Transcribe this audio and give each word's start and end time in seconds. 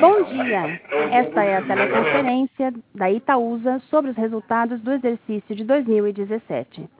Bom 0.00 0.24
dia! 0.24 0.80
Esta 1.12 1.44
é 1.44 1.56
a 1.56 1.62
teleconferência 1.62 2.74
da 2.92 3.08
Itaúsa 3.08 3.78
sobre 3.88 4.10
os 4.10 4.16
resultados 4.16 4.80
do 4.80 4.92
exercício 4.92 5.54
de 5.54 5.62
2017. 5.62 6.90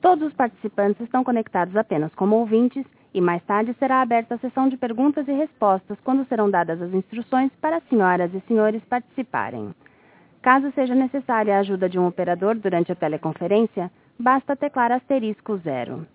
Todos 0.00 0.28
os 0.28 0.32
participantes 0.32 1.00
estão 1.00 1.24
conectados 1.24 1.76
apenas 1.76 2.14
como 2.14 2.36
ouvintes 2.36 2.86
e 3.12 3.20
mais 3.20 3.42
tarde 3.42 3.74
será 3.80 4.00
aberta 4.00 4.36
a 4.36 4.38
sessão 4.38 4.68
de 4.68 4.76
perguntas 4.76 5.26
e 5.26 5.32
respostas 5.32 5.98
quando 6.04 6.24
serão 6.28 6.48
dadas 6.48 6.80
as 6.80 6.94
instruções 6.94 7.50
para 7.60 7.78
as 7.78 7.84
senhoras 7.88 8.32
e 8.32 8.40
senhores 8.46 8.82
participarem. 8.84 9.74
Caso 10.40 10.70
seja 10.72 10.94
necessária 10.94 11.56
a 11.56 11.60
ajuda 11.60 11.88
de 11.88 11.98
um 11.98 12.06
operador 12.06 12.54
durante 12.54 12.92
a 12.92 12.96
teleconferência, 12.96 13.90
basta 14.16 14.54
teclar 14.54 14.92
asterisco 14.92 15.56
zero. 15.58 16.06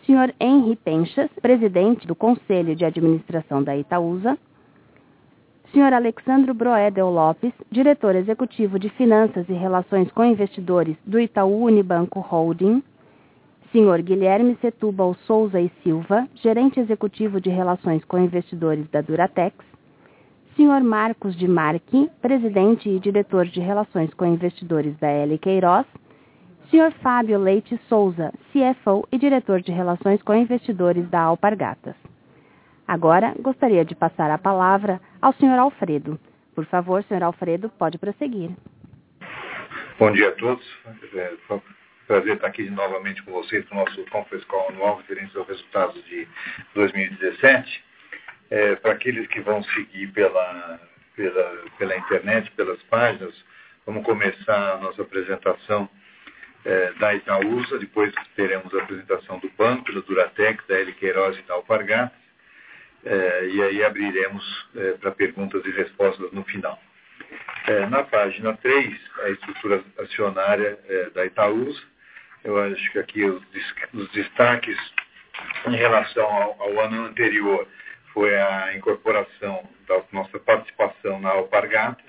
Sr. 0.06 0.36
Henri 0.40 0.76
Penchas, 0.76 1.32
presidente 1.42 2.06
do 2.06 2.14
Conselho 2.14 2.76
de 2.76 2.86
Administração 2.86 3.64
da 3.64 3.76
Itaúsa, 3.76 4.38
Sr. 5.74 5.96
Alexandro 5.96 6.54
Broedel 6.54 7.10
Lopes, 7.10 7.54
diretor 7.72 8.16
executivo 8.16 8.78
de 8.78 8.90
Finanças 8.90 9.50
e 9.50 9.54
Relações 9.54 10.12
com 10.12 10.24
Investidores 10.24 10.96
do 11.08 11.20
Itaú 11.20 11.64
Unibanco 11.64 12.20
Holding, 12.20 12.84
Sr. 13.72 14.04
Guilherme 14.04 14.56
Setúbal 14.62 15.16
Souza 15.26 15.60
e 15.60 15.72
Silva, 15.82 16.28
gerente 16.36 16.80
executivo 16.80 17.42
de 17.42 17.50
Relações 17.50 18.06
com 18.06 18.20
Investidores 18.20 18.88
da 18.92 19.02
Duratex, 19.02 19.56
Sr. 20.58 20.84
Marcos 20.84 21.38
de 21.38 21.48
Marque, 21.48 22.10
presidente 22.20 22.90
e 22.90 23.00
diretor 23.00 23.46
de 23.46 23.60
Relações 23.60 24.12
com 24.16 24.26
Investidores 24.26 24.98
da 24.98 25.08
L. 25.08 25.38
Queiroz, 25.38 25.86
Sr. 26.72 26.92
Fábio 27.04 27.38
Leite 27.38 27.80
Souza, 27.88 28.34
CFO 28.52 29.08
e 29.12 29.20
diretor 29.20 29.62
de 29.62 29.72
Relações 29.72 30.20
com 30.24 30.34
Investidores 30.34 31.08
da 31.12 31.22
Alpargatas. 31.22 31.94
Agora, 32.88 33.36
gostaria 33.40 33.86
de 33.86 33.94
passar 33.94 34.32
a 34.32 34.38
palavra 34.40 35.00
ao 35.22 35.32
Sr. 35.34 35.60
Alfredo. 35.60 36.20
Por 36.56 36.66
favor, 36.66 37.04
Sr. 37.04 37.22
Alfredo, 37.22 37.70
pode 37.78 38.00
prosseguir. 38.00 38.50
Bom 40.00 40.12
dia 40.12 40.30
a 40.30 40.32
todos. 40.32 40.66
É 41.14 41.54
um 41.54 41.62
prazer 42.08 42.34
estar 42.34 42.48
aqui 42.48 42.68
novamente 42.72 43.22
com 43.22 43.32
vocês 43.32 43.64
no 43.70 43.78
nosso 43.78 44.04
Conference 44.10 44.46
Call 44.48 44.70
anual 44.70 44.98
referente 44.98 45.38
aos 45.38 45.48
resultados 45.48 46.04
de 46.06 46.28
2017 46.74 47.87
é, 48.50 48.76
para 48.76 48.94
aqueles 48.94 49.28
que 49.28 49.42
vão 49.42 49.64
seguir 49.64 50.08
pela, 50.08 50.80
pela, 51.16 51.64
pela 51.78 51.98
internet, 51.98 52.52
pelas 52.52 52.82
páginas, 52.84 53.34
vamos 53.86 54.04
começar 54.04 54.74
a 54.74 54.78
nossa 54.78 55.02
apresentação 55.02 55.90
é, 56.66 56.92
da 56.94 57.16
Itaúsa, 57.16 57.80
depois 57.80 58.14
teremos 58.36 58.74
a 58.74 58.84
apresentação 58.84 59.40
do 59.40 59.50
banco, 59.58 59.94
da 59.94 60.02
Duratex, 60.02 60.66
da 60.68 60.78
L. 60.80 60.94
Queiroz 60.94 61.38
e 61.38 61.42
da 61.44 61.54
Alpargatas, 61.56 62.18
é, 63.06 63.48
e 63.48 63.64
aí 63.64 63.84
abriremos 63.84 64.68
é, 64.76 64.92
para 64.94 65.12
perguntas 65.12 65.64
e 65.66 65.72
respostas 65.72 66.32
no 66.32 66.44
final. 66.44 66.80
É, 67.68 67.86
na 67.86 68.04
página 68.04 68.56
3, 68.58 69.00
a 69.24 69.30
estrutura 69.30 69.84
acionária 70.00 70.80
é, 70.88 71.10
da 71.12 71.26
Itaúsa, 71.26 71.82
eu 72.44 72.58
acho 72.64 72.92
que 72.92 73.00
aqui 73.00 73.26
os 73.26 74.12
destaques 74.12 74.78
em 75.68 75.76
relação 75.76 76.26
ao, 76.26 76.62
ao 76.62 76.80
ano 76.80 77.06
anterior 77.06 77.68
foi 78.18 78.36
a 78.36 78.76
incorporação 78.76 79.64
da 79.88 80.02
nossa 80.12 80.40
participação 80.40 81.20
na 81.20 81.30
Alpargatas, 81.30 82.04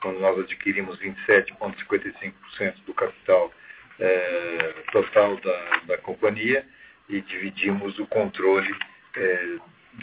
quando 0.00 0.18
nós 0.18 0.36
adquirimos 0.40 0.98
27,55% 0.98 2.74
do 2.84 2.92
capital 2.92 3.52
é, 4.00 4.74
total 4.90 5.36
da, 5.36 5.80
da, 5.86 5.98
companhia 5.98 6.66
e 7.08 7.20
dividimos 7.20 7.96
o 8.00 8.06
controle 8.08 8.74
é, 9.16 9.58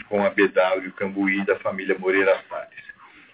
com 0.08 0.24
a 0.24 0.30
BW 0.30 0.90
Cambuí 0.96 1.44
da 1.44 1.58
família 1.58 1.98
Moreira 1.98 2.42
Salles. 2.48 2.82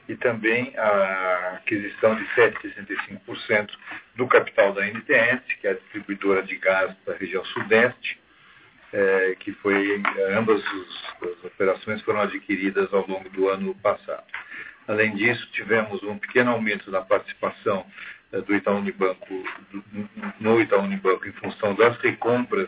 E 0.09 0.17
também 0.17 0.77
a 0.77 1.59
aquisição 1.59 2.17
de 2.17 2.25
7,65% 2.35 3.71
do 4.17 4.27
capital 4.27 4.73
da 4.73 4.85
NTS, 4.85 5.55
que 5.61 5.69
é 5.69 5.71
a 5.71 5.75
distribuidora 5.75 6.43
de 6.43 6.57
gás 6.57 6.93
da 7.07 7.15
região 7.15 7.45
sudeste, 7.45 8.19
é, 8.93 9.37
que 9.39 9.53
foi 9.53 10.03
ambas 10.37 10.63
os, 10.73 11.05
as 11.23 11.45
operações 11.45 12.01
foram 12.03 12.21
adquiridas 12.21 12.93
ao 12.93 13.07
longo 13.07 13.29
do 13.31 13.49
ano 13.49 13.75
passado. 13.77 14.25
Além 14.87 15.15
disso, 15.15 15.47
tivemos 15.53 16.03
um 16.03 16.19
pequeno 16.19 16.51
aumento 16.51 16.91
na 16.91 17.03
participação 17.03 17.85
é, 18.33 18.41
do 18.41 18.55
Itaú 18.55 18.79
Unibanco 18.79 19.45
do, 19.71 19.85
no 20.41 20.61
Itaú 20.61 20.83
Unibanco 20.83 21.27
em 21.29 21.33
função 21.33 21.75
das 21.75 21.97
recompras 21.99 22.67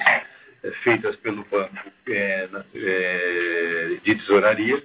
é, 0.63 0.71
feitas 0.83 1.17
pelo 1.17 1.45
banco 1.45 1.91
é, 2.09 2.49
é, 2.75 3.97
de 4.03 4.15
tesouraria 4.17 4.83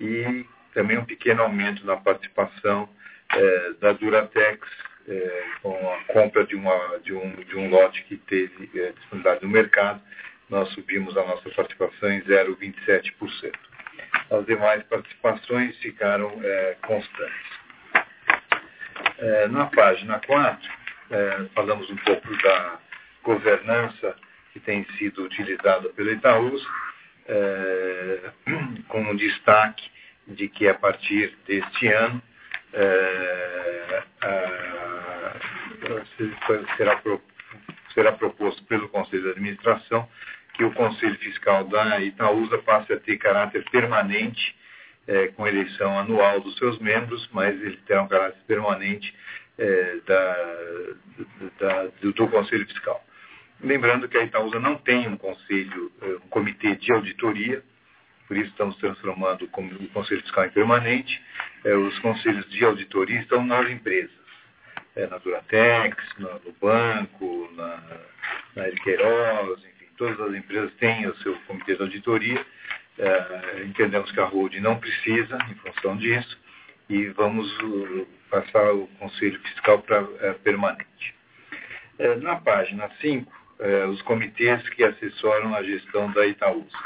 e 0.00 0.46
também 0.72 0.98
um 0.98 1.04
pequeno 1.04 1.42
aumento 1.42 1.84
na 1.86 1.96
participação 1.96 2.88
é, 3.34 3.72
da 3.80 3.92
Duratex 3.92 4.66
com 5.62 5.92
a 5.92 6.12
compra 6.12 6.44
de, 6.44 6.56
uma, 6.56 6.98
de, 7.04 7.12
um, 7.12 7.30
de 7.44 7.56
um 7.56 7.70
lote 7.70 8.02
que 8.04 8.16
teve 8.16 8.66
disponibilidade 8.66 9.44
no 9.44 9.48
mercado 9.48 10.02
nós 10.48 10.68
subimos 10.72 11.16
a 11.16 11.24
nossa 11.24 11.50
participação 11.50 12.10
em 12.10 12.20
0,27%. 12.22 13.52
As 14.30 14.46
demais 14.46 14.82
participações 14.84 15.76
ficaram 15.78 16.40
é, 16.42 16.76
constantes. 16.82 17.56
É, 19.18 19.48
na 19.48 19.66
página 19.66 20.20
4, 20.20 20.70
é, 21.10 21.46
falamos 21.54 21.90
um 21.90 21.96
pouco 21.96 22.36
da 22.42 22.78
governança 23.22 24.16
que 24.52 24.60
tem 24.60 24.84
sido 24.98 25.24
utilizada 25.24 25.88
pela 25.90 26.12
Itaúsa, 26.12 26.66
é, 27.28 28.30
com 28.88 29.00
um 29.00 29.16
destaque 29.16 29.90
de 30.26 30.48
que 30.48 30.68
a 30.68 30.74
partir 30.74 31.36
deste 31.46 31.88
ano 31.88 32.22
é, 32.72 34.02
a, 34.22 35.32
será, 36.76 37.00
será 37.94 38.12
proposto 38.12 38.62
pelo 38.64 38.88
Conselho 38.88 39.22
de 39.24 39.30
Administração 39.30 40.08
que 40.56 40.64
o 40.64 40.72
Conselho 40.72 41.16
Fiscal 41.18 41.64
da 41.64 42.00
Itaúsa 42.00 42.58
passe 42.58 42.92
a 42.92 42.98
ter 42.98 43.18
caráter 43.18 43.64
permanente, 43.70 44.56
é, 45.06 45.28
com 45.28 45.46
eleição 45.46 45.98
anual 45.98 46.40
dos 46.40 46.56
seus 46.56 46.78
membros, 46.78 47.28
mas 47.32 47.54
ele 47.60 47.76
terá 47.86 48.02
um 48.02 48.08
caráter 48.08 48.40
permanente 48.46 49.14
é, 49.58 49.96
da, 50.06 50.36
da, 51.60 51.86
do, 52.00 52.12
do, 52.12 52.28
Conselho 52.28 52.66
Fiscal. 52.66 53.04
Lembrando 53.60 54.08
que 54.08 54.16
a 54.16 54.24
Itaúsa 54.24 54.58
não 54.58 54.76
tem 54.76 55.06
um 55.06 55.16
conselho, 55.16 55.92
é, 56.02 56.06
um 56.06 56.28
comitê 56.28 56.74
de 56.74 56.90
auditoria, 56.90 57.62
por 58.26 58.36
isso 58.36 58.50
estamos 58.50 58.76
transformando 58.76 59.44
o 59.44 59.88
Conselho 59.88 60.22
Fiscal 60.22 60.46
em 60.46 60.50
permanente. 60.50 61.22
É, 61.64 61.74
os 61.74 61.96
conselhos 62.00 62.48
de 62.50 62.64
auditoria 62.64 63.20
estão 63.20 63.44
nas 63.44 63.70
empresas, 63.70 64.10
na 65.10 65.18
Duratex, 65.18 65.96
no, 66.18 66.52
banco, 66.60 67.48
na, 67.54 67.82
na 68.56 68.70
Queiroz, 68.82 69.62
todas 69.96 70.20
as 70.20 70.34
empresas 70.34 70.72
têm 70.74 71.06
o 71.06 71.16
seu 71.18 71.34
comitê 71.46 71.74
de 71.74 71.82
auditoria. 71.82 72.46
É, 72.98 73.62
entendemos 73.64 74.10
que 74.10 74.20
a 74.20 74.24
holding 74.24 74.60
não 74.60 74.78
precisa 74.78 75.38
em 75.50 75.54
função 75.56 75.96
disso 75.96 76.38
e 76.88 77.08
vamos 77.08 77.46
uh, 77.60 78.06
passar 78.30 78.72
o 78.72 78.86
conselho 78.98 79.38
fiscal 79.40 79.80
para 79.80 80.06
é, 80.20 80.32
permanente. 80.34 81.14
É, 81.98 82.14
na 82.16 82.36
página 82.36 82.90
5, 83.00 83.32
é, 83.58 83.86
os 83.86 84.00
comitês 84.02 84.66
que 84.70 84.84
assessoram 84.84 85.54
a 85.54 85.62
gestão 85.62 86.10
da 86.12 86.26
Itaúsa. 86.26 86.76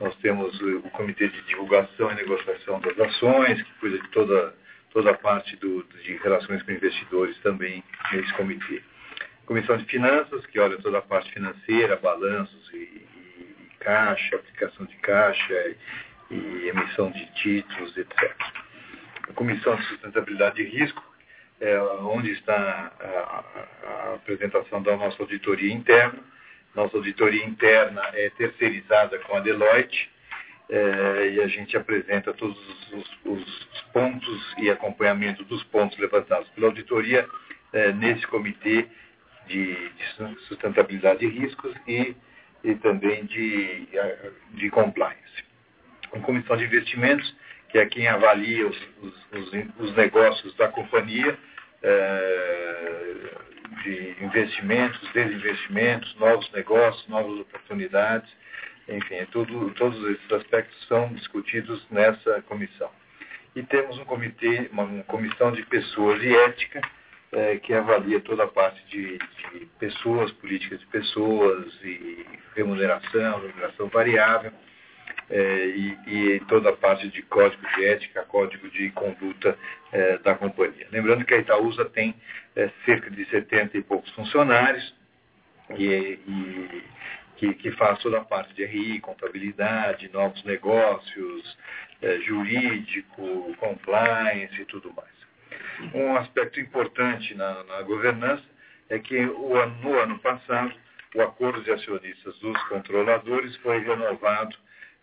nós 0.00 0.14
temos 0.16 0.60
o 0.60 0.90
Comitê 0.90 1.28
de 1.28 1.40
Divulgação 1.42 2.10
e 2.12 2.14
Negociação 2.16 2.80
das 2.80 2.98
Ações, 2.98 3.62
que 3.62 3.72
cuida 3.80 3.98
de 3.98 4.08
toda, 4.08 4.54
toda 4.90 5.10
a 5.10 5.14
parte 5.14 5.56
do, 5.56 5.82
de 5.84 6.16
relações 6.16 6.62
com 6.62 6.72
investidores 6.72 7.36
também 7.38 7.82
nesse 8.12 8.32
comitê. 8.34 8.82
Comissão 9.48 9.78
de 9.78 9.86
Finanças, 9.86 10.44
que 10.44 10.60
olha 10.60 10.76
toda 10.76 10.98
a 10.98 11.02
parte 11.02 11.32
financeira, 11.32 11.96
balanços 11.96 12.70
e, 12.70 12.76
e, 12.76 13.56
e 13.62 13.76
caixa, 13.80 14.36
aplicação 14.36 14.84
de 14.84 14.94
caixa 14.96 15.74
e, 16.30 16.34
e 16.34 16.68
emissão 16.68 17.10
de 17.10 17.24
títulos, 17.32 17.96
etc. 17.96 18.36
A 19.26 19.32
Comissão 19.32 19.74
de 19.74 19.84
Sustentabilidade 19.84 20.60
e 20.60 20.66
Risco, 20.66 21.02
é, 21.62 21.80
onde 21.80 22.30
está 22.32 22.92
a, 23.00 23.44
a, 23.88 24.14
apresentação 24.16 24.82
da 24.82 24.94
nossa 24.98 25.22
auditoria 25.22 25.72
interna, 25.72 26.18
nossa 26.74 26.98
auditoria 26.98 27.42
interna 27.46 28.02
é 28.12 28.28
terceirizada 28.28 29.18
com 29.20 29.34
a 29.34 29.40
Deloitte 29.40 30.10
é, 30.68 31.30
e 31.30 31.40
a 31.40 31.48
gente 31.48 31.74
apresenta 31.74 32.34
todos 32.34 32.58
os, 32.92 33.18
os, 33.24 33.68
pontos 33.94 34.54
e 34.58 34.68
acompanhamento 34.68 35.42
dos 35.44 35.64
pontos 35.64 35.96
levantados 35.96 36.46
pela 36.50 36.66
auditoria 36.66 37.26
é, 37.72 37.92
nesse 37.94 38.26
comitê 38.26 38.86
de, 39.48 39.74
de, 39.74 40.40
sustentabilidade 40.46 41.24
e 41.24 41.28
riscos 41.28 41.74
e, 41.86 42.14
e 42.62 42.74
também 42.76 43.24
de, 43.24 43.88
de 44.54 44.70
compliance. 44.70 45.44
A 46.12 46.20
comissão 46.20 46.56
de 46.56 46.64
investimentos, 46.64 47.34
que 47.68 47.78
é 47.78 47.86
quem 47.86 48.08
avalia 48.08 48.66
os, 48.66 48.88
os, 49.02 49.52
os 49.78 49.96
negócios 49.96 50.54
da 50.56 50.68
companhia, 50.68 51.36
é, 51.82 53.14
de 53.82 54.16
investimentos, 54.24 55.00
desinvestimentos, 55.12 56.14
novos 56.16 56.50
negócios, 56.52 57.06
novas 57.08 57.40
oportunidades, 57.40 58.30
enfim, 58.88 59.16
é 59.16 59.26
tudo, 59.26 59.70
todos 59.74 60.02
esses 60.10 60.32
aspectos 60.32 60.86
são 60.86 61.12
discutidos 61.12 61.86
nessa 61.90 62.42
comissão. 62.42 62.90
E 63.54 63.62
temos 63.62 63.98
um 63.98 64.04
comitê, 64.04 64.68
uma, 64.72 64.84
uma 64.84 65.04
comissão 65.04 65.52
de 65.52 65.62
pessoas 65.66 66.22
e 66.22 66.34
ética, 66.34 66.80
é, 67.32 67.56
que 67.58 67.74
avalia 67.74 68.20
toda 68.20 68.44
a 68.44 68.48
parte 68.48 68.82
de, 68.86 69.18
de, 69.18 69.66
pessoas, 69.78 70.30
políticas 70.32 70.80
de 70.80 70.86
pessoas 70.86 71.66
e 71.82 72.26
remuneração, 72.54 73.40
remuneração 73.40 73.88
variável, 73.88 74.52
é, 75.30 75.66
e, 75.66 75.98
e, 76.06 76.40
toda 76.48 76.70
a 76.70 76.76
parte 76.76 77.08
de 77.08 77.22
código 77.22 77.62
de 77.74 77.84
ética, 77.84 78.22
código 78.24 78.68
de 78.70 78.90
conduta 78.90 79.58
é, 79.92 80.16
da 80.18 80.34
companhia. 80.34 80.86
Lembrando 80.90 81.24
que 81.24 81.34
a 81.34 81.38
Itaúsa 81.38 81.84
tem 81.84 82.14
é, 82.56 82.70
cerca 82.86 83.10
de 83.10 83.24
70 83.26 83.76
e 83.76 83.82
poucos 83.82 84.10
funcionários 84.12 84.94
e, 85.76 86.18
e 86.26 86.84
que, 87.36 87.54
que, 87.54 87.70
faz 87.72 87.98
toda 87.98 88.18
a 88.18 88.24
parte 88.24 88.54
de 88.54 88.64
RI, 88.64 89.00
contabilidade, 89.00 90.10
novos 90.12 90.42
negócios, 90.44 91.58
é, 92.00 92.18
jurídico, 92.20 93.54
compliance 93.58 94.60
e 94.60 94.64
tudo 94.64 94.92
mais. 94.94 95.17
Um 95.94 96.16
aspecto 96.16 96.60
importante 96.60 97.34
na, 97.34 97.64
na 97.64 97.82
governança 97.82 98.44
é 98.88 98.98
que 98.98 99.16
o, 99.16 99.66
no 99.82 99.98
ano 99.98 100.18
passado 100.18 100.74
o 101.14 101.22
acordo 101.22 101.62
de 101.62 101.70
acionistas 101.70 102.38
dos 102.38 102.62
controladores 102.64 103.56
foi 103.56 103.78
renovado 103.80 104.54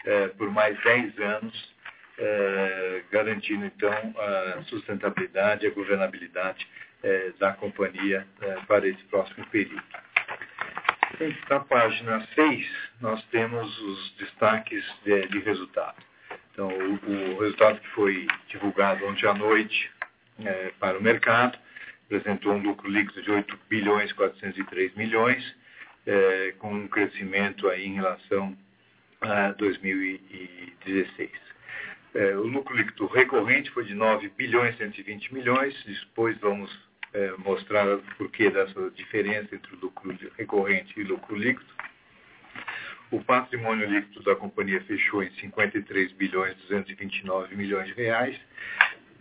é, 0.05 0.27
por 0.29 0.51
mais 0.51 0.79
10 0.83 1.19
anos, 1.19 1.75
é, 2.17 3.03
garantindo 3.11 3.65
então 3.65 3.91
a 3.91 4.61
sustentabilidade 4.63 5.65
e 5.65 5.69
a 5.69 5.73
governabilidade 5.73 6.67
é, 7.03 7.31
da 7.39 7.53
companhia 7.53 8.25
é, 8.41 8.55
para 8.67 8.87
esse 8.87 9.03
próximo 9.05 9.45
período. 9.47 9.83
Na 11.49 11.59
página 11.61 12.27
6, 12.35 12.67
nós 12.99 13.23
temos 13.25 13.79
os 13.79 14.15
destaques 14.17 14.83
de, 15.03 15.27
de 15.27 15.39
resultado. 15.39 15.95
Então, 16.51 16.67
o, 16.67 17.35
o, 17.35 17.39
resultado 17.39 17.79
que 17.79 17.87
foi 17.89 18.27
divulgado 18.47 19.05
ontem 19.05 19.27
à 19.27 19.33
noite 19.33 19.91
é, 20.43 20.71
para 20.79 20.97
o 20.97 21.01
mercado 21.01 21.57
apresentou 22.05 22.53
um 22.53 22.61
lucro 22.61 22.89
líquido 22.89 23.21
de 23.21 23.31
8 23.31 23.59
bilhões 23.69 24.11
403 24.13 24.93
milhões, 24.95 25.55
é, 26.05 26.53
com 26.59 26.73
um 26.73 26.87
crescimento 26.87 27.67
aí 27.67 27.85
em 27.87 27.95
relação 27.95 28.55
2016. 29.57 31.31
É, 32.13 32.35
o 32.35 32.43
lucro 32.43 32.75
líquido 32.75 33.07
recorrente 33.07 33.71
foi 33.71 33.85
de 33.85 33.95
9 33.95 34.29
bilhões 34.37 34.77
120 34.77 35.33
milhões, 35.33 35.75
depois 35.85 36.37
vamos 36.39 36.85
mostrar 37.37 37.87
o 37.87 38.03
porquê 38.17 38.49
dessa 38.49 38.91
diferença 38.91 39.55
entre 39.55 39.73
o 39.73 39.79
lucro 39.79 40.13
recorrente 40.37 40.93
e 40.99 41.03
o 41.03 41.07
lucro 41.07 41.33
líquido. 41.33 41.73
O 43.09 43.23
patrimônio 43.23 43.87
líquido 43.89 44.21
da 44.23 44.35
companhia 44.35 44.81
fechou 44.81 45.23
em 45.23 45.31
53 45.31 46.11
bilhões 46.11 46.55
229 46.57 47.55
milhões 47.55 47.87
de 47.87 47.93
reais, 47.93 48.37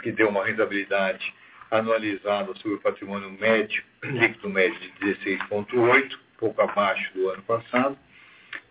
que 0.04 0.12
deu 0.12 0.28
uma 0.28 0.44
rentabilidade 0.44 1.32
anualizada 1.70 2.54
sobre 2.56 2.76
o 2.76 2.80
patrimônio 2.80 3.30
médio, 3.30 3.82
líquido 4.04 4.50
médio 4.50 4.78
de 4.78 5.14
16,8, 5.14 6.18
pouco 6.38 6.60
abaixo 6.60 7.10
do 7.14 7.30
ano 7.30 7.42
passado 7.42 7.96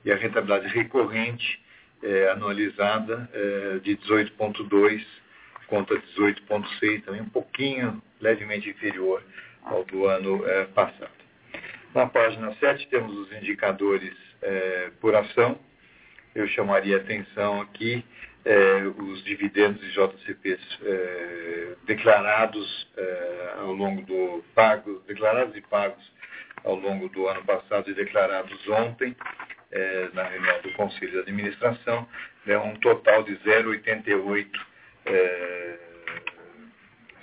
e 0.06 0.12
a 0.12 0.16
rentabilidade 0.16 0.68
recorrente 0.68 1.60
é, 2.04 2.30
anualizada 2.30 3.28
é, 3.34 3.80
de 3.80 3.98
18,2 3.98 5.04
contra 5.66 6.00
18,6, 6.00 7.04
também 7.04 7.22
um 7.22 7.30
pouquinho 7.30 8.00
levemente 8.22 8.70
inferior 8.70 9.24
ao 9.64 9.84
do 9.86 10.06
ano 10.06 10.48
é, 10.48 10.66
passado. 10.66 11.10
Na 11.96 12.06
página 12.06 12.54
7 12.60 12.88
temos 12.90 13.18
os 13.18 13.32
indicadores 13.34 14.14
é, 14.40 14.92
por 15.02 15.16
ação. 15.16 15.58
Eu 16.36 16.48
chamaria 16.48 16.98
atenção 16.98 17.60
aqui 17.60 18.06
é, 18.46 18.84
os 18.98 19.24
dividendos 19.24 19.82
de 19.82 19.92
JCPs 19.92 20.80
é, 20.84 21.76
declarados 21.86 22.88
ao 23.60 23.74
longo 23.74 24.02
do 24.02 24.44
pago, 24.54 25.02
declarados 25.08 25.56
e 25.56 25.62
pagos 25.62 26.04
ao 26.64 26.76
longo 26.76 27.08
do 27.10 27.28
ano 27.28 27.44
passado 27.44 27.90
e 27.90 27.94
declarados 27.94 28.68
ontem, 28.68 29.16
na 30.14 30.24
reunião 30.24 30.62
do 30.62 30.72
Conselho 30.74 31.12
de 31.12 31.20
Administração, 31.20 32.08
é 32.46 32.58
um 32.58 32.76
total 32.76 33.24
de 33.24 33.36
0,88 33.38 34.48
é, 35.06 35.78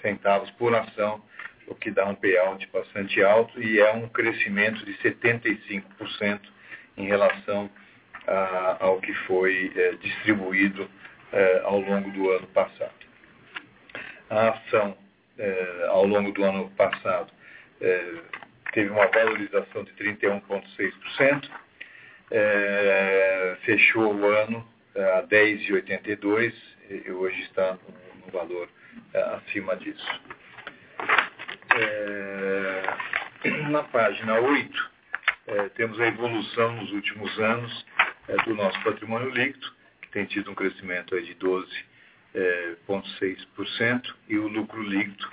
centavos 0.03 0.51
por 0.53 0.75
ação, 0.75 1.23
o 1.67 1.75
que 1.75 1.91
dá 1.91 2.07
um 2.07 2.15
payout 2.15 2.67
bastante 2.73 3.23
alto 3.23 3.63
e 3.63 3.79
é 3.79 3.93
um 3.93 4.09
crescimento 4.09 4.85
de 4.85 4.95
75% 4.95 6.41
em 6.97 7.07
relação 7.07 7.71
a, 8.27 8.79
ao 8.81 9.01
que 9.01 9.15
foi 9.27 9.73
distribuído 10.01 10.89
é, 11.33 11.61
ao 11.65 11.81
longo 11.81 12.11
do 12.11 12.31
ano 12.31 12.47
passado. 12.49 12.95
A 14.29 14.51
ação 14.51 14.97
é, 15.41 15.87
ao 15.89 16.07
longo 16.07 16.33
do 16.33 16.45
ano 16.45 16.71
passado 16.77 17.33
é, 17.81 18.15
teve 18.73 18.91
uma 18.91 19.07
valorização 19.07 19.85
de 19.85 19.93
31,6%, 19.93 21.51
é, 22.31 23.57
fechou 23.63 24.15
o 24.15 24.27
ano 24.27 24.67
a 24.95 25.23
10,82 25.23 26.53
e 26.91 27.11
hoje 27.11 27.41
está 27.43 27.73
no, 27.73 28.27
no 28.27 28.33
valor 28.33 28.69
acima 29.37 29.77
disso. 29.77 30.21
Na 33.71 33.83
página 33.85 34.39
8, 34.41 34.91
é, 35.47 35.69
temos 35.71 35.99
a 36.01 36.07
evolução 36.07 36.73
nos 36.77 36.93
últimos 36.93 37.39
anos 37.39 37.87
do 38.45 38.55
nosso 38.55 38.81
patrimônio 38.83 39.31
líquido, 39.31 39.73
tem 40.13 40.27
tido 40.27 40.51
um 40.51 40.55
crescimento 40.55 41.21
de 41.21 41.35
12,6%, 41.35 44.15
e 44.29 44.39
o 44.39 44.49
lucro 44.49 44.83
líquido 44.83 45.29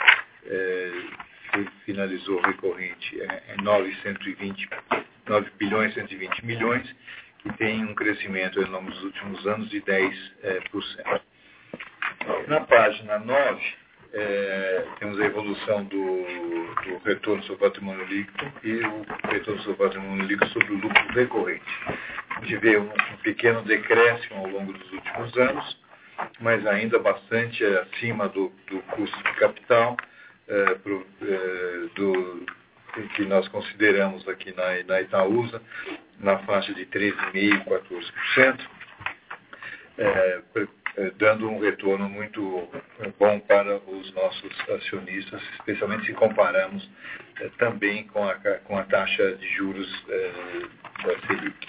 finalizou 1.86 2.42
recorrente 2.42 3.18
em 3.58 3.64
920 3.64 4.70
9 5.28 5.52
bilhões 5.58 5.94
120 5.94 6.46
milhões, 6.46 6.96
que 7.40 7.52
tem 7.58 7.84
um 7.84 7.94
crescimento 7.94 8.64
dos 8.64 9.04
últimos 9.04 9.46
anos 9.46 9.70
de 9.70 9.82
10%. 9.82 10.14
É, 10.44 10.60
por 10.72 10.82
cento. 10.84 11.22
Na 12.48 12.62
página 12.62 13.20
9, 13.20 13.62
é, 14.14 14.86
temos 15.00 15.20
a 15.20 15.26
evolução 15.26 15.84
do, 15.86 15.98
do, 15.98 16.98
retorno 17.04 17.44
sobre 17.44 17.66
o 17.66 17.70
patrimônio 17.70 18.06
líquido 18.06 18.52
e 18.64 18.80
o 18.86 19.06
retorno 19.30 19.62
sobre 19.62 19.74
o 19.74 19.88
patrimônio 19.88 20.26
líquido 20.26 20.48
sobre 20.52 20.74
o 20.74 20.78
lucro 20.78 21.08
recorrente. 21.14 21.66
A 22.30 22.42
gente 22.42 22.58
vê 22.58 22.78
um, 22.78 22.90
um 22.90 23.18
pequeno 23.24 23.62
decréscimo 23.64 24.40
ao 24.40 24.48
longo 24.48 24.74
dos 24.74 24.92
últimos 24.92 25.38
anos, 25.38 25.78
mas 26.40 26.66
ainda 26.66 27.00
bastante 27.00 27.64
acima 27.64 28.28
do, 28.30 28.52
do 28.70 28.82
custo 28.84 29.18
de 29.18 29.34
capital, 29.34 29.98
é, 30.48 30.76
pro, 30.76 31.06
é, 31.22 31.88
do, 31.96 32.46
que 33.16 33.26
nós 33.26 33.48
consideramos 33.50 34.28
aqui 34.28 34.54
na, 34.56 34.84
na 34.84 35.02
Itaúsa, 35.02 35.62
na 36.20 36.40
faixa 36.40 36.74
de 36.74 36.86
13,5%, 36.86 37.66
14%, 38.36 38.60
é, 40.00 40.42
dando 41.18 41.50
um 41.50 41.60
retorno 41.60 42.10
muito 42.10 42.68
bom 43.20 43.40
para 43.42 43.78
os 43.78 44.14
nossos 44.14 44.70
acionistas, 44.70 45.42
especialmente 45.54 46.06
se 46.06 46.14
comparamos 46.14 46.90
é, 47.40 47.50
também 47.60 48.06
com 48.08 48.28
a, 48.28 48.34
com 48.36 48.78
a 48.78 48.84
taxa 48.84 49.36
de 49.36 49.48
juros 49.50 50.06
da 51.04 51.28
Selic. 51.28 51.68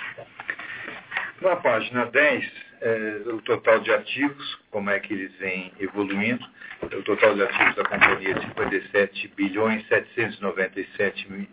Na 1.40 1.56
página 1.56 2.06
10, 2.06 2.52
é, 2.80 3.22
o 3.26 3.40
total 3.42 3.80
de 3.80 3.92
ativos, 3.92 4.58
como 4.70 4.90
é 4.90 4.98
que 4.98 5.12
eles 5.12 5.32
vêm 5.38 5.72
evoluindo. 5.78 6.44
O 6.82 7.02
total 7.02 7.34
de 7.34 7.42
ativos 7.42 7.74
da 7.76 7.84
companhia 7.84 8.30
é 8.36 8.40
57 8.40 9.28
bilhões 9.36 9.86
797 9.88 11.48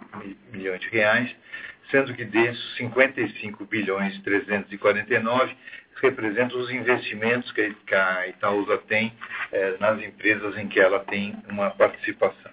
milhões 0.52 0.80
de 0.82 0.90
reais, 0.90 1.36
sendo 1.92 2.14
que 2.14 2.26
desses 2.26 2.76
55 2.78 3.66
bilhões 3.66 4.18
349 4.22 5.56
representam 6.02 6.60
os 6.60 6.70
investimentos 6.70 7.50
que 7.52 7.74
a 7.94 8.28
Itaúsa 8.28 8.78
tem 8.80 9.14
é, 9.52 9.78
nas 9.80 10.02
empresas 10.04 10.58
em 10.58 10.68
que 10.68 10.80
ela 10.80 11.00
tem 11.00 11.36
uma 11.50 11.72
participação. 11.72 12.52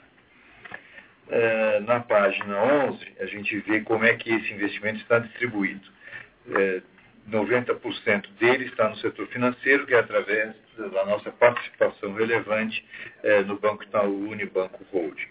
É, 1.28 1.80
na 1.80 2.00
página 2.00 2.62
11, 2.62 3.06
a 3.20 3.26
gente 3.26 3.58
vê 3.60 3.80
como 3.80 4.04
é 4.04 4.14
que 4.14 4.32
esse 4.32 4.52
investimento 4.52 5.00
está 5.00 5.18
distribuído. 5.18 5.86
É, 6.54 6.82
90% 7.30 8.28
dele 8.38 8.66
está 8.66 8.88
no 8.88 8.96
setor 8.96 9.26
financeiro, 9.28 9.86
que 9.86 9.94
é 9.94 10.00
através 10.00 10.54
da 10.76 11.06
nossa 11.06 11.30
participação 11.30 12.12
relevante 12.14 12.84
no 13.46 13.56
Banco 13.60 13.84
Itaú 13.84 14.28
Unibanco 14.28 14.84
Holding. 14.90 15.28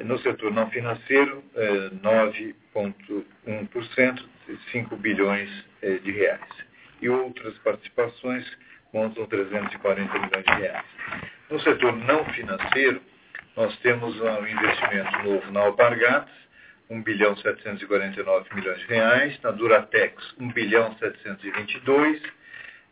No 0.00 0.18
setor 0.18 0.52
não 0.52 0.68
financeiro, 0.68 1.42
é, 1.54 1.88
9,1%, 1.88 4.22
5 4.70 4.96
bilhões 4.96 5.48
de 6.02 6.10
reais. 6.10 6.65
E 7.00 7.08
outras 7.08 7.56
participações 7.58 8.46
montam 8.92 9.26
340 9.26 10.12
milhões 10.18 10.44
de 10.44 10.52
reais. 10.52 10.84
No 11.50 11.60
setor 11.60 11.96
não 11.96 12.24
financeiro, 12.26 13.00
nós 13.56 13.76
temos 13.78 14.20
um 14.20 14.46
investimento 14.46 15.22
novo 15.22 15.50
na 15.50 15.60
Alpargatas, 15.60 16.34
1 16.88 17.02
bilhão 17.02 17.36
749 17.36 18.54
milhões 18.54 18.78
de 18.78 18.86
reais, 18.86 19.40
na 19.42 19.50
Duratex 19.50 20.34
1 20.38 20.52
bilhão 20.52 20.96
722, 20.98 22.22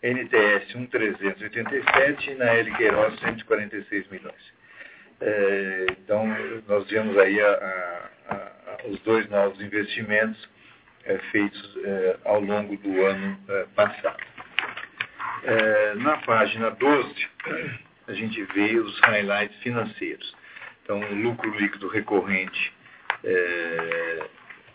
NTS 0.02 0.74
1,387 0.74 2.30
e 2.30 2.34
na 2.34 2.46
L 2.46 2.70
Queiroz 2.72 3.18
146 3.20 4.08
milhões. 4.08 4.54
É, 5.20 5.86
então, 5.90 6.26
nós 6.68 6.88
vemos 6.90 7.16
aí 7.16 7.40
a, 7.40 8.10
a, 8.28 8.34
a, 8.34 8.88
os 8.88 9.00
dois 9.00 9.28
novos 9.30 9.60
investimentos 9.60 10.48
é, 11.04 11.18
feitos 11.30 11.76
é, 11.84 12.18
ao 12.24 12.40
longo 12.40 12.76
do 12.76 13.04
ano 13.04 13.38
é, 13.48 13.66
passado. 13.74 14.22
É, 15.44 15.94
na 15.96 16.16
página 16.18 16.70
12, 16.70 17.28
a 18.08 18.12
gente 18.12 18.42
vê 18.54 18.78
os 18.78 18.98
highlights 19.00 19.56
financeiros. 19.62 20.34
Então, 20.82 21.00
o 21.00 21.14
lucro 21.14 21.50
líquido 21.58 21.88
recorrente 21.88 22.72
é, 23.22 24.28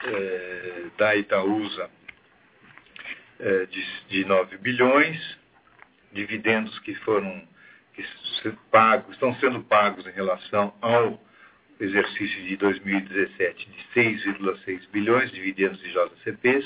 é, 0.06 0.86
da 0.98 1.16
Itaúsa 1.16 1.90
é, 3.40 3.66
de, 3.66 3.86
de 4.10 4.26
9 4.26 4.58
bilhões, 4.58 5.38
dividendos 6.12 6.78
que 6.80 6.96
foram 6.96 7.48
que 7.94 8.52
pagos, 8.72 9.14
estão 9.14 9.34
sendo 9.36 9.62
pagos 9.64 10.06
em 10.08 10.12
relação 10.12 10.74
ao 10.82 11.20
exercício 11.80 12.44
de 12.44 12.58
2017 12.58 13.70
de 13.70 14.02
6,6 14.02 14.90
bilhões, 14.92 15.32
dividendos 15.32 15.80
de 15.82 15.92
JCPs, 15.92 16.66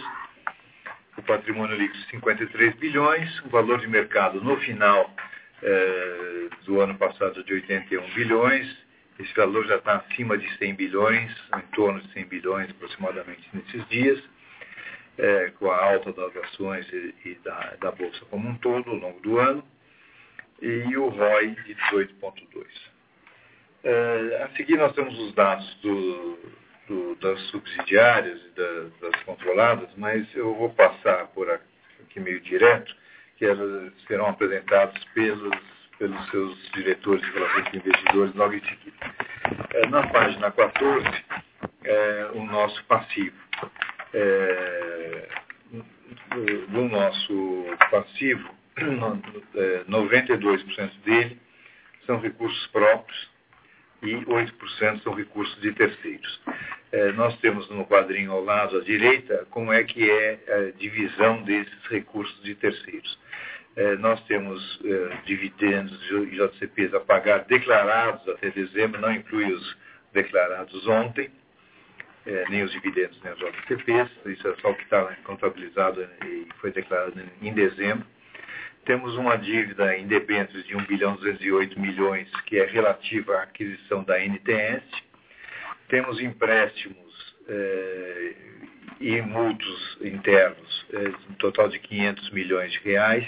o 1.17 1.21
patrimônio 1.21 1.77
líquido 1.77 2.03
53 2.09 2.75
bilhões, 2.75 3.39
o 3.45 3.49
valor 3.49 3.79
de 3.79 3.87
mercado 3.87 4.41
no 4.41 4.57
final 4.57 5.13
eh, 5.61 6.49
do 6.65 6.81
ano 6.81 6.95
passado 6.95 7.43
de 7.43 7.53
81 7.53 8.09
bilhões, 8.15 8.83
esse 9.19 9.33
valor 9.35 9.65
já 9.67 9.75
está 9.75 9.97
acima 9.97 10.37
de 10.37 10.49
100 10.57 10.75
bilhões, 10.75 11.31
em 11.55 11.75
torno 11.75 12.01
de 12.01 12.11
100 12.13 12.25
bilhões 12.25 12.69
aproximadamente 12.71 13.47
nesses 13.53 13.87
dias, 13.87 14.21
é, 15.17 15.51
com 15.51 15.69
a 15.69 15.85
alta 15.85 16.11
das 16.11 16.35
ações 16.37 16.91
e, 16.91 17.13
e 17.25 17.35
da, 17.43 17.75
da, 17.79 17.91
Bolsa 17.91 18.25
como 18.31 18.49
um 18.49 18.55
todo 18.55 18.89
ao 18.89 18.95
longo 18.95 19.19
do 19.19 19.37
ano, 19.37 19.63
e 20.61 20.97
o 20.97 21.09
ROI 21.09 21.51
de 21.65 21.75
18,2. 21.75 22.65
É, 23.83 24.43
a 24.43 24.55
seguir 24.55 24.77
nós 24.77 24.93
temos 24.93 25.17
os 25.19 25.33
dados 25.33 25.75
do, 25.81 26.39
do, 26.87 27.15
das 27.15 27.39
subsidiárias 27.47 28.39
e 28.45 28.49
da, 28.51 29.09
das 29.09 29.23
controladas, 29.23 29.89
mas 29.97 30.27
eu 30.35 30.53
vou 30.55 30.69
passar 30.69 31.27
por 31.27 31.49
aqui 31.49 32.19
meio 32.19 32.39
direto, 32.41 32.95
que 33.37 33.45
elas 33.45 33.91
serão 34.07 34.27
apresentadas 34.27 35.03
pelos 35.13 35.73
pelos 35.97 36.29
seus 36.31 36.71
diretores 36.73 37.21
de 37.21 37.31
relações 37.31 37.73
investidores 37.73 38.35
logo 38.35 38.53
em 38.53 38.61
seguida. 38.61 39.15
É, 39.73 39.87
na 39.87 40.07
página 40.07 40.51
14, 40.51 41.05
é, 41.83 42.29
o 42.33 42.45
nosso 42.45 42.83
passivo. 42.85 43.35
Do 46.69 46.89
nosso 46.89 47.65
passivo, 47.89 48.49
92% 48.75 50.67
é, 50.77 50.87
dele 51.05 51.39
são 52.05 52.19
recursos 52.19 52.67
próprios 52.67 53.32
e 54.03 54.15
8% 54.25 55.01
são 55.01 55.13
recursos 55.13 55.59
de 55.61 55.71
terceiros. 55.73 56.41
É, 56.91 57.11
nós 57.13 57.35
temos 57.39 57.69
no 57.69 57.85
quadrinho 57.85 58.31
ao 58.31 58.43
lado 58.43 58.77
à 58.77 58.81
direita 58.81 59.47
como 59.49 59.73
é 59.73 59.83
que 59.83 60.09
é 60.09 60.39
a 60.47 60.77
divisão 60.77 61.41
desses 61.43 61.85
recursos 61.89 62.41
de 62.43 62.53
terceiros. 62.55 63.19
É, 63.75 63.95
nós 63.95 64.21
temos 64.25 64.79
é, 64.85 65.17
dividendos 65.25 65.99
e 66.11 66.35
JCPs 66.35 66.93
a 66.93 66.99
pagar 66.99 67.45
declarados 67.45 68.27
até 68.29 68.51
dezembro, 68.51 69.01
não 69.01 69.11
inclui 69.11 69.51
os 69.51 69.77
declarados 70.13 70.87
ontem, 70.87 71.31
é, 72.25 72.45
nem 72.49 72.63
os 72.63 72.71
dividendos 72.71 73.19
nem 73.23 73.33
os 73.33 73.39
JCPs, 73.39 74.11
isso 74.27 74.47
é 74.47 74.55
só 74.61 74.69
o 74.69 74.75
que 74.75 74.83
está 74.83 75.03
contabilizado 75.23 76.07
e 76.25 76.47
foi 76.59 76.71
declarado 76.71 77.19
em 77.41 77.53
dezembro. 77.53 78.05
Temos 78.85 79.15
uma 79.15 79.37
dívida 79.37 79.97
em 79.97 80.07
debêntures 80.07 80.65
de 80.65 80.75
1 80.75 80.85
bilhão 80.85 81.15
208 81.15 81.79
milhões, 81.79 82.29
que 82.45 82.59
é 82.59 82.65
relativa 82.65 83.37
à 83.37 83.43
aquisição 83.43 84.03
da 84.03 84.19
NTS. 84.19 84.83
Temos 85.87 86.19
empréstimos 86.19 87.35
é, 87.47 88.33
e 88.99 89.21
multos 89.21 89.97
internos, 90.01 90.85
é, 90.91 90.99
um 91.29 91.33
total 91.35 91.69
de 91.69 91.79
500 91.79 92.29
milhões 92.31 92.71
de 92.73 92.79
reais, 92.79 93.25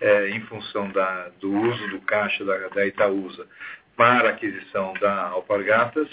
é, 0.00 0.30
em 0.30 0.40
função 0.42 0.88
da, 0.90 1.28
do 1.40 1.52
uso 1.52 1.88
do 1.88 2.00
caixa 2.00 2.44
da, 2.44 2.68
da 2.68 2.86
Itaúsa 2.86 3.46
para 3.96 4.30
aquisição 4.30 4.94
da 4.94 5.28
Alpargatas 5.28 6.08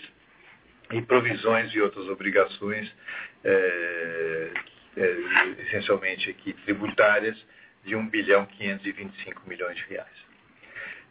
e 0.92 1.02
provisões 1.02 1.74
e 1.74 1.82
outras 1.82 2.08
obrigações, 2.10 2.94
é, 3.44 4.52
é, 4.98 5.18
essencialmente 5.66 6.30
aqui 6.30 6.54
tributárias, 6.66 7.38
de 7.84 7.96
1 7.96 8.08
bilhão 8.08 8.46
525 8.46 9.42
milhões 9.48 9.76
de 9.78 9.84
reais. 9.86 10.22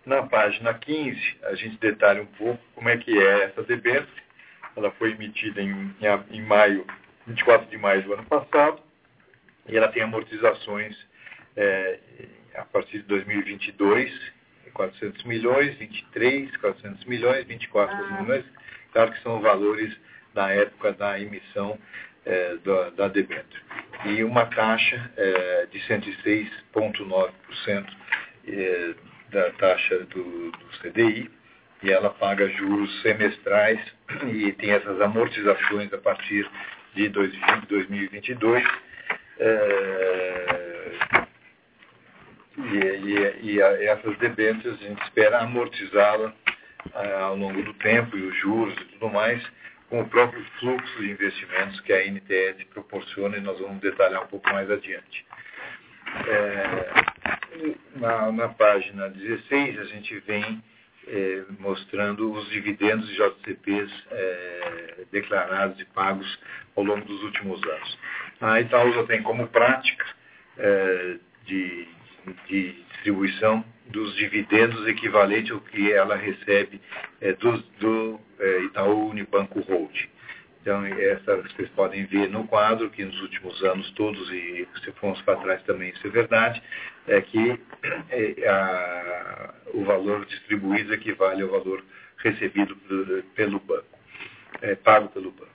Na 0.06 0.22
página 0.22 0.72
15, 0.72 1.38
a 1.44 1.54
gente 1.54 1.76
detalha 1.78 2.22
um 2.22 2.26
pouco 2.26 2.62
como 2.74 2.88
é 2.88 2.96
que 2.96 3.18
é 3.18 3.44
essa 3.44 3.62
debênture. 3.62 4.22
Ela 4.76 4.90
foi 4.92 5.12
emitida 5.12 5.60
em, 5.60 5.94
em, 6.30 6.42
maio, 6.42 6.86
24 7.26 7.68
de 7.68 7.76
maio 7.76 8.02
do 8.02 8.14
ano 8.14 8.24
passado, 8.24 8.80
e 9.68 9.76
ela 9.76 9.88
tem 9.88 10.02
amortizações 10.02 10.96
é, 11.56 11.98
a 12.54 12.64
partir 12.64 12.98
de 12.98 13.04
2022, 13.04 14.32
400 14.72 15.24
milhões, 15.24 15.76
23, 15.76 16.56
400 16.56 17.04
milhões, 17.04 17.46
24 17.46 17.94
ah. 17.94 18.22
milhões, 18.22 18.44
claro 18.92 19.12
que 19.12 19.22
são 19.22 19.40
valores 19.40 19.94
da 20.32 20.50
época 20.50 20.92
da 20.92 21.20
emissão 21.20 21.78
é, 22.24 22.56
da, 22.64 22.90
da 22.90 23.08
debênture. 23.08 23.62
E 24.04 24.22
uma 24.24 24.46
taxa 24.46 25.10
é, 25.16 25.66
de 25.70 25.78
106,9% 25.80 27.86
é, 28.48 28.94
da 29.30 29.50
taxa 29.52 30.00
do, 30.06 30.50
do 30.50 30.66
CDI, 30.80 31.30
e 31.82 31.90
ela 31.90 32.10
paga 32.10 32.48
juros 32.50 33.00
semestrais 33.02 33.80
e 34.28 34.52
tem 34.52 34.70
essas 34.70 35.00
amortizações 35.00 35.92
a 35.92 35.98
partir 35.98 36.48
de 36.94 37.08
2022. 37.08 38.64
É, 39.38 40.60
e, 42.58 42.78
e, 43.42 43.54
e 43.54 43.60
essas 43.60 44.16
debêntures 44.18 44.78
a 44.80 44.84
gente 44.84 45.02
espera 45.02 45.40
amortizá-la 45.40 46.32
uh, 46.94 47.22
ao 47.22 47.36
longo 47.36 47.62
do 47.62 47.72
tempo 47.74 48.16
e 48.16 48.22
os 48.22 48.36
juros 48.36 48.74
e 48.74 48.84
tudo 48.84 49.08
mais, 49.08 49.42
com 49.90 50.00
o 50.00 50.08
próprio 50.08 50.42
fluxo 50.60 51.00
de 51.00 51.10
investimentos 51.10 51.80
que 51.80 51.92
a 51.92 52.06
NTS 52.06 52.64
proporciona 52.72 53.36
e 53.36 53.40
nós 53.40 53.58
vamos 53.58 53.80
detalhar 53.80 54.22
um 54.22 54.28
pouco 54.28 54.48
mais 54.50 54.70
adiante. 54.70 55.26
É, 56.26 56.90
na, 57.96 58.32
na, 58.32 58.48
página 58.48 59.10
16 59.10 59.78
a 59.78 59.84
gente 59.84 60.18
vem 60.20 60.62
é, 61.06 61.44
mostrando 61.58 62.32
os 62.32 62.48
dividendos 62.50 63.06
de 63.08 63.16
JCPs 63.16 64.06
é, 64.10 65.04
declarados 65.12 65.78
e 65.80 65.84
pagos 65.86 66.38
ao 66.76 66.84
longo 66.84 67.04
dos 67.04 67.22
últimos 67.24 67.62
anos. 67.62 67.98
A 68.40 68.60
Itaúsa 68.60 69.04
tem 69.04 69.22
como 69.22 69.48
prática 69.48 70.06
é, 70.56 71.16
de 71.44 71.88
de 72.48 72.72
distribuição 72.92 73.64
dos 73.90 74.14
dividendos 74.16 74.86
equivalente 74.86 75.52
ao 75.52 75.60
que 75.60 75.92
ela 75.92 76.16
recebe 76.16 76.80
é, 77.20 77.32
do, 77.34 77.58
do 77.78 78.20
é, 78.38 78.60
Itaú 78.62 79.10
Unibanco 79.10 79.60
Hold. 79.60 80.08
Então, 80.62 80.84
essa, 80.84 81.36
vocês 81.36 81.68
podem 81.70 82.04
ver 82.04 82.28
no 82.28 82.46
quadro 82.46 82.90
que 82.90 83.04
nos 83.04 83.18
últimos 83.22 83.62
anos 83.64 83.90
todos, 83.92 84.30
e 84.30 84.68
se 84.84 84.92
formos 84.92 85.20
para 85.22 85.36
trás 85.36 85.62
também 85.62 85.90
isso 85.90 86.06
é 86.06 86.10
verdade, 86.10 86.62
é 87.08 87.20
que 87.22 87.58
é, 88.10 88.48
a, 88.48 89.54
o 89.72 89.84
valor 89.84 90.26
distribuído 90.26 90.92
equivale 90.92 91.42
ao 91.42 91.48
valor 91.48 91.82
recebido 92.18 92.76
pelo 93.34 93.58
banco, 93.60 93.98
é, 94.60 94.74
pago 94.74 95.08
pelo 95.08 95.30
banco. 95.30 95.50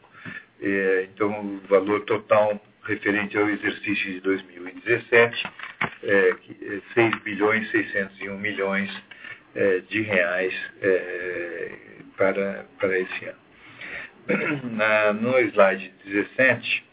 É, 0.59 1.07
então, 1.13 1.39
o 1.39 1.61
valor 1.67 2.01
total 2.01 2.59
referente 2.83 3.37
ao 3.37 3.47
exercício 3.49 4.13
de 4.13 4.19
2017 4.21 5.47
é 6.05 6.35
6 6.93 7.13
é 7.13 7.19
bilhões 7.23 7.69
601 7.71 8.37
milhões 8.37 9.03
é, 9.55 9.79
de 9.79 10.01
reais 10.01 10.53
é, 10.81 11.71
para, 12.17 12.65
para 12.77 12.99
esse 12.99 13.25
ano. 13.25 13.45
Na, 14.71 15.13
no 15.13 15.37
slide 15.39 15.93
17, 16.05 16.85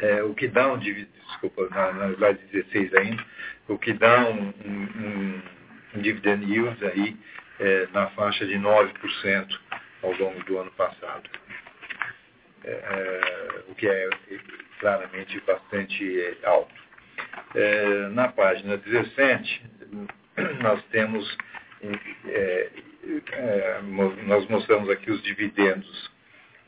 é, 0.00 0.22
o 0.22 0.34
que 0.34 0.48
dá 0.48 0.72
um 0.72 0.78
desculpa, 0.78 1.68
na, 1.70 1.92
no 1.92 2.14
slide 2.14 2.38
16 2.52 2.94
ainda, 2.94 3.24
o 3.66 3.78
que 3.78 3.92
dá 3.92 4.28
um, 4.28 4.52
um, 4.64 5.42
um 5.94 6.00
dividend 6.00 6.44
yield 6.44 6.84
aí 6.84 7.16
é, 7.60 7.88
na 7.92 8.08
faixa 8.10 8.46
de 8.46 8.54
9% 8.54 9.58
ao 10.02 10.12
longo 10.12 10.42
do 10.44 10.58
ano 10.58 10.70
passado. 10.72 11.28
É, 12.64 12.70
é, 12.70 13.62
o 13.68 13.74
que 13.74 13.88
é 13.88 14.08
claramente 14.80 15.40
bastante 15.40 16.20
é, 16.20 16.36
alto. 16.44 16.87
É, 17.54 18.08
na 18.10 18.28
página 18.28 18.76
17, 18.76 19.62
nós 20.60 20.82
temos, 20.90 21.36
é, 22.26 22.70
nós 24.26 24.46
mostramos 24.48 24.90
aqui 24.90 25.10
os 25.10 25.22
dividendos 25.22 26.10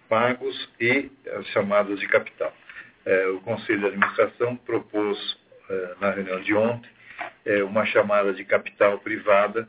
pagos 0.08 0.68
e 0.80 1.10
as 1.38 1.46
chamadas 1.49 1.99
de 2.00 2.08
capital. 2.08 2.52
É, 3.06 3.28
o 3.28 3.40
Conselho 3.40 3.80
de 3.80 3.87
Administração 3.87 4.56
propôs, 4.56 5.38
é, 5.68 5.94
na 6.00 6.10
reunião 6.10 6.40
de 6.40 6.54
ontem, 6.54 6.90
é, 7.44 7.62
uma 7.62 7.87
chamada 7.87 8.32
de 8.32 8.44
capital 8.44 8.99
privada 8.99 9.68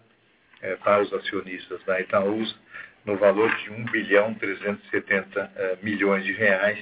é, 0.61 0.75
para 0.77 1.01
os 1.01 1.13
acionistas 1.13 1.83
da 1.85 2.01
Itaúsa, 2.01 2.55
no 3.05 3.17
valor 3.17 3.55
de 3.57 3.71
1 3.71 3.85
bilhão 3.85 4.33
370 4.33 5.51
é, 5.55 5.77
milhões 5.81 6.23
de 6.23 6.33
reais, 6.33 6.79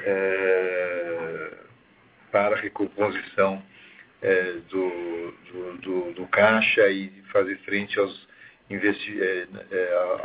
é, 0.00 1.50
para 2.34 2.56
a 2.56 2.58
recomposição 2.58 3.62
do, 4.68 5.34
do, 5.52 5.78
do, 5.78 6.12
do, 6.14 6.26
caixa 6.26 6.88
e 6.88 7.10
fazer 7.30 7.58
frente 7.58 7.96
aos 8.00 8.26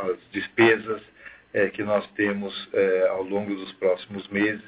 às 0.00 0.18
despesas 0.32 1.00
é, 1.52 1.68
que 1.68 1.84
nós 1.84 2.04
temos 2.12 2.68
é, 2.72 3.08
ao 3.08 3.22
longo 3.22 3.54
dos 3.54 3.72
próximos 3.74 4.26
meses, 4.28 4.64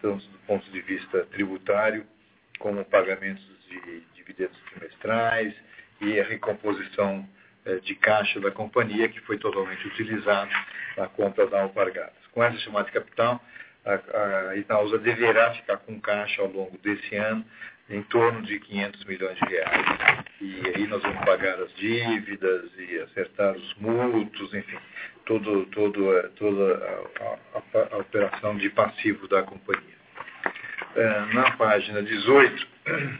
tanto 0.00 0.24
do 0.26 0.38
ponto 0.46 0.70
de 0.70 0.80
vista 0.80 1.26
tributário, 1.26 2.06
como 2.58 2.84
pagamentos 2.84 3.44
de 3.68 4.02
dividendos 4.14 4.56
trimestrais 4.70 5.54
e 6.00 6.18
a 6.18 6.24
recomposição 6.24 7.28
é, 7.64 7.76
de 7.76 7.94
caixa 7.94 8.40
da 8.40 8.50
companhia, 8.50 9.08
que 9.08 9.20
foi 9.20 9.38
totalmente 9.38 9.86
utilizado 9.86 10.50
na 10.96 11.08
compra 11.08 11.46
da 11.46 11.62
Alpargatas. 11.62 12.26
Com 12.32 12.42
essa 12.42 12.58
chamada 12.58 12.86
de 12.86 12.92
capital, 12.92 13.42
a, 13.84 14.56
Itaúsa 14.56 14.98
deverá 14.98 15.54
ficar 15.54 15.78
com 15.78 16.00
caixa 16.00 16.42
ao 16.42 16.48
longo 16.48 16.76
desse 16.78 17.14
ano 17.16 17.44
em 17.88 18.02
torno 18.04 18.42
de 18.42 18.60
500 18.60 19.04
milhões 19.04 19.36
de 19.38 19.46
reais. 19.46 19.86
E 20.40 20.62
aí 20.74 20.86
nós 20.86 21.02
vamos 21.02 21.24
pagar 21.24 21.60
as 21.60 21.74
dívidas 21.74 22.70
e 22.78 22.98
acertar 23.00 23.56
os 23.56 23.74
multos, 23.74 24.54
enfim, 24.54 24.78
todo, 25.26 25.66
todo, 25.66 26.30
toda 26.36 26.74
a, 27.20 27.78
a, 27.78 27.94
a 27.94 27.98
operação 27.98 28.56
de 28.56 28.70
passivo 28.70 29.26
da 29.26 29.42
companhia. 29.42 30.00
É, 30.94 31.34
na 31.34 31.50
página 31.52 32.02
18, 32.02 32.66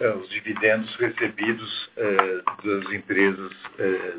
é, 0.00 0.08
os 0.10 0.28
dividendos 0.30 0.94
recebidos 0.96 1.90
é, 1.96 2.16
das 2.64 2.92
empresas 2.92 3.52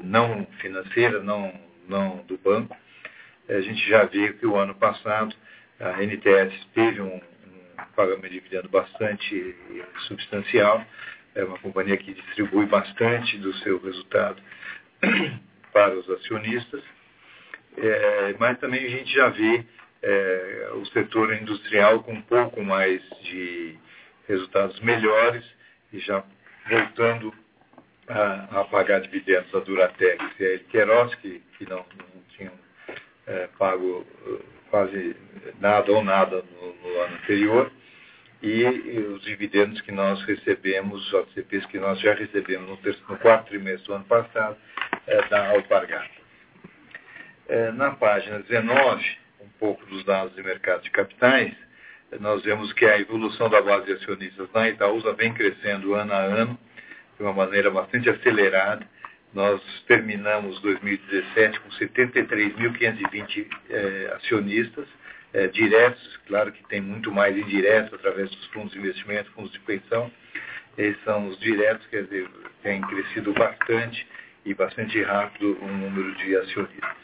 não 0.04 0.46
financeiras, 0.60 1.24
não, 1.24 1.54
não 1.88 2.17
do 2.28 2.38
banco. 2.38 2.76
A 3.50 3.62
gente 3.62 3.88
já 3.90 4.04
viu 4.06 4.34
que 4.38 4.46
o 4.46 4.56
ano 4.56 4.76
passado 4.76 5.34
a 5.80 6.04
NTS 6.04 6.54
teve 6.74 7.02
um, 7.02 7.16
um 7.16 7.86
pagamento 7.96 8.30
de 8.30 8.40
dividendo 8.40 8.70
bastante 8.70 9.56
substancial. 10.08 10.84
É 11.36 11.44
uma 11.44 11.58
companhia 11.60 11.98
que 11.98 12.14
distribui 12.14 12.66
bastante 12.66 13.38
do 13.38 13.54
seu 13.60 13.80
resultado 13.80 14.42
para 15.72 15.96
os 15.96 16.10
acionistas. 16.10 16.84
É, 17.78 18.36
mas 18.40 18.58
também 18.60 18.84
a 18.86 18.90
gente 18.90 19.14
já 19.14 19.30
vê 19.30 19.64
é, 20.02 20.70
o 20.74 20.86
setor 20.88 21.34
industrial 21.34 22.04
com 22.04 22.14
um 22.14 22.22
pouco 22.22 22.64
mais 22.64 23.02
de 23.22 23.78
resultados 24.28 24.80
melhores 24.82 25.46
e 25.94 26.00
já 26.00 26.24
voltando 26.68 27.34
a, 28.08 28.62
a 28.62 28.64
pagar 28.66 29.02
dividendos 29.02 29.54
a 29.54 29.60
Duratex 29.60 30.24
e 30.40 30.44
a 30.44 30.54
Elqueros, 30.54 31.16
que, 31.16 31.42
que 31.58 31.70
não, 31.70 31.86
não 31.98 32.27
é, 33.28 33.48
pago 33.58 34.06
uh, 34.26 34.44
quase 34.70 35.16
nada 35.60 35.92
ou 35.92 36.04
nada 36.04 36.44
no, 36.60 36.74
no 36.74 37.00
ano 37.02 37.16
anterior, 37.16 37.72
e, 38.42 38.63
os 39.16 39.24
dividendos 39.24 39.82
que 39.82 39.92
nós 39.92 40.22
recebemos, 40.24 41.08
os 41.08 41.13
OCPs 41.13 41.66
que 41.68 41.80
nós 41.80 42.00
já 42.00 42.13
recebemos 42.13 42.70
no, 42.70 42.78
terço, 42.78 43.04
no 43.10 43.18
quarto 43.18 43.48
trimestre 43.48 43.88
do 43.88 43.94
ano 43.94 44.06
passado, 44.06 44.58
é, 45.08 45.28
da 45.28 45.50
Alpargatas. 45.50 46.18
É, 47.48 47.72
na 47.72 47.92
página 47.92 48.40
19, 48.40 49.04
um 49.42 49.50
pouco 49.60 49.86
dos 49.88 50.04
dados 50.04 50.36
de 50.36 50.44
mercado 50.44 50.84
de 50.84 50.92
capitais, 50.92 51.54
nós 52.20 52.44
vemos 52.44 52.72
que 52.74 52.86
a 52.86 53.00
evolução 53.00 53.50
da 53.50 53.62
base 53.62 53.86
de 53.86 53.94
acionistas 53.94 54.48
na 54.54 54.70
Itaúsa 54.70 55.13
vem 55.13 55.34
crescendo 55.34 55.96
ano 55.96 56.13
a 56.13 56.20
ano, 56.20 56.60
de 57.18 57.24
uma 57.24 57.34
maneira 57.34 57.70
bastante 57.72 58.10
acelerada. 58.10 58.88
Nós 59.38 59.62
terminamos 59.86 60.60
2017 60.62 61.60
com 61.60 61.69
73.520 61.69 63.47
é, 63.69 64.13
acionistas 64.15 64.88
é, 65.32 65.45
diretos, 65.45 66.17
claro 66.26 66.52
que 66.52 66.63
tem 66.63 66.82
muito 66.82 67.12
mais 67.12 67.38
indiretos 67.38 67.93
através 67.93 68.32
dos 68.32 68.47
fundos 68.47 68.71
de 68.73 68.80
investimento, 68.80 69.30
fundos 69.34 69.52
de 69.52 69.60
pensão. 69.60 70.12
Esses 70.76 71.00
são 71.04 71.28
os 71.28 71.39
diretos, 71.39 71.86
quer 71.86 72.06
dizer, 72.06 72.28
tem 72.63 72.82
crescido 72.82 73.32
bastante 73.34 74.08
e 74.43 74.56
bastante 74.56 75.00
rápido 75.04 75.56
o 75.62 75.67
número 75.67 76.15
de 76.15 76.36
acionistas 76.36 76.97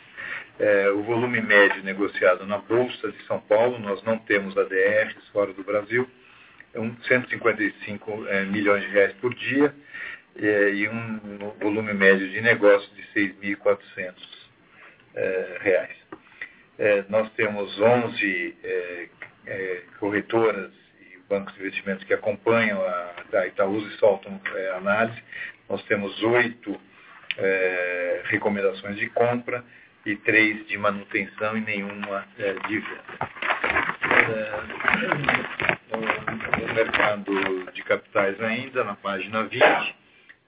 é, 0.58 0.90
o 0.90 1.04
volume 1.04 1.40
médio 1.40 1.84
negociado 1.84 2.48
na 2.48 2.58
Bolsa 2.58 3.12
de 3.12 3.24
São 3.28 3.40
Paulo, 3.42 3.78
nós 3.78 4.02
não 4.02 4.18
temos 4.18 4.58
ADRs 4.58 5.28
fora 5.32 5.54
do 5.54 5.64
Brasil, 5.64 6.10
é 6.74 6.80
um 6.80 6.96
155 7.04 8.26
é, 8.28 8.46
milhões 8.46 8.82
de 8.82 8.90
reais 8.90 9.14
por 9.22 9.36
dia 9.36 9.72
é, 10.36 10.70
e 10.72 10.90
um 10.90 11.54
volume 11.60 11.94
médio 11.94 12.30
de 12.30 12.42
negócio 12.42 12.90
de 12.96 13.04
6.400 13.14 14.14
é, 15.16 15.58
reais. 15.62 15.98
É, 16.80 17.06
nós 17.10 17.32
temos 17.34 17.80
11 17.80 18.58
é, 18.64 19.82
corretoras 20.00 20.72
e 21.02 21.18
bancos 21.30 21.54
de 21.54 21.62
investimentos 21.62 22.04
que 22.06 22.14
acompanham 22.14 22.82
a, 22.82 23.14
a 23.34 23.48
Itaúsa 23.48 23.88
e 23.88 23.98
soltam 23.98 24.42
análise. 24.76 25.22
Nós 25.70 25.84
temos 25.86 26.22
oito 26.24 26.80
recomendações 28.26 28.98
de 28.98 29.10
compra 29.10 29.64
e 30.06 30.16
três 30.18 30.68
de 30.68 30.78
manutenção 30.78 31.58
e 31.58 31.62
nenhuma 31.62 32.26
é, 32.38 32.54
de 32.68 32.80
venda. 32.80 33.04
É, 34.30 34.62
no 36.60 36.74
mercado 36.74 37.72
de 37.72 37.84
capitais 37.84 38.42
ainda, 38.42 38.84
na 38.84 38.96
página 38.96 39.44
20, 39.44 39.96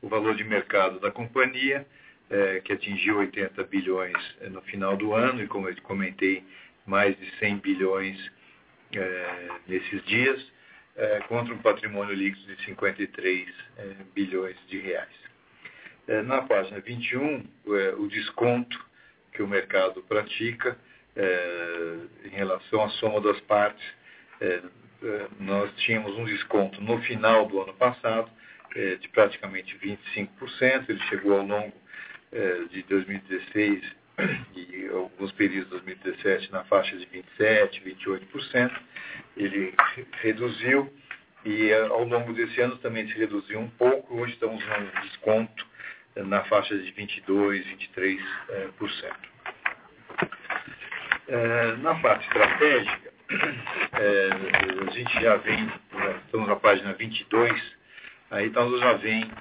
o 0.06 0.08
valor 0.08 0.36
de 0.36 0.44
mercado 0.44 1.00
da 1.00 1.10
companhia, 1.10 1.84
é, 2.30 2.62
que 2.62 2.72
atingiu 2.72 3.18
80 3.18 3.64
bilhões 3.64 4.14
é, 4.40 4.50
no 4.50 4.62
final 4.62 4.96
do 4.96 5.16
ano, 5.16 5.42
e 5.42 5.48
como 5.48 5.68
eu 5.68 5.76
comentei, 5.82 6.44
mais 6.86 7.18
de 7.18 7.28
100 7.40 7.58
bilhões 7.58 8.32
é, 8.96 9.50
nesses 9.68 10.06
dias, 10.06 10.54
é, 10.96 11.22
contra 11.22 11.52
um 11.56 11.58
patrimônio 11.58 12.14
líquido 12.14 12.56
de 12.56 12.66
53 12.66 13.50
é, 13.78 13.96
bilhões 14.14 14.56
de 14.68 14.78
reais. 14.78 15.26
na 16.26 16.44
página 16.44 16.80
21, 16.80 17.44
o 17.98 18.08
desconto 18.08 18.80
que 19.34 19.42
o 19.42 19.48
mercado 19.48 20.04
pratica 20.04 20.78
é, 21.16 21.98
em 22.26 22.30
relação 22.30 22.84
à 22.84 22.90
soma 22.90 23.20
das 23.22 23.40
partes. 23.42 23.84
É, 24.40 24.62
é 25.02 25.28
nós 25.40 25.76
tínhamos 25.78 26.16
um 26.16 26.26
desconto 26.26 26.80
no 26.80 27.02
final 27.02 27.48
do 27.48 27.60
ano 27.60 27.74
passado 27.74 28.30
é, 28.30 28.36
de 28.76 29.08
praticamente 29.10 29.78
25%, 29.78 30.90
ele 30.90 31.00
chegou 31.04 31.40
ao 31.40 31.46
longo 31.46 31.74
é, 32.32 32.64
de 32.70 32.84
2016 32.84 33.84
e 34.56 34.88
alguns 34.88 35.32
períodos 35.34 35.66
de 35.66 35.94
2017 35.96 36.52
na 36.52 36.64
faixa 36.66 36.96
de 36.98 37.06
27%, 37.06 37.82
28%, 37.84 38.72
ele 39.38 39.74
reduziu 40.22 40.92
e 41.46 41.72
ao 41.74 42.04
longo 42.04 42.34
desse 42.34 42.60
ano 42.60 42.78
também 42.78 43.08
se 43.08 43.18
reduziu 43.18 43.60
um 43.60 43.70
pouco, 43.70 44.16
hoje 44.16 44.34
estamos 44.34 44.64
num 44.66 45.02
desconto 45.02 45.66
na 46.16 46.44
faixa 46.46 46.78
de 46.78 46.92
22%, 46.94 47.64
23%. 47.92 48.20
É, 51.28 51.76
na 51.78 51.96
parte 51.96 52.26
estratégica, 52.28 53.14
é, 53.94 54.30
a 54.88 54.92
gente 54.92 55.22
já 55.22 55.38
vem, 55.38 55.72
estamos 56.26 56.48
na 56.48 56.56
página 56.56 56.94
22, 56.94 57.76
aí 58.32 58.48
então 58.48 58.78
já 58.80 58.94
vem 58.94 59.32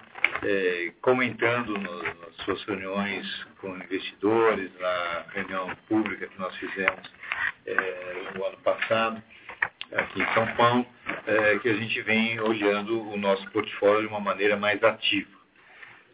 é, 0.42 0.92
comentando 1.01 1.79
no, 1.79 2.03
nas 2.03 2.37
suas 2.44 2.62
reuniões 2.64 3.27
com 3.61 3.75
investidores, 3.77 4.70
na 4.79 5.25
reunião 5.33 5.75
pública 5.88 6.27
que 6.27 6.38
nós 6.38 6.55
fizemos 6.57 7.12
é, 7.66 8.31
no 8.35 8.44
ano 8.44 8.59
passado, 8.59 9.23
aqui 9.92 10.23
em 10.23 10.35
São 10.35 10.47
Paulo, 10.55 10.87
é, 11.27 11.59
que 11.59 11.68
a 11.68 11.75
gente 11.75 12.01
vem 12.03 12.40
olhando 12.40 13.09
o 13.11 13.16
nosso 13.16 13.49
portfólio 13.51 14.03
de 14.03 14.09
uma 14.09 14.20
maneira 14.20 14.57
mais 14.57 14.83
ativa 14.83 15.31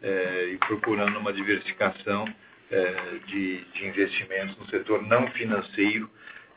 é, 0.01 0.49
e 0.53 0.57
procurando 0.57 1.17
uma 1.17 1.33
diversificação 1.33 2.25
é, 2.71 3.19
de, 3.27 3.65
de, 3.65 3.85
investimentos 3.85 4.57
no 4.57 4.67
setor 4.69 5.01
não 5.03 5.27
financeiro, 5.31 6.09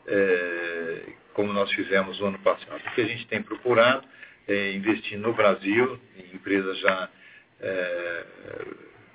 é, 0.07 1.01
como 1.33 1.51
nós 1.51 1.69
fizemos 1.73 2.19
no 2.19 2.27
ano 2.27 2.39
passado. 2.39 2.81
O 2.87 2.91
que 2.91 3.01
a 3.01 3.07
gente 3.07 3.27
tem 3.27 3.41
procurado 3.41 4.07
é 4.47 4.73
investir 4.73 5.17
no 5.17 5.33
Brasil, 5.33 5.99
em 6.17 6.35
empresas 6.35 6.77
já 6.79 7.09
é, 7.61 8.25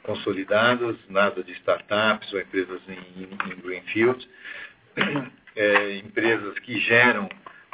consolidadas, 0.03 0.97
nada 1.09 1.43
de 1.43 1.53
startups 1.53 2.33
ou 2.33 2.41
empresas 2.41 2.81
em, 2.89 3.23
em 3.25 3.61
greenfield, 3.61 4.29
é, 5.57 5.97
empresas 5.97 6.59
que 6.61 6.81
geram 6.81 7.29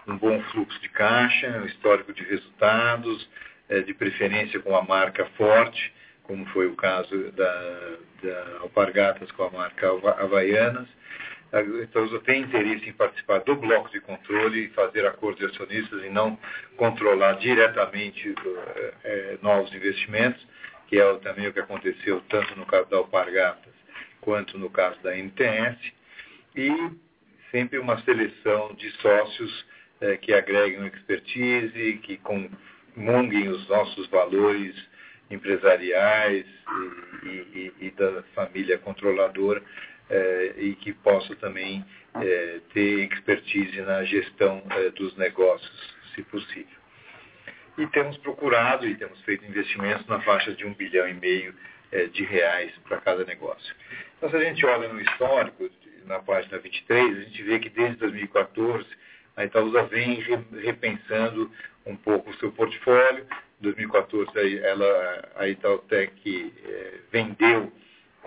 um 0.07 0.17
bom 0.17 0.41
fluxo 0.51 0.81
de 0.81 0.89
caixa, 0.89 1.49
um 1.59 1.67
histórico 1.67 2.13
de 2.13 2.23
resultados, 2.23 3.29
é, 3.69 3.81
de 3.81 3.93
preferência 3.95 4.61
com 4.61 4.77
a 4.77 4.83
marca 4.83 5.25
forte, 5.37 5.93
como 6.23 6.47
foi 6.47 6.67
o 6.67 6.77
caso 6.77 7.33
da, 7.33 7.97
da 8.23 8.59
Alpargatas 8.61 9.31
com 9.33 9.45
a 9.45 9.51
marca 9.51 9.89
Havaianas. 10.19 10.89
A 11.57 11.63
Itaúsa 11.63 12.21
tem 12.21 12.43
interesse 12.43 12.87
em 12.87 12.93
participar 12.93 13.39
do 13.39 13.57
bloco 13.57 13.89
de 13.91 13.99
controle 14.01 14.67
e 14.67 14.69
fazer 14.69 15.07
acordos 15.07 15.41
de 15.41 15.47
acionistas 15.47 16.05
e 16.05 16.11
não 16.11 16.39
controlar 16.77 17.33
diretamente 17.39 18.35
é, 19.03 19.39
novos 19.41 19.75
investimentos, 19.75 20.47
que 20.87 21.01
é 21.01 21.15
também 21.15 21.49
o 21.49 21.53
que 21.55 21.61
aconteceu 21.61 22.21
tanto 22.29 22.55
no 22.59 22.67
caso 22.67 22.91
da 22.91 22.99
Alpargatas 22.99 23.73
quanto 24.21 24.59
no 24.59 24.69
caso 24.69 25.01
da 25.03 25.17
NTS. 25.17 25.79
E 26.55 26.71
sempre 27.51 27.79
uma 27.79 28.03
seleção 28.03 28.75
de 28.75 28.91
sócios 29.01 29.67
é, 30.03 30.19
que 30.19 30.35
agreguem 30.35 30.87
expertise, 30.89 32.01
que 32.03 32.19
comunguem 32.19 33.49
os 33.49 33.67
nossos 33.67 34.07
valores 34.09 34.75
empresariais 35.31 36.45
e, 37.23 37.27
e, 37.27 37.73
e 37.81 37.91
da 37.93 38.23
família 38.35 38.77
controladora 38.77 39.63
é, 40.09 40.55
e 40.57 40.75
que 40.77 40.93
possam 40.93 41.35
também 41.37 41.85
é, 42.15 42.61
ter 42.73 43.13
expertise 43.13 43.81
na 43.83 44.05
gestão 44.05 44.63
é, 44.71 44.91
dos 44.91 45.17
negócios, 45.17 45.97
se 46.15 46.23
possível. 46.23 46.77
E 47.77 47.87
temos 47.89 48.17
procurado 48.19 48.87
e 48.87 48.95
temos 48.95 49.21
feito 49.23 49.45
investimentos 49.45 50.07
na 50.07 50.21
faixa 50.21 50.53
de 50.53 50.65
um 50.65 50.73
bilhão 50.73 51.09
e 51.09 51.15
meio 51.15 51.55
de 52.13 52.25
reais 52.25 52.73
para 52.89 52.97
cada 52.99 53.25
negócio. 53.25 53.75
Então, 54.17 54.29
se 54.29 54.37
a 54.37 54.41
gente 54.41 54.67
olha 54.67 54.89
no 54.89 55.01
histórico, 55.01 55.71
na 56.05 56.19
página 56.19 56.59
23, 56.59 57.17
a 57.17 57.21
gente 57.21 57.43
vê 57.45 57.59
que 57.61 57.69
desde 57.69 57.97
2014 57.99 58.85
a 59.37 59.45
Itaúsa 59.45 59.85
vem 59.85 60.21
repensando 60.63 61.51
um 61.87 61.95
pouco 61.95 62.31
o 62.31 62.35
seu 62.39 62.51
portfólio. 62.51 63.25
Em 63.61 63.63
2014, 63.63 64.59
ela, 64.59 65.29
a 65.37 65.49
Itautec 65.49 66.53
vendeu 67.13 67.73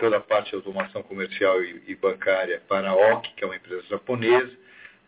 toda 0.00 0.16
a 0.16 0.20
parte 0.20 0.50
de 0.50 0.56
automação 0.56 1.02
comercial 1.02 1.62
e, 1.62 1.82
e 1.86 1.94
bancária 1.94 2.60
para 2.66 2.90
a 2.90 2.96
OC, 2.96 3.34
que 3.36 3.44
é 3.44 3.46
uma 3.46 3.54
empresa 3.54 3.82
japonesa. 3.82 4.50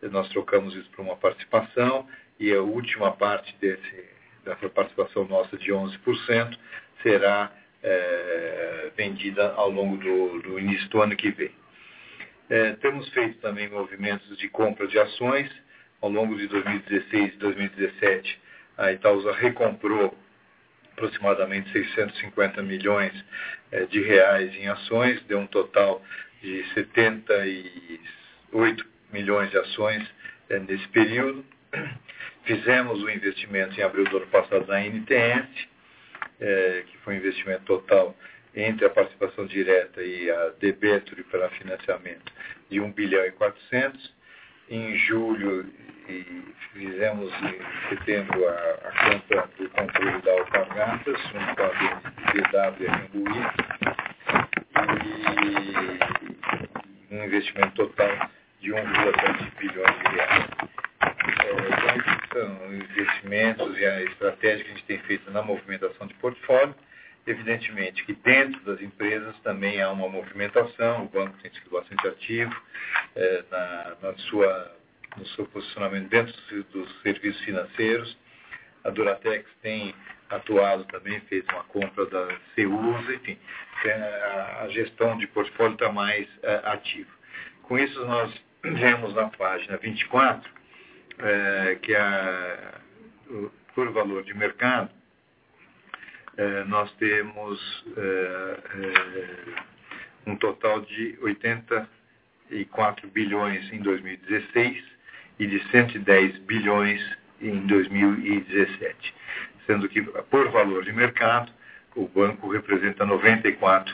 Nós 0.02 0.28
trocamos 0.28 0.74
isso 0.76 0.88
para 0.90 1.02
uma 1.02 1.16
participação 1.16 2.06
e 2.38 2.52
a 2.52 2.60
última 2.60 3.10
parte 3.12 3.56
desse, 3.58 4.04
dessa 4.44 4.68
participação 4.68 5.24
nossa 5.24 5.56
de 5.56 5.72
11% 5.72 6.58
será 7.02 7.50
é, 7.82 8.90
vendida 8.96 9.52
ao 9.54 9.70
longo 9.70 9.96
do, 9.96 10.42
do, 10.42 10.58
início 10.58 10.88
do 10.90 11.00
ano 11.00 11.16
que 11.16 11.30
vem. 11.30 11.50
É, 12.50 12.72
temos 12.74 13.08
feito 13.10 13.38
também 13.40 13.68
movimentos 13.70 14.36
de 14.36 14.48
compra 14.48 14.86
de 14.86 14.98
ações. 14.98 15.50
Ao 16.00 16.10
longo 16.10 16.36
de 16.36 16.48
2016 16.48 17.34
e 17.34 17.36
2017, 17.38 18.40
a 18.76 18.92
Itaúsa 18.92 19.32
recomprou 19.32 20.16
aproximadamente 20.92 21.70
650 21.72 22.62
milhões 22.62 23.12
é, 23.70 23.84
de 23.86 24.02
reais 24.02 24.54
em 24.54 24.68
ações, 24.68 25.22
deu 25.24 25.38
um 25.38 25.46
total 25.46 26.02
de 26.40 26.64
78 26.74 28.86
milhões 29.12 29.50
de 29.50 29.58
ações 29.58 30.02
é, 30.48 30.58
nesse 30.58 30.88
período. 30.88 31.44
Fizemos 32.44 33.02
o 33.02 33.10
investimento 33.10 33.78
em 33.78 33.82
abril 33.82 34.04
do 34.04 34.18
ano 34.18 34.26
passado 34.26 34.66
na 34.66 34.80
NTS, 34.80 35.48
é, 36.40 36.84
que 36.86 36.96
foi 36.98 37.14
um 37.14 37.18
investimento 37.18 37.64
total 37.64 38.16
entre 38.54 38.84
a 38.84 38.90
participação 38.90 39.46
direta 39.46 40.02
e 40.02 40.30
a 40.30 40.50
debêture 40.60 41.22
para 41.24 41.48
financiamento 41.50 42.32
de 42.68 42.80
1 42.80 42.92
bilhão 42.92 43.24
e 43.24 43.32
400. 43.32 44.14
Em 44.68 44.96
julho 44.98 45.66
fizemos 46.72 47.32
em 47.42 47.88
setembro 47.88 48.48
a, 48.48 48.52
a 48.52 49.10
compra 49.10 49.48
do 49.58 49.68
controle 49.70 50.22
da 50.22 50.32
Alpargatas, 50.32 51.20
com 51.30 51.38
a 51.38 51.70
BW 52.32 52.86
Cambuí, 54.74 55.42
e 57.10 57.14
um 57.14 57.24
investimento 57.24 57.74
total 57.74 58.30
de 58.60 58.70
1,7 58.70 59.58
bilhões 59.58 59.98
de 59.98 60.16
reais. 60.16 60.46
É, 61.02 61.52
então, 61.68 62.56
são 62.58 62.74
investimentos 62.74 63.78
e 63.78 63.84
a 63.84 64.02
estratégia 64.02 64.64
que 64.64 64.70
a 64.70 64.74
gente 64.74 64.86
tem 64.86 64.98
feito 65.00 65.30
na 65.30 65.42
movimentação 65.42 66.06
de 66.06 66.14
portfólio. 66.14 66.74
Evidentemente 67.24 68.04
que 68.04 68.14
dentro 68.14 68.60
das 68.62 68.80
empresas 68.80 69.38
também 69.40 69.80
há 69.80 69.90
uma 69.92 70.08
movimentação, 70.08 71.04
o 71.04 71.08
banco 71.08 71.38
tem 71.40 71.52
sido 71.52 71.70
bastante 71.70 72.08
ativo 72.08 72.54
é, 73.14 73.44
na, 73.48 73.96
na 74.02 74.14
sua 74.18 74.81
no 75.16 75.26
seu 75.28 75.46
posicionamento 75.46 76.08
dentro 76.08 76.34
dos 76.72 77.02
serviços 77.02 77.40
financeiros. 77.42 78.16
A 78.84 78.90
Duratex 78.90 79.48
tem 79.62 79.94
atuado 80.28 80.84
também, 80.84 81.20
fez 81.22 81.44
uma 81.48 81.64
compra 81.64 82.06
da 82.06 82.28
Ceusa, 82.54 83.14
enfim, 83.14 83.38
a 84.60 84.68
gestão 84.70 85.16
de 85.18 85.26
portfólio 85.28 85.74
está 85.74 85.92
mais 85.92 86.26
uh, 86.38 86.64
ativa. 86.64 87.10
Com 87.62 87.78
isso, 87.78 88.04
nós 88.06 88.32
vemos 88.62 89.14
na 89.14 89.28
página 89.28 89.76
24, 89.76 90.50
uh, 90.50 91.78
que 91.80 91.94
a, 91.94 92.80
por 93.74 93.92
valor 93.92 94.22
de 94.24 94.34
mercado, 94.34 94.90
nós 96.66 96.90
temos 96.94 97.84
um 100.26 100.34
total 100.36 100.80
de 100.80 101.18
84 101.20 103.06
bilhões 103.10 103.70
em 103.70 103.80
2016, 103.80 104.91
e 105.42 105.46
de 105.48 105.58
110 105.70 106.38
bilhões 106.38 107.02
em 107.40 107.66
2017, 107.66 109.14
sendo 109.66 109.88
que, 109.88 110.00
por 110.00 110.48
valor 110.52 110.84
de 110.84 110.92
mercado, 110.92 111.50
o 111.96 112.06
banco 112.06 112.48
representa 112.48 113.04
94% 113.04 113.86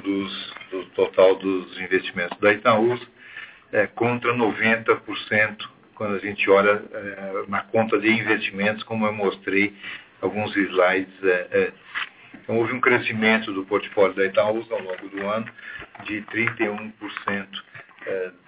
dos, 0.00 0.54
do 0.70 0.84
total 0.94 1.34
dos 1.34 1.80
investimentos 1.80 2.38
da 2.38 2.52
Itaúsa, 2.52 3.04
é, 3.72 3.88
contra 3.88 4.32
90% 4.32 5.68
quando 5.96 6.14
a 6.14 6.18
gente 6.20 6.48
olha 6.48 6.84
é, 6.92 7.44
na 7.48 7.62
conta 7.62 7.98
de 7.98 8.08
investimentos, 8.08 8.84
como 8.84 9.06
eu 9.06 9.12
mostrei 9.12 9.74
alguns 10.22 10.56
slides 10.56 11.24
é, 11.24 11.48
é. 11.50 11.72
Então, 12.34 12.56
houve 12.58 12.72
um 12.72 12.80
crescimento 12.80 13.52
do 13.52 13.64
portfólio 13.64 14.14
da 14.14 14.24
Itaúsa 14.24 14.72
ao 14.72 14.82
longo 14.82 15.08
do 15.08 15.26
ano 15.26 15.46
de 16.04 16.22
31% 16.22 16.92
é, 17.26 17.67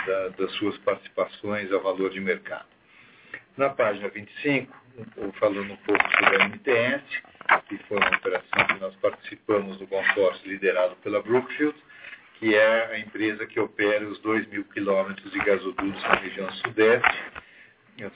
da, 0.07 0.29
das 0.29 0.53
suas 0.53 0.77
participações 0.79 1.73
a 1.73 1.79
valor 1.79 2.11
de 2.11 2.21
mercado. 2.21 2.67
Na 3.57 3.71
página 3.71 4.09
25, 4.09 4.75
falando 5.39 5.73
um 5.73 5.77
pouco 5.77 6.03
sobre 6.17 6.43
a 6.43 6.49
MTS, 6.49 7.05
que 7.69 7.79
foi 7.89 7.99
uma 7.99 8.17
operação 8.17 8.67
que 8.67 8.81
nós 8.81 8.95
participamos 8.97 9.77
do 9.79 9.87
consórcio 9.87 10.49
liderado 10.49 10.97
pela 10.97 11.23
Brookfield, 11.23 11.77
que 12.39 12.55
é 12.55 12.95
a 12.95 12.99
empresa 12.99 13.47
que 13.47 13.61
opera 13.61 14.07
os 14.07 14.19
2 14.21 14.49
mil 14.49 14.65
quilômetros 14.65 15.31
de 15.31 15.39
gasodutos 15.41 16.03
na 16.03 16.15
região 16.15 16.51
sudeste. 16.53 17.23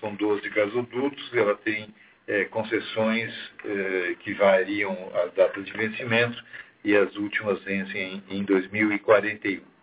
São 0.01 0.15
12 0.15 0.49
gasodutos, 0.49 1.35
ela 1.35 1.57
tem 1.57 1.95
é, 2.27 2.47
concessões 2.47 3.35
é, 3.65 4.17
que 4.21 4.33
variam 4.33 5.13
a 5.15 5.27
data 5.27 5.61
de 5.61 5.71
vencimento 5.73 6.43
e 6.83 6.97
as 6.97 7.15
últimas 7.17 7.63
vencem 7.65 8.23
em, 8.31 8.39
em 8.39 8.45
2041 8.45 9.74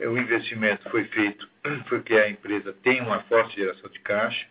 o 0.00 0.18
investimento 0.18 0.88
foi 0.90 1.04
feito 1.04 1.48
porque 1.88 2.14
a 2.14 2.28
empresa 2.28 2.72
tem 2.82 3.00
uma 3.00 3.20
forte 3.24 3.56
geração 3.56 3.90
de 3.90 3.98
caixa, 4.00 4.46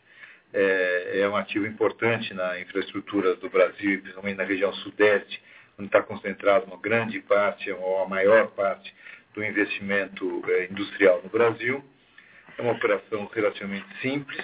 é, 0.54 1.22
é 1.22 1.30
um 1.30 1.36
ativo 1.36 1.66
importante 1.66 2.34
na 2.34 2.60
infraestrutura 2.60 3.36
do 3.36 3.50
Brasil, 3.50 4.02
principalmente 4.02 4.38
na 4.38 4.44
região 4.44 4.74
sudeste, 4.76 5.42
onde 5.78 5.88
está 5.88 6.02
concentrada 6.02 6.66
uma 6.66 6.78
grande 6.78 7.20
parte, 7.22 7.72
ou 7.72 8.04
a 8.04 8.08
maior 8.08 8.48
parte, 8.48 8.94
do 9.34 9.44
investimento 9.44 10.44
é, 10.48 10.66
industrial 10.66 11.22
no 11.24 11.30
Brasil. 11.30 11.84
É 12.58 12.62
uma 12.62 12.72
operação 12.72 13.30
relativamente 13.32 13.86
simples, 14.02 14.44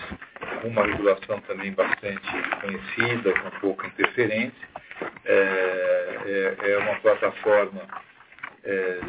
uma 0.63 0.85
regulação 0.85 1.41
também 1.41 1.71
bastante 1.71 2.29
conhecida, 2.61 3.33
com 3.39 3.49
pouca 3.59 3.87
interferência. 3.87 4.67
É, 5.25 6.55
é, 6.63 6.71
é 6.71 6.77
uma 6.77 6.95
plataforma 6.99 7.81
é, 8.63 8.99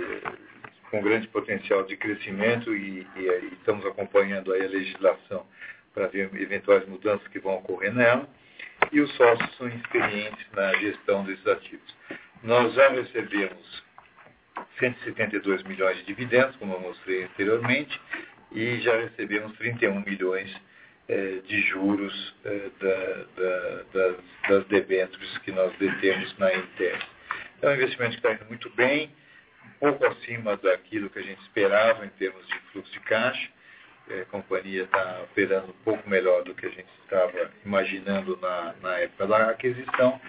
com 0.95 1.03
grande 1.03 1.27
potencial 1.27 1.83
de 1.83 1.97
crescimento 1.97 2.73
e, 2.73 3.05
e, 3.17 3.21
e 3.21 3.55
estamos 3.55 3.85
acompanhando 3.85 4.55
a 4.55 4.57
legislação 4.57 5.45
para 5.93 6.07
ver 6.07 6.31
eventuais 6.37 6.87
mudanças 6.87 7.27
que 7.29 7.41
vão 7.41 7.57
ocorrer 7.57 7.93
nela. 7.93 8.29
E 8.93 9.01
os 9.01 9.13
sócios 9.17 9.57
são 9.57 9.67
experientes 9.67 10.47
na 10.53 10.73
gestão 10.75 11.25
desses 11.25 11.45
ativos. 11.49 11.97
Nós 12.45 12.73
já 12.75 12.91
recebemos 12.91 13.85
172 14.79 15.65
milhões 15.65 15.97
de 15.99 16.05
dividendos, 16.05 16.55
como 16.57 16.75
eu 16.75 16.81
mostrei 16.81 17.25
anteriormente, 17.25 18.01
e 18.53 18.81
já 18.81 18.97
recebemos 18.97 19.53
31 19.57 20.01
milhões 20.01 20.55
eh, 21.09 21.41
de 21.45 21.61
juros 21.63 22.37
eh, 22.45 22.71
da, 22.81 23.43
da, 23.43 23.83
das, 23.93 24.17
das 24.49 24.67
debêntures 24.67 25.39
que 25.39 25.51
nós 25.51 25.77
detemos 25.77 26.39
na 26.39 26.55
Intel. 26.55 26.99
É 27.63 27.69
um 27.69 27.75
investimento 27.75 28.13
que 28.13 28.19
está 28.19 28.33
indo 28.33 28.45
muito 28.47 28.71
bem, 28.77 29.11
um 29.67 29.93
pouco 29.93 30.07
acima 30.07 30.57
daquilo 30.57 31.11
que 31.11 31.19
a 31.19 31.23
gente 31.23 31.41
esperava 31.43 32.05
em 32.05 32.11
termos 32.11 32.47
de 32.47 32.59
fluxo 32.73 32.93
de 32.93 33.01
caixa. 33.01 33.49
Eh, 34.11 34.21
a 34.23 34.25
companhia 34.27 34.85
está 34.85 35.21
operando 35.23 35.71
um 35.71 35.85
pouco 35.85 36.09
melhor 36.09 36.45
do 36.45 36.55
que 36.55 36.67
a 36.67 36.71
gente 36.71 36.89
estava 37.03 37.51
imaginando 37.65 38.39
na, 38.41 38.75
na 38.81 38.99
época 38.99 39.27
da 39.27 39.51
aquisição. 39.51 40.21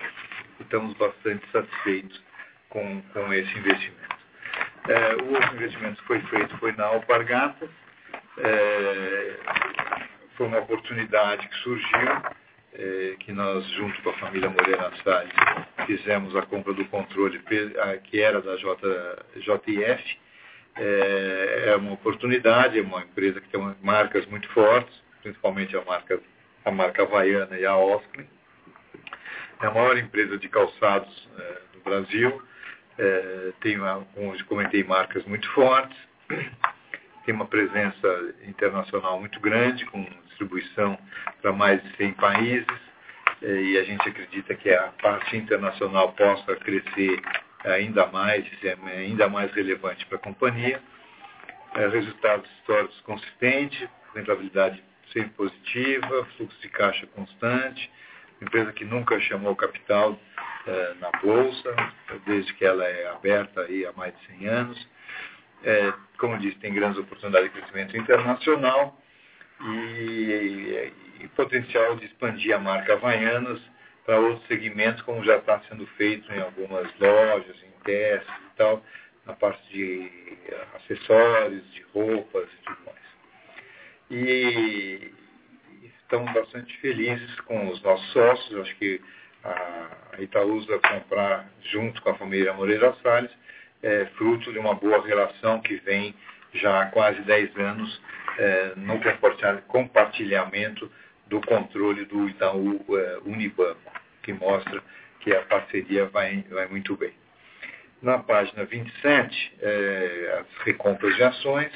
Estamos 0.59 0.93
bastante 0.95 1.45
satisfeitos 1.51 2.21
com, 2.69 3.01
com 3.13 3.33
esse 3.33 3.57
investimento. 3.57 4.15
É, 4.87 5.15
o 5.15 5.33
outro 5.33 5.55
investimento 5.55 6.01
que 6.01 6.07
foi 6.07 6.21
feito 6.21 6.57
foi 6.57 6.71
na 6.73 6.85
Alpargatas, 6.85 7.69
é, 8.37 9.35
foi 10.37 10.47
uma 10.47 10.59
oportunidade 10.59 11.47
que 11.47 11.55
surgiu, 11.55 11.97
é, 11.97 12.35
que 13.19 13.31
nós, 13.31 13.65
junto 13.71 14.01
com 14.01 14.09
a 14.09 14.17
família 14.17 14.49
Moreira 14.49 14.91
Salles, 15.03 15.33
fizemos 15.85 16.35
a 16.35 16.41
compra 16.43 16.73
do 16.73 16.85
controle 16.85 17.39
que 18.03 18.21
era 18.21 18.41
da 18.41 18.55
J, 18.57 18.77
JIF. 19.37 20.17
É, 20.77 21.63
é 21.67 21.75
uma 21.77 21.93
oportunidade, 21.93 22.77
é 22.77 22.81
uma 22.81 23.01
empresa 23.01 23.39
que 23.39 23.47
tem 23.47 23.75
marcas 23.81 24.25
muito 24.25 24.49
fortes, 24.49 24.93
principalmente 25.21 25.75
a 25.75 25.83
marca, 25.85 26.19
a 26.65 26.71
marca 26.71 27.03
Havaiana 27.03 27.57
e 27.57 27.65
a 27.65 27.77
Osklin. 27.77 28.27
É 29.61 29.67
a 29.67 29.71
maior 29.71 29.97
empresa 29.97 30.37
de 30.37 30.49
calçados 30.49 31.29
é, 31.37 31.61
do 31.73 31.79
Brasil, 31.79 32.41
é, 32.97 33.53
tem, 33.61 33.77
como 34.13 34.45
comentei, 34.45 34.83
marcas 34.83 35.23
muito 35.25 35.49
fortes 35.51 35.97
tem 37.25 37.33
uma 37.33 37.47
presença 37.47 38.35
internacional 38.47 39.19
muito 39.19 39.39
grande, 39.39 39.85
com 39.87 40.05
distribuição 40.35 40.97
para 41.41 41.53
mais 41.53 41.81
de 41.81 41.95
100 41.95 42.13
países, 42.13 42.67
eh, 43.41 43.61
e 43.61 43.77
a 43.77 43.83
gente 43.83 44.07
acredita 44.07 44.53
que 44.55 44.69
a 44.69 44.87
parte 45.01 45.35
internacional 45.35 46.11
possa 46.13 46.55
crescer 46.57 47.21
ainda 47.63 48.05
mais, 48.07 48.45
ainda 48.97 49.27
mais 49.29 49.51
relevante 49.53 50.05
para 50.05 50.17
a 50.17 50.21
companhia. 50.21 50.81
Eh, 51.75 51.87
resultados 51.87 52.49
históricos 52.59 52.99
consistentes, 53.01 53.87
rentabilidade 54.13 54.83
sempre 55.11 55.31
positiva, 55.31 56.25
fluxo 56.37 56.59
de 56.61 56.69
caixa 56.69 57.07
constante, 57.07 57.91
empresa 58.41 58.71
que 58.73 58.85
nunca 58.85 59.19
chamou 59.21 59.55
capital 59.55 60.19
eh, 60.67 60.93
na 60.99 61.11
bolsa, 61.19 61.75
desde 62.25 62.53
que 62.53 62.65
ela 62.65 62.83
é 62.85 63.07
aberta 63.07 63.61
aí 63.61 63.85
há 63.85 63.93
mais 63.93 64.13
de 64.19 64.25
100 64.37 64.47
anos. 64.47 64.95
Como 66.19 66.37
disse, 66.37 66.57
tem 66.57 66.71
grandes 66.71 66.99
oportunidades 66.99 67.51
de 67.51 67.59
crescimento 67.59 67.97
internacional 67.97 68.95
e, 69.61 70.91
e 71.21 71.27
potencial 71.35 71.95
de 71.95 72.05
expandir 72.05 72.55
a 72.55 72.59
marca 72.59 72.93
Havaianas 72.93 73.61
para 74.05 74.19
outros 74.19 74.47
segmentos, 74.47 75.01
como 75.01 75.23
já 75.23 75.37
está 75.37 75.59
sendo 75.69 75.85
feito 75.97 76.31
em 76.31 76.39
algumas 76.39 76.87
lojas, 76.99 77.55
em 77.63 77.83
testes 77.83 78.35
e 78.35 78.57
tal, 78.57 78.83
na 79.25 79.33
parte 79.33 79.61
de 79.71 80.11
acessórios, 80.75 81.71
de 81.73 81.81
roupas 81.93 82.47
e 82.47 82.65
tudo 82.65 82.77
mais. 82.85 83.05
E 84.11 85.11
estamos 85.83 86.31
bastante 86.33 86.77
felizes 86.77 87.39
com 87.41 87.69
os 87.69 87.81
nossos 87.81 88.11
sócios, 88.11 88.61
acho 88.61 88.75
que 88.75 89.01
a 89.43 90.21
Itaúsa 90.21 90.79
comprar 90.79 91.49
junto 91.61 92.01
com 92.01 92.09
a 92.09 92.15
família 92.15 92.53
Moreira 92.53 92.95
Salles 93.01 93.31
é, 93.83 94.05
fruto 94.17 94.51
de 94.51 94.57
uma 94.57 94.73
boa 94.73 95.05
relação 95.05 95.61
que 95.61 95.75
vem 95.77 96.15
já 96.53 96.81
há 96.81 96.85
quase 96.87 97.21
10 97.21 97.55
anos 97.57 98.01
é, 98.37 98.73
no 98.75 98.99
compartilhamento 99.67 100.91
do 101.27 101.41
controle 101.41 102.05
do 102.05 102.29
Itaú 102.29 102.83
é, 102.89 103.17
Unibanco, 103.25 103.91
que 104.21 104.33
mostra 104.33 104.81
que 105.21 105.33
a 105.33 105.41
parceria 105.43 106.05
vai, 106.05 106.43
vai 106.49 106.67
muito 106.67 106.95
bem. 106.95 107.13
Na 108.01 108.19
página 108.19 108.65
27, 108.65 109.53
é, 109.61 110.39
as 110.39 110.63
recompras 110.63 111.15
de 111.15 111.23
ações. 111.23 111.71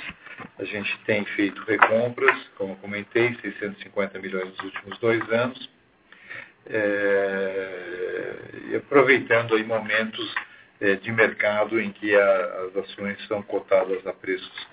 A 0.57 0.63
gente 0.63 0.97
tem 1.05 1.25
feito 1.25 1.61
recompras, 1.63 2.35
como 2.55 2.75
comentei, 2.77 3.35
650 3.41 4.19
milhões 4.19 4.45
nos 4.45 4.59
últimos 4.59 4.99
dois 4.99 5.21
anos. 5.31 5.69
Aproveitando 8.77 9.55
aí 9.55 9.63
momentos 9.63 10.35
de 11.01 11.11
mercado 11.11 11.81
em 11.81 11.91
que 11.91 12.15
a, 12.15 12.67
as 12.67 12.77
ações 12.77 13.27
são 13.27 13.41
cotadas 13.41 14.05
a 14.07 14.13
preços 14.13 14.67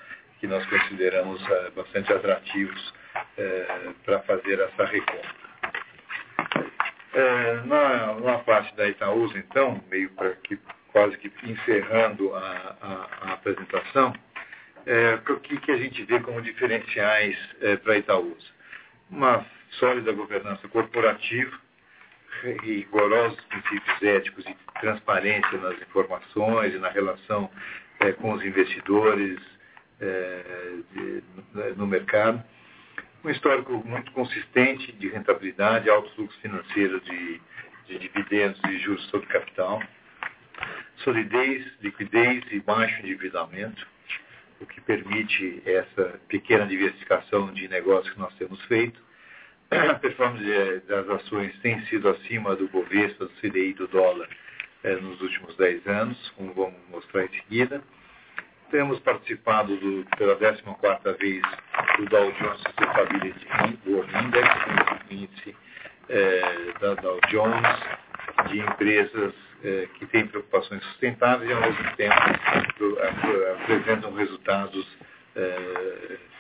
que 0.47 0.53
nós 0.53 0.65
consideramos 0.67 1.45
é, 1.51 1.71
bastante 1.71 2.13
atrativos 2.13 2.95
é, 3.37 3.91
para 4.05 4.21
fazer 4.21 4.61
essa 4.61 4.85
recompra. 4.85 5.47
É, 7.13 7.55
na, 7.65 8.15
na, 8.21 8.39
parte 8.39 8.75
da 8.77 8.87
Itaúsa, 8.89 9.37
então, 9.39 9.83
meio 9.91 10.11
para 10.11 10.31
que 10.37 10.59
quase 10.93 11.17
que 11.19 11.33
encerrando 11.43 12.35
a, 12.35 12.77
a, 12.81 13.29
a 13.29 13.33
apresentação, 13.33 14.15
é, 14.87 15.19
o 15.29 15.41
que, 15.41 15.59
que 15.59 15.73
a 15.73 15.77
gente 15.79 16.05
vê 16.05 16.21
como 16.21 16.41
diferenciais 16.41 17.37
é, 17.61 17.77
para 17.77 17.95
a 17.95 17.99
Itaúsa? 17.99 18.47
Uma 19.11 19.45
sólida 19.73 20.13
governança 20.13 20.69
corporativa, 20.69 21.59
rigorosos 22.63 23.41
princípios 23.47 24.03
éticos 24.03 24.45
e 24.47 24.57
transparência 24.81 25.59
nas 25.59 25.81
informações 25.81 26.75
e 26.75 26.79
na 26.79 26.91
relação 26.91 27.51
é, 28.01 28.13
com 28.13 28.33
os 28.33 28.45
investidores 28.45 29.41
de, 30.01 31.23
no 31.77 31.87
mercado. 31.87 32.43
Um 33.25 33.31
histórico 33.31 33.73
muito 33.85 34.13
consistente 34.13 34.93
de 34.93 35.09
rentabilidade, 35.09 35.91
alto 35.91 36.11
fluxo 36.15 36.39
financeiro 36.41 37.01
de, 37.01 37.41
de 37.87 37.99
dividendos 37.99 38.61
e 38.69 38.79
juros 38.79 39.05
sobre 39.09 39.27
capital, 39.27 39.83
solidez, 40.99 41.67
liquidez 41.81 42.45
e 42.53 42.61
baixo 42.61 43.01
endividamento, 43.01 43.87
o 44.61 44.67
que 44.67 44.81
permite 44.81 45.63
essa 45.67 46.21
pequena 46.29 46.67
diversificação 46.67 47.53
de 47.53 47.69
negócios 47.69 48.13
que 48.13 48.21
nós 48.21 48.35
temos 48.37 48.63
feito 48.67 49.07
a 49.71 49.95
performance 49.95 50.45
das 50.87 51.09
ações 51.09 51.53
tem 51.61 51.85
sido 51.87 52.09
acima 52.09 52.55
do 52.55 52.69
Bovespa, 52.69 53.25
do 53.25 53.33
CDI 53.41 53.73
do 53.73 53.89
dólar 53.89 54.29
eh, 54.85 54.95
nos 54.97 55.21
últimos 55.21 55.57
10 55.57 55.87
anos, 55.89 56.31
como 56.37 56.55
vamos 56.55 56.79
mostrar 56.89 57.25
em 57.25 57.29
seguida. 57.41 57.83
Temos 58.71 58.99
participado 59.01 59.77
do, 59.77 60.05
pela 60.17 60.35
14ª 60.37 61.17
vez 61.19 61.43
do 61.99 62.05
Dow 62.07 62.33
Jones 62.33 62.61
Sustainability 62.63 63.47
World 63.87 64.13
Index, 64.17 64.49
um 65.09 65.15
índice 65.15 65.57
eh, 66.09 66.73
da 66.81 66.95
Dow 66.95 67.21
Jones 67.29 67.79
de 68.51 68.59
empresas 68.59 69.33
eh, 69.63 69.89
que 69.95 70.07
têm 70.07 70.27
preocupações 70.27 70.83
sustentáveis 70.85 71.49
e 71.49 71.53
ao 71.53 71.61
mesmo 71.61 71.97
tempo 71.97 72.21
apresentam 73.63 74.13
resultados 74.15 74.87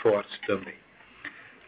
fortes 0.00 0.38
também. 0.46 0.74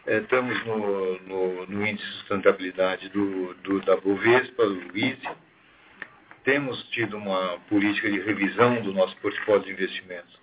Estamos 0.07 0.65
no, 0.65 1.19
no, 1.19 1.65
no, 1.67 1.87
índice 1.87 2.05
de 2.05 2.13
sustentabilidade 2.15 3.07
do, 3.09 3.53
do, 3.55 3.79
da 3.81 3.95
Bovespa, 3.97 4.65
do 4.65 4.97
ISE. 4.97 5.29
Temos 6.43 6.81
tido 6.89 7.15
uma 7.17 7.59
política 7.69 8.09
de 8.09 8.19
revisão 8.19 8.81
do 8.81 8.91
nosso 8.91 9.15
portfólio 9.17 9.63
de 9.63 9.71
investimentos 9.73 10.39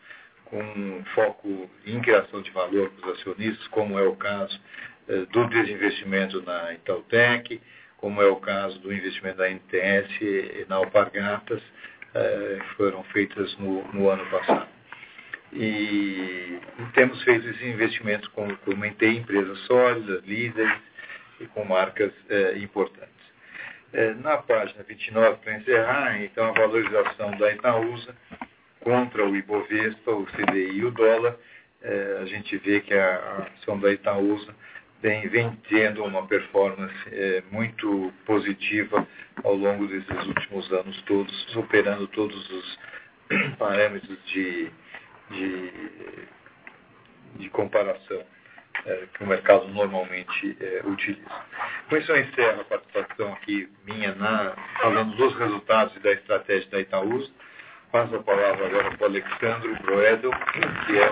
com 0.47 1.05
foco 1.15 1.71
em 1.87 2.01
criação 2.01 2.43
de 2.43 2.51
valor 2.51 2.91
para 2.91 3.11
os 3.11 3.21
acionistas, 3.21 3.67
como 3.69 3.99
é 3.99 4.03
o 4.03 4.17
caso 4.17 4.61
é, 5.09 5.19
do 5.27 5.47
desinvestimento 5.49 6.43
na 6.43 6.73
Itautec, 6.75 7.61
como 7.97 8.21
é 8.23 8.27
o 8.27 8.37
caso 8.37 8.79
do 8.81 8.93
investimento 8.93 9.39
da 9.39 9.51
NTS 9.51 10.21
e 10.21 10.67
na 10.69 10.77
Alpargatas, 10.77 11.63
que 12.13 12.75
foram 12.77 13.03
feitas 13.05 13.55
no, 13.59 13.83
no 13.93 14.09
ano 14.09 14.25
passado. 14.27 14.69
E, 15.53 16.59
temos 16.95 17.23
feito 17.25 17.47
esse 17.49 17.65
investimento, 17.67 18.31
como 18.31 18.57
comentei, 18.59 19.11
em 19.11 19.19
empresas 19.19 19.59
sólidas, 19.61 20.25
líderes 20.25 20.79
e 21.41 21.47
com 21.47 21.65
marcas 21.65 22.13
é, 22.29 22.59
importantes. 22.59 23.15
Na 24.23 24.39
página 24.39 24.83
29, 24.83 25.39
para 25.39 25.57
encerrar, 25.57 26.23
então, 26.23 26.49
a 26.49 26.53
valorização 26.53 27.31
da 27.39 27.53
Itaúsa 27.53 28.15
contra 28.87 29.27
o 29.27 29.35
Ibovespa, 29.35 30.13
o 30.13 30.25
CDI 30.27 30.77
e 30.77 30.85
o 30.85 30.93
dólar 30.93 31.37
é, 31.83 32.19
a 32.23 32.25
gente 32.27 32.57
vê 32.59 32.81
que 32.81 32.95
a, 32.95 33.49
ação 33.59 33.81
da 33.81 33.93
Itaúsa 33.93 34.55
vem, 35.03 35.51
tendo 35.69 36.05
uma 36.05 36.25
performance 36.29 36.95
é, 37.11 37.43
muito 37.51 38.13
positiva 38.25 39.05
ao 39.43 39.57
longo 39.57 39.89
desses 39.89 40.27
últimos 40.27 40.73
anos 40.73 41.03
todos, 41.03 41.35
superando 41.53 42.07
todos 42.07 42.49
os 42.49 42.79
parâmetros 43.59 44.19
de, 44.27 44.71
de, 45.31 45.73
de 47.41 47.51
comparação 47.51 48.23
é, 48.85 49.07
que 49.15 49.25
o 49.25 49.27
mercado 49.27 49.67
normalmente 49.67 50.57
utiliza. 50.85 51.29
Com 51.89 51.97
isso 51.97 52.13
eu 52.13 52.21
encerro 52.21 52.61
a 52.61 52.65
participação 52.65 53.33
aqui 53.33 53.69
minha 53.85 54.15
na, 54.15 54.55
falando 54.81 55.17
dos 55.17 55.37
resultados 55.37 55.97
e 55.97 55.99
da 55.99 56.13
estratégia 56.13 56.71
da 56.71 56.79
Itaúsa. 56.79 57.29
Passo 57.93 58.17
a 58.17 58.23
palavra 58.23 58.67
agora 58.67 58.91
para 58.97 59.03
o 59.03 59.11
Alexandre 59.11 59.75
Broedel, 59.83 60.31
que 60.87 60.99
é 60.99 61.09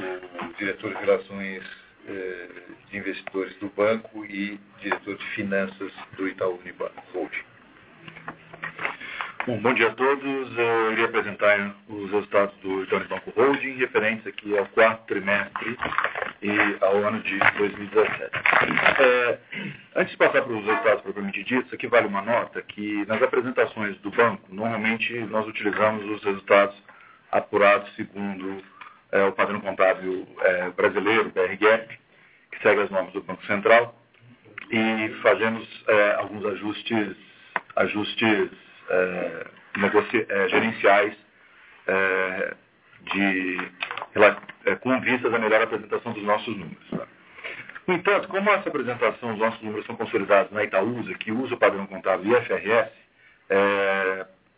o, 0.00 0.46
o 0.46 0.54
diretor 0.54 0.94
de 0.94 1.00
relações 1.00 1.62
eh, 2.08 2.48
de 2.90 2.96
investidores 2.96 3.54
do 3.56 3.68
banco 3.68 4.24
e 4.24 4.58
diretor 4.80 5.16
de 5.16 5.24
finanças 5.30 5.92
do 6.16 6.26
Itaú 6.26 6.58
Unibanco. 6.60 7.02
Bom, 9.46 9.56
bom 9.56 9.72
dia 9.72 9.88
a 9.88 9.94
todos. 9.94 10.58
Eu 10.58 10.92
iria 10.92 11.06
apresentar 11.06 11.74
os 11.88 12.10
resultados 12.10 12.54
do 12.56 12.82
Itaú 12.82 13.00
Banco 13.08 13.32
Holding, 13.34 13.76
referentes 13.76 14.26
aqui 14.26 14.56
ao 14.56 14.66
quarto 14.66 15.06
trimestre 15.06 15.78
e 16.42 16.50
ao 16.82 16.96
ano 16.98 17.22
de 17.22 17.38
2017. 17.38 18.30
É, 19.00 19.38
antes 19.96 20.10
de 20.12 20.18
passar 20.18 20.42
para 20.42 20.52
os 20.52 20.62
resultados 20.66 21.02
propriamente 21.02 21.42
ditos, 21.42 21.72
aqui 21.72 21.86
vale 21.86 22.06
uma 22.06 22.20
nota 22.20 22.60
que 22.60 23.06
nas 23.06 23.22
apresentações 23.22 23.96
do 24.00 24.10
banco, 24.10 24.42
normalmente 24.50 25.18
nós 25.30 25.48
utilizamos 25.48 26.04
os 26.04 26.22
resultados 26.22 26.76
apurados 27.32 27.90
segundo 27.96 28.62
é, 29.10 29.24
o 29.24 29.32
padrão 29.32 29.60
contábil 29.62 30.28
é, 30.42 30.68
brasileiro, 30.70 31.30
BRGAP, 31.30 31.98
que 32.52 32.62
segue 32.62 32.82
as 32.82 32.90
normas 32.90 33.14
do 33.14 33.22
Banco 33.22 33.44
Central, 33.46 33.98
e 34.70 35.08
fazemos 35.22 35.66
é, 35.88 36.14
alguns 36.16 36.44
ajustes, 36.44 37.16
ajustes 37.76 38.50
é, 38.90 39.46
é, 40.28 40.48
gerenciais 40.48 41.16
é, 41.86 42.54
de, 43.12 43.58
com 44.80 45.00
vistas 45.00 45.32
à 45.32 45.38
melhor 45.38 45.62
apresentação 45.62 46.12
dos 46.12 46.22
nossos 46.22 46.56
números. 46.56 46.90
Tá? 46.90 47.06
No 47.86 47.94
entanto, 47.94 48.28
como 48.28 48.50
essa 48.50 48.68
apresentação, 48.68 49.32
os 49.32 49.38
nossos 49.38 49.60
números 49.62 49.86
são 49.86 49.96
consolidados 49.96 50.52
na 50.52 50.64
Itaúsa, 50.64 51.14
que 51.14 51.32
usa 51.32 51.54
o 51.54 51.58
padrão 51.58 51.86
contábil 51.86 52.36
IFRS, 52.36 52.92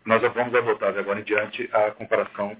nós 0.05 0.21
vamos 0.21 0.55
adotar 0.55 0.99
agora 0.99 1.21
em 1.21 1.23
diante 1.23 1.68
a 1.73 1.92
comparação 1.92 2.57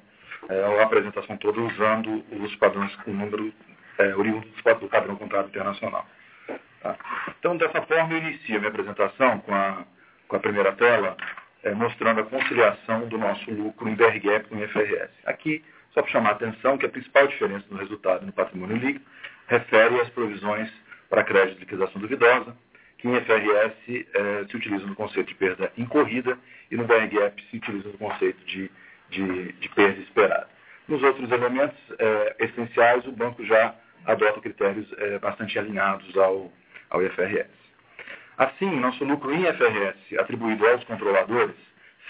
é, 0.49 0.81
a 0.81 0.83
apresentação 0.83 1.37
toda 1.37 1.61
usando 1.61 2.25
os 2.33 2.55
padrões 2.57 2.95
com 2.97 3.13
número 3.13 3.53
é, 3.99 4.15
oriundos 4.17 4.51
do 4.81 4.89
padrão 4.89 5.17
contábil 5.17 5.49
internacional. 5.49 6.07
Tá? 6.81 6.97
Então, 7.39 7.57
dessa 7.57 7.83
forma, 7.83 8.13
eu 8.13 8.19
inicio 8.19 8.57
a 8.57 8.59
minha 8.59 8.71
apresentação 8.71 9.39
com 9.41 9.55
a, 9.55 9.85
com 10.27 10.37
a 10.37 10.41
primeira 10.41 10.73
tela, 10.73 11.17
é, 11.63 11.73
mostrando 11.75 12.21
a 12.21 12.25
conciliação 12.25 13.07
do 13.09 13.19
nosso 13.19 13.51
lucro 13.51 13.89
em 13.89 13.95
BRGAP 13.95 14.49
com 14.49 14.59
IFRS. 14.63 15.11
Aqui, 15.25 15.65
só 15.93 16.03
para 16.03 16.11
chamar 16.11 16.31
a 16.31 16.33
atenção 16.33 16.79
que 16.79 16.87
a 16.87 16.89
principal 16.89 17.27
diferença 17.27 17.67
no 17.71 17.79
resultado 17.79 18.25
no 18.27 18.33
patrimônio 18.33 18.77
líquido 18.77 19.05
refere 19.47 20.01
às 20.01 20.09
provisões 20.11 20.71
para 21.09 21.25
crédito 21.25 21.55
de 21.55 21.61
liquidação 21.61 22.01
duvidosa, 22.01 22.57
que 22.99 23.09
em 23.09 23.17
IFRS 23.17 24.07
é, 24.15 24.45
se 24.49 24.57
utiliza 24.57 24.87
no 24.87 24.95
conceito 24.95 25.29
de 25.29 25.35
perda 25.35 25.73
incorrida 25.77 26.39
e 26.71 26.77
no 26.77 26.85
BRGAP 26.85 27.43
se 27.51 27.57
utiliza 27.57 27.89
no 27.89 27.99
conceito 27.99 28.43
de 28.45 28.71
de, 29.13 29.53
de 29.53 29.69
perda 29.69 30.01
esperada. 30.01 30.49
Nos 30.89 31.03
outros 31.03 31.31
elementos 31.31 31.79
é, 31.99 32.37
essenciais, 32.41 33.07
o 33.07 33.13
banco 33.13 33.45
já 33.45 33.75
adota 34.05 34.41
critérios 34.41 34.91
é, 34.99 35.19
bastante 35.19 35.57
alinhados 35.59 36.17
ao, 36.17 36.51
ao 36.91 37.03
IFRS. 37.03 37.62
Assim, 38.39 38.71
nosso 38.81 39.05
lucro 39.05 39.33
em 39.33 39.43
IFRS 39.43 40.19
atribuído 40.19 40.67
aos 40.67 40.83
controladores, 40.85 41.57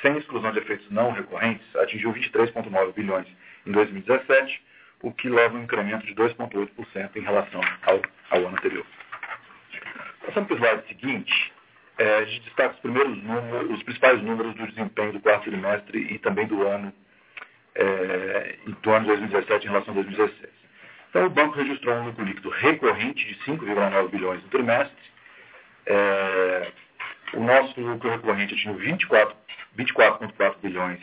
sem 0.01 0.17
exclusão 0.17 0.53
de 0.53 0.59
efeitos 0.59 0.89
não 0.91 1.13
recorrentes, 1.13 1.65
atingiu 1.77 2.13
23,9 2.13 2.93
bilhões 2.93 3.27
em 3.67 3.73
2017, 3.73 4.63
o 5.03 5.13
que 5.13 5.29
leva 5.29 5.57
um 5.57 5.63
incremento 5.63 6.07
de 6.07 6.15
2,8% 6.15 7.17
em 7.17 7.21
relação 7.21 7.61
ao, 7.83 8.01
ao 8.31 8.47
ano 8.47 8.57
anterior. 8.57 8.87
Passando 10.25 10.47
para 10.47 10.55
o 10.55 10.59
slide 10.59 10.89
seguinte, 10.89 11.53
é, 11.99 12.17
a 12.17 12.25
gente 12.25 12.45
destaca 12.45 12.75
os 12.75 12.81
primeiros 12.81 13.23
números, 13.23 13.71
os 13.71 13.83
principais 13.83 14.23
números 14.23 14.55
do 14.55 14.67
desempenho 14.67 15.13
do 15.13 15.21
quarto 15.21 15.45
trimestre 15.45 15.99
e 15.99 16.19
também 16.19 16.47
do 16.47 16.67
ano, 16.67 16.93
é, 17.75 18.57
do 18.81 18.91
ano 18.91 19.07
2017 19.07 19.67
em 19.67 19.71
relação 19.71 19.93
a 19.93 19.95
2016. 19.97 20.51
Então, 21.11 21.27
o 21.27 21.31
banco 21.31 21.57
registrou 21.57 21.95
um 21.95 22.07
lucro 22.07 22.25
líquido 22.25 22.49
recorrente 22.49 23.27
de 23.27 23.35
5,9 23.45 24.09
bilhões 24.09 24.43
no 24.43 24.49
trimestre. 24.49 25.12
É, 25.87 26.73
o 27.35 27.41
nosso 27.41 27.81
lucro 27.81 28.11
recorrente 28.11 28.55
atingiu 28.55 28.75
24,4 28.75 29.35
24 29.77 30.59
bilhões 30.63 31.01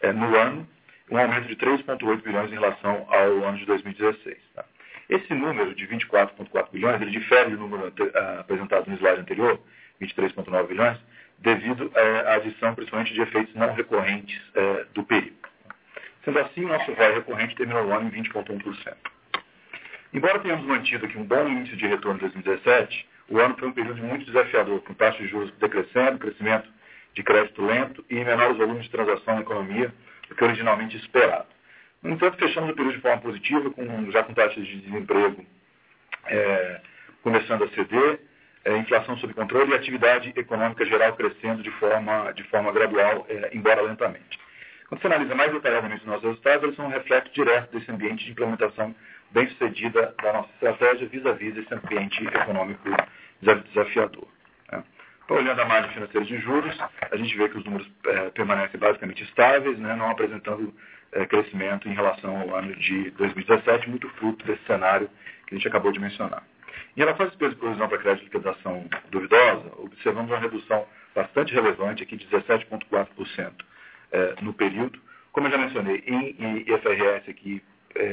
é, 0.00 0.12
no 0.12 0.34
ano, 0.36 0.66
um 1.10 1.18
aumento 1.18 1.46
de 1.46 1.56
3,8 1.56 2.22
bilhões 2.22 2.50
em 2.50 2.54
relação 2.54 3.06
ao 3.08 3.44
ano 3.44 3.58
de 3.58 3.66
2016. 3.66 4.36
Tá? 4.54 4.64
Esse 5.08 5.32
número 5.34 5.74
de 5.74 5.86
24,4 5.86 6.70
bilhões 6.72 7.00
ele 7.00 7.10
difere 7.10 7.50
do 7.50 7.58
número 7.58 7.92
apresentado 8.40 8.88
no 8.88 8.96
slide 8.96 9.20
anterior, 9.20 9.60
23,9 10.00 10.66
bilhões, 10.66 10.98
devido 11.38 11.90
é, 11.94 12.20
à 12.32 12.34
adição 12.34 12.74
principalmente 12.74 13.12
de 13.12 13.20
efeitos 13.20 13.54
não 13.54 13.72
recorrentes 13.74 14.40
é, 14.54 14.86
do 14.94 15.04
período. 15.04 15.36
Sendo 16.24 16.40
assim, 16.40 16.64
o 16.64 16.68
nosso 16.68 16.92
ROI 16.92 17.14
recorrente 17.14 17.54
terminou 17.54 17.84
o 17.84 17.94
ano 17.94 18.08
em 18.08 18.22
20,1%. 18.22 18.96
Embora 20.12 20.40
tenhamos 20.40 20.66
mantido 20.66 21.06
aqui 21.06 21.16
um 21.18 21.24
bom 21.24 21.46
índice 21.46 21.76
de 21.76 21.86
retorno 21.86 22.16
em 22.16 22.20
2017, 22.22 23.06
o 23.28 23.38
ano 23.38 23.56
foi 23.58 23.68
um 23.68 23.72
período 23.72 24.02
muito 24.02 24.24
desafiador, 24.26 24.80
com 24.82 24.94
taxas 24.94 25.22
de 25.22 25.28
juros 25.28 25.52
decrescendo, 25.58 26.18
crescimento 26.18 26.68
de 27.14 27.22
crédito 27.22 27.64
lento 27.64 28.04
e 28.08 28.14
menores 28.16 28.56
volumes 28.56 28.84
de 28.84 28.90
transação 28.90 29.34
na 29.34 29.40
economia 29.40 29.92
do 30.28 30.34
que 30.34 30.44
originalmente 30.44 30.96
esperado. 30.96 31.46
No 32.02 32.10
entanto, 32.10 32.36
fechamos 32.38 32.70
o 32.70 32.74
período 32.74 32.94
de 32.94 33.00
forma 33.00 33.20
positiva, 33.20 33.70
com, 33.70 34.10
já 34.10 34.22
com 34.22 34.34
taxas 34.34 34.64
de 34.64 34.80
desemprego 34.80 35.44
é, 36.26 36.80
começando 37.22 37.64
a 37.64 37.68
ceder, 37.70 38.20
é, 38.64 38.76
inflação 38.76 39.16
sob 39.18 39.32
controle 39.34 39.72
e 39.72 39.74
atividade 39.74 40.32
econômica 40.36 40.84
geral 40.84 41.14
crescendo 41.14 41.62
de 41.62 41.70
forma, 41.72 42.32
de 42.32 42.42
forma 42.44 42.70
gradual, 42.72 43.26
é, 43.28 43.50
embora 43.52 43.80
lentamente. 43.80 44.38
Quando 44.88 45.00
se 45.00 45.06
analisa 45.06 45.34
mais 45.34 45.52
detalhadamente 45.52 46.02
os 46.02 46.06
nossos 46.06 46.24
resultados, 46.24 46.62
eles 46.64 46.76
são 46.76 46.86
um 46.86 46.90
reflexo 46.90 47.32
direto 47.32 47.76
desse 47.76 47.90
ambiente 47.90 48.24
de 48.24 48.30
implementação 48.30 48.94
bem 49.30 49.48
sucedida 49.48 50.14
da 50.22 50.32
nossa 50.32 50.48
estratégia 50.54 51.08
vis-à-vis 51.08 51.54
-vis 51.54 51.64
esse 51.64 51.74
ambiente 51.74 52.24
econômico 52.26 52.88
desafiador. 53.40 54.26
Né? 54.72 54.82
Então, 55.24 55.36
olhando 55.36 55.60
a 55.60 55.64
margem 55.64 55.92
financeira 55.92 56.26
de 56.26 56.38
juros, 56.38 56.76
a 57.10 57.16
gente 57.16 57.36
vê 57.36 57.48
que 57.48 57.58
os 57.58 57.64
números 57.64 57.90
é, 58.06 58.30
permanecem 58.30 58.78
basicamente 58.78 59.24
estáveis, 59.24 59.78
né, 59.78 59.94
não 59.96 60.10
apresentando 60.10 60.72
é, 61.12 61.26
crescimento 61.26 61.88
em 61.88 61.94
relação 61.94 62.40
ao 62.40 62.54
ano 62.54 62.74
de 62.76 63.10
2017, 63.12 63.88
muito 63.88 64.08
fruto 64.10 64.44
desse 64.46 64.64
cenário 64.64 65.10
que 65.46 65.54
a 65.54 65.58
gente 65.58 65.68
acabou 65.68 65.92
de 65.92 65.98
mencionar. 65.98 66.42
Em 66.96 67.00
relação 67.00 67.26
às 67.26 67.30
despesas 67.32 67.54
de 67.54 67.60
provisão 67.60 67.88
para 67.88 67.98
crédito 67.98 68.20
de 68.20 68.24
liquidação 68.32 68.86
duvidosa, 69.10 69.72
observamos 69.78 70.30
uma 70.30 70.38
redução 70.38 70.86
bastante 71.14 71.52
relevante, 71.52 72.02
aqui 72.02 72.16
de 72.16 72.26
17,4% 72.26 73.52
é, 74.12 74.34
no 74.40 74.52
período. 74.52 75.00
Como 75.32 75.46
eu 75.46 75.50
já 75.50 75.58
mencionei, 75.58 76.02
em 76.06 76.60
IFRS 76.60 77.28
aqui, 77.28 77.62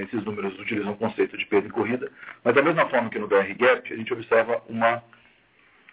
esses 0.03 0.23
números 0.23 0.57
utilizam 0.59 0.93
o 0.93 0.97
conceito 0.97 1.37
de 1.37 1.45
perda 1.45 1.67
em 1.67 1.71
corrida, 1.71 2.11
mas 2.43 2.55
da 2.55 2.61
mesma 2.61 2.87
forma 2.89 3.09
que 3.09 3.19
no 3.19 3.27
BR 3.27 3.53
Gap, 3.57 3.93
a 3.93 3.95
gente 3.95 4.13
observa 4.13 4.61
uma 4.67 5.03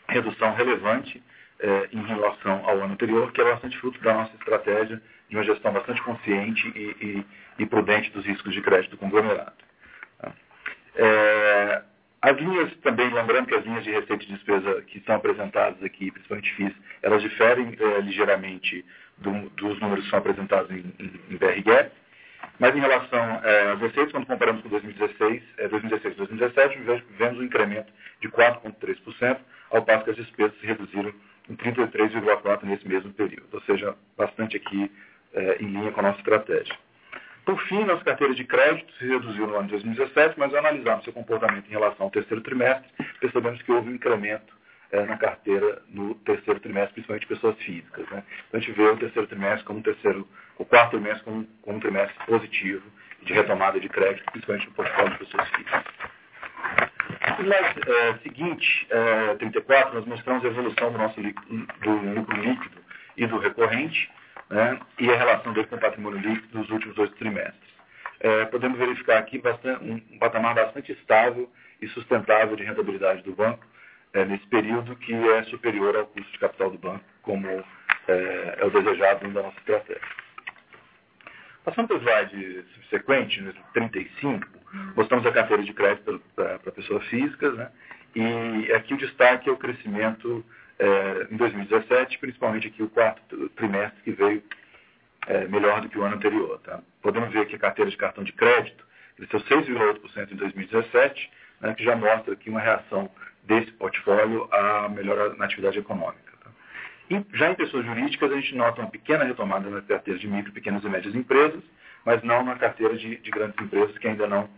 redução 0.09 0.55
relevante 0.55 1.23
é, 1.61 1.89
em 1.93 2.03
relação 2.05 2.63
ao 2.65 2.79
ano 2.79 2.95
anterior, 2.95 3.33
que 3.33 3.41
é 3.41 3.45
bastante 3.45 3.77
fruto 3.79 4.01
da 4.01 4.15
nossa 4.15 4.35
estratégia 4.35 5.01
de 5.29 5.37
uma 5.37 5.45
gestão 5.45 5.73
bastante 5.73 6.03
consciente 6.03 6.67
e, 6.75 6.81
e, 7.05 7.27
e 7.63 7.67
prudente 7.67 8.11
dos 8.11 8.25
riscos 8.25 8.53
de 8.53 8.61
crédito 8.61 8.97
conglomerado. 8.97 9.53
Tá? 10.19 10.33
É, 10.97 11.83
as 12.23 12.37
linhas 12.37 12.75
também, 12.83 13.13
lembrando 13.13 13.47
que 13.47 13.55
as 13.55 13.65
linhas 13.65 13.85
de 13.85 13.91
receita 13.91 14.25
e 14.25 14.27
despesa 14.27 14.83
que 14.83 15.01
são 15.01 15.15
apresentadas 15.15 15.83
aqui, 15.83 16.11
principalmente 16.11 16.53
FIIs, 16.55 16.75
elas 17.03 17.23
diferem 17.23 17.77
é, 17.79 18.01
ligeiramente 18.01 18.85
do, 19.19 19.49
dos 19.51 19.79
números 19.81 20.05
que 20.05 20.11
são 20.11 20.19
apresentados 20.19 20.71
em, 20.71 20.93
em, 20.99 21.21
em 21.31 21.37
BRGAP, 21.37 21.93
mas 22.59 22.77
em 22.77 22.81
relação 22.81 23.41
é, 23.43 23.73
às 23.73 23.81
receitas, 23.81 24.13
quando 24.13 24.27
comparamos 24.27 24.63
com 24.63 24.69
2016, 24.69 25.43
é, 25.59 25.69
2016 25.69 26.15
e 26.15 26.19
2017, 26.19 26.79
vemos 27.19 27.39
um 27.39 27.43
incremento 27.43 27.93
de 28.21 28.29
4,3%, 28.29 29.39
ao 29.71 29.83
passo 29.83 30.05
que 30.05 30.11
as 30.11 30.17
despesas 30.17 30.59
se 30.61 30.67
reduziram 30.67 31.13
em 31.49 31.57
33,4% 31.57 32.63
nesse 32.65 32.87
mesmo 32.87 33.13
período, 33.13 33.49
ou 33.53 33.61
seja, 33.63 33.95
bastante 34.17 34.57
aqui 34.57 34.91
é, 35.33 35.57
em 35.61 35.67
linha 35.67 35.93
com 35.93 36.01
a 36.01 36.05
nossa 36.05 36.19
estratégia. 36.19 36.77
Por 37.45 37.59
fim, 37.63 37.85
nossa 37.85 38.05
carteira 38.05 38.35
de 38.35 38.45
crédito 38.45 38.93
se 38.95 39.07
reduziu 39.07 39.47
no 39.47 39.55
ano 39.57 39.65
de 39.65 39.71
2017, 39.71 40.39
mas 40.39 40.55
analisando 40.55 41.03
seu 41.05 41.13
comportamento 41.13 41.67
em 41.67 41.71
relação 41.71 42.07
ao 42.07 42.11
terceiro 42.11 42.43
trimestre, 42.43 42.89
percebemos 43.19 43.63
que 43.63 43.73
houve 43.73 43.91
um 43.91 43.95
incremento 43.95 44.60
é, 44.93 45.05
na 45.05 45.17
carteira 45.17 45.83
no 45.89 46.15
terceiro 46.17 46.61
trimestre, 46.61 46.95
principalmente 46.95 47.27
pessoas 47.27 47.57
físicas. 47.59 48.09
Né? 48.11 48.23
Então 48.49 48.59
a 48.59 48.63
gente 48.63 48.73
vê 48.73 48.83
o 48.83 48.97
terceiro 48.97 49.29
trimestre 49.29 49.65
como 49.65 49.83
terceiro, 49.83 50.29
o 50.59 50.65
quarto 50.65 50.91
trimestre 50.93 51.25
como, 51.25 51.47
como 51.63 51.77
um 51.77 51.81
trimestre 51.81 52.27
positivo 52.27 52.85
de 53.23 53.33
retomada 53.33 53.79
de 53.79 53.89
crédito, 53.89 54.25
principalmente 54.33 54.67
no 54.67 54.75
portfólio 54.75 55.13
de 55.13 55.19
pessoas 55.19 55.49
físicas. 55.51 55.85
No 57.39 57.45
slide 57.45 57.81
é, 57.87 58.15
seguinte, 58.23 58.87
é, 58.91 59.35
34, 59.35 59.95
nós 59.95 60.07
mostramos 60.07 60.45
a 60.45 60.49
evolução 60.49 60.93
do 60.93 60.99
nosso 60.99 61.21
do 61.21 61.91
lucro 62.15 62.37
líquido 62.41 62.81
e 63.17 63.27
do 63.27 63.39
recorrente, 63.39 64.11
né, 64.49 64.81
e 64.99 65.11
a 65.11 65.17
relação 65.17 65.53
dele 65.53 65.67
com 65.67 65.77
o 65.77 65.81
patrimônio 65.81 66.19
líquido 66.19 66.59
nos 66.59 66.71
últimos 66.71 66.95
dois 66.97 67.11
trimestres. 67.13 67.71
É, 68.21 68.45
podemos 68.47 68.79
verificar 68.79 69.19
aqui 69.19 69.39
bastante, 69.39 69.83
um, 69.83 69.95
um, 69.95 70.19
patamar 70.19 70.55
bastante 70.55 70.93
estável 70.93 71.51
e 71.81 71.89
sustentável 71.89 72.55
de 72.57 72.65
rentabilidade 72.65 73.23
do 73.23 73.33
banco 73.33 73.65
é, 74.13 74.25
nesse 74.25 74.47
período, 74.47 74.97
que 74.97 75.13
é 75.13 75.43
superior 75.45 75.97
ao 75.97 76.07
custo 76.07 76.31
de 76.33 76.39
capital 76.39 76.71
do 76.71 76.79
banco, 76.79 77.05
como 77.23 77.47
é, 77.49 77.65
é 78.59 78.65
o 78.65 78.71
desejado 78.71 79.29
da 79.31 79.43
nossa 79.43 79.59
estratégia. 79.59 80.03
Passando 81.65 81.89
para 81.89 81.97
o 81.97 82.01
slide 82.01 82.65
subsequente, 82.75 83.41
no 83.43 83.53
35, 83.75 84.47
mostramos 84.97 85.27
a 85.27 85.33
carteira 85.33 85.63
de 85.63 85.73
crédito 85.73 86.21
para 86.35 86.59
pessoas 86.73 87.05
físicas, 87.07 87.55
né? 87.55 87.71
e 88.15 88.73
aqui 88.73 88.95
o 88.95 88.97
destaque 88.97 89.49
é 89.49 89.53
o 89.53 89.57
crescimento 89.57 90.45
é, 90.79 91.29
em 91.31 91.37
2017, 91.37 92.19
principalmente 92.19 92.67
aqui 92.67 92.83
o 92.83 92.89
quarto 92.89 93.49
trimestre 93.51 94.03
que 94.03 94.13
veio 94.13 94.43
é, 95.27 95.47
melhor 95.47 95.83
do 95.83 95.89
que 95.89 95.99
o 95.99 96.03
ano 96.03 96.17
anterior. 96.17 96.59
Tá? 96.61 96.81
Podemos 97.03 97.31
ver 97.31 97.47
que 97.47 97.57
a 97.57 97.59
carteira 97.59 97.91
de 97.91 97.97
cartão 97.97 98.25
de 98.25 98.33
crédito 98.33 98.85
cresceu 99.17 99.41
6,8% 99.41 100.33
em 100.33 100.37
2017, 100.37 101.31
né, 101.61 101.75
que 101.75 101.85
já 101.85 101.95
mostra 101.95 102.33
aqui 102.33 102.49
uma 102.49 102.61
reação 102.61 103.11
desse 103.45 103.71
portfólio 103.73 104.49
à 104.53 104.89
melhora 104.89 105.35
na 105.35 105.45
atividade 105.45 105.79
econômica. 105.79 106.33
Tá? 106.43 106.51
E 107.11 107.25
já 107.37 107.51
em 107.51 107.55
pessoas 107.55 107.85
jurídicas, 107.85 108.31
a 108.31 108.37
gente 108.37 108.55
nota 108.55 108.81
uma 108.81 108.91
pequena 108.91 109.25
retomada 109.25 109.69
na 109.69 109.83
carteira 109.83 110.19
de 110.19 110.29
micro, 110.29 110.53
pequenas 110.53 110.85
e 110.85 110.89
médias 110.89 111.15
empresas, 111.15 111.63
mas 112.05 112.23
não 112.23 112.45
na 112.45 112.57
carteira 112.57 112.97
de, 112.97 113.17
de 113.17 113.31
grandes 113.31 113.61
empresas 113.61 113.97
que 113.99 114.09
ainda 114.09 114.27
não, 114.27 114.49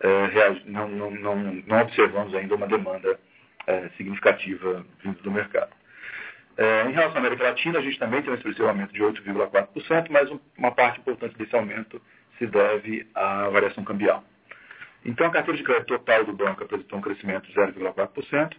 é, 0.00 0.60
não, 0.64 0.88
não, 0.88 1.10
não, 1.10 1.36
não, 1.36 1.80
observamos 1.80 2.34
ainda 2.34 2.54
uma 2.54 2.66
demanda 2.66 3.18
é, 3.66 3.88
significativa 3.96 4.84
vindo 5.02 5.22
do 5.22 5.30
mercado. 5.30 5.70
É, 6.56 6.86
em 6.86 6.92
relação 6.92 7.16
à 7.16 7.18
América 7.18 7.44
Latina, 7.44 7.78
a 7.78 7.82
gente 7.82 7.98
também 7.98 8.20
tem 8.20 8.32
um 8.32 8.34
expressivo 8.34 8.68
aumento 8.68 8.92
de 8.92 9.00
8,4%, 9.00 10.08
mas 10.10 10.28
uma 10.56 10.72
parte 10.72 10.98
importante 10.98 11.36
desse 11.38 11.54
aumento 11.54 12.02
se 12.36 12.46
deve 12.46 13.06
à 13.14 13.48
variação 13.48 13.84
cambial. 13.84 14.24
Então, 15.08 15.26
a 15.26 15.30
carteira 15.30 15.56
de 15.56 15.64
crédito 15.64 15.86
total 15.86 16.22
do 16.22 16.34
banco 16.34 16.62
apresentou 16.62 16.98
um 16.98 17.02
crescimento 17.02 17.46
de 17.48 17.54
0,4% 17.54 18.54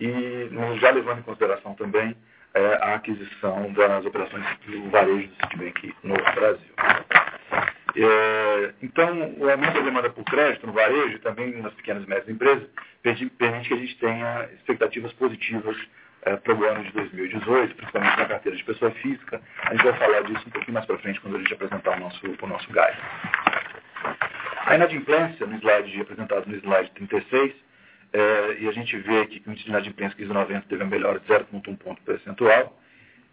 e 0.00 0.48
já 0.80 0.90
levando 0.90 1.18
em 1.18 1.22
consideração 1.22 1.74
também 1.74 2.16
é, 2.54 2.66
a 2.80 2.94
aquisição 2.94 3.72
das 3.72 4.06
operações 4.06 4.44
do 4.64 4.90
varejo 4.90 5.26
do 5.26 5.34
Citibank 5.34 5.94
no 6.04 6.14
Brasil. 6.14 6.72
É, 7.96 8.74
então, 8.80 9.34
o 9.38 9.50
aumento 9.50 9.74
da 9.74 9.80
demanda 9.80 10.08
por 10.10 10.22
crédito 10.24 10.68
no 10.68 10.72
varejo 10.72 11.16
e 11.16 11.18
também 11.18 11.60
nas 11.60 11.74
pequenas 11.74 12.04
e 12.04 12.08
médias 12.08 12.28
empresas 12.28 12.68
permite 13.36 13.68
que 13.68 13.74
a 13.74 13.78
gente 13.78 13.98
tenha 13.98 14.48
expectativas 14.54 15.12
positivas 15.14 15.76
é, 16.22 16.36
para 16.36 16.54
o 16.54 16.64
ano 16.64 16.84
de 16.84 16.92
2018, 16.92 17.74
principalmente 17.74 18.18
na 18.18 18.26
carteira 18.26 18.56
de 18.56 18.62
pessoa 18.62 18.92
física. 18.92 19.40
A 19.64 19.74
gente 19.74 19.82
vai 19.82 19.98
falar 19.98 20.20
disso 20.22 20.44
um 20.46 20.50
pouquinho 20.50 20.74
mais 20.74 20.86
para 20.86 20.98
frente 20.98 21.20
quando 21.20 21.36
a 21.36 21.38
gente 21.40 21.54
apresentar 21.54 21.96
o 21.96 22.00
nosso, 22.00 22.20
o 22.40 22.46
nosso 22.46 22.68
guide. 22.68 23.67
A 24.68 24.74
inadimplência, 24.74 25.46
no 25.46 25.56
slide 25.56 25.98
apresentado 25.98 26.46
no 26.46 26.54
slide 26.56 26.90
36, 26.90 27.54
é, 28.12 28.56
e 28.60 28.68
a 28.68 28.72
gente 28.72 28.98
vê 28.98 29.20
aqui 29.20 29.40
que 29.40 29.48
o 29.48 29.50
índice 29.50 29.64
de 29.64 29.70
inadimplência 29.70 30.14
que 30.14 30.26
90 30.26 30.66
teve 30.68 30.82
uma 30.82 30.90
melhora 30.90 31.18
de 31.18 31.26
0,1 31.26 31.78
ponto 31.78 32.02
percentual, 32.02 32.78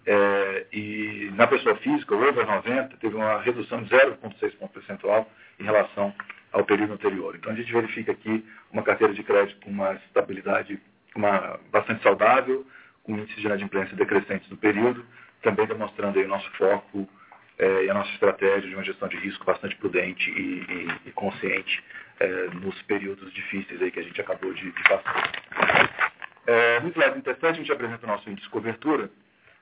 é, 0.06 0.66
e 0.72 1.30
na 1.36 1.46
pessoa 1.46 1.76
física, 1.76 2.16
o 2.16 2.26
over 2.26 2.48
90 2.48 2.96
teve 3.02 3.18
uma 3.18 3.42
redução 3.42 3.84
de 3.84 3.90
0,6 3.94 4.56
ponto 4.56 4.72
percentual 4.72 5.30
em 5.60 5.66
relação 5.66 6.16
ao 6.54 6.64
período 6.64 6.94
anterior. 6.94 7.36
Então 7.36 7.52
a 7.52 7.56
gente 7.56 7.70
verifica 7.70 8.14
aqui 8.14 8.46
uma 8.72 8.82
carteira 8.82 9.14
de 9.14 9.22
crédito 9.22 9.60
com 9.60 9.72
uma 9.72 9.92
estabilidade 10.08 10.80
uma, 11.14 11.60
bastante 11.70 12.02
saudável, 12.02 12.66
com 13.04 13.12
índices 13.12 13.42
de 13.42 13.46
inadimplência 13.46 13.94
decrescentes 13.98 14.50
no 14.50 14.56
período, 14.56 15.06
também 15.42 15.68
demonstrando 15.68 16.18
aí 16.18 16.24
o 16.24 16.30
nosso 16.30 16.50
foco 16.52 17.10
é, 17.58 17.86
e 17.86 17.90
a 17.90 17.94
nossa 17.94 18.12
estratégia 18.12 18.70
de 18.70 18.76
uma 18.76 18.84
gestão 18.84 19.08
de 19.08 19.18
risco 19.18 19.46
bastante 19.46 19.76
prudente 19.78 20.30
e, 20.30 20.66
e, 20.70 20.88
e 21.08 21.12
consciente 21.12 21.84
é, 22.20 22.48
nos 22.62 22.80
períodos 22.84 23.32
difíceis 23.34 23.82
aí 23.82 23.92
que 23.92 24.00
a 24.00 24.04
gente 24.04 24.20
acabou 24.20 24.54
de, 24.54 24.72
de 24.72 24.84
passar. 24.84 25.32
É, 26.48 26.80
no 26.80 26.90
slide 26.90 27.22
37 27.22 27.46
a 27.46 27.54
gente 27.54 27.72
apresenta 27.72 28.06
o 28.06 28.10
nosso 28.10 28.30
índice 28.30 28.46
de 28.46 28.52
cobertura, 28.52 29.10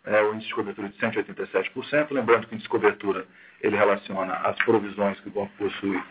é, 0.06 0.22
o 0.22 0.34
índice 0.34 0.50
de 0.50 0.56
cobertura 0.56 0.90
de 0.90 0.98
187%, 0.98 2.12
lembrando 2.12 2.48
que 2.48 2.54
o 2.54 2.56
índice 2.56 2.64
de 2.64 2.70
cobertura 2.70 3.26
ele 3.62 3.78
relaciona 3.78 4.34
as 4.34 4.58
provisões 4.64 5.20
que 5.22 5.30
o 5.30 5.32
banco 5.32 5.52
possui 5.58 6.02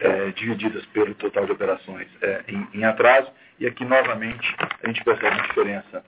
é, 0.00 0.30
divididas 0.30 0.84
pelo 0.86 1.14
total 1.14 1.44
de 1.44 1.52
operações 1.52 2.08
é, 2.22 2.44
em, 2.48 2.66
em, 2.72 2.84
atraso, 2.84 3.30
e 3.58 3.66
aqui 3.66 3.84
novamente 3.84 4.56
a 4.82 4.86
gente 4.86 5.04
percebe 5.04 5.36
uma 5.36 5.46
diferença 5.46 6.04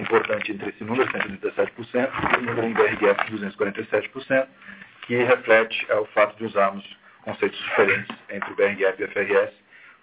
importante 0.00 0.52
entre 0.52 0.70
esse 0.70 0.84
número, 0.84 1.10
187%, 1.10 2.10
e 2.34 2.36
o 2.36 2.42
número 2.42 2.66
em 2.66 2.72
BRGF, 2.72 3.30
247%, 3.32 4.46
que 5.06 5.16
reflete 5.16 5.86
é, 5.88 5.94
o 5.96 6.06
fato 6.06 6.36
de 6.36 6.44
usarmos 6.44 6.84
conceitos 7.22 7.58
diferentes 7.58 8.16
entre 8.30 8.52
o 8.52 8.56
BRGF 8.56 9.02
e 9.02 9.04
o 9.04 9.08
FRS 9.08 9.52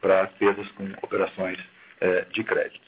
para 0.01 0.21
as 0.23 0.71
com 0.71 0.91
operações 1.01 1.59
é, 2.01 2.21
de 2.31 2.43
crédito. 2.43 2.87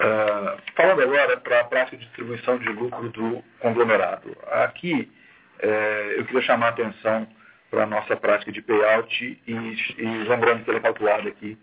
Uh, 0.00 0.56
falando 0.74 1.02
agora 1.02 1.36
para 1.36 1.60
a 1.60 1.64
prática 1.64 1.94
de 1.98 2.04
distribuição 2.06 2.56
de 2.56 2.70
lucro 2.70 3.10
do 3.10 3.44
conglomerado. 3.58 4.34
Aqui 4.50 5.12
é, 5.58 6.14
eu 6.16 6.24
queria 6.24 6.40
chamar 6.40 6.66
a 6.66 6.70
atenção 6.70 7.28
para 7.70 7.82
a 7.82 7.86
nossa 7.86 8.16
prática 8.16 8.50
de 8.50 8.62
payout 8.62 9.42
e, 9.46 9.52
e 9.52 10.04
lembrando 10.26 10.64
que 10.64 10.70
ela 10.70 10.78
é 10.78 10.82
calculada 10.82 11.28
aqui 11.28 11.58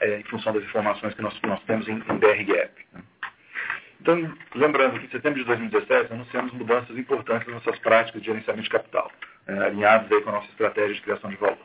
é, 0.00 0.18
em 0.20 0.24
função 0.24 0.52
das 0.52 0.62
informações 0.64 1.14
que 1.14 1.22
nós, 1.22 1.38
nós 1.42 1.62
temos 1.64 1.88
em, 1.88 1.94
em 1.94 2.18
BRGAP. 2.18 2.86
Né? 2.92 3.02
Então, 4.00 4.34
lembrando 4.54 5.00
que 5.00 5.06
em 5.06 5.10
setembro 5.10 5.40
de 5.40 5.44
2017 5.46 6.12
anunciamos 6.12 6.52
mudanças 6.52 6.96
importantes 6.96 7.46
nas 7.48 7.64
nossas 7.64 7.80
práticas 7.80 8.20
de 8.20 8.26
gerenciamento 8.26 8.64
de 8.64 8.70
capital, 8.70 9.10
é, 9.46 9.52
alinhadas 9.58 10.10
aí 10.12 10.20
com 10.20 10.30
a 10.30 10.34
nossa 10.34 10.48
estratégia 10.48 10.94
de 10.94 11.02
criação 11.02 11.30
de 11.30 11.36
valor. 11.36 11.58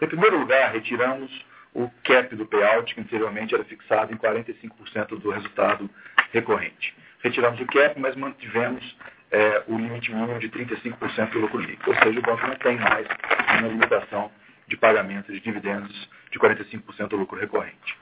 Em 0.00 0.06
primeiro 0.06 0.38
lugar, 0.38 0.72
retiramos 0.72 1.46
o 1.74 1.88
cap 2.02 2.34
do 2.34 2.46
payout, 2.46 2.94
que 2.94 3.00
anteriormente 3.00 3.54
era 3.54 3.64
fixado 3.64 4.12
em 4.12 4.16
45% 4.16 5.18
do 5.18 5.30
resultado 5.30 5.88
recorrente. 6.32 6.94
Retiramos 7.22 7.60
o 7.60 7.66
cap, 7.66 7.98
mas 7.98 8.16
mantivemos 8.16 8.96
é, 9.30 9.62
o 9.66 9.76
limite 9.76 10.12
mínimo 10.12 10.38
de 10.38 10.48
35% 10.48 11.30
do 11.30 11.40
lucro 11.40 11.60
líquido. 11.60 11.90
Ou 11.90 11.96
seja, 11.96 12.18
o 12.18 12.22
banco 12.22 12.46
não 12.46 12.56
tem 12.56 12.76
mais 12.78 13.06
uma 13.58 13.68
limitação 13.68 14.30
de 14.68 14.76
pagamento 14.76 15.32
de 15.32 15.40
dividendos 15.40 16.08
de 16.30 16.38
45% 16.38 17.08
do 17.08 17.16
lucro 17.16 17.38
recorrente. 17.38 17.96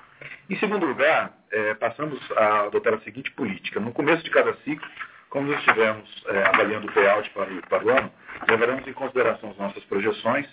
Em 0.50 0.58
segundo 0.58 0.86
lugar, 0.86 1.32
é, 1.50 1.74
passamos 1.74 2.20
a 2.36 2.62
adotar 2.62 2.94
a 2.94 3.00
seguinte 3.00 3.30
política. 3.32 3.80
No 3.80 3.92
começo 3.92 4.22
de 4.22 4.30
cada 4.30 4.54
ciclo, 4.58 4.88
como 5.28 5.48
nós 5.48 5.58
estivemos 5.60 6.24
é, 6.28 6.42
avaliando 6.48 6.86
o 6.86 6.92
payout 6.92 7.28
para 7.30 7.52
o, 7.52 7.62
para 7.62 7.84
o 7.84 7.90
ano, 7.90 8.12
levaremos 8.48 8.86
em 8.86 8.92
consideração 8.92 9.50
as 9.50 9.56
nossas 9.56 9.84
projeções 9.84 10.46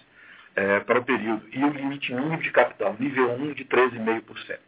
é, 0.56 0.80
para 0.82 1.00
o 1.00 1.04
período 1.04 1.46
e 1.52 1.64
o 1.64 1.70
limite 1.70 2.14
mínimo 2.14 2.38
de 2.38 2.52
capital, 2.52 2.96
nível 3.00 3.32
1 3.32 3.54
de 3.54 3.66
13,5%. 3.66 4.60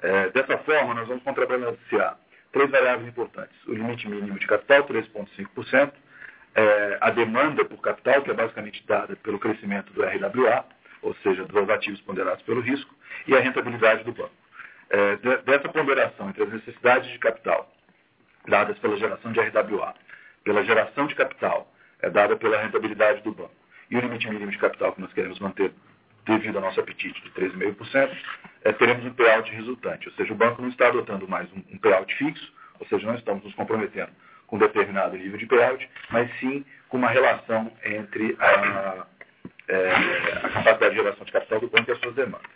É, 0.00 0.30
dessa 0.30 0.58
forma, 0.58 0.94
nós 0.94 1.08
vamos 1.08 1.22
contrabalancear 1.22 2.18
três 2.52 2.70
variáveis 2.70 3.08
importantes. 3.08 3.56
O 3.66 3.72
limite 3.72 4.08
mínimo 4.08 4.38
de 4.38 4.46
capital, 4.46 4.84
13,5%, 4.84 5.92
é, 6.58 6.98
a 7.00 7.10
demanda 7.10 7.64
por 7.64 7.80
capital, 7.80 8.20
que 8.22 8.30
é 8.30 8.34
basicamente 8.34 8.84
dada 8.84 9.14
pelo 9.16 9.38
crescimento 9.38 9.92
do 9.92 10.02
RWA, 10.02 10.64
ou 11.00 11.14
seja, 11.22 11.44
dos 11.44 11.70
ativos 11.70 12.00
ponderados 12.00 12.42
pelo 12.42 12.60
risco, 12.60 12.92
e 13.28 13.36
a 13.36 13.40
rentabilidade 13.40 14.02
do 14.02 14.12
banco. 14.12 14.32
É, 14.90 15.16
de, 15.16 15.36
dessa 15.38 15.68
ponderação 15.68 16.28
entre 16.28 16.42
as 16.42 16.52
necessidades 16.52 17.08
de 17.12 17.18
capital 17.18 17.70
dadas 18.48 18.76
pela 18.78 18.96
geração 18.96 19.30
de 19.30 19.38
RWA, 19.38 19.94
pela 20.42 20.64
geração 20.64 21.06
de 21.06 21.14
capital 21.14 21.70
é, 22.00 22.10
dada 22.10 22.36
pela 22.36 22.60
rentabilidade 22.60 23.22
do 23.22 23.32
banco, 23.32 23.52
e 23.88 23.96
o 23.96 24.00
limite 24.00 24.28
mínimo 24.28 24.50
de 24.50 24.58
capital 24.58 24.92
que 24.92 25.00
nós 25.00 25.12
queremos 25.12 25.38
manter 25.38 25.72
devido 26.26 26.56
ao 26.56 26.62
nosso 26.62 26.80
apetite 26.80 27.22
de 27.22 27.30
13,5%, 27.30 28.10
é, 28.64 28.72
teremos 28.72 29.04
um 29.04 29.14
payout 29.14 29.48
resultante. 29.52 30.08
Ou 30.08 30.14
seja, 30.14 30.32
o 30.32 30.36
banco 30.36 30.60
não 30.60 30.68
está 30.68 30.88
adotando 30.88 31.28
mais 31.28 31.48
um, 31.52 31.62
um 31.72 31.78
payout 31.78 32.12
fixo, 32.16 32.52
ou 32.80 32.86
seja, 32.88 33.06
não 33.06 33.14
estamos 33.14 33.44
nos 33.44 33.54
comprometendo 33.54 34.10
com 34.48 34.58
determinado 34.58 35.16
nível 35.16 35.38
de 35.38 35.46
payout, 35.46 35.88
mas 36.10 36.28
sim 36.40 36.64
com 36.88 36.96
uma 36.96 37.10
relação 37.10 37.70
entre 37.84 38.36
a, 38.40 39.06
é, 39.68 39.92
a 40.42 40.48
capacidade 40.48 40.90
de 40.90 40.96
geração 40.96 41.24
de 41.24 41.32
capital 41.32 41.60
do 41.60 41.68
banco 41.68 41.88
e 41.88 41.92
as 41.92 42.00
suas 42.00 42.14
demandas. 42.14 42.50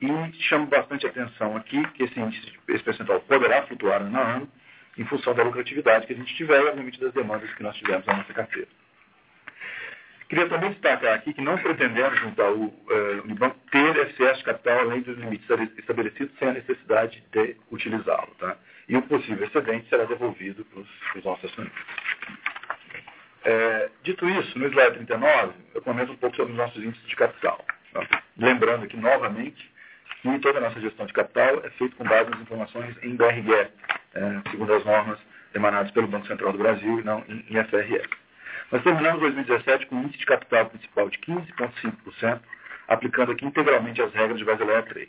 E 0.00 0.32
chamo 0.42 0.66
bastante 0.66 1.06
atenção 1.06 1.56
aqui 1.56 1.82
que 1.92 2.04
esse 2.04 2.20
índice, 2.20 2.52
esse 2.68 2.84
percentual 2.84 3.20
poderá 3.20 3.62
flutuar 3.62 4.02
ano 4.02 4.18
a 4.18 4.22
ano 4.22 4.48
em 4.98 5.04
função 5.06 5.34
da 5.34 5.42
lucratividade 5.42 6.06
que 6.06 6.12
a 6.12 6.16
gente 6.16 6.34
tiver 6.36 6.60
e, 6.60 6.68
obviamente, 6.68 7.00
das 7.00 7.12
demandas 7.12 7.52
que 7.54 7.62
nós 7.62 7.74
tivermos 7.76 8.06
na 8.06 8.16
nossa 8.16 8.32
carteira. 8.34 8.68
Queria 10.32 10.48
também 10.48 10.70
destacar 10.70 11.12
aqui 11.12 11.34
que 11.34 11.42
não 11.42 11.58
pretendemos, 11.58 12.18
no 12.22 12.30
Itaú 12.30 12.74
Unibanco, 13.22 13.54
ter 13.70 13.94
excesso 13.98 14.38
de 14.38 14.44
capital 14.44 14.78
além 14.78 15.02
dos 15.02 15.18
limites 15.18 15.46
estabelecidos 15.76 16.34
sem 16.38 16.48
a 16.48 16.52
necessidade 16.54 17.22
de 17.30 17.54
utilizá-lo. 17.70 18.34
Tá? 18.38 18.56
E 18.88 18.96
o 18.96 19.02
possível 19.02 19.46
excedente 19.46 19.90
será 19.90 20.04
devolvido 20.04 20.64
para 20.64 20.80
os 21.18 21.22
nossos 21.22 21.50
acionistas. 21.50 21.82
É, 23.44 23.90
dito 24.04 24.26
isso, 24.26 24.58
no 24.58 24.68
slide 24.68 24.94
39, 24.94 25.52
eu 25.74 25.82
comento 25.82 26.12
um 26.12 26.16
pouco 26.16 26.34
sobre 26.34 26.52
os 26.52 26.56
nossos 26.58 26.82
índices 26.82 27.06
de 27.06 27.14
capital. 27.14 27.62
Tá? 27.92 28.00
Lembrando 28.38 28.84
aqui 28.84 28.96
novamente 28.96 29.70
que 30.22 30.38
toda 30.38 30.60
a 30.60 30.62
nossa 30.62 30.80
gestão 30.80 31.04
de 31.04 31.12
capital 31.12 31.60
é 31.62 31.68
feita 31.72 31.94
com 31.94 32.04
base 32.04 32.30
nas 32.30 32.40
informações 32.40 32.96
em 33.02 33.16
BRGE, 33.16 33.52
é, 33.52 33.70
segundo 34.50 34.72
as 34.72 34.82
normas 34.86 35.18
emanadas 35.54 35.90
pelo 35.90 36.08
Banco 36.08 36.26
Central 36.26 36.52
do 36.52 36.58
Brasil 36.58 37.00
e 37.00 37.02
não 37.02 37.22
em, 37.28 37.44
em 37.50 37.64
FRS. 37.64 38.21
Nós 38.70 38.82
terminamos 38.82 39.20
2017 39.20 39.86
com 39.86 39.96
um 39.96 40.02
índice 40.04 40.18
de 40.18 40.26
capital 40.26 40.66
principal 40.66 41.10
de 41.10 41.18
15,5%, 41.18 42.40
aplicando 42.88 43.32
aqui 43.32 43.44
integralmente 43.44 44.00
as 44.00 44.12
regras 44.12 44.38
de 44.38 44.44
Basel 44.44 44.68
III. 44.68 45.08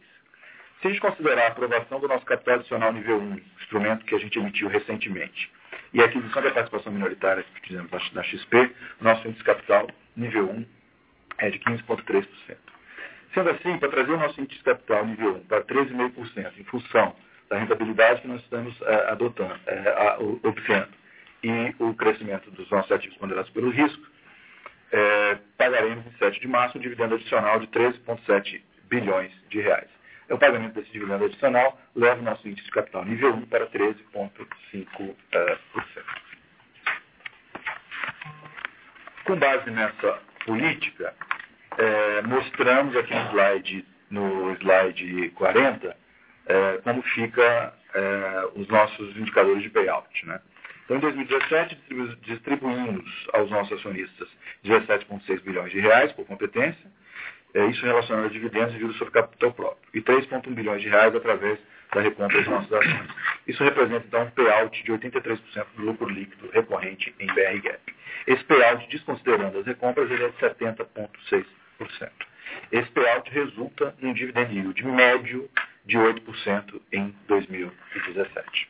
Se 0.82 0.88
a 0.88 0.90
gente 0.90 1.02
considerar 1.02 1.46
a 1.46 1.48
aprovação 1.48 2.00
do 2.00 2.08
nosso 2.08 2.26
capital 2.26 2.56
adicional 2.56 2.92
nível 2.92 3.18
1, 3.18 3.42
instrumento 3.62 4.06
que 4.06 4.16
a 4.16 4.20
gente 4.20 4.38
emitiu 4.38 4.68
recentemente, 4.68 5.50
e 5.94 6.02
a 6.02 6.06
aquisição 6.06 6.42
da 6.42 6.52
participação 6.52 6.92
minoritária 6.92 7.44
que 7.44 7.68
fizemos 7.68 7.90
na 8.14 8.24
XP, 8.24 8.72
nosso 9.00 9.28
índice 9.28 9.44
capital 9.44 9.88
nível 10.16 10.50
1 10.50 10.66
é 11.38 11.50
de 11.52 11.60
15,3%. 11.60 12.28
Sendo 13.34 13.50
assim, 13.50 13.78
para 13.78 13.90
trazer 13.90 14.12
o 14.12 14.18
nosso 14.18 14.42
índice 14.42 14.62
capital 14.62 15.06
nível 15.06 15.36
1 15.36 15.40
para 15.46 15.64
13,5%, 15.64 16.52
em 16.58 16.64
função 16.66 17.16
da 17.50 17.58
rentabilidade 17.58 18.22
que 18.22 18.28
nós 18.28 18.42
estamos 18.42 18.80
é, 18.82 19.12
adotando, 19.12 19.60
é, 19.68 20.18
obtendo, 20.44 20.90
e 21.44 21.76
o 21.80 21.94
crescimento 21.94 22.50
dos 22.52 22.70
nossos 22.70 22.92
ativos 22.92 23.18
ponderados 23.18 23.52
pelo 23.52 23.70
risco, 23.70 24.02
é, 24.92 25.38
pagaremos 25.58 26.06
em 26.06 26.18
7 26.18 26.40
de 26.40 26.48
março 26.48 26.78
um 26.78 26.82
dividendo 26.82 27.16
adicional 27.16 27.60
de 27.60 27.68
13,7 27.68 28.62
bilhões 28.90 29.32
de 29.50 29.60
reais. 29.60 29.90
O 30.30 30.38
pagamento 30.38 30.76
desse 30.76 30.92
dividendo 30.92 31.26
adicional 31.26 31.80
leva 31.96 32.22
o 32.22 32.24
nosso 32.24 32.48
índice 32.48 32.66
de 32.66 32.72
capital 32.72 33.04
nível 33.04 33.34
1 33.34 33.46
para 33.48 33.68
13,5%. 33.68 35.16
Com 39.26 39.36
base 39.38 39.70
nessa 39.70 40.20
política, 40.46 41.14
é, 41.78 42.22
mostramos 42.24 42.96
aqui 42.96 43.14
no 43.14 43.30
slide, 43.32 43.86
no 44.10 44.52
slide 44.56 45.30
40 45.32 46.04
é, 46.46 46.78
como 46.84 47.02
fica 47.04 47.74
é, 47.94 48.50
os 48.56 48.68
nossos 48.68 49.16
indicadores 49.18 49.64
de 49.64 49.70
payout. 49.70 50.26
Né? 50.26 50.40
Então, 50.86 50.98
em 50.98 51.00
2017, 51.00 51.78
distribuímos 52.24 53.28
aos 53.34 53.50
nossos 53.50 53.80
acionistas 53.80 54.28
17,6 54.66 55.42
bilhões 55.42 55.72
de 55.72 55.80
reais 55.80 56.12
por 56.12 56.26
competência, 56.26 56.92
é, 57.54 57.66
isso 57.68 57.86
relacionado 57.86 58.26
a 58.26 58.30
dividendos 58.30 58.76
e 58.76 58.80
juros 58.80 58.98
sobre 58.98 59.14
capital 59.14 59.54
próprio, 59.54 59.90
e 59.94 60.02
3,1 60.02 60.54
bilhões 60.54 60.82
de 60.82 60.90
reais 60.90 61.16
através 61.16 61.60
da 61.94 62.02
recompra 62.02 62.38
das 62.40 62.48
nossas 62.48 62.74
ações. 62.74 63.10
Isso 63.48 63.64
representa, 63.64 64.06
então, 64.08 64.24
um 64.24 64.32
payout 64.32 64.84
de 64.84 64.92
83% 64.92 65.66
do 65.76 65.84
lucro 65.84 66.10
líquido 66.10 66.50
recorrente 66.52 67.14
em 67.20 67.28
BR 67.28 67.78
Esse 68.26 68.44
payout, 68.46 68.88
desconsiderando 68.90 69.60
as 69.60 69.66
recompras, 69.66 70.10
ele 70.10 70.24
é 70.24 70.30
de 70.30 70.38
70,6%. 70.38 71.46
Esse 72.72 72.90
payout 72.92 73.30
resulta 73.32 73.96
em 74.02 74.08
um 74.08 74.14
dividend 74.14 74.54
yield 74.54 74.86
médio 74.86 75.50
de 75.86 75.98
8% 75.98 76.82
em 76.92 77.16
2017. 77.28 78.70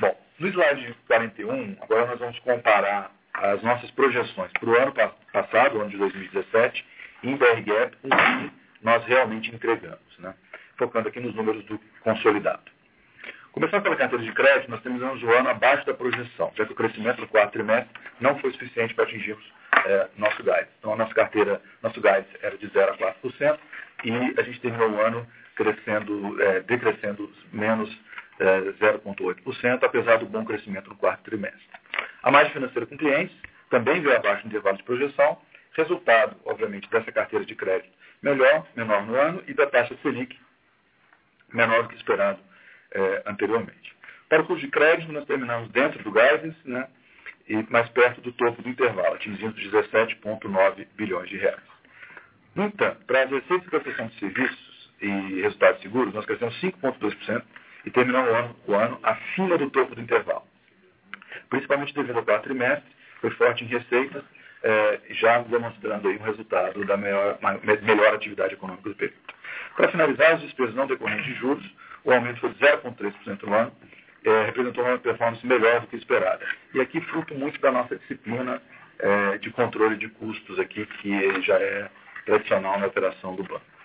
Bom, 0.00 0.16
no 0.38 0.48
slide 0.48 0.94
41, 1.06 1.76
agora 1.80 2.06
nós 2.06 2.18
vamos 2.18 2.38
comparar 2.40 3.10
as 3.34 3.62
nossas 3.62 3.90
projeções 3.92 4.50
para 4.52 4.68
o 4.68 4.76
ano 4.76 4.92
passado, 5.32 5.80
ano 5.80 5.90
de 5.90 5.96
2017, 5.96 6.84
em 7.22 7.36
BRGAP, 7.36 7.96
o 8.02 8.08
que 8.08 8.52
nós 8.82 9.04
realmente 9.04 9.54
entregamos, 9.54 10.18
né? 10.18 10.34
focando 10.76 11.08
aqui 11.08 11.20
nos 11.20 11.34
números 11.34 11.64
do 11.64 11.80
consolidado. 12.00 12.70
Começando 13.52 13.82
pela 13.82 13.96
carteira 13.96 14.24
de 14.24 14.32
crédito, 14.32 14.70
nós 14.70 14.82
terminamos 14.82 15.20
o 15.22 15.30
ano 15.32 15.48
abaixo 15.48 15.84
da 15.84 15.94
projeção, 15.94 16.52
já 16.56 16.64
que 16.64 16.72
o 16.72 16.76
crescimento 16.76 17.20
do 17.20 17.26
quarto 17.26 17.52
trimestre 17.52 17.90
não 18.20 18.38
foi 18.38 18.52
suficiente 18.52 18.94
para 18.94 19.04
atingirmos 19.04 19.44
é, 19.84 20.08
nosso 20.16 20.36
guidance. 20.36 20.68
Então, 20.78 20.92
a 20.92 20.96
nossa 20.96 21.14
carteira, 21.14 21.60
nosso 21.82 22.00
guidance 22.00 22.28
era 22.40 22.56
de 22.56 22.68
0 22.68 22.92
a 22.92 23.14
4%, 23.14 23.58
e 24.04 24.40
a 24.40 24.42
gente 24.42 24.60
terminou 24.60 24.90
o 24.90 25.00
ano 25.00 25.26
crescendo, 25.56 26.40
é, 26.40 26.60
decrescendo 26.60 27.32
menos 27.52 27.90
0,8%, 28.38 29.82
apesar 29.82 30.18
do 30.18 30.26
bom 30.26 30.44
crescimento 30.44 30.88
no 30.88 30.96
quarto 30.96 31.22
trimestre. 31.22 31.66
A 32.22 32.30
margem 32.30 32.52
financeira 32.52 32.86
com 32.86 32.96
clientes 32.96 33.36
também 33.70 34.00
veio 34.00 34.16
abaixo 34.16 34.42
do 34.42 34.48
intervalo 34.48 34.76
de 34.76 34.84
projeção, 34.84 35.38
resultado, 35.72 36.36
obviamente, 36.44 36.88
dessa 36.90 37.12
carteira 37.12 37.44
de 37.44 37.54
crédito 37.54 37.92
melhor, 38.22 38.66
menor 38.74 39.06
no 39.06 39.14
ano, 39.14 39.42
e 39.46 39.54
da 39.54 39.66
taxa 39.66 39.96
Selic 40.02 40.36
menor 41.52 41.82
do 41.82 41.88
que 41.88 41.96
esperado 41.96 42.38
é, 42.92 43.22
anteriormente. 43.26 43.96
Para 44.28 44.42
o 44.42 44.46
custo 44.46 44.66
de 44.66 44.70
crédito, 44.70 45.12
nós 45.12 45.24
terminamos 45.24 45.70
dentro 45.70 46.02
do 46.02 46.12
guidance, 46.12 46.56
né, 46.64 46.88
e 47.48 47.56
mais 47.70 47.88
perto 47.90 48.20
do 48.20 48.32
topo 48.32 48.60
do 48.60 48.68
intervalo, 48.68 49.14
atingindo 49.14 49.54
17,9 49.54 50.86
bilhões 50.94 51.28
de 51.30 51.38
reais. 51.38 51.62
No 52.54 52.64
entanto, 52.64 53.04
para 53.06 53.22
as 53.22 53.30
receitas 53.30 53.62
de 53.62 53.70
prestação 53.70 54.06
de 54.08 54.18
serviços 54.18 54.90
e 55.00 55.40
resultados 55.40 55.80
seguros, 55.80 56.12
nós 56.12 56.26
crescemos 56.26 56.60
5,2% 56.60 57.42
e 57.88 57.90
terminamos 57.90 58.30
o 58.30 58.34
ano, 58.34 58.56
o 58.66 58.74
ano 58.74 59.00
acima 59.02 59.56
do 59.56 59.70
topo 59.70 59.94
do 59.94 60.00
intervalo. 60.02 60.42
Principalmente 61.48 61.94
devido 61.94 62.18
ao 62.18 62.22
quarto 62.22 62.44
trimestre, 62.44 62.84
foi 63.18 63.30
forte 63.30 63.64
em 63.64 63.66
receitas, 63.66 64.22
eh, 64.62 65.00
já 65.10 65.38
demonstrando 65.40 66.06
aí 66.06 66.18
um 66.18 66.22
resultado 66.22 66.84
da 66.84 66.98
melhor, 66.98 67.38
melhor 67.82 68.14
atividade 68.14 68.52
econômica 68.52 68.90
do 68.90 68.94
período. 68.94 69.18
Para 69.74 69.88
finalizar, 69.88 70.32
as 70.32 70.42
despesas 70.42 70.74
não 70.74 70.86
decorrentes 70.86 71.24
de 71.24 71.34
juros, 71.34 71.64
o 72.04 72.12
aumento 72.12 72.40
foi 72.40 72.50
de 72.50 72.58
0,3% 72.58 73.42
no 73.44 73.54
ano, 73.54 73.72
eh, 74.22 74.44
representou 74.44 74.84
uma 74.84 74.98
performance 74.98 75.46
melhor 75.46 75.80
do 75.80 75.86
que 75.86 75.96
esperada. 75.96 76.44
E 76.74 76.80
aqui 76.82 77.00
fruto 77.00 77.34
muito 77.34 77.58
da 77.58 77.72
nossa 77.72 77.96
disciplina 77.96 78.60
eh, 78.98 79.38
de 79.38 79.50
controle 79.50 79.96
de 79.96 80.08
custos 80.08 80.58
aqui, 80.58 80.84
que 80.84 81.40
já 81.40 81.56
é 81.56 81.88
tradicional 82.26 82.78
na 82.78 82.88
operação 82.88 83.34
do 83.34 83.44
banco. 83.44 83.77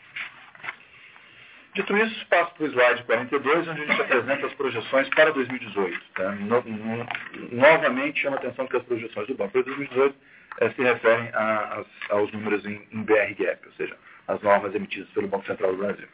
Dito 1.74 1.98
isso, 1.98 2.28
passo 2.28 2.54
para 2.54 2.66
o 2.66 2.68
slide 2.68 3.04
42, 3.04 3.68
onde 3.68 3.82
a 3.82 3.86
gente 3.86 4.02
apresenta 4.02 4.46
as 4.46 4.54
projeções 4.54 5.10
para 5.10 5.32
2018. 5.32 6.00
Tá? 6.14 6.32
No, 6.34 6.62
no, 6.62 7.08
novamente, 7.52 8.22
chama 8.22 8.36
a 8.36 8.40
atenção 8.40 8.68
que 8.68 8.78
as 8.78 8.84
projeções 8.84 9.28
do 9.28 9.34
banco 9.34 9.54
para 9.54 9.64
2018 9.64 10.16
eh, 10.60 10.70
se 10.70 10.84
referem 10.84 11.30
a, 11.34 11.84
a, 12.10 12.16
aos 12.16 12.32
números 12.32 12.64
em, 12.66 12.88
em 12.92 13.02
BRGAP, 13.02 13.66
ou 13.66 13.74
seja, 13.74 13.98
as 14.28 14.40
normas 14.42 14.76
emitidas 14.76 15.10
pelo 15.10 15.28
Banco 15.28 15.48
Central 15.48 15.72
do 15.72 15.78
Brasil. 15.80 16.08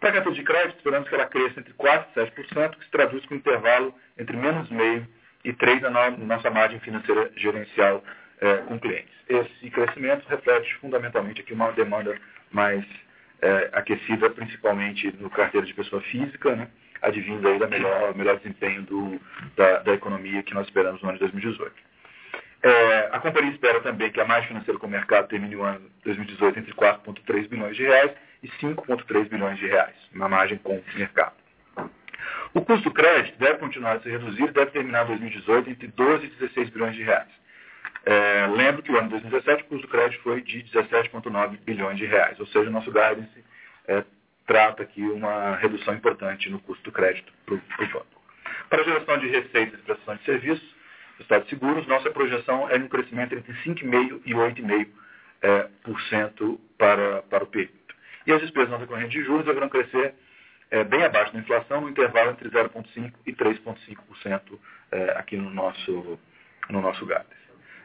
Para 0.00 0.10
a 0.10 0.12
carteira 0.12 0.36
de 0.36 0.44
crédito, 0.44 0.76
esperamos 0.76 1.08
que 1.08 1.14
ela 1.14 1.26
cresça 1.26 1.60
entre 1.60 1.72
4% 1.72 2.06
e 2.14 2.20
7%, 2.20 2.76
que 2.76 2.84
se 2.84 2.90
traduz 2.90 3.24
com 3.24 3.34
um 3.34 3.38
intervalo 3.38 3.94
entre 4.18 4.36
menos 4.36 4.68
meio 4.68 5.08
e 5.44 5.52
3% 5.54 5.80
na 5.88 6.10
nossa 6.10 6.50
margem 6.50 6.78
financeira 6.80 7.32
gerencial 7.36 8.04
é, 8.38 8.56
com 8.58 8.78
clientes. 8.78 9.14
Esse 9.30 9.70
crescimento 9.70 10.26
reflete 10.28 10.74
fundamentalmente 10.74 11.40
aqui 11.40 11.54
uma 11.54 11.72
demanda 11.72 12.14
mais 12.50 12.84
é, 13.40 13.70
aquecida, 13.72 14.30
principalmente 14.30 15.14
no 15.18 15.30
carteira 15.30 15.66
de 15.66 15.74
pessoa 15.74 16.00
física, 16.02 16.54
né, 16.56 16.68
advindo 17.02 17.46
aí 17.46 17.58
melhor, 17.68 18.14
melhor 18.14 18.36
desempenho 18.38 18.82
do, 18.82 19.20
da, 19.56 19.78
da, 19.80 19.92
economia 19.94 20.42
que 20.42 20.54
nós 20.54 20.66
esperamos 20.66 21.02
no 21.02 21.08
ano 21.08 21.18
de 21.18 21.24
2018. 21.24 21.72
É, 22.62 23.08
a 23.12 23.20
companhia 23.20 23.52
espera 23.52 23.80
também 23.80 24.10
que 24.10 24.20
a 24.20 24.24
margem 24.24 24.48
financeira 24.48 24.78
com 24.78 24.86
o 24.86 24.90
mercado 24.90 25.28
termine 25.28 25.54
o 25.54 25.62
ano 25.62 25.82
2018 26.04 26.60
entre 26.60 26.72
4,3 26.72 27.48
bilhões 27.48 27.76
de 27.76 27.82
reais 27.82 28.12
e 28.42 28.48
5,3 28.48 29.28
bilhões 29.28 29.58
de 29.58 29.66
reais, 29.66 29.94
uma 30.14 30.28
margem 30.28 30.56
com 30.58 30.76
o 30.76 30.84
mercado. 30.96 31.34
O 32.54 32.62
custo 32.62 32.90
crédito 32.90 33.36
deve 33.38 33.58
continuar 33.58 33.96
a 33.96 34.00
se 34.00 34.08
reduzir 34.08 34.44
e 34.44 34.52
deve 34.52 34.70
terminar 34.70 35.04
2018 35.04 35.70
entre 35.70 35.88
12 35.88 36.24
e 36.24 36.30
16 36.30 36.70
bilhões 36.70 36.94
de 36.94 37.02
reais. 37.02 37.43
É, 38.06 38.46
lembro 38.48 38.82
que 38.82 38.92
o 38.92 38.98
ano 38.98 39.08
de 39.08 39.20
2017 39.20 39.62
o 39.62 39.66
custo 39.66 39.86
do 39.86 39.90
crédito 39.90 40.22
foi 40.22 40.42
de 40.42 40.62
17,9 40.64 41.58
bilhões 41.64 41.96
de 41.96 42.04
reais, 42.04 42.38
ou 42.38 42.46
seja, 42.46 42.68
o 42.68 42.72
nosso 42.72 42.92
guidance 42.92 43.44
é, 43.88 44.04
trata 44.46 44.82
aqui 44.82 45.02
uma 45.02 45.56
redução 45.56 45.94
importante 45.94 46.50
no 46.50 46.60
custo 46.60 46.84
do 46.84 46.92
crédito 46.92 47.32
para 47.46 47.54
o 47.54 47.88
banco. 47.88 48.22
Para 48.68 48.82
a 48.82 48.84
geração 48.84 49.18
de 49.18 49.28
receitas 49.28 49.80
e 49.80 49.82
prestação 49.82 50.16
de 50.16 50.24
serviços, 50.24 50.74
Estados 51.20 51.48
seguros, 51.48 51.86
nossa 51.86 52.10
projeção 52.10 52.68
é 52.68 52.76
um 52.76 52.88
crescimento 52.88 53.34
entre 53.34 53.52
5,5% 53.62 54.22
e 54.26 54.32
8,5% 54.32 54.88
é, 55.42 55.68
para, 56.76 57.22
para 57.22 57.44
o 57.44 57.46
período. 57.46 57.72
E 58.26 58.32
as 58.32 58.40
despesas 58.40 58.70
não 58.70 58.78
decorrentes 58.78 59.12
de 59.12 59.22
juros 59.22 59.44
deverão 59.44 59.68
crescer 59.68 60.14
é, 60.70 60.82
bem 60.82 61.04
abaixo 61.04 61.32
da 61.32 61.38
inflação, 61.38 61.82
no 61.82 61.88
intervalo 61.88 62.30
entre 62.32 62.48
0,5% 62.48 63.12
e 63.26 63.32
3,5% 63.32 64.58
é, 64.90 65.10
aqui 65.12 65.36
no 65.36 65.50
nosso, 65.50 66.18
no 66.68 66.80
nosso 66.80 67.06
guidance. 67.06 67.43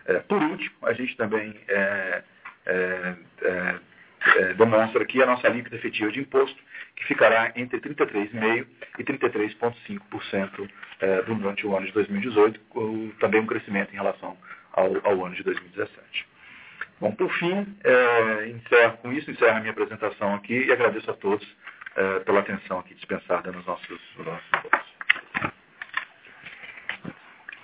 É, 0.10 0.20
por 0.22 0.42
último, 0.42 0.76
a 0.82 0.94
gente 0.94 1.16
também 1.16 1.56
é, 1.68 2.24
é, 2.66 3.16
é, 3.44 4.54
demonstra 4.56 5.04
aqui 5.04 5.22
a 5.22 5.26
nossa 5.28 5.48
alíquota 5.48 5.76
efetiva 5.76 6.12
de 6.12 6.20
imposto, 6.20 6.58
que 6.96 7.06
ficará 7.06 7.54
entre 7.56 7.80
33,5% 7.80 8.66
e 8.98 9.04
33,5% 9.04 10.70
durante 11.28 11.68
o 11.68 11.78
ano 11.78 11.86
de 11.86 11.92
2018, 11.94 12.60
com 12.70 13.12
também 13.20 13.40
um 13.40 13.46
crescimento 13.46 13.94
em 13.94 13.98
relação 13.98 14.36
ao, 14.74 14.88
ao 15.04 15.26
ano 15.26 15.36
de 15.36 15.44
2017. 15.44 16.28
Bom, 17.00 17.12
por 17.12 17.32
fim, 17.36 17.66
encerro, 18.50 18.98
com 18.98 19.14
isso 19.14 19.30
encerro 19.30 19.58
a 19.58 19.60
minha 19.60 19.72
apresentação 19.72 20.34
aqui 20.36 20.66
e 20.66 20.72
agradeço 20.72 21.10
a 21.10 21.14
todos 21.14 21.48
pela 22.26 22.40
atenção 22.40 22.80
aqui 22.80 22.96
dispensada 22.96 23.52
nos 23.52 23.66
nossos, 23.66 24.02
nos 24.18 24.26
nossos 24.26 24.50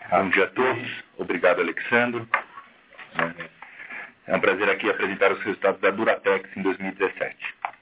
Bom 0.10 0.30
dia 0.30 0.43
a 0.43 0.47
todos. 0.47 1.03
Obrigado, 1.18 1.62
Alexandre. 1.62 2.28
É 4.28 4.36
um 4.36 4.39
prazer 4.39 4.70
aqui 4.70 4.88
apresentar 4.88 5.32
os 5.32 5.39
resultados 5.39 5.82
da 5.82 5.89
Duratex 5.89 6.47
em 6.56 6.62
2017. 6.62 7.36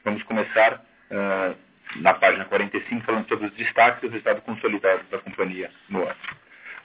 Vamos 0.06 0.24
começar 0.24 0.76
uh, 1.12 1.56
na 1.98 2.14
página 2.14 2.46
45 2.46 3.06
falando 3.06 3.28
sobre 3.28 3.48
os 3.48 3.54
destaques 3.56 4.04
os 4.04 4.10
resultados 4.10 4.42
consolidados 4.44 5.06
da 5.10 5.20
companhia 5.20 5.70
no 5.90 6.04
ano. 6.04 6.16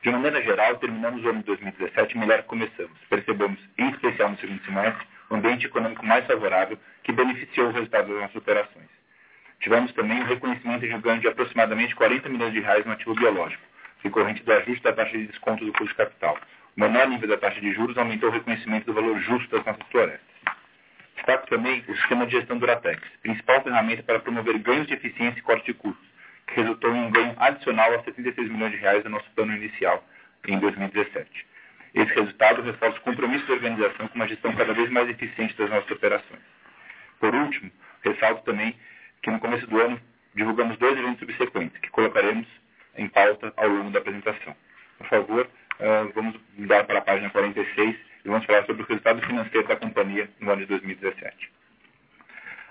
De 0.02 0.10
maneira 0.10 0.42
geral, 0.42 0.76
terminamos 0.78 1.24
o 1.24 1.28
ano 1.28 1.38
de 1.38 1.44
2017 1.44 2.18
melhor 2.18 2.42
que 2.42 2.48
começamos. 2.48 2.98
Percebemos, 3.08 3.60
em 3.78 3.90
especial 3.90 4.30
no 4.30 4.38
segundo 4.38 4.64
semestre, 4.64 5.06
um 5.30 5.36
ambiente 5.36 5.66
econômico 5.66 6.04
mais 6.04 6.26
favorável 6.26 6.76
que 7.04 7.12
beneficiou 7.12 7.68
o 7.68 7.72
resultado 7.72 8.08
das 8.08 8.22
nossas 8.22 8.36
operações. 8.36 8.88
Tivemos 9.60 9.92
também 9.92 10.20
o 10.20 10.26
reconhecimento 10.26 10.86
de 10.86 10.94
um 10.94 11.00
ganho 11.00 11.20
de 11.20 11.28
aproximadamente 11.28 11.94
40 11.94 12.28
milhões 12.28 12.52
de 12.52 12.60
reais 12.60 12.84
no 12.84 12.92
ativo 12.92 13.14
biológico, 13.14 13.62
decorrente 14.02 14.42
do 14.42 14.52
ajuste 14.52 14.82
da 14.82 14.92
taxa 14.92 15.16
de 15.16 15.26
desconto 15.26 15.64
do 15.64 15.72
custo 15.72 15.88
de 15.88 15.94
capital. 15.94 16.38
O 16.76 16.80
menor 16.80 17.08
nível 17.08 17.28
da 17.28 17.36
taxa 17.36 17.60
de 17.60 17.72
juros 17.72 17.98
aumentou 17.98 18.28
o 18.28 18.32
reconhecimento 18.32 18.86
do 18.86 18.94
valor 18.94 19.18
justo 19.20 19.50
das 19.50 19.64
nossas 19.64 19.86
florestas. 19.90 20.28
Destaco 21.16 21.48
também 21.48 21.84
o 21.88 21.96
sistema 21.96 22.26
de 22.26 22.32
gestão 22.32 22.58
Duratex, 22.58 23.02
principal 23.22 23.62
ferramenta 23.62 24.02
para 24.02 24.20
promover 24.20 24.58
ganhos 24.58 24.86
de 24.86 24.94
eficiência 24.94 25.38
e 25.38 25.42
corte 25.42 25.66
de 25.66 25.74
custos, 25.74 26.08
que 26.46 26.54
resultou 26.54 26.94
em 26.94 27.00
um 27.00 27.10
ganho 27.10 27.34
adicional 27.38 27.92
a 27.94 28.02
76 28.04 28.48
milhões 28.48 28.72
de 28.72 28.78
reais 28.78 29.02
do 29.02 29.10
nosso 29.10 29.28
plano 29.32 29.54
inicial 29.56 30.04
em 30.46 30.58
2017. 30.58 31.46
Esse 31.94 32.14
resultado 32.14 32.62
reforça 32.62 32.98
o 32.98 33.02
compromisso 33.02 33.46
da 33.46 33.54
organização 33.54 34.08
com 34.08 34.14
uma 34.14 34.28
gestão 34.28 34.54
cada 34.54 34.72
vez 34.72 34.88
mais 34.90 35.08
eficiente 35.08 35.56
das 35.56 35.68
nossas 35.68 35.90
operações. 35.90 36.42
Por 37.18 37.34
último, 37.34 37.70
ressalto 38.02 38.44
também 38.44 38.74
que 39.22 39.30
no 39.30 39.40
começo 39.40 39.66
do 39.66 39.80
ano 39.80 40.00
divulgamos 40.34 40.78
dois 40.78 40.96
eventos 40.96 41.18
subsequentes, 41.18 41.78
que 41.80 41.90
colocaremos 41.90 42.46
em 42.98 43.08
pauta 43.08 43.52
ao 43.56 43.68
longo 43.68 43.90
da 43.90 44.00
apresentação. 44.00 44.54
Por 44.98 45.06
favor, 45.06 45.46
uh, 45.46 46.12
vamos 46.14 46.38
mudar 46.56 46.84
para 46.84 46.98
a 46.98 47.02
página 47.02 47.30
46 47.30 47.96
e 48.24 48.28
vamos 48.28 48.44
falar 48.44 48.66
sobre 48.66 48.82
o 48.82 48.86
resultado 48.86 49.24
financeiro 49.24 49.66
da 49.66 49.76
companhia 49.76 50.28
no 50.40 50.50
ano 50.50 50.60
de 50.62 50.66
2017. 50.66 51.50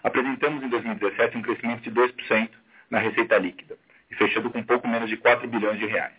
Apresentamos 0.03 0.63
em 0.63 0.69
2017 0.69 1.37
um 1.37 1.41
crescimento 1.41 1.81
de 1.81 1.91
2% 1.91 2.49
na 2.89 2.99
receita 2.99 3.37
líquida, 3.37 3.77
e 4.09 4.15
fechando 4.15 4.49
com 4.49 4.63
pouco 4.63 4.87
menos 4.87 5.09
de 5.09 5.17
4 5.17 5.47
bilhões 5.47 5.79
de 5.79 5.85
reais. 5.85 6.13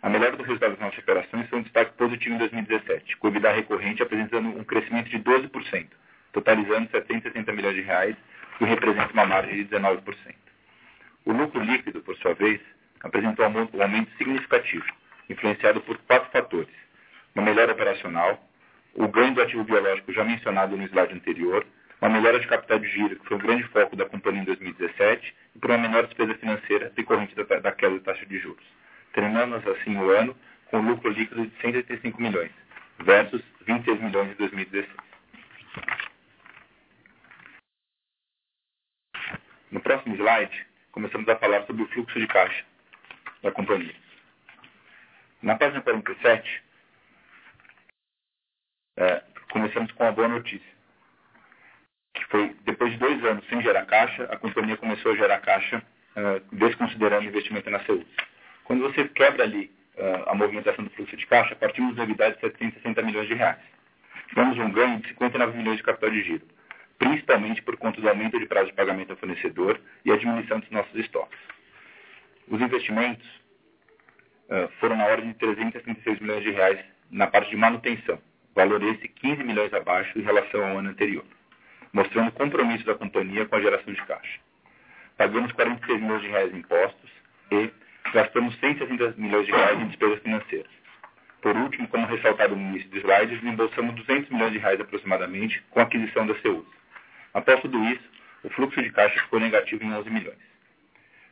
A 0.00 0.08
melhora 0.08 0.36
do 0.36 0.42
resultado 0.42 0.70
das 0.70 0.80
nossas 0.80 0.98
operações 0.98 1.48
foi 1.48 1.60
um 1.60 1.62
destaque 1.62 1.92
positivo 1.92 2.34
em 2.34 2.38
2017, 2.38 3.16
com 3.18 3.28
o 3.28 3.30
EBITDA 3.30 3.52
recorrente 3.52 4.02
apresentando 4.02 4.48
um 4.48 4.64
crescimento 4.64 5.08
de 5.08 5.18
12%, 5.18 5.86
totalizando 6.32 6.90
760 6.90 7.52
milhões 7.52 7.76
de 7.76 7.82
reais, 7.82 8.16
que 8.58 8.64
representa 8.64 9.12
uma 9.12 9.26
margem 9.26 9.54
de 9.54 9.64
19%. 9.76 10.02
O 11.24 11.32
lucro 11.32 11.62
líquido, 11.62 12.00
por 12.00 12.16
sua 12.16 12.34
vez, 12.34 12.60
apresentou 13.02 13.46
um 13.46 13.82
aumento 13.82 14.10
significativo, 14.16 14.84
influenciado 15.28 15.80
por 15.80 15.98
quatro 15.98 16.30
fatores. 16.30 16.74
Uma 17.34 17.44
melhora 17.44 17.72
operacional, 17.72 18.42
o 18.94 19.08
ganho 19.08 19.34
do 19.34 19.42
ativo 19.42 19.64
biológico 19.64 20.12
já 20.12 20.24
mencionado 20.24 20.76
no 20.76 20.84
slide 20.84 21.14
anterior, 21.14 21.66
uma 22.00 22.10
melhora 22.10 22.38
de 22.40 22.46
capital 22.46 22.78
de 22.78 22.88
giro, 22.88 23.16
que 23.16 23.26
foi 23.26 23.36
um 23.36 23.40
grande 23.40 23.62
foco 23.64 23.96
da 23.96 24.04
companhia 24.04 24.42
em 24.42 24.44
2017, 24.44 25.34
e 25.54 25.58
por 25.58 25.70
uma 25.70 25.78
menor 25.78 26.06
despesa 26.06 26.34
financeira 26.34 26.90
decorrente 26.90 27.34
da, 27.34 27.42
da 27.60 27.72
queda 27.72 27.98
da 27.98 28.12
taxa 28.12 28.26
de 28.26 28.38
juros. 28.38 28.64
Terminamos 29.12 29.66
assim 29.66 29.96
o 29.96 30.10
ano 30.10 30.36
com 30.66 30.78
um 30.78 30.88
lucro 30.88 31.10
líquido 31.10 31.46
de 31.46 31.52
185 31.60 32.20
milhões, 32.20 32.50
versus 33.00 33.42
26 33.66 34.00
milhões 34.00 34.32
em 34.32 34.34
2016. 34.34 34.88
No 39.70 39.80
próximo 39.80 40.14
slide, 40.16 40.66
começamos 40.90 41.28
a 41.28 41.36
falar 41.36 41.62
sobre 41.66 41.82
o 41.82 41.88
fluxo 41.88 42.18
de 42.18 42.26
caixa 42.26 42.64
da 43.42 43.50
companhia. 43.50 43.94
Na 45.42 45.56
página 45.56 45.82
47, 45.82 46.62
é, 48.96 49.22
começamos 49.50 49.90
com 49.92 50.04
a 50.04 50.12
boa 50.12 50.28
notícia, 50.28 50.72
que 52.14 52.24
foi, 52.26 52.54
depois 52.64 52.92
de 52.92 52.98
dois 52.98 53.24
anos 53.24 53.46
sem 53.48 53.60
gerar 53.62 53.84
caixa, 53.86 54.24
a 54.24 54.36
companhia 54.36 54.76
começou 54.76 55.12
a 55.12 55.16
gerar 55.16 55.40
caixa, 55.40 55.82
é, 56.14 56.42
desconsiderando 56.52 57.26
investimento 57.26 57.68
na 57.70 57.80
saúde. 57.80 58.06
Quando 58.64 58.82
você 58.82 59.08
quebra 59.08 59.42
ali 59.42 59.70
é, 59.96 60.24
a 60.26 60.34
movimentação 60.34 60.84
do 60.84 60.90
fluxo 60.90 61.16
de 61.16 61.26
caixa, 61.26 61.56
partimos 61.56 61.94
de 61.94 62.00
novidade 62.00 62.36
de 62.36 62.40
760 62.42 63.02
milhões 63.02 63.26
de 63.26 63.34
reais. 63.34 63.58
Tivemos 64.28 64.56
um 64.58 64.70
ganho 64.70 65.00
de 65.00 65.08
59 65.08 65.58
milhões 65.58 65.78
de 65.78 65.82
capital 65.82 66.10
de 66.10 66.22
giro, 66.22 66.46
principalmente 66.98 67.60
por 67.62 67.76
conta 67.76 68.00
do 68.00 68.08
aumento 68.08 68.38
de 68.38 68.46
prazo 68.46 68.68
de 68.68 68.74
pagamento 68.74 69.10
ao 69.10 69.16
fornecedor 69.16 69.80
e 70.04 70.12
a 70.12 70.16
diminuição 70.16 70.60
dos 70.60 70.70
nossos 70.70 70.94
estoques. 70.94 71.38
Os 72.48 72.60
investimentos 72.60 73.26
uh, 74.48 74.68
foram 74.80 74.96
na 74.96 75.06
ordem 75.06 75.28
de 75.28 75.34
336 75.34 76.20
milhões 76.20 76.42
de 76.42 76.50
reais 76.50 76.78
na 77.10 77.26
parte 77.26 77.50
de 77.50 77.56
manutenção, 77.56 78.18
valor 78.54 78.82
esse 78.82 79.08
15 79.08 79.42
milhões 79.44 79.72
abaixo 79.72 80.18
em 80.18 80.22
relação 80.22 80.64
ao 80.64 80.78
ano 80.78 80.90
anterior, 80.90 81.24
mostrando 81.92 82.28
o 82.28 82.32
compromisso 82.32 82.84
da 82.84 82.94
companhia 82.94 83.46
com 83.46 83.56
a 83.56 83.60
geração 83.60 83.92
de 83.92 84.02
caixa. 84.02 84.40
Pagamos 85.16 85.52
46 85.52 86.00
milhões 86.00 86.22
de 86.22 86.28
reais 86.28 86.54
em 86.54 86.58
impostos 86.58 87.10
e 87.50 87.70
gastamos 88.12 88.58
160 88.58 89.14
milhões 89.20 89.46
de 89.46 89.52
reais 89.52 89.80
em 89.80 89.86
despesas 89.86 90.18
financeiras. 90.20 90.82
Por 91.40 91.56
último, 91.56 91.88
como 91.88 92.06
ressaltado 92.06 92.54
no 92.54 92.62
início 92.62 92.88
do 92.88 92.98
slide, 92.98 93.34
reembolsamos 93.36 93.94
200 93.96 94.30
milhões 94.30 94.52
de 94.52 94.58
reais 94.58 94.80
aproximadamente 94.80 95.62
com 95.70 95.80
a 95.80 95.82
aquisição 95.82 96.26
da 96.26 96.34
CEUS. 96.40 96.64
Após 97.34 97.60
tudo 97.60 97.82
isso, 97.84 98.04
o 98.44 98.50
fluxo 98.50 98.80
de 98.82 98.90
caixa 98.90 99.20
ficou 99.20 99.40
negativo 99.40 99.82
em 99.82 99.92
11 99.92 100.08
milhões. 100.08 100.51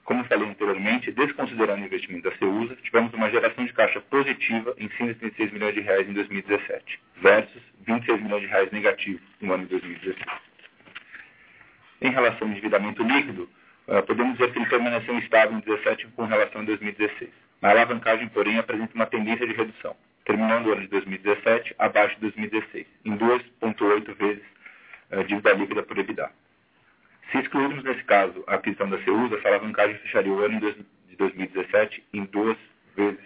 Como 0.05 0.25
falei 0.25 0.49
anteriormente, 0.49 1.13
desconsiderando 1.13 1.83
o 1.83 1.87
investimento 1.87 2.29
da 2.29 2.37
CEUSA, 2.37 2.77
tivemos 2.83 3.13
uma 3.13 3.31
geração 3.31 3.65
de 3.65 3.73
caixa 3.73 4.01
positiva 4.01 4.75
em 4.79 4.89
136 4.91 5.53
milhões 5.53 5.75
de 5.75 5.81
reais 5.81 6.09
em 6.09 6.13
2017, 6.13 7.01
versus 7.17 7.63
26 7.87 8.23
milhões 8.23 8.43
de 8.43 8.49
reais 8.49 8.71
negativo 8.73 9.21
no 9.41 9.53
ano 9.53 9.65
de 9.65 9.71
2016. 9.71 10.27
Em 12.03 12.11
relação 12.11 12.47
ao 12.47 12.53
endividamento 12.53 13.03
líquido, 13.03 13.49
uh, 13.87 14.03
podemos 14.05 14.33
dizer 14.33 14.53
que 14.53 14.59
ele 14.59 14.67
permaneceu 14.67 15.19
estável 15.19 15.57
em 15.57 15.61
2017 15.61 16.07
com 16.17 16.25
relação 16.25 16.63
a 16.63 16.65
2016. 16.65 17.31
A 17.63 17.71
alavancagem, 17.71 18.29
porém, 18.29 18.59
apresenta 18.59 18.95
uma 18.95 19.07
tendência 19.07 19.47
de 19.47 19.53
redução, 19.53 19.95
terminando 20.25 20.67
o 20.67 20.73
ano 20.73 20.81
de 20.81 20.89
2017 20.89 21.75
abaixo 21.79 22.15
de 22.15 22.23
2016, 22.23 22.87
em 23.05 23.17
2,8 23.19 24.15
vezes 24.15 24.43
uh, 25.13 25.23
dívida 25.25 25.53
líquida 25.53 25.83
por 25.83 25.99
EBITDA. 25.99 26.31
Se 27.31 27.39
excluirmos, 27.39 27.85
nesse 27.85 28.03
caso, 28.05 28.43
a 28.49 28.57
aquisição 28.57 28.91
da 28.91 29.03
CEUSA, 29.05 29.37
essa 29.37 29.49
alavancagem 29.49 29.97
fecharia 29.99 30.33
o 30.33 30.41
ano 30.41 30.59
de 30.59 31.17
2017 31.17 32.05
em 32.13 32.25
duas 32.25 32.59
vezes 32.97 33.25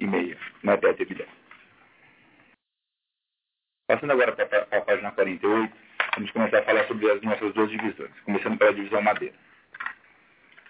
e 0.00 0.06
meia 0.06 0.36
na 0.62 0.76
debt 0.76 1.02
EBITDA. 1.02 1.26
Passando 3.86 4.12
agora 4.12 4.32
para 4.32 4.66
a 4.70 4.80
página 4.80 5.10
48, 5.12 5.76
vamos 6.14 6.30
começar 6.30 6.58
a 6.58 6.62
falar 6.62 6.86
sobre 6.86 7.10
as 7.10 7.20
nossas 7.22 7.52
duas 7.52 7.70
divisões, 7.70 8.10
começando 8.24 8.56
pela 8.56 8.72
divisão 8.72 9.02
madeira. 9.02 9.34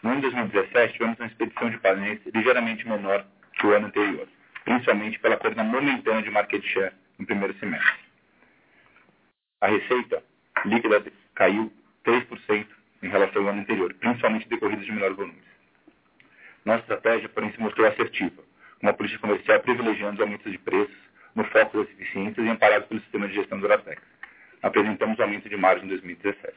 No 0.02 0.10
ano 0.10 0.20
de 0.20 0.30
2017, 0.30 0.92
tivemos 0.94 1.18
uma 1.18 1.26
expedição 1.26 1.70
de 1.70 1.78
painéis 1.78 2.20
ligeiramente 2.26 2.88
menor 2.88 3.24
que 3.52 3.66
o 3.66 3.72
ano 3.72 3.86
anterior, 3.86 4.28
principalmente 4.64 5.18
pela 5.18 5.36
perda 5.36 5.62
momentânea 5.62 6.22
de 6.22 6.30
market 6.30 6.64
share 6.64 6.94
no 7.18 7.26
primeiro 7.26 7.56
semestre. 7.58 7.98
A 9.60 9.66
receita 9.66 10.22
líquida 10.64 11.04
caiu 11.34 11.72
3% 12.08 12.66
em 13.02 13.08
relação 13.08 13.42
ao 13.42 13.48
ano 13.48 13.60
anterior, 13.60 13.92
principalmente 13.94 14.48
decorridos 14.48 14.86
de 14.86 14.92
menores 14.92 15.16
volumes. 15.16 15.44
Nossa 16.64 16.80
estratégia, 16.80 17.28
porém, 17.28 17.52
se 17.52 17.60
mostrou 17.60 17.86
assertiva, 17.86 18.42
com 18.80 18.86
uma 18.86 18.94
política 18.94 19.20
comercial 19.20 19.60
privilegiando 19.60 20.14
os 20.14 20.20
aumentos 20.20 20.50
de 20.50 20.58
preços 20.58 20.96
no 21.34 21.44
foco 21.44 21.78
das 21.78 21.90
eficiências 21.90 22.44
e 22.44 22.48
amparado 22.48 22.86
pelo 22.86 23.00
sistema 23.02 23.28
de 23.28 23.34
gestão 23.34 23.58
do 23.58 23.62
Duratex. 23.62 24.02
Apresentamos 24.62 25.20
aumento 25.20 25.48
de 25.48 25.56
margem 25.56 25.84
em 25.84 25.88
2017. 25.88 26.54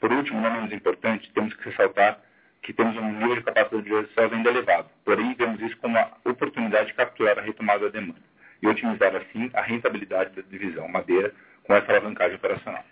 Por 0.00 0.12
último, 0.12 0.40
não 0.40 0.50
menos 0.50 0.72
importante, 0.72 1.30
temos 1.32 1.54
que 1.54 1.68
ressaltar 1.68 2.20
que 2.62 2.72
temos 2.72 2.96
um 2.96 3.12
nível 3.12 3.36
de 3.36 3.42
capacidade 3.42 3.82
de 3.84 3.88
geração 3.88 4.36
ainda 4.36 4.50
elevado, 4.50 4.90
porém 5.04 5.34
vemos 5.34 5.60
isso 5.62 5.76
como 5.78 5.96
uma 5.96 6.10
oportunidade 6.24 6.88
de 6.88 6.94
capturar 6.94 7.38
a 7.38 7.42
retomada 7.42 7.86
da 7.86 7.98
demanda 8.00 8.20
e 8.62 8.66
otimizar 8.66 9.14
assim 9.16 9.50
a 9.54 9.62
rentabilidade 9.62 10.34
da 10.34 10.42
divisão 10.42 10.86
madeira 10.88 11.32
com 11.62 11.74
essa 11.74 11.90
alavancagem 11.90 12.36
operacional. 12.36 12.84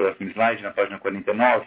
Próximo 0.00 0.30
slide, 0.30 0.62
na 0.62 0.70
página 0.70 0.98
49, 0.98 1.60
uh, 1.60 1.66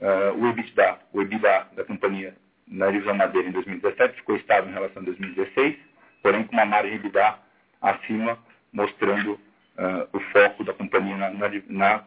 eh, 0.00 0.32
o 0.32 0.48
EBITDA, 0.48 0.98
o 1.12 1.22
EBITDA 1.22 1.68
da 1.76 1.84
companhia 1.84 2.34
na 2.66 2.90
divisão 2.90 3.14
madeira 3.14 3.48
em 3.48 3.52
2017 3.52 4.16
ficou 4.16 4.34
estável 4.36 4.68
em 4.68 4.74
relação 4.74 5.02
a 5.02 5.04
2016, 5.04 5.76
porém 6.20 6.44
com 6.44 6.52
uma 6.52 6.64
margem 6.64 6.94
EBITDA 6.94 7.38
acima, 7.80 8.36
mostrando 8.72 9.34
uh, 9.34 10.08
o 10.12 10.18
foco 10.18 10.64
da 10.64 10.72
companhia 10.72 11.16
na, 11.16 11.30
na, 11.30 11.48
na 11.68 12.04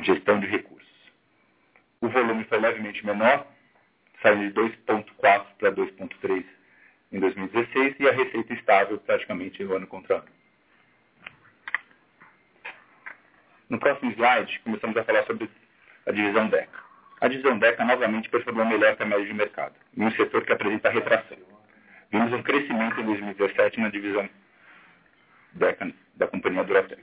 gestão 0.00 0.40
de 0.40 0.46
recursos. 0.46 0.88
O 2.00 2.08
volume 2.08 2.44
foi 2.44 2.58
levemente 2.58 3.04
menor, 3.04 3.46
saiu 4.22 4.50
de 4.50 4.54
2,4 4.54 5.44
para 5.58 5.72
2,3 5.72 6.42
em 7.12 7.20
2016 7.20 7.96
e 8.00 8.08
a 8.08 8.12
receita 8.12 8.54
estável 8.54 8.96
praticamente 8.98 9.62
ano 9.62 9.86
contra 9.86 10.16
ano. 10.16 10.43
No 13.68 13.78
próximo 13.78 14.12
slide, 14.12 14.60
começamos 14.60 14.96
a 14.96 15.04
falar 15.04 15.24
sobre 15.24 15.50
a 16.06 16.12
divisão 16.12 16.48
DECA. 16.48 16.78
A 17.20 17.28
divisão 17.28 17.58
DECA 17.58 17.84
novamente 17.84 18.28
performou 18.28 18.66
melhor 18.66 18.94
que 18.96 19.02
a 19.02 19.06
média 19.06 19.24
de 19.24 19.32
mercado, 19.32 19.74
em 19.96 20.04
um 20.04 20.10
setor 20.12 20.44
que 20.44 20.52
apresenta 20.52 20.90
retração. 20.90 21.38
Vimos 22.10 22.32
um 22.32 22.42
crescimento 22.42 23.00
em 23.00 23.04
2017 23.04 23.80
na 23.80 23.88
divisão 23.88 24.28
DECA 25.52 25.92
da 26.16 26.26
companhia 26.26 26.64
Duratex. 26.64 27.02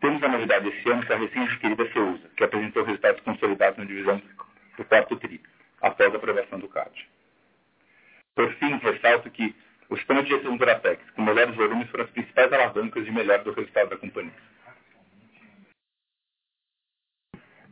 Temos 0.00 0.22
a 0.22 0.28
novidade 0.28 0.68
esse 0.68 0.90
ano 0.90 1.04
que 1.06 1.12
a 1.12 1.16
recém-adquirida 1.16 1.90
Ceusa, 1.92 2.28
que 2.36 2.44
apresentou 2.44 2.84
resultados 2.84 3.22
consolidados 3.22 3.78
na 3.78 3.84
divisão 3.86 4.20
do 4.76 4.84
quarto 4.84 5.16
TRI, 5.16 5.40
após 5.80 6.12
a 6.12 6.16
aprovação 6.16 6.58
do 6.58 6.68
CAD. 6.68 7.08
Por 8.34 8.52
fim, 8.54 8.76
ressalto 8.76 9.30
que 9.30 9.54
o 9.88 9.96
sistema 9.96 10.22
de 10.22 10.28
gestão 10.28 10.56
Duratex, 10.56 11.02
com 11.12 11.22
melhores 11.22 11.54
volumes, 11.54 11.88
foram 11.88 12.04
as 12.04 12.10
principais 12.10 12.52
alavancas 12.52 13.04
de 13.04 13.10
melhor 13.12 13.42
do 13.44 13.52
resultado 13.52 13.90
da 13.90 13.96
companhia. 13.96 14.32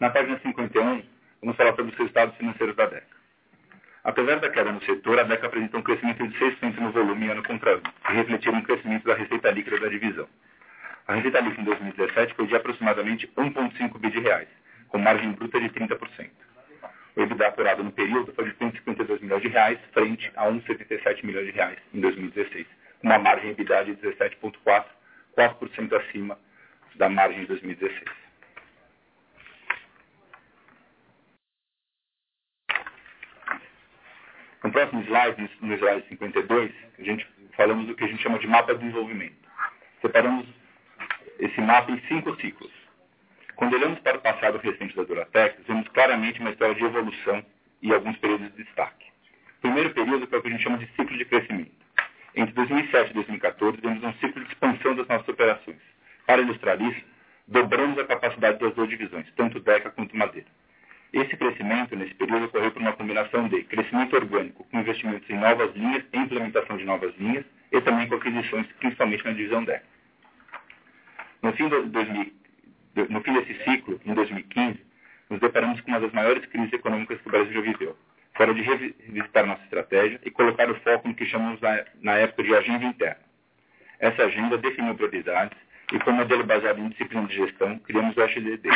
Na 0.02 0.10
página 0.10 0.36
51, 0.40 1.00
vamos 1.40 1.56
falar 1.56 1.76
sobre 1.76 1.92
os 1.92 1.96
resultados 1.96 2.36
financeiros 2.36 2.74
da 2.74 2.86
DECA. 2.86 3.06
Apesar 4.02 4.40
da 4.40 4.50
queda 4.50 4.72
no 4.72 4.82
setor, 4.82 5.20
a 5.20 5.22
DECA 5.22 5.46
apresentou 5.46 5.78
um 5.78 5.82
crescimento 5.84 6.26
de 6.26 6.36
6% 6.40 6.76
no 6.78 6.90
volume 6.90 7.28
ano 7.28 7.40
contra 7.44 7.74
ano, 7.74 7.82
que 8.04 8.12
refletiram 8.12 8.58
um 8.58 8.62
crescimento 8.62 9.04
da 9.04 9.14
receita 9.14 9.52
líquida 9.52 9.78
da 9.78 9.86
divisão. 9.86 10.28
A 11.06 11.14
receita 11.14 11.38
líquida 11.38 11.60
em 11.60 11.64
2017 11.66 12.34
foi 12.34 12.48
de 12.48 12.56
aproximadamente 12.56 13.28
1,5 13.38 14.00
bi 14.00 14.10
de 14.10 14.18
reais, 14.18 14.48
com 14.88 14.98
margem 14.98 15.30
bruta 15.30 15.60
de 15.60 15.68
30%. 15.68 16.30
O 17.14 17.22
EBITDA 17.22 17.46
apurado 17.46 17.84
no 17.84 17.92
período 17.92 18.32
foi 18.32 18.50
de 18.50 18.56
152 18.56 19.20
milhões 19.20 19.42
de 19.42 19.48
reais, 19.50 19.78
frente 19.92 20.32
a 20.34 20.48
1,77 20.48 21.24
milhões 21.24 21.46
de 21.46 21.52
reais 21.52 21.78
em 21.94 22.00
2016, 22.00 22.66
com 23.00 23.06
uma 23.06 23.20
margem 23.20 23.50
EBITDA 23.50 23.84
de 23.84 23.92
17,4%, 23.98 24.84
4% 25.38 25.92
acima 25.96 26.36
da 26.96 27.08
margem 27.08 27.42
de 27.42 27.46
2016. 27.46 28.21
No 34.62 34.70
próximo 34.70 35.02
slide, 35.02 35.50
no 35.60 35.74
slide 35.74 36.08
52, 36.08 36.72
a 36.98 37.02
gente 37.02 37.26
falamos 37.56 37.86
do 37.86 37.94
que 37.94 38.04
a 38.04 38.06
gente 38.06 38.22
chama 38.22 38.38
de 38.38 38.46
mapa 38.46 38.74
de 38.74 38.80
desenvolvimento. 38.80 39.48
Separamos 40.00 40.46
esse 41.38 41.60
mapa 41.60 41.90
em 41.90 42.00
cinco 42.08 42.34
ciclos. 42.40 42.70
Quando 43.56 43.74
olhamos 43.74 43.98
para 44.00 44.18
o 44.18 44.20
passado 44.20 44.58
recente 44.58 44.94
da 44.94 45.02
Duratex, 45.02 45.56
vemos 45.66 45.88
claramente 45.88 46.40
uma 46.40 46.50
história 46.50 46.74
de 46.74 46.84
evolução 46.84 47.44
e 47.82 47.92
alguns 47.92 48.16
períodos 48.18 48.52
de 48.54 48.62
destaque. 48.62 49.06
O 49.58 49.60
primeiro 49.62 49.90
período 49.90 50.26
foi 50.28 50.38
o 50.38 50.42
que 50.42 50.48
a 50.48 50.50
gente 50.52 50.62
chama 50.62 50.78
de 50.78 50.86
ciclo 50.96 51.18
de 51.18 51.24
crescimento. 51.24 51.72
Entre 52.34 52.54
2007 52.54 53.10
e 53.10 53.14
2014, 53.14 53.78
vemos 53.80 54.02
um 54.02 54.12
ciclo 54.14 54.42
de 54.42 54.48
expansão 54.48 54.94
das 54.94 55.06
nossas 55.08 55.28
operações. 55.28 55.78
Para 56.26 56.40
ilustrar 56.40 56.80
isso, 56.80 57.04
dobramos 57.48 57.98
a 57.98 58.04
capacidade 58.04 58.58
das 58.58 58.74
duas 58.74 58.88
divisões, 58.88 59.26
tanto 59.36 59.60
DECA 59.60 59.90
quanto 59.90 60.16
Madeira. 60.16 60.48
Esse 61.12 61.36
crescimento, 61.36 61.94
nesse 61.94 62.14
período, 62.14 62.46
ocorreu 62.46 62.70
por 62.70 62.80
uma 62.80 62.92
combinação 62.94 63.46
de 63.48 63.62
crescimento 63.64 64.16
orgânico, 64.16 64.64
com 64.64 64.80
investimentos 64.80 65.28
em 65.28 65.38
novas 65.38 65.74
linhas, 65.76 66.04
implementação 66.12 66.76
de 66.76 66.84
novas 66.84 67.14
linhas, 67.18 67.44
e 67.70 67.80
também 67.82 68.08
com 68.08 68.14
aquisições, 68.14 68.66
principalmente 68.78 69.24
na 69.24 69.32
divisão 69.32 69.64
DEC. 69.64 69.82
No 71.42 71.52
fim, 71.52 71.68
2000, 71.68 72.32
no 73.08 73.20
fim 73.22 73.32
desse 73.32 73.54
ciclo, 73.64 74.00
em 74.06 74.14
2015, 74.14 74.78
nos 75.28 75.40
deparamos 75.40 75.80
com 75.80 75.90
uma 75.90 76.00
das 76.00 76.12
maiores 76.12 76.44
crises 76.46 76.72
econômicas 76.72 77.20
que 77.20 77.28
o 77.28 77.30
Brasil 77.30 77.52
já 77.52 77.60
viveu. 77.60 77.96
Fora 78.34 78.54
de 78.54 78.62
revisitar 78.62 79.46
nossa 79.46 79.62
estratégia 79.64 80.20
e 80.24 80.30
colocar 80.30 80.70
o 80.70 80.74
foco 80.80 81.08
no 81.08 81.14
que 81.14 81.26
chamamos 81.26 81.60
na, 82.00 82.14
época 82.16 82.42
de 82.42 82.54
agenda 82.54 82.84
interna. 82.84 83.20
Essa 83.98 84.24
agenda 84.24 84.56
definiu 84.56 84.94
prioridades 84.94 85.56
e, 85.92 85.98
como 85.98 86.18
modelo 86.18 86.44
baseado 86.44 86.78
em 86.78 86.88
disciplina 86.88 87.26
de 87.26 87.34
gestão, 87.34 87.78
criamos 87.80 88.16
o 88.16 88.22
HDD, 88.22 88.68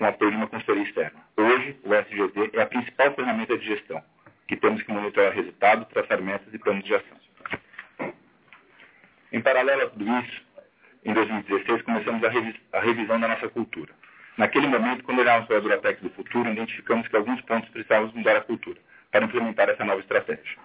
com 0.00 0.06
apoio 0.06 0.30
de 0.30 0.36
uma 0.38 0.46
consultoria 0.46 0.82
externa. 0.82 1.20
Hoje, 1.36 1.76
o 1.84 1.94
SGD 1.94 2.52
é 2.54 2.62
a 2.62 2.66
principal 2.66 3.12
ferramenta 3.14 3.58
de 3.58 3.66
gestão, 3.66 4.02
que 4.48 4.56
temos 4.56 4.82
que 4.82 4.90
monitorar 4.90 5.30
resultados, 5.34 5.86
traçar 5.88 6.22
metas 6.22 6.52
e 6.54 6.58
planos 6.58 6.82
de 6.84 6.94
ação. 6.94 7.18
Em 9.30 9.42
paralelo 9.42 9.82
a 9.82 9.90
tudo 9.90 10.06
isso, 10.20 10.42
em 11.04 11.12
2016, 11.12 11.82
começamos 11.82 12.24
a, 12.24 12.28
a 12.78 12.80
revisão 12.80 13.20
da 13.20 13.28
nossa 13.28 13.46
cultura. 13.50 13.92
Naquele 14.38 14.68
momento, 14.68 15.04
quando 15.04 15.18
olhávamos 15.18 15.46
para 15.46 15.58
a 15.58 15.60
Duratex 15.60 16.00
do 16.00 16.08
futuro, 16.08 16.50
identificamos 16.50 17.06
que 17.06 17.16
alguns 17.16 17.38
pontos 17.42 17.68
precisávamos 17.68 18.14
mudar 18.14 18.36
a 18.36 18.40
cultura 18.40 18.80
para 19.10 19.26
implementar 19.26 19.68
essa 19.68 19.84
nova 19.84 20.00
estratégia. 20.00 20.56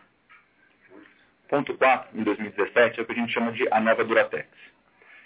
Ponto 1.49 1.73
4, 1.73 2.17
em 2.17 2.23
2017, 2.23 3.01
é 3.01 3.03
o 3.03 3.05
que 3.05 3.11
a 3.11 3.15
gente 3.15 3.33
chama 3.33 3.51
de 3.51 3.67
a 3.69 3.81
nova 3.81 4.05
Duratex. 4.05 4.47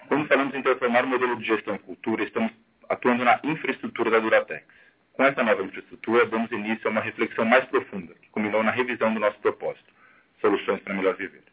Quando 0.07 0.27
falamos 0.27 0.55
em 0.55 0.63
transformar 0.63 1.05
o 1.05 1.07
modelo 1.07 1.37
de 1.37 1.45
gestão 1.45 1.75
em 1.75 1.77
cultura, 1.77 2.23
estamos 2.23 2.51
atuando 2.89 3.23
na 3.23 3.39
infraestrutura 3.43 4.09
da 4.09 4.19
Duratex. 4.19 4.65
Com 5.13 5.23
essa 5.23 5.43
nova 5.43 5.61
infraestrutura, 5.63 6.25
damos 6.25 6.51
início 6.51 6.87
a 6.87 6.91
uma 6.91 7.01
reflexão 7.01 7.45
mais 7.45 7.63
profunda, 7.65 8.13
que 8.21 8.29
culminou 8.29 8.63
na 8.63 8.71
revisão 8.71 9.13
do 9.13 9.19
nosso 9.19 9.37
propósito, 9.39 9.93
Soluções 10.41 10.81
para 10.81 10.93
Melhor 10.93 11.15
Viver. 11.15 11.43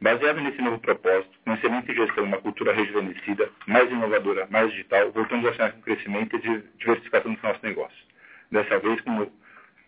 Baseado 0.00 0.40
nesse 0.40 0.60
novo 0.60 0.80
propósito, 0.80 1.30
com 1.44 1.54
excelente 1.54 1.94
gestão 1.94 2.24
e 2.24 2.26
uma 2.26 2.38
cultura 2.38 2.72
rejuvenescida, 2.72 3.48
mais 3.68 3.88
inovadora, 3.88 4.48
mais 4.50 4.68
digital, 4.72 5.12
voltamos 5.12 5.46
a 5.46 5.54
sonhar 5.54 5.72
com 5.72 5.80
crescimento 5.80 6.34
e 6.36 6.62
diversificação 6.76 7.32
dos 7.32 7.42
nossos 7.42 7.62
negócios. 7.62 8.04
Dessa 8.50 8.80
vez, 8.80 9.00
como, 9.02 9.32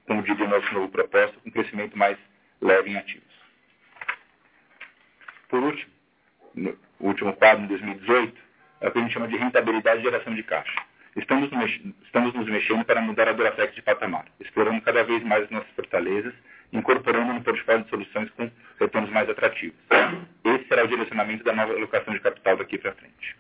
como 0.07 0.23
diria 0.23 0.47
nosso 0.47 0.73
novo 0.73 0.89
propósito, 0.89 1.41
com 1.41 1.51
crescimento 1.51 1.99
mais 1.99 2.17
leve 2.61 2.91
em 2.91 2.97
ativos. 2.97 3.35
Por 5.49 5.65
último, 5.65 5.93
no 6.55 6.79
último 7.01 7.33
quadro, 7.35 7.65
em 7.65 7.67
2018, 7.67 8.44
é 8.85 8.89
o 8.89 8.93
que 8.93 8.99
a 8.99 9.01
gente 9.01 9.15
chama 9.15 9.27
de 9.27 9.37
rentabilidade 9.37 10.01
e 10.01 10.05
geração 10.05 10.35
de 10.35 10.43
caixa. 10.43 10.79
Estamos, 11.17 11.51
estamos 12.03 12.35
nos 12.35 12.47
mexendo 12.47 12.85
para 12.85 13.01
mudar 13.01 13.29
a 13.29 13.33
Duratex 13.33 13.75
de 13.75 13.81
patamar, 13.81 14.27
explorando 14.39 14.83
cada 14.83 15.03
vez 15.03 15.23
mais 15.25 15.45
as 15.45 15.51
nossas 15.51 15.71
fortalezas, 15.71 16.35
incorporando 16.71 17.33
no 17.33 17.43
portfólio 17.43 17.85
de 17.85 17.89
soluções 17.89 18.29
com 18.33 18.51
retornos 18.79 19.11
mais 19.11 19.31
atrativos. 19.31 19.79
Esse 20.45 20.69
será 20.69 20.85
o 20.85 20.89
direcionamento 20.89 21.43
da 21.45 21.55
nova 21.55 21.73
alocação 21.73 22.13
de 22.13 22.21
capital 22.21 22.59
daqui 22.59 22.77
para 22.77 22.93
frente. 22.93 23.37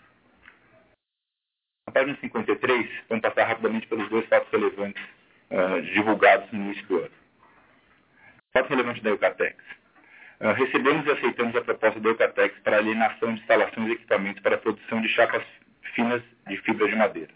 Na 1.86 1.92
página 1.92 2.16
53, 2.22 2.90
vamos 3.10 3.22
passar 3.22 3.44
rapidamente 3.44 3.86
pelos 3.86 4.08
dois 4.08 4.26
fatos 4.26 4.50
relevantes 4.50 5.02
uh, 5.50 5.82
divulgados 5.82 6.50
no 6.52 6.60
início 6.64 6.86
do 6.86 7.00
ano. 7.00 7.14
Fato 8.54 8.70
relevante 8.70 9.02
da 9.02 9.10
Eucatex. 9.10 9.62
Ah, 10.40 10.52
recebemos 10.52 11.06
e 11.06 11.10
aceitamos 11.10 11.54
a 11.54 11.60
proposta 11.60 12.00
do 12.00 12.08
Eucatex 12.08 12.58
para 12.60 12.78
alienação 12.78 13.34
de 13.34 13.40
instalações 13.40 13.88
e 13.88 13.92
equipamentos 13.92 14.42
para 14.42 14.56
a 14.56 14.58
produção 14.58 15.00
de 15.00 15.08
chapas 15.08 15.42
finas 15.94 16.22
de 16.48 16.56
fibra 16.58 16.88
de 16.88 16.96
madeira. 16.96 17.30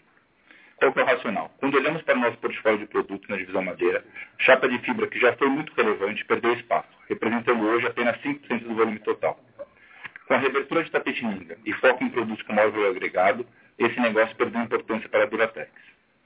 Qual 0.75 0.93
é 0.95 1.01
o 1.01 1.05
racional? 1.05 1.51
Quando 1.59 1.75
olhamos 1.75 2.01
para 2.03 2.17
o 2.17 2.21
nosso 2.21 2.37
portfólio 2.37 2.79
de 2.79 2.85
produtos 2.85 3.27
na 3.27 3.37
divisão 3.37 3.61
madeira, 3.61 4.03
chapa 4.37 4.67
de 4.67 4.77
fibra 4.79 5.07
que 5.07 5.19
já 5.19 5.33
foi 5.33 5.49
muito 5.49 5.73
relevante 5.73 6.23
perdeu 6.25 6.53
espaço, 6.53 6.87
representando 7.09 7.65
hoje 7.65 7.87
apenas 7.87 8.17
5% 8.21 8.63
do 8.63 8.75
volume 8.75 8.99
total. 8.99 9.39
Com 10.27 10.33
a 10.33 10.37
reabertura 10.37 10.83
de 10.83 10.91
Tapetininga 10.91 11.57
e 11.65 11.73
foco 11.73 12.03
em 12.03 12.09
produtos 12.09 12.43
com 12.43 12.53
maior 12.53 12.71
valor 12.71 12.91
agregado, 12.91 13.45
esse 13.77 13.99
negócio 13.99 14.35
perdeu 14.35 14.61
importância 14.61 15.09
para 15.09 15.23
a 15.23 15.25
Duratex. 15.25 15.71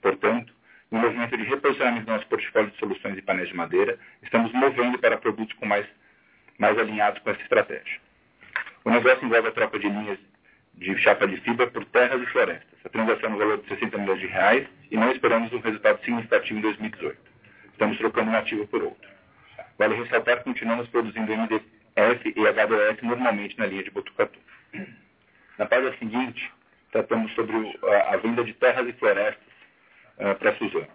Portanto, 0.01 0.53
no 0.91 0.99
movimento 0.99 1.35
de 1.37 1.43
reposicionamento 1.43 2.05
do 2.05 2.11
nosso 2.11 2.27
portfólio 2.27 2.69
de 2.69 2.77
soluções 2.77 3.17
e 3.17 3.21
painéis 3.21 3.49
de 3.49 3.55
madeira, 3.55 3.97
estamos 4.21 4.51
movendo 4.53 4.99
para 4.99 5.17
produtos 5.17 5.55
com 5.55 5.65
mais 5.65 5.87
mais 6.57 6.77
alinhados 6.77 7.21
com 7.21 7.29
essa 7.29 7.41
estratégia. 7.41 7.99
O 8.85 8.89
negócio 8.89 9.25
envolve 9.25 9.47
a 9.47 9.51
troca 9.51 9.79
de 9.79 9.87
linhas 9.87 10.19
de 10.75 10.97
chapa 10.97 11.27
de 11.27 11.37
fibra 11.37 11.67
por 11.67 11.85
terras 11.85 12.21
e 12.21 12.25
florestas. 12.27 12.79
A 12.83 12.89
transação 12.89 13.29
no 13.29 13.37
valor 13.37 13.59
de 13.59 13.67
60 13.69 13.97
milhões 13.97 14.19
de 14.19 14.27
reais 14.27 14.67
e 14.91 14.97
não 14.97 15.11
esperamos 15.11 15.53
um 15.53 15.59
resultado 15.59 16.03
significativo 16.03 16.59
em 16.59 16.61
2018. 16.61 17.17
Estamos 17.71 17.97
trocando 17.97 18.31
um 18.31 18.35
ativo 18.35 18.67
por 18.67 18.83
outro. 18.83 19.09
Vale 19.77 19.95
ressaltar 19.95 20.39
que 20.39 20.43
continuamos 20.43 20.87
produzindo 20.89 21.31
MDF 21.31 22.33
e 22.35 22.47
HDF 22.47 23.05
normalmente 23.05 23.57
na 23.57 23.65
linha 23.65 23.83
de 23.83 23.91
Botucatu. 23.91 24.39
Na 25.57 25.65
página 25.65 25.95
seguinte, 25.97 26.51
tratamos 26.91 27.33
sobre 27.33 27.79
a, 28.09 28.17
venda 28.17 28.43
de 28.43 28.53
terras 28.53 28.87
e 28.87 28.93
florestas 28.93 29.53
para 30.39 30.51
a 30.51 30.55
Suzano. 30.55 30.87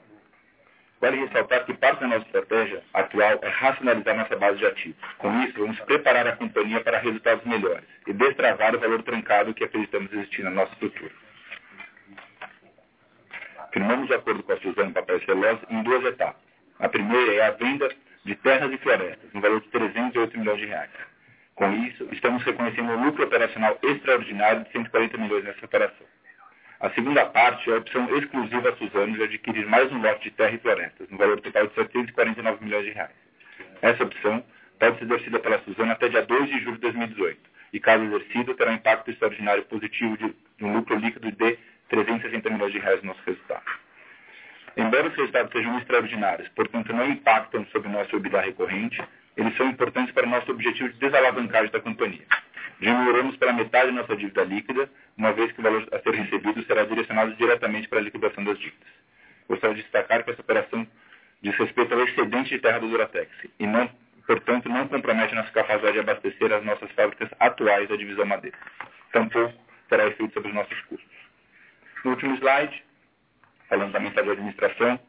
Vale 1.00 1.16
ressaltar 1.16 1.64
que 1.64 1.74
parte 1.74 2.00
da 2.00 2.08
nossa 2.08 2.26
estratégia 2.26 2.82
atual 2.92 3.38
é 3.40 3.48
racionalizar 3.48 4.16
nossa 4.16 4.36
base 4.36 4.58
de 4.58 4.66
ativos. 4.66 4.98
Com 5.18 5.42
isso, 5.42 5.58
vamos 5.58 5.78
preparar 5.80 6.26
a 6.26 6.36
companhia 6.36 6.80
para 6.80 6.98
resultados 6.98 7.44
melhores 7.44 7.84
e 8.06 8.12
destravar 8.12 8.74
o 8.74 8.80
valor 8.80 9.02
trancado 9.02 9.54
que 9.54 9.62
acreditamos 9.62 10.12
existir 10.12 10.42
na 10.42 10.50
nossa 10.50 10.72
estrutura. 10.72 11.12
Firmamos 13.72 14.10
o 14.10 14.14
acordo 14.14 14.42
com 14.42 14.52
a 14.52 14.56
Suzano 14.56 14.92
Papel 14.92 15.20
Celulose 15.20 15.60
em 15.70 15.82
duas 15.82 16.04
etapas. 16.04 16.42
A 16.80 16.88
primeira 16.88 17.34
é 17.34 17.42
a 17.42 17.50
venda 17.50 17.88
de 18.24 18.34
terras 18.36 18.72
e 18.72 18.78
florestas, 18.78 19.32
no 19.32 19.40
valor 19.40 19.60
de 19.60 19.68
308 19.68 20.38
milhões 20.38 20.58
de 20.58 20.66
reais. 20.66 20.90
Com 21.54 21.72
isso, 21.84 22.08
estamos 22.12 22.42
reconhecendo 22.42 22.90
um 22.92 23.04
lucro 23.04 23.24
operacional 23.24 23.78
extraordinário 23.82 24.64
de 24.64 24.72
140 24.72 25.18
milhões 25.18 25.44
nessa 25.44 25.64
operação. 25.64 26.06
A 26.80 26.90
segunda 26.90 27.26
parte 27.26 27.68
é 27.68 27.74
a 27.74 27.78
opção 27.78 28.08
exclusiva 28.16 28.68
a 28.68 28.76
Suzano 28.76 29.12
de 29.12 29.24
adquirir 29.24 29.66
mais 29.66 29.90
um 29.90 30.00
lote 30.00 30.22
de 30.22 30.30
terra 30.30 30.52
e 30.52 30.58
florestas, 30.58 31.10
no 31.10 31.18
valor 31.18 31.40
total 31.40 31.66
de 31.66 31.74
749 31.74 32.64
milhões 32.64 32.84
de 32.84 32.92
reais. 32.92 33.16
Essa 33.82 34.04
opção 34.04 34.44
pode 34.78 34.96
ser 34.98 35.04
exercida 35.06 35.40
pela 35.40 35.58
Suzano 35.64 35.90
até 35.90 36.08
dia 36.08 36.22
2 36.22 36.48
de 36.48 36.60
julho 36.60 36.76
de 36.76 36.82
2018, 36.82 37.40
e 37.72 37.80
caso 37.80 38.04
exercido, 38.04 38.54
terá 38.54 38.72
impacto 38.72 39.10
extraordinário 39.10 39.64
positivo 39.64 40.16
de, 40.18 40.32
de 40.56 40.64
um 40.64 40.72
lucro 40.72 40.94
líquido 40.94 41.32
de 41.32 41.58
360 41.88 42.48
milhões 42.48 42.72
de 42.72 42.78
reais 42.78 43.02
no 43.02 43.08
nosso 43.08 43.22
resultado. 43.26 43.64
embora 44.76 45.08
os 45.08 45.16
resultados 45.16 45.50
sejam 45.50 45.76
extraordinários, 45.78 46.48
portanto 46.50 46.92
não 46.92 47.10
impactam 47.10 47.66
sobre 47.72 47.88
nosso 47.88 48.14
EBITDA 48.14 48.40
recorrente, 48.40 49.02
eles 49.36 49.56
são 49.56 49.66
importantes 49.66 50.14
para 50.14 50.28
o 50.28 50.30
nosso 50.30 50.52
objetivo 50.52 50.90
de 50.90 50.98
desalavancagem 51.00 51.72
da 51.72 51.80
companhia. 51.80 52.24
Diminuiremos 52.80 53.36
pela 53.36 53.52
metade 53.52 53.90
nossa 53.90 54.14
dívida 54.14 54.44
líquida, 54.44 54.88
uma 55.16 55.32
vez 55.32 55.50
que 55.52 55.60
o 55.60 55.62
valor 55.62 55.86
a 55.92 55.98
ser 55.98 56.14
recebido 56.14 56.62
será 56.64 56.84
direcionado 56.84 57.34
diretamente 57.34 57.88
para 57.88 57.98
a 57.98 58.02
liquidação 58.02 58.44
das 58.44 58.58
dívidas. 58.58 58.88
Gostaria 59.48 59.76
de 59.76 59.82
destacar 59.82 60.22
que 60.24 60.30
essa 60.30 60.40
operação 60.40 60.86
diz 61.42 61.56
respeito 61.56 61.94
ao 61.94 62.02
excedente 62.02 62.50
de 62.50 62.58
terra 62.60 62.78
do 62.78 62.88
Duratex 62.88 63.30
e, 63.58 63.66
não, 63.66 63.90
portanto, 64.26 64.68
não 64.68 64.86
compromete 64.86 65.34
nossa 65.34 65.50
capacidade 65.50 65.94
de 65.94 66.00
abastecer 66.00 66.52
as 66.52 66.64
nossas 66.64 66.90
fábricas 66.92 67.28
atuais 67.40 67.88
da 67.88 67.96
divisão 67.96 68.24
madeira. 68.24 68.56
Tampouco 69.12 69.58
terá 69.88 70.06
efeito 70.06 70.34
sobre 70.34 70.50
os 70.50 70.54
nossos 70.54 70.80
custos. 70.82 71.16
No 72.04 72.12
último 72.12 72.36
slide, 72.36 72.84
falando 73.68 73.92
da 73.92 74.00
metade 74.00 74.26
da 74.26 74.34
administração, 74.34 75.00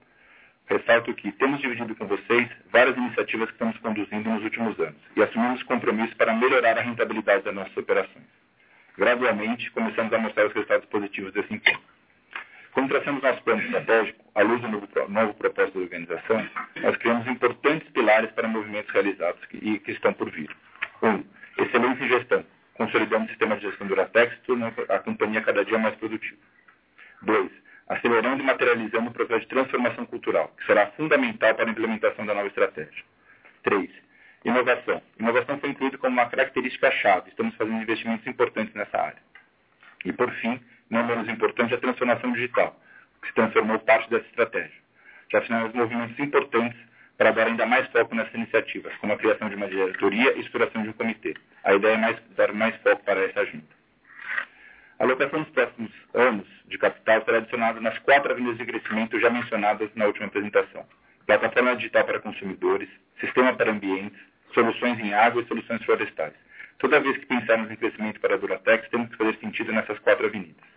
ressalto 0.70 1.13
que 1.15 1.32
temos 1.34 1.59
dividido 1.59 1.95
com 1.95 2.05
vocês 2.05 2.47
várias 2.72 2.95
iniciativas 2.95 3.47
que 3.47 3.53
estamos 3.53 3.78
conduzindo 3.80 4.30
nos 4.30 4.43
últimos 4.43 4.80
anos 4.80 5.01
e 5.15 5.24
assumimos 5.24 5.63
compromissos 5.63 6.13
para 6.13 6.34
melhorar 6.34 6.78
a 6.78 6.82
rentabilidade 6.82 7.43
das 7.43 7.55
nossas 7.55 7.76
operações. 7.76 8.26
Gradualmente, 8.95 9.72
começamos 9.72 10.13
a 10.13 10.17
mostrar 10.20 10.45
os 10.45 10.53
resultados 10.53 10.88
positivos 10.89 11.34
desse 11.34 11.53
empenho. 11.53 11.80
Quando 12.72 12.89
traçamos 12.89 13.24
nosso 13.24 13.41
plano 13.43 13.61
estratégico, 13.63 14.24
à 14.36 14.43
luz 14.43 14.61
do 14.61 14.67
novo, 14.67 14.88
novo 15.09 15.34
propósito 15.34 15.80
da 15.80 15.84
organização, 15.86 16.49
nós 16.82 16.95
criamos 16.97 17.28
importantes 17.28 17.89
pilares 17.89 18.30
para 18.32 18.47
movimentos 18.47 18.93
realizados 18.93 19.41
e 19.53 19.80
que 19.80 19.91
estão 19.91 20.13
por 20.13 20.30
vir. 20.30 20.55
Um, 21.01 21.24
excelência 21.57 22.03
em 22.03 22.09
gestão, 22.09 22.45
consolidando 22.76 23.26
o 23.26 23.30
sistema 23.30 23.55
de 23.55 23.63
gestão 23.63 23.88
Duratex, 23.88 24.38
tornando 24.45 24.86
a 24.88 24.99
companhia 24.99 25.41
cada 25.41 25.65
dia 25.65 25.80
mais 25.80 25.95
produtiva. 25.95 26.38
Dois, 27.24 27.51
acelerando 27.89 28.43
e 28.43 28.45
materializando 28.45 29.09
o 29.09 29.13
processo 29.13 29.41
de 29.41 29.47
transformação 29.47 30.05
cultural, 30.05 30.53
que 30.57 30.65
será 30.67 30.87
fundamental 30.91 31.55
para 31.55 31.65
a 31.65 31.71
implementação 31.71 32.25
da 32.25 32.35
nova 32.35 32.47
estratégia. 32.47 33.03
3. 33.63 33.89
Inovação. 34.45 35.01
Inovação 35.19 35.59
foi 35.59 35.69
incluída 35.71 35.97
como 35.97 36.13
uma 36.13 36.29
característica-chave. 36.29 37.29
Estamos 37.29 37.55
fazendo 37.55 37.81
investimentos 37.81 38.25
importantes 38.27 38.73
nessa 38.75 38.97
área. 38.97 39.21
E, 40.05 40.13
por 40.13 40.31
fim, 40.35 40.61
não 40.89 41.05
menos 41.05 41.27
importante, 41.27 41.73
a 41.73 41.77
transformação 41.79 42.31
digital, 42.31 42.79
que 43.21 43.27
se 43.27 43.33
transformou 43.33 43.79
parte 43.79 44.09
dessa 44.09 44.25
estratégia. 44.27 44.79
Já 45.31 45.41
fizemos 45.41 45.73
movimentos 45.73 46.17
importantes 46.19 46.79
para 47.17 47.31
dar 47.31 47.47
ainda 47.47 47.65
mais 47.65 47.85
foco 47.89 48.15
nessas 48.15 48.33
iniciativas, 48.33 48.95
como 48.97 49.11
a 49.11 49.17
criação 49.17 49.49
de 49.49 49.55
uma 49.55 49.67
diretoria 49.67 50.31
e 50.31 50.35
a 50.35 50.39
estruturação 50.39 50.83
de 50.83 50.89
um 50.89 50.93
comitê. 50.93 51.35
A 51.63 51.73
ideia 51.73 51.95
é 51.95 51.97
mais, 51.97 52.17
dar 52.35 52.53
mais 52.53 52.75
foco 52.77 53.03
para 53.03 53.19
essa 53.25 53.41
agenda. 53.41 53.78
A 54.99 55.05
alocação 55.05 55.39
nos 55.39 55.49
próximos 55.51 55.91
anos 56.13 56.45
de 56.67 56.77
capital 56.77 57.23
será 57.23 57.37
adicionada 57.37 57.79
nas 57.79 57.97
quatro 57.99 58.33
avenidas 58.33 58.57
de 58.57 58.65
crescimento 58.65 59.17
já 59.17 59.29
mencionadas 59.29 59.89
na 59.95 60.05
última 60.05 60.27
apresentação. 60.27 60.85
Plataforma 61.25 61.73
digital 61.77 62.03
para 62.03 62.19
consumidores, 62.19 62.89
sistema 63.21 63.53
para 63.53 63.71
ambientes, 63.71 64.19
soluções 64.53 64.99
em 64.99 65.13
água 65.13 65.41
e 65.41 65.47
soluções 65.47 65.81
florestais. 65.85 66.33
Toda 66.79 66.99
vez 66.99 67.17
que 67.17 67.25
pensarmos 67.27 67.71
em 67.71 67.77
crescimento 67.77 68.19
para 68.19 68.35
a 68.35 68.37
Duratex, 68.37 68.89
temos 68.89 69.09
que 69.09 69.15
fazer 69.15 69.37
sentido 69.37 69.71
nessas 69.71 69.97
quatro 69.99 70.25
avenidas. 70.25 70.67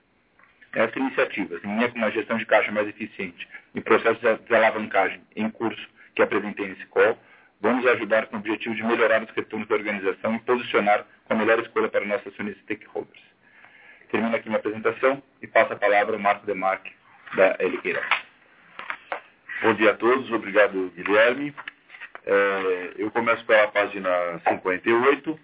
Essas 0.73 0.97
iniciativas, 0.97 1.63
em 1.65 1.75
linha 1.75 1.89
com 1.89 1.99
uma 1.99 2.11
gestão 2.13 2.39
de 2.39 2.47
caixa 2.47 2.71
mais 2.71 2.87
eficiente 2.87 3.49
e 3.75 3.81
processo 3.81 4.21
de 4.21 4.55
alavancagem 4.55 5.21
em 5.35 5.51
curso 5.51 5.85
que 6.15 6.23
apresentei 6.23 6.69
nesse 6.69 6.87
call, 6.87 7.19
vão 7.61 7.75
nos 7.77 7.87
ajudar 7.87 8.27
com 8.27 8.37
o 8.37 8.39
objetivo 8.39 8.77
de 8.77 8.85
melhorar 8.85 9.21
os 9.25 9.31
retornos 9.31 9.67
da 9.67 9.75
organização 9.75 10.37
e 10.37 10.41
posicionar 10.41 11.05
com 11.25 11.35
a 11.35 11.37
melhor 11.37 11.59
escolha 11.59 11.89
para 11.89 12.05
nossos 12.05 12.29
acionistas 12.29 12.63
stakeholders. 12.63 13.32
Termino 14.13 14.37
aqui 14.37 14.47
minha 14.47 14.59
apresentação 14.59 15.23
e 15.41 15.47
passo 15.47 15.73
a 15.73 15.77
palavra 15.77 16.17
ao 16.17 16.21
Marco 16.21 16.45
Demarque, 16.45 16.93
da 17.35 17.57
Eliqueira. 17.61 18.03
Bom 19.63 19.73
dia 19.73 19.93
a 19.93 19.95
todos, 19.95 20.31
obrigado 20.31 20.93
Guilherme. 20.95 21.55
É, 22.27 22.93
eu 22.99 23.11
começo 23.11 23.43
pela 23.47 23.69
página 23.69 24.11
58, 24.47 25.41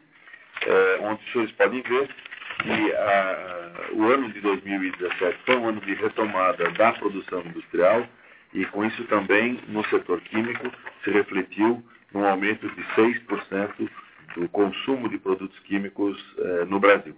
é, 0.67 0.99
onde 1.01 1.25
os 1.25 1.33
senhores 1.33 1.53
podem 1.53 1.81
ver 1.81 2.11
que 2.59 2.93
a, 2.95 3.89
o 3.95 4.03
ano 4.05 4.31
de 4.33 4.41
2017 4.43 5.39
foi 5.47 5.57
um 5.57 5.69
ano 5.71 5.81
de 5.81 5.95
retomada 5.95 6.71
da 6.73 6.93
produção 6.93 7.41
industrial 7.41 8.07
e 8.53 8.67
com 8.67 8.85
isso 8.85 9.03
também 9.05 9.59
no 9.69 9.83
setor 9.87 10.21
químico 10.21 10.71
se 11.03 11.11
refletiu 11.11 11.83
num 12.13 12.27
aumento 12.27 12.69
de 12.69 12.83
6% 12.97 13.91
do 14.37 14.47
consumo 14.51 15.09
de 15.09 15.17
produtos 15.17 15.59
químicos 15.61 16.23
é, 16.37 16.67
no 16.67 16.79
Brasil. 16.79 17.17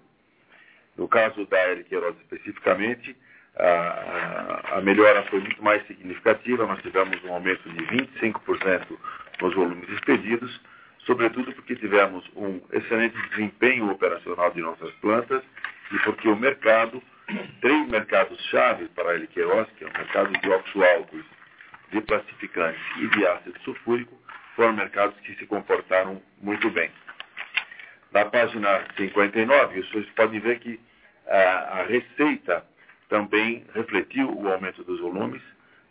No 1.01 1.09
caso 1.09 1.46
da 1.46 1.59
L. 1.59 1.82
Especificamente, 2.20 3.16
a, 3.57 4.76
a, 4.76 4.80
melhora 4.82 5.22
foi 5.30 5.40
muito 5.40 5.64
mais 5.64 5.84
significativa, 5.86 6.66
nós 6.66 6.82
tivemos 6.82 7.24
um 7.24 7.32
aumento 7.32 7.66
de 7.70 7.82
25% 7.86 8.98
nos 9.40 9.55
volumes 9.55 9.88
expedidos, 9.88 10.61
sobretudo 11.07 11.55
porque 11.55 11.74
tivemos 11.76 12.22
um 12.36 12.61
excelente 12.70 13.16
desempenho 13.30 13.90
operacional 13.90 14.51
de 14.51 14.61
nossas 14.61 14.92
plantas 14.96 15.42
e 15.90 15.98
porque 16.01 16.28
o 16.28 16.36
mercado, 16.36 17.03
três 17.62 17.88
mercados-chave 17.88 18.88
para 18.88 19.12
a 19.12 19.14
L. 19.14 19.26
Queiroz, 19.28 19.68
que 19.78 19.84
é 19.84 19.86
o 19.86 19.92
mercado 19.94 20.38
de 20.38 20.51
oxo-álcools, 20.51 21.24
de 21.92 22.01
plastificantes 22.03 22.82
e 22.98 23.07
de 23.07 23.26
ácido 23.26 23.59
sulfúrico, 23.61 24.14
foram 24.55 24.74
mercados 24.74 25.18
que 25.20 25.34
se 25.36 25.46
comportaram 25.46 26.20
muito 26.42 26.68
bem. 26.68 26.90
Na 28.12 28.26
página 28.26 28.84
59, 28.98 29.82
vocês 29.82 30.07
podem 30.11 30.40
ver 30.40 30.59
que 30.59 30.78
a, 31.31 31.81
a 31.81 31.83
receita 31.85 32.64
também 33.09 33.64
refletiu 33.74 34.31
o 34.31 34.49
aumento 34.53 34.83
dos 34.85 35.01
volumes, 35.01 35.43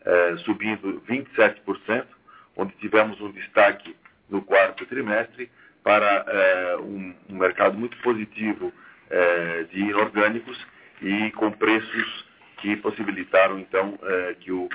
eh, 0.06 0.36
subindo 0.46 1.02
27%, 1.08 2.06
onde 2.56 2.74
tivemos 2.78 3.20
um 3.22 3.32
destaque 3.32 3.96
no 4.30 4.42
quarto 4.42 4.86
trimestre 4.86 5.50
para 5.84 6.26
eh, 6.28 6.78
um, 6.82 7.16
um, 7.30 7.38
mercado 7.38 7.78
muito 7.78 7.98
positivo 7.98 8.72
de 9.72 9.80
inorgânicos 9.80 10.56
e 11.02 11.32
com 11.32 11.52
preços 11.52 12.26
que 12.58 12.76
possibilitaram, 12.76 13.58
então, 13.58 13.98
que 14.40 14.52
o, 14.52 14.70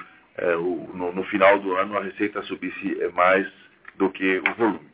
o, 0.59 0.91
no, 0.93 1.13
no, 1.13 1.23
final 1.27 1.61
do 1.61 1.77
ano 1.77 1.97
a 1.97 2.03
receita 2.03 2.43
subisse 2.43 2.99
mais 3.15 3.47
do 3.95 4.11
que 4.11 4.39
o 4.39 4.55
volume. 4.55 4.94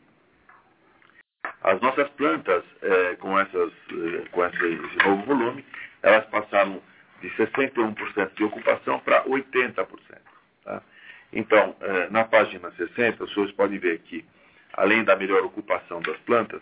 As 1.63 1.79
nossas 1.79 2.09
plantas, 2.11 2.63
é, 2.81 3.15
com, 3.17 3.39
essas, 3.39 3.71
é, 3.91 4.29
com 4.31 4.45
esse, 4.45 4.97
novo 5.05 5.23
volume, 5.25 5.63
elas 6.01 6.25
passaram 6.25 6.81
de 7.21 7.29
61% 7.31 8.33
de 8.35 8.43
ocupação 8.43 8.99
para 8.99 9.23
80%. 9.25 9.87
Tá? 10.65 10.81
Então, 11.31 11.75
é, 11.81 12.09
na 12.09 12.23
página 12.23 12.71
60, 12.71 13.23
os 13.23 13.33
senhores 13.33 13.53
podem 13.55 13.77
ver 13.77 13.99
que, 13.99 14.25
além 14.73 15.03
da 15.03 15.15
melhor 15.15 15.43
ocupação 15.43 16.01
das 16.01 16.17
plantas, 16.21 16.61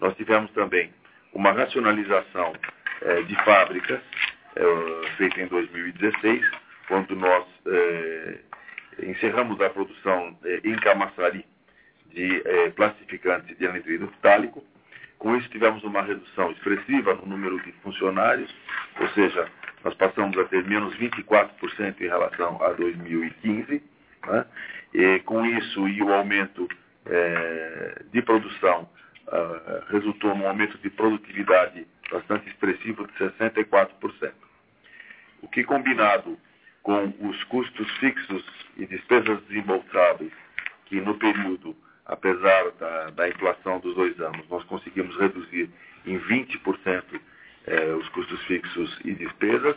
nós 0.00 0.16
tivemos 0.16 0.50
também 0.50 0.92
uma 1.32 1.52
racionalização 1.52 2.52
de 3.26 3.34
fábricas 3.44 4.00
feita 5.16 5.40
em 5.40 5.46
2016, 5.46 6.50
quando 6.88 7.14
nós 7.14 7.46
encerramos 9.02 9.60
a 9.60 9.70
produção 9.70 10.36
em 10.64 10.74
Camaçari 10.76 11.46
de 12.12 12.42
plastificantes 12.76 13.56
de 13.58 13.66
anidrido 13.66 14.08
ftálico. 14.18 14.64
Com 15.18 15.36
isso, 15.36 15.48
tivemos 15.50 15.84
uma 15.84 16.02
redução 16.02 16.50
expressiva 16.52 17.14
no 17.14 17.26
número 17.26 17.60
de 17.62 17.72
funcionários, 17.82 18.54
ou 18.98 19.08
seja, 19.10 19.46
nós 19.84 19.94
passamos 19.94 20.36
a 20.38 20.44
ter 20.44 20.64
menos 20.64 20.96
24% 20.96 22.00
em 22.00 22.06
relação 22.06 22.62
a 22.62 22.72
2015. 22.72 23.82
Né? 24.26 24.46
E, 24.94 25.18
com 25.20 25.44
isso 25.44 25.88
e 25.88 26.02
o 26.02 26.12
aumento 26.12 26.68
eh, 27.06 28.02
de 28.12 28.20
produção, 28.22 28.88
uh, 29.28 29.90
resultou 29.90 30.34
num 30.34 30.46
aumento 30.46 30.76
de 30.78 30.90
produtividade 30.90 31.86
bastante 32.10 32.48
expressivo 32.48 33.06
de 33.06 33.12
64%. 33.14 34.32
O 35.42 35.48
que, 35.48 35.64
combinado 35.64 36.38
com 36.82 37.12
os 37.20 37.42
custos 37.44 37.90
fixos 37.98 38.44
e 38.76 38.86
despesas 38.86 39.40
desembolsáveis, 39.46 40.32
que 40.86 41.00
no 41.00 41.14
período 41.18 41.74
apesar 42.10 42.72
da, 42.72 43.10
da 43.10 43.28
inflação 43.28 43.78
dos 43.78 43.94
dois 43.94 44.20
anos, 44.20 44.46
nós 44.48 44.64
conseguimos 44.64 45.16
reduzir 45.16 45.70
em 46.04 46.18
20% 46.18 47.20
eh, 47.66 47.92
os 47.92 48.08
custos 48.08 48.42
fixos 48.46 48.98
e 49.04 49.14
despesas, 49.14 49.76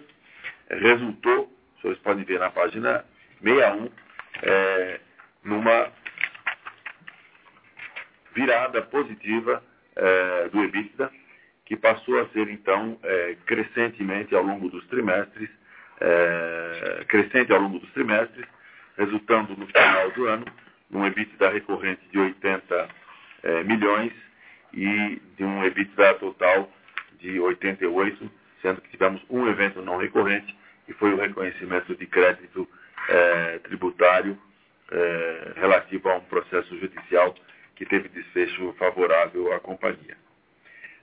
resultou, 0.68 1.56
vocês 1.82 1.98
podem 2.00 2.24
ver 2.24 2.40
na 2.40 2.50
página 2.50 3.06
61, 3.44 3.90
eh, 4.42 5.00
numa 5.44 5.92
virada 8.34 8.82
positiva 8.82 9.64
eh, 9.96 10.50
do 10.52 10.64
EBITDA, 10.64 11.12
que 11.66 11.78
passou 11.78 12.20
a 12.20 12.28
ser 12.30 12.50
então 12.50 13.00
crescentemente 13.46 14.36
ao 14.36 14.44
longo 14.44 14.70
dos 14.70 14.86
trimestres, 14.88 15.50
crescente 17.08 17.54
ao 17.54 17.62
longo 17.62 17.80
dos 17.80 17.90
trimestres, 17.94 18.46
resultando 18.98 19.56
no 19.56 19.66
final 19.68 20.12
do 20.12 20.28
ano 20.28 20.46
um 20.98 21.06
EBITDA 21.06 21.50
recorrente 21.50 22.02
de 22.12 22.20
80 22.20 22.90
é, 23.44 23.64
milhões 23.64 24.12
e 24.74 25.22
de 25.38 25.44
um 25.44 25.64
EBITDA 25.64 26.16
total 26.16 26.72
de 27.20 27.40
88, 27.40 28.32
sendo 28.62 28.82
que 28.82 28.90
tivemos 28.90 29.22
um 29.30 29.48
evento 29.48 29.82
não 29.82 29.98
recorrente, 29.98 30.56
que 30.86 30.94
foi 30.94 31.14
o 31.14 31.18
reconhecimento 31.18 31.96
de 31.96 32.06
crédito 32.06 32.68
é, 33.10 33.60
tributário 33.60 34.38
é, 34.92 35.54
relativo 35.56 36.10
a 36.10 36.18
um 36.18 36.22
processo 36.22 36.78
judicial 36.80 37.36
que 37.76 37.86
teve 37.86 38.10
desfecho 38.10 38.74
favorável 38.78 39.54
à 39.54 39.60
companhia. 39.60 40.18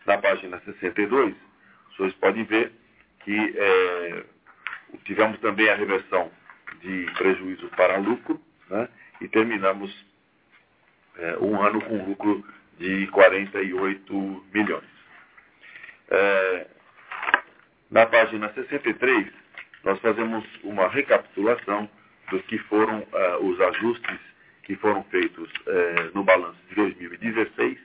Na 0.06 0.18
página 0.18 0.60
62, 0.64 1.34
os 1.90 1.96
senhores 1.96 2.16
podem 2.16 2.44
ver 2.44 2.72
que 3.24 3.54
é, 3.56 4.24
tivemos 5.04 5.38
também 5.40 5.68
a 5.68 5.74
reversão 5.74 6.30
de 6.80 7.06
prejuízo 7.16 7.68
para 7.76 7.98
lucro 7.98 8.40
né, 8.68 8.88
e 9.20 9.28
terminamos 9.28 9.94
é, 11.18 11.36
um 11.38 11.60
ano 11.60 11.80
com 11.82 12.04
lucro 12.04 12.44
de 12.78 13.06
48 13.08 14.44
milhões. 14.52 14.84
É, 16.10 16.66
na 17.90 18.06
página 18.06 18.52
63, 18.52 19.26
nós 19.84 19.98
fazemos 20.00 20.44
uma 20.62 20.88
recapitulação 20.88 21.88
dos 22.30 22.42
que 22.42 22.58
foram 22.58 23.00
uh, 23.00 23.44
os 23.44 23.60
ajustes 23.60 24.18
que 24.62 24.76
foram 24.76 25.02
feitos 25.04 25.50
uh, 25.50 26.10
no 26.14 26.22
balanço 26.22 26.58
de 26.68 26.76
2016, 26.76 27.78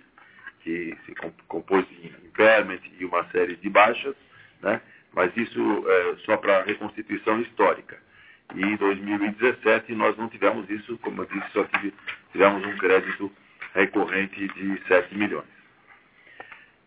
que 0.61 0.95
se 1.05 1.15
compôs 1.47 1.87
de 1.89 2.07
impairment 2.27 2.79
e 2.99 3.05
uma 3.05 3.23
série 3.31 3.55
de 3.55 3.69
baixas, 3.69 4.15
né? 4.61 4.81
mas 5.13 5.35
isso 5.35 5.59
uh, 5.59 6.19
só 6.19 6.37
para 6.37 6.63
reconstituição 6.63 7.41
histórica. 7.41 7.97
E 8.53 8.61
em 8.61 8.75
2017 8.75 9.93
nós 9.95 10.17
não 10.17 10.29
tivemos 10.29 10.69
isso, 10.69 10.97
como 10.99 11.23
eu 11.23 11.25
disse, 11.25 11.51
só 11.51 11.65
tivemos 12.31 12.65
um 12.65 12.77
crédito 12.77 13.31
recorrente 13.73 14.47
de 14.49 14.81
7 14.87 15.15
milhões. 15.15 15.55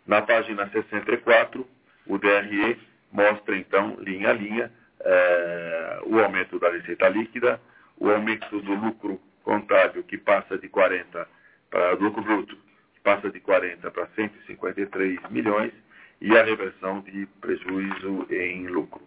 Na 0.06 0.22
página 0.22 0.68
64, 0.70 1.68
o 2.06 2.18
DRE 2.18 2.78
mostra 3.12 3.56
então, 3.56 3.96
linha 4.00 4.30
a 4.30 4.32
linha, 4.32 4.72
é, 5.00 6.00
o 6.06 6.18
aumento 6.18 6.58
da 6.58 6.70
receita 6.70 7.08
líquida, 7.08 7.60
o 7.98 8.10
aumento 8.10 8.60
do 8.60 8.74
lucro 8.74 9.20
contábil 9.42 10.02
que 10.04 10.16
passa 10.16 10.58
de 10.58 10.68
40 10.68 11.28
para 11.70 11.92
lucro 11.92 12.22
bruto, 12.22 12.56
que 12.94 13.00
passa 13.00 13.30
de 13.30 13.40
40 13.40 13.90
para 13.90 14.06
153 14.14 15.18
milhões 15.30 15.72
e 16.20 16.36
a 16.36 16.42
reversão 16.42 17.00
de 17.00 17.26
prejuízo 17.40 18.26
em 18.30 18.66
lucro. 18.66 19.02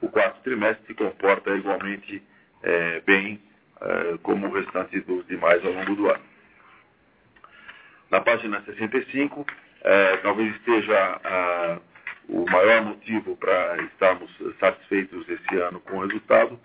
O 0.00 0.08
quarto 0.08 0.40
trimestre 0.42 0.86
se 0.86 0.94
comporta 0.94 1.50
igualmente 1.50 2.22
é, 2.62 3.00
bem 3.00 3.40
é, 3.80 4.18
como 4.22 4.46
o 4.46 4.52
restante 4.52 5.00
dos 5.00 5.26
demais 5.26 5.64
ao 5.64 5.72
longo 5.72 5.94
do 5.94 6.10
ano. 6.10 6.24
Na 8.10 8.20
página 8.20 8.60
65, 8.62 9.46
é, 9.82 10.16
talvez 10.18 10.54
esteja 10.56 11.20
a, 11.22 11.78
o 12.28 12.44
maior 12.50 12.82
motivo 12.82 13.36
para 13.36 13.82
estarmos 13.84 14.30
satisfeitos 14.58 15.28
esse 15.28 15.56
ano 15.56 15.80
com 15.80 15.98
o 15.98 16.06
resultado, 16.06 16.58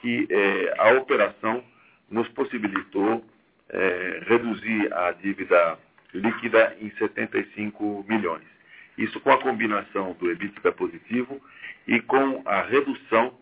que 0.00 0.26
é, 0.30 0.74
a 0.78 0.92
operação 0.94 1.62
nos 2.10 2.28
possibilitou 2.28 3.24
é, 3.68 4.22
reduzir 4.26 4.92
a 4.92 5.12
dívida 5.12 5.78
líquida 6.14 6.76
em 6.80 6.90
75 6.96 8.04
milhões. 8.08 8.57
Isso 8.98 9.20
com 9.20 9.30
a 9.30 9.40
combinação 9.40 10.12
do 10.14 10.30
EBITDA 10.30 10.72
positivo 10.72 11.40
e 11.86 12.00
com 12.00 12.42
a 12.44 12.62
redução 12.62 13.32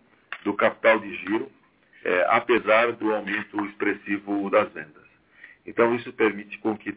do 0.45 0.53
capital 0.53 1.01
de 1.01 1.17
giro, 1.17 1.51
é, 2.05 2.27
apesar 2.29 2.93
do 2.93 3.13
aumento 3.13 3.65
expressivo 3.65 4.51
das 4.51 4.71
vendas. 4.73 5.07
Então, 5.65 5.95
isso 5.97 6.13
permite 6.13 6.59
com 6.59 6.77
que 6.77 6.93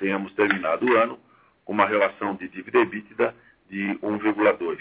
tenhamos 0.00 0.32
terminado 0.32 0.86
o 0.86 0.96
ano 0.96 1.20
com 1.64 1.72
uma 1.72 1.86
relação 1.86 2.34
de 2.34 2.48
dívida 2.48 2.80
EBITDA 2.80 3.34
de 3.68 3.96
1,2. 4.02 4.78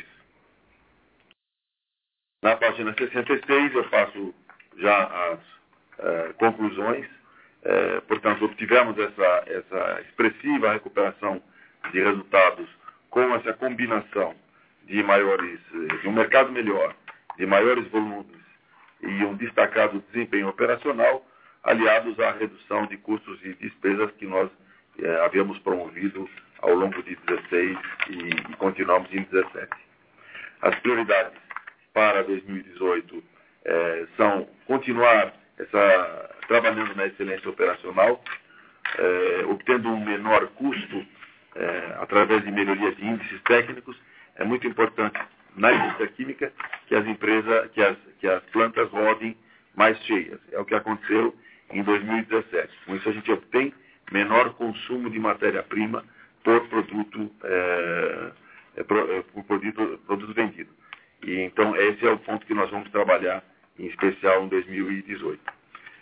Na 2.42 2.56
página 2.56 2.96
66 2.98 3.76
eu 3.76 3.84
passo 3.90 4.34
já 4.78 5.04
as 5.32 5.40
eh, 6.00 6.34
conclusões. 6.38 7.06
Eh, 7.64 8.02
portanto, 8.08 8.46
obtivemos 8.46 8.98
essa, 8.98 9.44
essa 9.48 10.02
expressiva 10.02 10.74
recuperação 10.74 11.42
de 11.92 12.00
resultados 12.02 12.68
com 13.10 13.36
essa 13.36 13.54
combinação 13.54 14.36
de 14.84 15.02
maiores, 15.04 15.60
eh, 15.74 15.96
de 16.02 16.08
um 16.08 16.14
mercado 16.14 16.52
melhor, 16.52 16.96
de 17.38 17.46
maiores 17.46 17.88
volumes 17.90 18.38
e 19.02 19.24
um 19.26 19.36
destacado 19.36 20.04
desempenho 20.12 20.48
operacional, 20.48 21.26
aliados 21.64 22.20
à 22.20 22.32
redução 22.32 22.86
de 22.88 22.98
custos 22.98 23.40
e 23.44 23.54
despesas 23.56 24.12
que 24.12 24.26
nós 24.26 24.50
havíamos 25.24 25.60
promovido 25.60 26.28
ao 26.62 26.74
longo 26.74 27.02
de 27.04 27.16
16 27.16 27.78
e, 28.10 28.52
e 28.52 28.56
continuamos 28.58 29.14
em 29.14 29.22
17. 29.24 29.70
As 30.62 30.76
prioridades 30.80 31.40
para 31.94 32.24
2018 32.24 33.24
eh, 33.66 34.08
são 34.16 34.48
continuar 34.66 35.34
essa, 35.58 36.36
trabalhando 36.48 36.96
na 36.96 37.08
excelência 37.08 37.50
operacional, 37.50 38.24
eh, 38.98 39.46
obtendo 39.48 39.90
um 39.90 40.04
menor 40.04 40.48
custo 40.50 41.06
eh, 41.58 41.98
através 42.00 42.44
de 42.44 42.52
melhoria 42.52 42.92
de 42.94 43.06
índices 43.06 43.42
técnicos. 43.42 43.98
É 44.36 44.44
muito 44.44 44.68
importante 44.68 45.20
na 45.56 45.74
indústria 45.74 46.08
química 46.10 46.54
que 46.88 46.96
as 46.96 47.06
empresas, 47.08 47.72
que 47.72 47.82
as, 47.82 47.98
que 48.20 48.28
as 48.28 48.44
plantas 48.52 48.90
rodem 48.92 49.36
mais 49.76 49.98
cheias. 50.04 50.40
É 50.52 50.60
o 50.60 50.66
que 50.66 50.76
aconteceu 50.76 51.36
em 51.72 51.84
2017. 51.84 52.72
Com 52.86 52.96
isso 52.96 53.10
a 53.10 53.12
gente 53.12 53.32
obtém 53.32 53.74
menor 54.12 54.54
consumo 54.54 55.10
de 55.10 55.20
matéria-prima 55.20 56.04
por 56.44 56.68
produto, 56.68 57.32
é, 57.44 58.32
é, 58.78 58.82
é, 58.82 58.84
por 59.34 59.44
produto, 59.44 60.00
produto 60.06 60.34
vendido. 60.34 60.70
E, 61.24 61.42
então, 61.42 61.76
esse 61.76 62.06
é 62.06 62.12
o 62.12 62.20
ponto 62.20 62.46
que 62.46 62.54
nós 62.54 62.70
vamos 62.70 62.90
trabalhar, 62.92 63.44
em 63.78 63.88
especial 63.88 64.46
em 64.46 64.48
2018. 64.48 65.40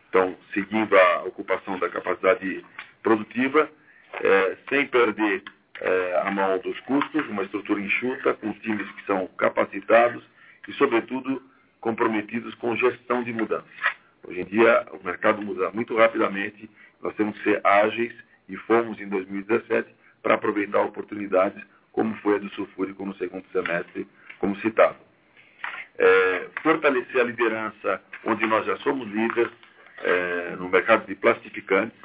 Então, 0.09 0.37
seguindo 0.53 0.97
a 0.97 1.23
ocupação 1.23 1.79
da 1.79 1.89
capacidade 1.89 2.63
produtiva, 3.01 3.69
é, 4.21 4.57
sem 4.69 4.85
perder 4.87 5.43
é, 5.81 6.21
a 6.23 6.31
mão 6.31 6.57
dos 6.59 6.79
custos, 6.81 7.27
uma 7.27 7.43
estrutura 7.43 7.81
enxuta, 7.81 8.33
com 8.35 8.53
times 8.53 8.89
que 8.91 9.05
são 9.05 9.27
capacitados 9.37 10.23
e, 10.67 10.73
sobretudo, 10.73 11.41
comprometidos 11.79 12.55
com 12.55 12.75
gestão 12.75 13.23
de 13.23 13.33
mudança. 13.33 13.65
Hoje 14.27 14.41
em 14.41 14.45
dia, 14.45 14.85
o 14.91 15.05
mercado 15.05 15.41
muda 15.41 15.69
muito 15.71 15.95
rapidamente, 15.95 16.69
nós 17.01 17.13
temos 17.15 17.37
que 17.37 17.43
ser 17.43 17.61
ágeis 17.63 18.13
e 18.49 18.55
fomos 18.57 18.99
em 18.99 19.07
2017 19.07 19.87
para 20.23 20.35
aproveitar 20.35 20.81
oportunidades, 20.81 21.61
como 21.91 22.15
foi 22.17 22.35
a 22.35 22.39
do 22.39 22.49
sulfúrico 22.49 23.05
no 23.05 23.15
segundo 23.15 23.45
semestre, 23.51 24.07
como 24.39 24.59
citado. 24.61 24.97
É, 25.97 26.47
fortalecer 26.61 27.21
a 27.21 27.23
liderança 27.23 28.01
onde 28.25 28.45
nós 28.45 28.65
já 28.65 28.75
somos 28.77 29.07
líderes 29.07 29.51
é, 30.03 30.55
no 30.57 30.67
mercado 30.69 31.05
de 31.05 31.15
plastificantes, 31.15 31.97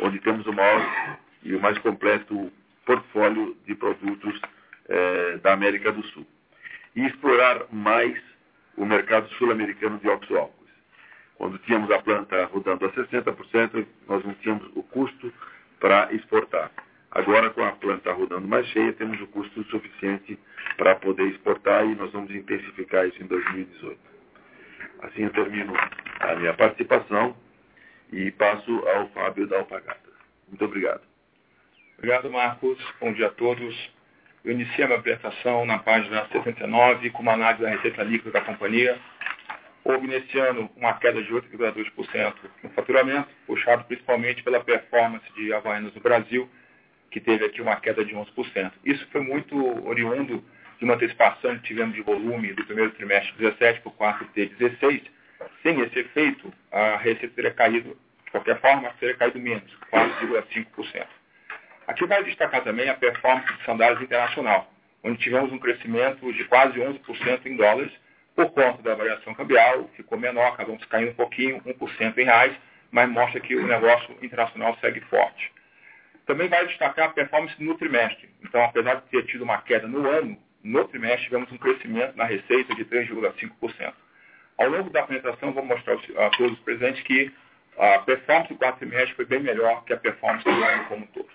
onde 0.00 0.18
temos 0.20 0.46
o 0.46 0.52
maior 0.52 0.80
e 1.46 1.54
o 1.54 1.60
mais 1.60 1.78
completo 1.78 2.52
portfólio 2.84 3.56
de 3.66 3.74
produtos 3.74 4.40
é, 4.88 5.38
da 5.38 5.52
América 5.52 5.92
do 5.92 6.02
Sul. 6.08 6.26
E 6.94 7.06
explorar 7.06 7.66
mais 7.70 8.20
o 8.76 8.84
mercado 8.84 9.28
sul-americano 9.34 9.98
de 9.98 10.08
oxo-álcools. 10.08 10.70
Quando 11.36 11.58
tínhamos 11.58 11.90
a 11.90 12.00
planta 12.00 12.44
rodando 12.46 12.84
a 12.86 12.92
60%, 12.92 13.86
nós 14.08 14.24
não 14.24 14.34
tínhamos 14.34 14.68
o 14.74 14.82
custo 14.82 15.32
para 15.78 16.12
exportar. 16.12 16.70
Agora, 17.10 17.50
com 17.50 17.64
a 17.64 17.72
planta 17.72 18.12
rodando 18.12 18.48
mais 18.48 18.66
cheia, 18.68 18.92
temos 18.92 19.20
o 19.20 19.26
custo 19.28 19.62
suficiente 19.64 20.38
para 20.76 20.96
poder 20.96 21.28
exportar 21.28 21.86
e 21.86 21.94
nós 21.94 22.10
vamos 22.12 22.30
intensificar 22.30 23.06
isso 23.06 23.22
em 23.22 23.26
2018. 23.26 23.98
Assim 25.02 25.22
eu 25.22 25.30
termino 25.30 25.74
a 26.20 26.34
minha 26.34 26.54
participação 26.54 27.36
e 28.12 28.30
passo 28.32 28.70
ao 28.88 29.08
Fábio 29.10 29.46
da 29.46 29.58
Alpagatas. 29.58 30.12
Muito 30.48 30.64
obrigado. 30.64 31.15
Obrigado, 31.98 32.30
Marcos. 32.30 32.78
Bom 33.00 33.10
dia 33.14 33.28
a 33.28 33.30
todos. 33.30 33.74
Eu 34.44 34.52
iniciei 34.52 34.84
a 34.84 34.86
minha 34.86 34.98
apresentação 34.98 35.64
na 35.64 35.78
página 35.78 36.26
69 36.30 37.08
com 37.08 37.22
uma 37.22 37.32
análise 37.32 37.62
da 37.62 37.70
receita 37.70 38.02
líquida 38.02 38.32
da 38.32 38.42
companhia. 38.42 38.98
Houve 39.82 40.06
nesse 40.06 40.38
ano 40.38 40.70
uma 40.76 40.92
queda 40.98 41.22
de 41.22 41.32
8,2% 41.32 42.34
no 42.62 42.70
faturamento, 42.70 43.28
puxado 43.46 43.84
principalmente 43.84 44.42
pela 44.42 44.62
performance 44.62 45.24
de 45.32 45.54
Havaianas 45.54 45.94
no 45.94 46.00
Brasil, 46.02 46.48
que 47.10 47.18
teve 47.18 47.46
aqui 47.46 47.62
uma 47.62 47.76
queda 47.76 48.04
de 48.04 48.14
11%. 48.14 48.72
Isso 48.84 49.08
foi 49.10 49.22
muito 49.22 49.56
oriundo 49.88 50.44
de 50.78 50.84
uma 50.84 50.94
antecipação 50.94 51.56
que 51.56 51.62
tivemos 51.62 51.94
de 51.94 52.02
volume 52.02 52.52
do 52.52 52.64
primeiro 52.66 52.90
trimestre 52.90 53.32
de 53.32 53.38
17 53.38 53.80
para 53.80 53.88
o 53.88 53.92
quarto 53.92 54.24
T 54.26 54.46
16. 54.58 55.02
Sem 55.62 55.80
esse 55.80 55.98
efeito, 55.98 56.52
a 56.70 56.98
receita 56.98 57.34
teria 57.34 57.52
caído, 57.52 57.96
de 58.26 58.30
qualquer 58.30 58.60
forma, 58.60 58.92
teria 59.00 59.16
caído 59.16 59.40
menos, 59.40 59.74
4,5%. 59.90 61.06
Aqui 61.86 62.04
vai 62.06 62.24
destacar 62.24 62.64
também 62.64 62.88
a 62.88 62.94
performance 62.94 63.46
de 63.52 63.64
sandálias 63.64 64.02
internacional, 64.02 64.68
onde 65.04 65.18
tivemos 65.18 65.52
um 65.52 65.58
crescimento 65.58 66.32
de 66.32 66.44
quase 66.44 66.78
11% 66.80 67.46
em 67.46 67.56
dólares, 67.56 67.92
por 68.34 68.50
conta 68.50 68.82
da 68.82 68.94
variação 68.94 69.34
cambial, 69.34 69.88
ficou 69.96 70.18
menor, 70.18 70.48
acabamos 70.48 70.84
caindo 70.86 71.12
um 71.12 71.14
pouquinho, 71.14 71.60
1% 71.62 72.18
em 72.18 72.24
reais, 72.24 72.54
mas 72.90 73.08
mostra 73.08 73.40
que 73.40 73.56
o 73.56 73.66
negócio 73.66 74.16
internacional 74.20 74.76
segue 74.80 75.00
forte. 75.02 75.52
Também 76.26 76.48
vai 76.48 76.66
destacar 76.66 77.06
a 77.06 77.12
performance 77.12 77.54
no 77.62 77.78
trimestre. 77.78 78.28
Então, 78.42 78.62
apesar 78.64 78.96
de 78.96 79.02
ter 79.02 79.24
tido 79.26 79.42
uma 79.42 79.62
queda 79.62 79.86
no 79.86 80.06
ano, 80.08 80.36
no 80.62 80.84
trimestre 80.88 81.24
tivemos 81.24 81.50
um 81.52 81.56
crescimento 81.56 82.16
na 82.16 82.24
receita 82.24 82.74
de 82.74 82.84
3,5%. 82.84 83.94
A 84.58 84.64
Ao 84.64 84.68
longo 84.68 84.90
da 84.90 85.00
apresentação, 85.00 85.52
vou 85.52 85.64
mostrar 85.64 85.94
a 85.94 86.30
todos 86.30 86.52
os 86.52 86.60
presentes 86.60 87.02
que 87.04 87.32
a 87.78 88.00
performance 88.00 88.48
do 88.48 88.58
quarto 88.58 88.78
trimestre 88.78 89.14
foi 89.14 89.24
bem 89.24 89.40
melhor 89.40 89.84
que 89.84 89.92
a 89.92 89.96
performance 89.96 90.44
do 90.44 90.50
ano 90.50 90.84
como 90.86 91.04
um 91.04 91.06
todo. 91.06 91.28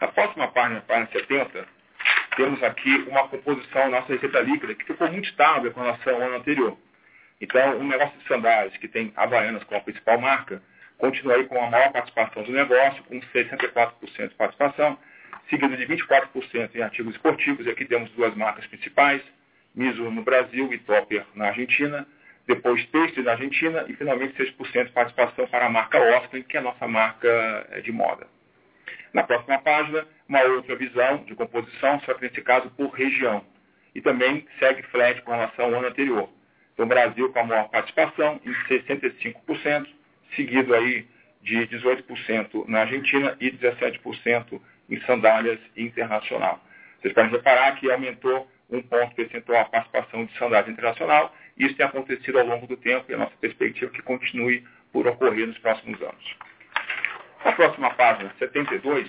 Na 0.00 0.06
próxima 0.06 0.46
página, 0.48 0.80
página 0.82 1.08
70, 1.12 1.66
temos 2.36 2.62
aqui 2.62 3.04
uma 3.08 3.26
composição 3.26 3.90
nossa 3.90 4.12
receita 4.12 4.38
líquida 4.40 4.74
que 4.76 4.84
ficou 4.84 5.10
muito 5.10 5.28
estável 5.28 5.72
com 5.72 5.80
relação 5.80 6.14
ao 6.14 6.22
ano 6.22 6.36
anterior. 6.36 6.78
Então, 7.40 7.78
o 7.78 7.82
negócio 7.82 8.16
de 8.16 8.28
sandálias, 8.28 8.76
que 8.76 8.86
tem 8.86 9.12
Havaianas 9.16 9.64
como 9.64 9.80
a 9.80 9.82
principal 9.82 10.20
marca, 10.20 10.62
continua 10.98 11.34
aí 11.34 11.44
com 11.46 11.60
a 11.60 11.68
maior 11.68 11.90
participação 11.90 12.44
do 12.44 12.52
negócio, 12.52 13.02
com 13.04 13.18
64% 13.20 14.28
de 14.28 14.34
participação, 14.36 14.96
seguido 15.50 15.76
de 15.76 15.84
24% 15.86 16.74
em 16.76 16.82
artigos 16.82 17.14
esportivos. 17.16 17.66
E 17.66 17.70
aqui 17.70 17.84
temos 17.84 18.08
duas 18.12 18.34
marcas 18.36 18.66
principais, 18.66 19.20
Mizuno 19.74 20.12
no 20.12 20.22
Brasil 20.22 20.72
e 20.72 20.78
Topper 20.78 21.24
na 21.34 21.48
Argentina. 21.48 22.06
Depois 22.46 22.86
Têxtil 22.86 23.24
na 23.24 23.32
Argentina 23.32 23.84
e 23.88 23.94
finalmente 23.94 24.40
6% 24.40 24.86
de 24.86 24.92
participação 24.92 25.46
para 25.48 25.66
a 25.66 25.68
marca 25.68 25.98
Oscar, 25.98 26.42
que 26.44 26.56
é 26.56 26.60
a 26.60 26.62
nossa 26.62 26.86
marca 26.86 27.66
eh, 27.70 27.80
de 27.80 27.92
moda. 27.92 28.26
Na 29.12 29.22
próxima 29.22 29.58
página, 29.58 30.06
uma 30.28 30.42
outra 30.42 30.76
visão 30.76 31.18
de 31.24 31.34
composição, 31.34 32.00
só 32.00 32.14
que 32.14 32.22
nesse 32.22 32.42
caso 32.42 32.70
por 32.70 32.90
região. 32.90 33.44
E 33.94 34.00
também 34.00 34.46
segue 34.58 34.82
flat 34.84 35.20
com 35.22 35.32
relação 35.32 35.66
ao 35.66 35.74
ano 35.74 35.88
anterior. 35.88 36.28
Então, 36.74 36.86
Brasil 36.86 37.32
com 37.32 37.38
a 37.40 37.44
maior 37.44 37.68
participação, 37.68 38.40
em 38.44 38.52
65%, 38.68 39.86
seguido 40.36 40.74
aí 40.74 41.08
de 41.42 41.66
18% 41.66 42.68
na 42.68 42.80
Argentina 42.80 43.36
e 43.40 43.50
17% 43.50 44.60
em 44.90 45.00
sandálias 45.02 45.58
internacional. 45.76 46.60
Vocês 47.00 47.14
podem 47.14 47.30
reparar 47.30 47.76
que 47.76 47.90
aumentou 47.90 48.48
um 48.70 48.82
ponto 48.82 49.14
percentual 49.14 49.62
a 49.62 49.64
participação 49.64 50.24
de 50.24 50.36
sandálias 50.38 50.68
internacional. 50.68 51.34
Isso 51.56 51.74
tem 51.74 51.86
acontecido 51.86 52.38
ao 52.38 52.46
longo 52.46 52.66
do 52.66 52.76
tempo 52.76 53.10
e 53.10 53.14
a 53.14 53.18
nossa 53.18 53.34
perspectiva 53.40 53.90
é 53.90 53.94
que 53.94 54.02
continue 54.02 54.64
por 54.92 55.06
ocorrer 55.06 55.46
nos 55.46 55.58
próximos 55.58 56.00
anos. 56.02 56.36
Na 57.44 57.52
próxima 57.52 57.90
página, 57.94 58.32
72, 58.38 59.08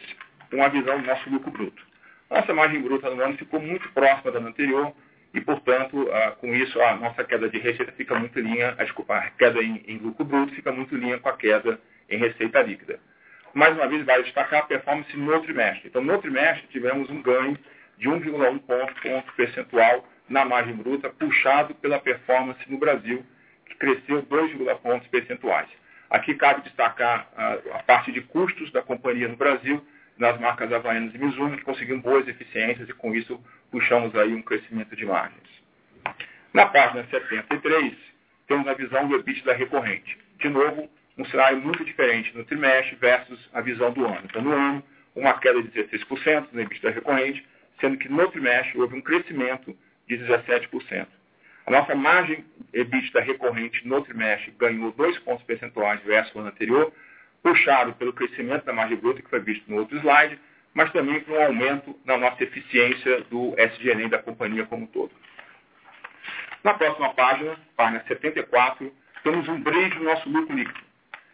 uma 0.53 0.69
visão 0.69 1.01
do 1.01 1.07
nosso 1.07 1.29
lucro 1.29 1.51
bruto. 1.51 1.83
Nossa 2.29 2.53
margem 2.53 2.81
bruta 2.81 3.09
no 3.09 3.21
ano 3.23 3.37
ficou 3.37 3.59
muito 3.59 3.89
próxima 3.89 4.31
da 4.31 4.39
anterior 4.39 4.93
e, 5.33 5.41
portanto, 5.41 6.09
ah, 6.11 6.31
com 6.39 6.53
isso, 6.53 6.79
a 6.81 6.95
nossa 6.95 7.23
queda 7.23 7.49
de 7.49 7.57
receita 7.57 7.91
fica 7.93 8.17
muito 8.17 8.39
linha, 8.39 8.73
desculpa, 8.73 9.15
a 9.15 9.29
queda 9.31 9.61
em, 9.61 9.97
lucro 9.97 10.23
bruto 10.25 10.53
fica 10.53 10.71
muito 10.71 10.95
linha 10.95 11.19
com 11.19 11.29
a 11.29 11.37
queda 11.37 11.79
em 12.09 12.17
receita 12.17 12.61
líquida. 12.61 12.99
Mais 13.53 13.75
uma 13.75 13.87
vez, 13.87 14.05
vale 14.05 14.23
destacar 14.23 14.61
a 14.61 14.65
performance 14.65 15.15
no 15.17 15.41
trimestre. 15.41 15.87
Então, 15.87 16.03
no 16.03 16.17
trimestre, 16.19 16.67
tivemos 16.67 17.09
um 17.09 17.21
ganho 17.21 17.57
de 17.97 18.07
1,1 18.07 18.59
ponto, 18.59 19.01
ponto 19.01 19.33
percentual 19.33 20.07
na 20.29 20.45
margem 20.45 20.75
bruta, 20.75 21.09
puxado 21.09 21.73
pela 21.75 21.99
performance 21.99 22.59
no 22.67 22.77
Brasil, 22.77 23.25
que 23.65 23.75
cresceu 23.75 24.21
2,1 24.23 24.77
pontos 24.81 25.07
percentuais. 25.07 25.67
Aqui 26.09 26.33
cabe 26.33 26.61
destacar 26.61 27.29
a, 27.35 27.53
a, 27.77 27.83
parte 27.83 28.11
de 28.11 28.21
custos 28.21 28.71
da 28.71 28.81
companhia 28.81 29.27
no 29.27 29.35
Brasil, 29.35 29.85
nas 30.17 30.39
marcas 30.39 30.71
Havaianas 30.73 31.13
e 31.13 31.17
Mizuno, 31.17 31.55
que 31.55 31.63
conseguiram 31.63 31.99
boas 31.99 32.27
eficiências 32.27 32.89
e 32.89 32.93
com 32.93 33.13
isso 33.13 33.39
puxamos 33.71 34.15
aí 34.15 34.33
um 34.33 34.41
crescimento 34.41 34.95
de 34.95 35.05
margens. 35.05 35.47
Na 36.53 36.65
página 36.65 37.05
73, 37.05 37.95
temos 38.47 38.67
a 38.67 38.73
visão 38.73 39.07
do 39.07 39.15
EBITDA 39.15 39.53
recorrente. 39.53 40.17
De 40.39 40.49
novo, 40.49 40.89
um 41.17 41.25
cenário 41.25 41.61
muito 41.61 41.85
diferente 41.85 42.35
no 42.35 42.43
trimestre 42.43 42.95
versus 42.95 43.49
a 43.53 43.61
visão 43.61 43.91
do 43.91 44.05
ano. 44.05 44.21
Então, 44.23 44.41
no 44.41 44.51
ano, 44.51 44.83
uma 45.15 45.33
queda 45.33 45.61
de 45.61 45.69
16% 45.69 46.47
no 46.51 46.61
EBITDA 46.61 46.89
recorrente, 46.89 47.45
sendo 47.79 47.97
que 47.97 48.09
no 48.09 48.31
trimestre 48.31 48.79
houve 48.79 48.95
um 48.95 49.01
crescimento 49.01 49.77
de 50.07 50.17
17%. 50.17 51.07
A 51.69 51.71
nossa 51.71 51.93
margem 51.93 52.43
EBITDA 52.73 53.21
recorrente 53.21 53.87
no 53.87 54.01
trimestre 54.01 54.51
ganhou 54.57 54.91
2 54.91 55.19
pontos 55.19 55.45
percentuais 55.45 56.01
versus 56.01 56.33
o 56.33 56.39
ano 56.39 56.47
anterior, 56.47 56.91
puxado 57.43 57.93
pelo 57.93 58.11
crescimento 58.11 58.65
da 58.65 58.73
margem 58.73 58.97
bruta, 58.97 59.21
que 59.21 59.29
foi 59.29 59.39
visto 59.39 59.69
no 59.69 59.77
outro 59.77 59.95
slide, 59.99 60.39
mas 60.73 60.91
também 60.91 61.19
por 61.19 61.37
um 61.37 61.43
aumento 61.43 61.95
na 62.03 62.17
nossa 62.17 62.43
eficiência 62.43 63.21
do 63.29 63.53
SG&A 63.55 64.09
da 64.09 64.17
companhia 64.17 64.65
como 64.65 64.85
um 64.85 64.87
todo. 64.87 65.11
Na 66.63 66.73
próxima 66.73 67.13
página, 67.13 67.55
página 67.77 68.03
74, 68.07 68.91
temos 69.23 69.47
um 69.47 69.61
brinde 69.61 69.95
do 69.99 70.05
nosso 70.05 70.27
lucro 70.27 70.55
líquido. 70.55 70.79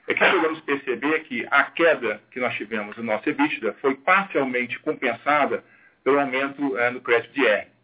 Aqui 0.09 0.19
podemos 0.19 0.59
perceber 0.61 1.21
que 1.21 1.47
a 1.49 1.63
queda 1.63 2.21
que 2.29 2.41
nós 2.41 2.53
tivemos 2.55 2.97
no 2.97 3.03
nosso 3.03 3.29
EBITDA 3.29 3.77
foi 3.79 3.95
parcialmente 3.95 4.77
compensada 4.79 5.63
pelo 6.03 6.19
aumento 6.19 6.77
é, 6.77 6.89
no 6.91 6.99
crédito 6.99 7.33
de 7.33 7.47
R. 7.47 7.74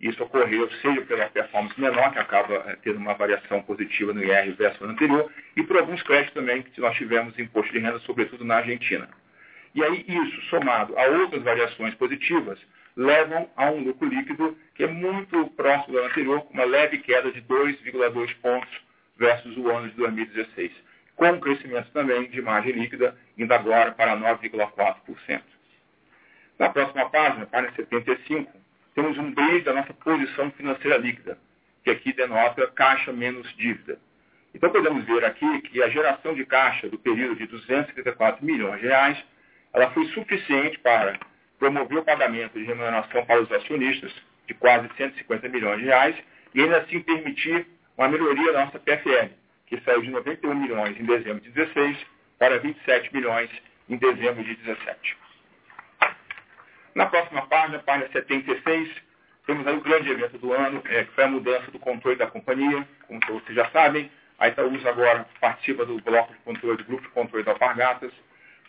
Isso 0.00 0.22
ocorreu 0.22 0.70
seja 0.82 1.00
pela 1.02 1.28
performance 1.30 1.80
menor, 1.80 2.12
que 2.12 2.18
acaba 2.18 2.54
é, 2.66 2.76
tendo 2.82 2.98
uma 2.98 3.14
variação 3.14 3.62
positiva 3.62 4.12
no 4.12 4.22
IR 4.22 4.54
versus 4.54 4.82
ano 4.82 4.92
anterior, 4.92 5.30
e 5.56 5.62
por 5.62 5.78
alguns 5.78 6.02
créditos 6.02 6.34
também 6.34 6.62
que 6.62 6.80
nós 6.80 6.96
tivemos 6.96 7.38
imposto 7.38 7.72
de 7.72 7.78
renda, 7.78 7.98
sobretudo 8.00 8.44
na 8.44 8.56
Argentina. 8.56 9.08
E 9.74 9.82
aí 9.82 10.04
isso, 10.06 10.42
somado 10.50 10.96
a 10.98 11.04
outras 11.06 11.42
variações 11.42 11.94
positivas, 11.94 12.58
levam 12.96 13.50
a 13.56 13.70
um 13.70 13.80
lucro 13.80 14.08
líquido 14.08 14.56
que 14.74 14.84
é 14.84 14.86
muito 14.86 15.46
próximo 15.50 15.92
do 15.92 15.98
ano 15.98 16.08
anterior, 16.08 16.40
com 16.42 16.54
uma 16.54 16.64
leve 16.64 16.98
queda 16.98 17.30
de 17.30 17.40
2,2 17.42 18.34
pontos 18.40 18.70
versus 19.16 19.56
o 19.56 19.68
ano 19.70 19.88
de 19.88 19.96
2016, 19.96 20.72
com 21.16 21.26
um 21.26 21.40
crescimento 21.40 21.90
também 21.92 22.28
de 22.28 22.42
margem 22.42 22.72
líquida, 22.72 23.16
indo 23.38 23.52
agora 23.52 23.92
para 23.92 24.16
9,4%. 24.16 25.42
Na 26.58 26.68
próxima 26.68 27.08
página, 27.10 27.46
página 27.46 27.72
75, 27.74 28.63
temos 28.94 29.18
um 29.18 29.32
beijo 29.32 29.64
da 29.64 29.72
nossa 29.72 29.92
posição 29.92 30.50
financeira 30.52 30.96
líquida, 30.96 31.38
que 31.82 31.90
aqui 31.90 32.12
denota 32.12 32.66
caixa 32.68 33.12
menos 33.12 33.52
dívida. 33.56 33.98
Então 34.54 34.70
podemos 34.70 35.04
ver 35.04 35.24
aqui 35.24 35.60
que 35.62 35.82
a 35.82 35.88
geração 35.88 36.34
de 36.34 36.46
caixa 36.46 36.88
do 36.88 36.98
período 36.98 37.36
de 37.36 37.46
234 37.46 38.44
milhões 38.44 38.80
de 38.80 38.86
reais, 38.86 39.18
ela 39.72 39.90
foi 39.90 40.06
suficiente 40.06 40.78
para 40.78 41.18
promover 41.58 41.98
o 41.98 42.04
pagamento 42.04 42.58
de 42.58 42.64
remuneração 42.64 43.24
para 43.26 43.42
os 43.42 43.50
acionistas 43.50 44.12
de 44.46 44.54
quase 44.54 44.88
150 44.96 45.48
milhões 45.48 45.80
de 45.80 45.86
reais 45.86 46.16
e 46.54 46.62
ainda 46.62 46.78
assim 46.78 47.00
permitir 47.00 47.66
uma 47.96 48.08
melhoria 48.08 48.52
da 48.52 48.64
nossa 48.64 48.78
PFL, 48.78 49.32
que 49.66 49.80
saiu 49.80 50.02
de 50.02 50.10
91 50.10 50.54
milhões 50.54 50.98
em 50.98 51.04
dezembro 51.04 51.40
de 51.40 51.50
16 51.50 51.96
para 52.38 52.58
27 52.58 53.12
milhões 53.12 53.50
em 53.88 53.96
dezembro 53.96 54.44
de 54.44 54.54
17. 54.56 55.23
Na 56.94 57.06
próxima 57.06 57.42
página, 57.46 57.80
página 57.80 58.08
76, 58.12 58.88
temos 59.46 59.66
aí 59.66 59.76
o 59.76 59.80
grande 59.80 60.10
evento 60.10 60.38
do 60.38 60.52
ano, 60.52 60.80
é, 60.86 61.02
que 61.02 61.10
foi 61.10 61.24
a 61.24 61.28
mudança 61.28 61.68
do 61.72 61.78
controle 61.78 62.16
da 62.16 62.28
companhia, 62.28 62.86
como 63.08 63.18
vocês 63.28 63.56
já 63.56 63.68
sabem. 63.70 64.10
A 64.38 64.46
Itaúsa 64.48 64.88
agora 64.88 65.26
participa 65.40 65.84
do 65.84 66.00
bloco 66.00 66.32
de 66.32 66.38
controle, 66.40 66.76
do 66.76 66.84
grupo 66.84 67.02
de 67.02 67.08
controle 67.08 67.44
da 67.44 67.50
Alpargatas, 67.50 68.12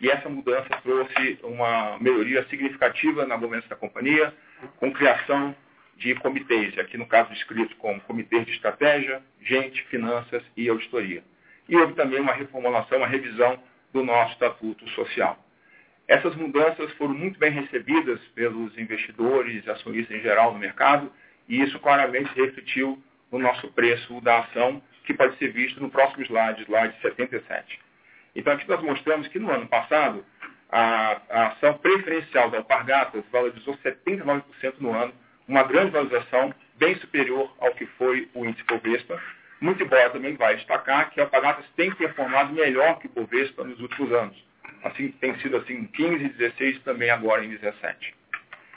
e 0.00 0.10
essa 0.10 0.28
mudança 0.28 0.68
trouxe 0.82 1.38
uma 1.44 1.98
melhoria 2.00 2.44
significativa 2.48 3.24
na 3.24 3.36
governança 3.36 3.68
da 3.68 3.76
companhia, 3.76 4.34
com 4.78 4.92
criação 4.92 5.54
de 5.96 6.14
comitês, 6.16 6.76
aqui 6.78 6.98
no 6.98 7.06
caso 7.06 7.32
descrito 7.32 7.76
como 7.76 8.00
comitê 8.00 8.44
de 8.44 8.50
estratégia, 8.50 9.22
gente, 9.40 9.82
finanças 9.84 10.42
e 10.56 10.68
auditoria. 10.68 11.22
E 11.68 11.76
houve 11.76 11.94
também 11.94 12.20
uma 12.20 12.32
reformulação, 12.32 12.98
uma 12.98 13.06
revisão 13.06 13.58
do 13.92 14.02
nosso 14.02 14.32
estatuto 14.32 14.86
social. 14.90 15.45
Essas 16.08 16.36
mudanças 16.36 16.92
foram 16.92 17.14
muito 17.14 17.38
bem 17.38 17.50
recebidas 17.50 18.20
pelos 18.34 18.76
investidores 18.78 19.66
acionistas 19.68 20.16
em 20.16 20.20
geral 20.20 20.52
no 20.52 20.58
mercado, 20.58 21.10
e 21.48 21.60
isso 21.60 21.78
claramente 21.80 22.30
refletiu 22.34 23.02
no 23.30 23.38
nosso 23.38 23.68
preço 23.72 24.20
da 24.20 24.40
ação, 24.40 24.80
que 25.04 25.14
pode 25.14 25.36
ser 25.38 25.52
visto 25.52 25.80
no 25.80 25.90
próximo 25.90 26.24
slide, 26.24 26.62
slide 26.62 26.94
77. 27.00 27.80
Então, 28.34 28.52
aqui 28.52 28.68
nós 28.68 28.82
mostramos 28.82 29.26
que 29.28 29.38
no 29.38 29.50
ano 29.50 29.66
passado, 29.66 30.24
a, 30.70 31.20
a 31.30 31.46
ação 31.48 31.74
preferencial 31.78 32.50
da 32.50 32.58
Alpargatas 32.58 33.24
valorizou 33.32 33.76
79% 33.78 34.42
no 34.78 34.92
ano, 34.92 35.12
uma 35.48 35.62
grande 35.62 35.90
valorização 35.92 36.52
bem 36.76 36.94
superior 36.96 37.52
ao 37.58 37.72
que 37.74 37.86
foi 37.86 38.28
o 38.34 38.44
índice 38.44 38.64
Bovespa, 38.64 39.20
muito 39.60 39.82
embora 39.82 40.10
também 40.10 40.34
vai 40.34 40.56
destacar 40.56 41.10
que 41.10 41.20
a 41.20 41.24
Alpargatas 41.24 41.64
tem 41.76 41.90
performado 41.92 42.52
melhor 42.52 42.98
que 42.98 43.06
o 43.06 43.10
Bovespa 43.10 43.64
nos 43.64 43.80
últimos 43.80 44.12
anos. 44.12 44.36
Assim, 44.84 45.08
tem 45.20 45.38
sido 45.40 45.56
assim 45.56 45.74
em 45.74 45.86
15 45.86 46.24
e 46.24 46.28
16 46.28 46.80
também 46.80 47.10
agora 47.10 47.44
em 47.44 47.48
17. 47.48 48.14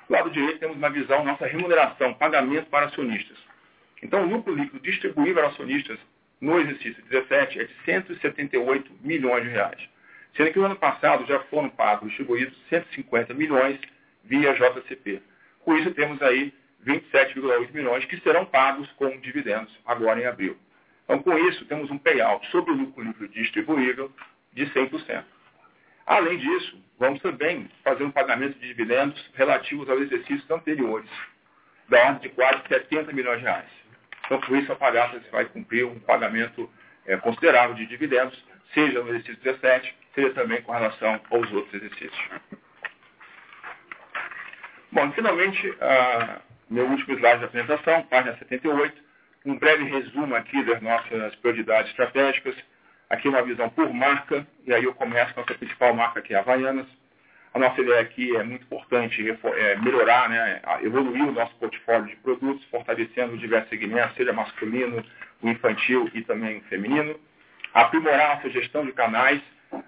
Do 0.07 0.13
lado 0.13 0.31
direito 0.31 0.59
temos 0.59 0.77
uma 0.77 0.89
visão, 0.89 1.23
nossa 1.23 1.45
remuneração, 1.45 2.13
pagamento 2.13 2.67
para 2.69 2.87
acionistas. 2.87 3.37
Então, 4.01 4.23
o 4.23 4.29
lucro 4.29 4.55
líquido 4.55 4.79
distribuível 4.79 5.43
a 5.45 5.49
acionistas 5.49 5.99
no 6.41 6.59
exercício 6.59 7.03
17 7.09 7.59
é 7.59 7.63
de 7.65 7.73
178 7.85 8.91
milhões 9.01 9.43
de 9.43 9.49
reais. 9.49 9.89
Sendo 10.35 10.51
que 10.51 10.59
no 10.59 10.65
ano 10.65 10.75
passado 10.75 11.25
já 11.25 11.39
foram 11.41 11.69
pagos, 11.69 12.09
distribuídos 12.09 12.57
150 12.69 13.33
milhões 13.33 13.79
via 14.23 14.53
JCP. 14.53 15.21
Com 15.59 15.77
isso, 15.77 15.91
temos 15.91 16.21
aí 16.21 16.53
27,8 16.85 17.73
milhões 17.73 18.05
que 18.05 18.19
serão 18.21 18.45
pagos 18.45 18.89
como 18.93 19.19
dividendos 19.19 19.71
agora 19.85 20.21
em 20.21 20.25
abril. 20.25 20.57
Então, 21.03 21.21
com 21.21 21.37
isso, 21.37 21.65
temos 21.65 21.91
um 21.91 21.97
payout 21.97 22.47
sobre 22.51 22.71
o 22.71 22.75
lucro 22.75 23.03
líquido 23.03 23.27
distribuível 23.29 24.11
de 24.53 24.65
100%. 24.67 25.23
Além 26.10 26.40
disso, 26.40 26.76
vamos 26.98 27.22
também 27.22 27.69
fazer 27.84 28.03
um 28.03 28.10
pagamento 28.10 28.57
de 28.57 28.68
dividendos 28.68 29.23
relativos 29.36 29.88
aos 29.88 30.02
exercícios 30.02 30.49
anteriores, 30.49 31.07
da 31.88 31.99
ordem 31.99 32.22
de 32.22 32.30
quase 32.30 32.68
70 32.68 33.14
milhões 33.14 33.38
de 33.38 33.44
reais. 33.44 33.69
Então, 34.26 34.40
por 34.41 34.57
isso, 34.57 34.72
a 34.72 34.76
Palhaças 34.76 35.22
vai 35.31 35.45
cumprir 35.45 35.86
um 35.86 35.99
pagamento 35.99 36.68
é, 37.06 37.15
considerável 37.18 37.76
de 37.76 37.86
dividendos, 37.86 38.44
seja 38.73 39.03
no 39.03 39.10
exercício 39.10 39.38
17, 39.44 39.95
seja 40.15 40.31
também 40.31 40.64
com 40.64 40.72
relação 40.72 41.22
aos 41.30 41.52
outros 41.52 41.76
exercícios. 41.76 42.30
Bom, 44.91 45.11
finalmente, 45.11 45.69
uh, 45.69 46.41
meu 46.72 46.88
último 46.88 47.19
slide 47.19 47.41
da 47.41 47.45
apresentação, 47.45 48.02
página 48.07 48.36
78, 48.38 48.99
um 49.45 49.60
breve 49.60 49.84
resumo 49.84 50.36
aqui 50.36 50.64
das 50.64 50.81
nossas 50.81 51.36
prioridades 51.36 51.91
estratégicas. 51.91 52.56
Aqui 53.10 53.27
uma 53.27 53.41
visão 53.41 53.69
por 53.69 53.91
marca, 53.91 54.45
e 54.68 54.73
aí 54.73 54.84
eu 54.84 54.94
começo 54.94 55.34
com 55.34 55.40
a 55.40 55.44
nossa 55.44 55.56
principal 55.56 55.94
marca, 55.95 56.22
que 56.22 56.34
é 56.34 56.38
a 56.38 56.41
Havaianas. 56.41 56.86
A 57.52 57.57
nossa 57.57 57.81
ideia 57.81 58.02
aqui 58.02 58.36
é 58.36 58.44
muito 58.44 58.61
importante 58.64 59.27
é 59.27 59.76
melhorar, 59.77 60.30
né, 60.30 60.61
evoluir 60.84 61.23
o 61.23 61.31
nosso 61.31 61.56
portfólio 61.56 62.07
de 62.07 62.15
produtos, 62.18 62.64
fortalecendo 62.65 63.36
diversos 63.38 63.69
segmentos, 63.69 64.15
seja 64.15 64.31
masculino, 64.31 65.03
o 65.41 65.49
infantil 65.49 66.10
e 66.14 66.22
também 66.22 66.57
o 66.57 66.61
feminino. 66.65 67.19
Aprimorar 67.73 68.31
a 68.31 68.36
nossa 68.36 68.49
gestão 68.52 68.86
de 68.86 68.91
canais, 68.91 69.41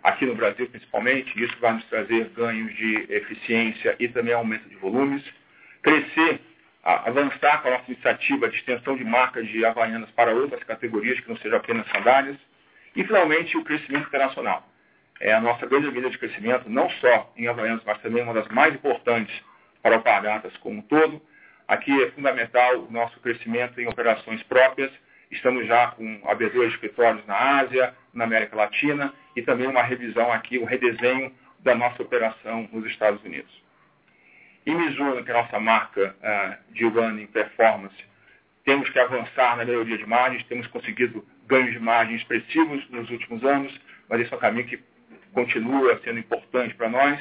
aqui 0.04 0.26
no 0.26 0.34
Brasil 0.34 0.68
principalmente, 0.68 1.32
isso 1.44 1.56
vai 1.60 1.74
nos 1.74 1.86
trazer 1.86 2.30
ganhos 2.30 2.76
de 2.76 3.06
eficiência 3.14 3.96
e 4.00 4.08
também 4.08 4.34
aumento 4.34 4.68
de 4.68 4.76
volumes. 4.78 5.24
Crescer, 5.84 6.42
avançar 6.84 7.62
com 7.62 7.68
a 7.68 7.72
nossa 7.72 7.92
iniciativa 7.92 8.50
de 8.50 8.58
extensão 8.58 8.96
de 8.96 9.04
marcas 9.04 9.48
de 9.48 9.64
Havaianas 9.64 10.10
para 10.12 10.34
outras 10.34 10.64
categorias 10.64 11.20
que 11.20 11.30
não 11.30 11.38
sejam 11.38 11.60
apenas 11.60 11.88
sandálias. 11.90 12.38
E, 12.96 13.04
finalmente, 13.04 13.58
o 13.58 13.64
crescimento 13.64 14.08
internacional. 14.08 14.68
É 15.20 15.32
a 15.34 15.40
nossa 15.40 15.66
grande 15.68 15.88
avenida 15.88 16.10
de 16.10 16.18
crescimento, 16.18 16.70
não 16.70 16.90
só 16.90 17.32
em 17.38 17.48
Havaianas, 17.48 17.84
mas 17.86 18.02
também 18.02 18.24
uma 18.24 18.34
das 18.34 18.48
mais 18.48 18.74
importantes 18.74 19.34
para 19.82 19.98
o 19.98 20.02
Pagatas 20.02 20.56
como 20.58 20.80
um 20.80 20.82
todo. 20.82 21.22
Aqui 21.68 22.04
é 22.04 22.12
fundamental 22.12 22.80
o 22.80 22.92
nosso 22.92 23.20
crescimento 23.20 23.80
em 23.80 23.88
operações 23.88 24.42
próprias. 24.44 24.92
Estamos 25.30 25.66
já 25.68 25.88
com 25.92 26.22
abertura 26.26 26.68
de 26.68 26.74
escritórios 26.74 27.26
na 27.26 27.60
Ásia, 27.60 27.96
na 28.14 28.26
América 28.26 28.56
Latina 28.56 29.14
e 29.36 29.42
também 29.42 29.68
uma 29.68 29.84
revisão 29.84 30.32
aqui, 30.34 30.58
um 30.60 30.66
redesenho 30.66 31.32
da 31.60 31.76
nossa 31.76 32.02
operação 32.02 32.68
nos 32.72 32.86
Estados 32.88 33.24
Unidos. 33.24 33.52
Em 34.66 34.76
Mizuno, 34.76 35.24
que 35.24 35.32
é 35.32 35.34
a 35.34 35.44
nossa 35.44 35.60
marca 35.60 36.16
uh, 36.20 36.74
de 36.74 36.84
running 36.86 37.28
performance, 37.28 37.96
temos 38.64 38.90
que 38.90 39.00
avançar 39.00 39.58
na 39.58 39.66
melhoria 39.66 39.98
de 39.98 40.06
margens, 40.06 40.44
temos 40.46 40.68
conseguido 40.68 41.26
ganhos 41.48 41.72
de 41.72 41.80
margem 41.80 42.16
expressivos 42.16 42.88
nos 42.90 43.10
últimos 43.10 43.44
anos, 43.44 43.78
mas 44.08 44.22
esse 44.22 44.34
é 44.34 44.38
um 44.38 44.40
caminho 44.40 44.68
que 44.68 44.80
continua 45.34 46.00
sendo 46.04 46.20
importante 46.20 46.74
para 46.76 46.90
nós. 46.90 47.20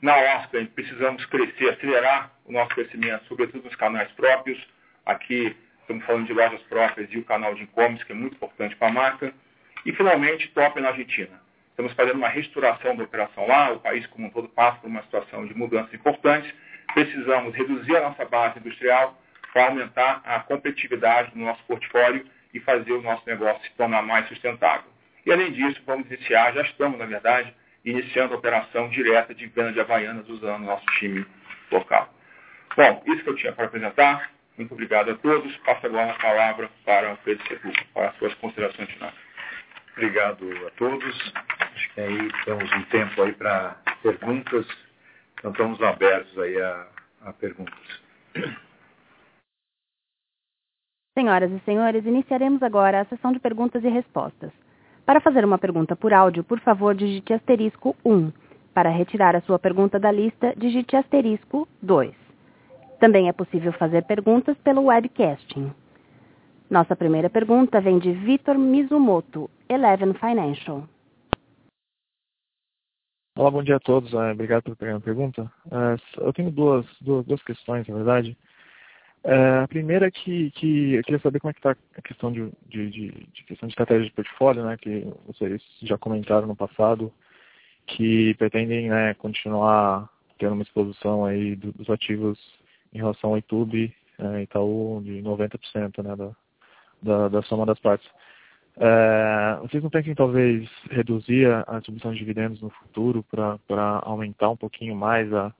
Na 0.00 0.16
Oscar, 0.16 0.64
precisamos 0.74 1.24
crescer, 1.26 1.70
acelerar 1.70 2.32
o 2.46 2.52
nosso 2.52 2.74
crescimento, 2.74 3.24
sobretudo 3.26 3.64
nos 3.64 3.74
canais 3.76 4.10
próprios. 4.12 4.58
Aqui 5.04 5.54
estamos 5.82 6.04
falando 6.06 6.26
de 6.26 6.32
lojas 6.32 6.62
próprias 6.62 7.12
e 7.12 7.18
o 7.18 7.24
canal 7.24 7.54
de 7.54 7.64
e-commerce, 7.64 8.04
que 8.04 8.12
é 8.12 8.14
muito 8.14 8.34
importante 8.34 8.74
para 8.76 8.88
a 8.88 8.92
marca. 8.92 9.34
E, 9.84 9.92
finalmente, 9.92 10.48
top 10.48 10.80
na 10.80 10.88
Argentina. 10.88 11.40
Estamos 11.70 11.92
fazendo 11.92 12.16
uma 12.16 12.28
restauração 12.28 12.96
da 12.96 13.04
operação 13.04 13.46
lá, 13.46 13.72
o 13.72 13.80
país 13.80 14.06
como 14.06 14.26
um 14.26 14.30
todo 14.30 14.48
passa 14.48 14.78
por 14.78 14.88
uma 14.88 15.02
situação 15.02 15.46
de 15.46 15.54
mudanças 15.54 15.92
importantes. 15.92 16.52
Precisamos 16.94 17.54
reduzir 17.54 17.96
a 17.96 18.02
nossa 18.02 18.24
base 18.24 18.58
industrial 18.58 19.19
para 19.52 19.66
aumentar 19.66 20.20
a 20.24 20.40
competitividade 20.40 21.32
do 21.32 21.38
nosso 21.38 21.62
portfólio 21.64 22.24
e 22.52 22.60
fazer 22.60 22.92
o 22.92 23.02
nosso 23.02 23.22
negócio 23.26 23.62
se 23.64 23.72
tornar 23.76 24.02
mais 24.02 24.26
sustentável. 24.28 24.90
E, 25.24 25.32
além 25.32 25.52
disso, 25.52 25.80
vamos 25.86 26.10
iniciar, 26.10 26.52
já 26.52 26.62
estamos, 26.62 26.98
na 26.98 27.06
verdade, 27.06 27.54
iniciando 27.84 28.34
a 28.34 28.38
operação 28.38 28.88
direta 28.88 29.34
de 29.34 29.46
venda 29.46 29.72
de 29.72 29.80
Havaianas 29.80 30.28
usando 30.28 30.62
o 30.62 30.66
nosso 30.66 30.86
time 30.98 31.26
local. 31.70 32.12
Bom, 32.76 33.02
isso 33.06 33.22
que 33.22 33.30
eu 33.30 33.36
tinha 33.36 33.52
para 33.52 33.66
apresentar. 33.66 34.30
Muito 34.56 34.72
obrigado 34.72 35.10
a 35.10 35.14
todos. 35.16 35.56
Passo 35.58 35.86
agora 35.86 36.12
a 36.12 36.18
palavra 36.18 36.70
para 36.84 37.12
o 37.12 37.16
Pedro 37.18 37.46
Sepulcro, 37.48 37.84
para 37.94 38.08
as 38.08 38.16
suas 38.16 38.34
considerações 38.34 38.90
finais. 38.90 39.14
Obrigado 39.92 40.66
a 40.66 40.70
todos. 40.72 41.32
Acho 41.74 41.94
que 41.94 42.00
aí 42.00 42.32
temos 42.44 42.72
um 42.72 42.82
tempo 42.84 43.22
aí 43.22 43.32
para 43.32 43.76
perguntas. 44.02 44.66
Então 45.38 45.50
estamos 45.50 45.82
abertos 45.82 46.38
aí 46.38 46.60
a, 46.60 46.86
a 47.22 47.32
perguntas. 47.32 48.00
Senhoras 51.12 51.50
e 51.50 51.58
senhores, 51.64 52.06
iniciaremos 52.06 52.62
agora 52.62 53.00
a 53.00 53.04
sessão 53.06 53.32
de 53.32 53.40
perguntas 53.40 53.82
e 53.82 53.88
respostas. 53.88 54.52
Para 55.04 55.20
fazer 55.20 55.44
uma 55.44 55.58
pergunta 55.58 55.96
por 55.96 56.12
áudio, 56.12 56.44
por 56.44 56.60
favor, 56.60 56.94
digite 56.94 57.32
asterisco 57.32 57.96
1. 58.04 58.30
Para 58.72 58.90
retirar 58.90 59.34
a 59.34 59.40
sua 59.40 59.58
pergunta 59.58 59.98
da 59.98 60.12
lista, 60.12 60.54
digite 60.56 60.94
asterisco 60.94 61.66
2. 61.82 62.14
Também 63.00 63.28
é 63.28 63.32
possível 63.32 63.72
fazer 63.72 64.04
perguntas 64.04 64.56
pelo 64.58 64.84
webcasting. 64.84 65.72
Nossa 66.70 66.94
primeira 66.94 67.28
pergunta 67.28 67.80
vem 67.80 67.98
de 67.98 68.12
Vitor 68.12 68.56
Mizumoto, 68.56 69.50
Eleven 69.68 70.14
Financial. 70.14 70.84
Olá, 73.36 73.50
bom 73.50 73.64
dia 73.64 73.76
a 73.76 73.80
todos. 73.80 74.14
É, 74.14 74.30
obrigado 74.30 74.62
por 74.62 74.76
pegar 74.76 74.96
a 74.96 75.00
pergunta. 75.00 75.50
É, 75.72 76.24
eu 76.24 76.32
tenho 76.32 76.52
duas, 76.52 76.86
duas, 77.00 77.26
duas 77.26 77.42
questões, 77.42 77.88
na 77.88 77.96
verdade. 77.96 78.36
É, 79.22 79.58
a 79.64 79.68
primeira 79.68 80.06
é 80.06 80.10
que, 80.10 80.50
que 80.52 80.94
eu 80.94 81.02
queria 81.02 81.20
saber 81.20 81.40
como 81.40 81.50
é 81.50 81.52
que 81.52 81.58
está 81.58 81.76
a 81.96 82.02
questão 82.02 82.32
de, 82.32 82.50
de, 82.68 82.90
de, 82.90 83.10
de, 83.10 83.44
questão 83.44 83.66
de 83.66 83.72
estratégia 83.72 84.06
de 84.06 84.12
portfólio, 84.12 84.64
né, 84.64 84.76
que 84.78 85.06
vocês 85.26 85.62
já 85.82 85.98
comentaram 85.98 86.46
no 86.46 86.56
passado, 86.56 87.12
que 87.86 88.34
pretendem 88.34 88.88
né, 88.88 89.12
continuar 89.14 90.08
tendo 90.38 90.54
uma 90.54 90.62
exposição 90.62 91.24
aí 91.24 91.54
dos 91.54 91.90
ativos 91.90 92.38
em 92.94 92.98
relação 92.98 93.30
ao 93.30 93.36
YouTube 93.36 93.94
é, 94.20 94.42
Itaú 94.42 95.00
de 95.04 95.22
90% 95.22 96.02
né, 96.02 96.16
da, 96.16 96.30
da, 97.02 97.28
da 97.28 97.42
soma 97.42 97.66
das 97.66 97.78
partes. 97.78 98.08
É, 98.76 99.58
vocês 99.62 99.82
não 99.82 99.90
pensam 99.90 100.12
em 100.12 100.14
talvez 100.14 100.68
reduzir 100.90 101.46
a 101.66 101.76
distribuição 101.76 102.12
de 102.12 102.18
dividendos 102.18 102.62
no 102.62 102.70
futuro 102.70 103.24
para 103.24 104.00
aumentar 104.02 104.50
um 104.50 104.56
pouquinho 104.56 104.94
mais 104.94 105.32
a, 105.32 105.52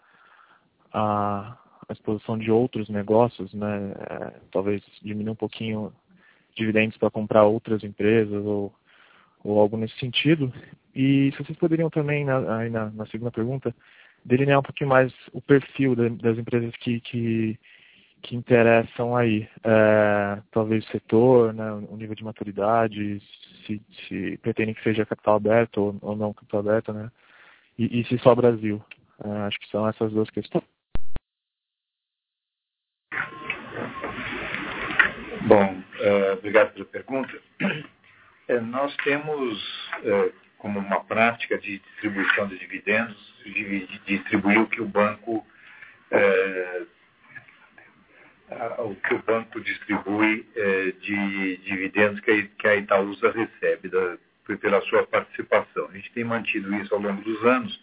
a 0.92 1.58
a 1.90 1.92
exposição 1.92 2.38
de 2.38 2.50
outros 2.52 2.88
negócios, 2.88 3.52
né? 3.52 3.92
É, 3.98 4.32
talvez 4.52 4.80
diminuir 5.02 5.32
um 5.32 5.36
pouquinho 5.36 5.92
dividendos 6.54 6.96
para 6.96 7.10
comprar 7.10 7.44
outras 7.44 7.82
empresas 7.82 8.44
ou, 8.44 8.72
ou 9.42 9.58
algo 9.58 9.76
nesse 9.76 9.98
sentido. 9.98 10.52
E 10.94 11.32
se 11.32 11.42
vocês 11.42 11.58
poderiam 11.58 11.90
também, 11.90 12.24
na, 12.24 12.58
aí 12.58 12.70
na, 12.70 12.90
na 12.90 13.06
segunda 13.06 13.32
pergunta, 13.32 13.74
delinear 14.24 14.60
um 14.60 14.62
pouquinho 14.62 14.88
mais 14.88 15.12
o 15.32 15.40
perfil 15.40 15.96
de, 15.96 16.10
das 16.10 16.38
empresas 16.38 16.74
que, 16.76 17.00
que, 17.00 17.58
que 18.22 18.36
interessam 18.36 19.16
aí. 19.16 19.48
É, 19.64 20.40
talvez 20.52 20.86
o 20.86 20.92
setor, 20.92 21.52
né, 21.52 21.72
o 21.72 21.96
nível 21.96 22.14
de 22.14 22.22
maturidade, 22.22 23.20
se, 23.66 23.82
se 24.06 24.38
pretendem 24.42 24.74
que 24.74 24.82
seja 24.84 25.06
capital 25.06 25.34
aberto 25.34 25.78
ou, 25.78 25.98
ou 26.02 26.16
não 26.16 26.32
capital 26.32 26.60
aberto, 26.60 26.92
né? 26.92 27.10
E, 27.76 28.00
e 28.00 28.04
se 28.04 28.16
só 28.18 28.32
Brasil. 28.32 28.80
É, 29.24 29.28
acho 29.48 29.58
que 29.58 29.68
são 29.70 29.88
essas 29.88 30.12
duas 30.12 30.30
questões. 30.30 30.64
Bom, 35.42 35.82
uh, 36.00 36.32
obrigado 36.34 36.72
pela 36.74 36.84
pergunta. 36.84 37.32
É, 38.46 38.60
nós 38.60 38.94
temos 38.96 39.88
uh, 40.02 40.32
como 40.58 40.78
uma 40.78 41.02
prática 41.04 41.56
de 41.56 41.78
distribuição 41.78 42.46
de 42.46 42.58
dividendos, 42.58 43.16
de, 43.44 43.86
de 43.86 43.98
distribuir 44.00 44.60
o 44.60 44.66
que 44.66 44.82
o 44.82 44.86
banco 44.86 45.46
uh, 46.10 46.86
o 48.78 48.96
que 48.96 49.14
o 49.14 49.22
banco 49.22 49.60
distribui 49.60 50.44
de 51.00 51.56
dividendos 51.58 52.18
que 52.18 52.32
a, 52.32 52.42
que 52.60 52.66
a 52.66 52.74
Itaúsa 52.74 53.30
recebe 53.30 53.88
da, 53.88 54.18
pela 54.60 54.80
sua 54.82 55.06
participação. 55.06 55.86
A 55.88 55.92
gente 55.92 56.10
tem 56.10 56.24
mantido 56.24 56.74
isso 56.74 56.92
ao 56.92 57.00
longo 57.00 57.22
dos 57.22 57.44
anos, 57.44 57.80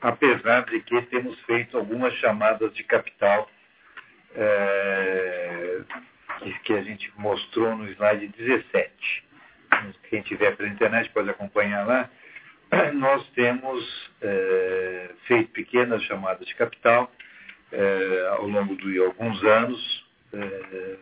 apesar 0.00 0.64
de 0.66 0.78
que 0.78 1.02
temos 1.02 1.36
feito 1.40 1.76
algumas 1.76 2.14
chamadas 2.14 2.72
de 2.72 2.84
capital 2.84 3.50
que 6.64 6.72
a 6.72 6.82
gente 6.82 7.12
mostrou 7.16 7.76
no 7.76 7.88
slide 7.90 8.28
17. 8.28 9.24
Quem 10.08 10.22
tiver 10.22 10.56
pela 10.56 10.68
internet 10.68 11.10
pode 11.10 11.30
acompanhar 11.30 11.86
lá. 11.86 12.10
Nós 12.94 13.26
temos 13.30 14.10
é, 14.20 15.10
feito 15.26 15.50
pequenas 15.50 16.02
chamadas 16.04 16.46
de 16.46 16.54
capital 16.54 17.10
é, 17.72 18.28
ao 18.30 18.46
longo 18.46 18.76
de 18.76 18.98
alguns 18.98 19.42
anos 19.44 20.06
é, 20.32 20.96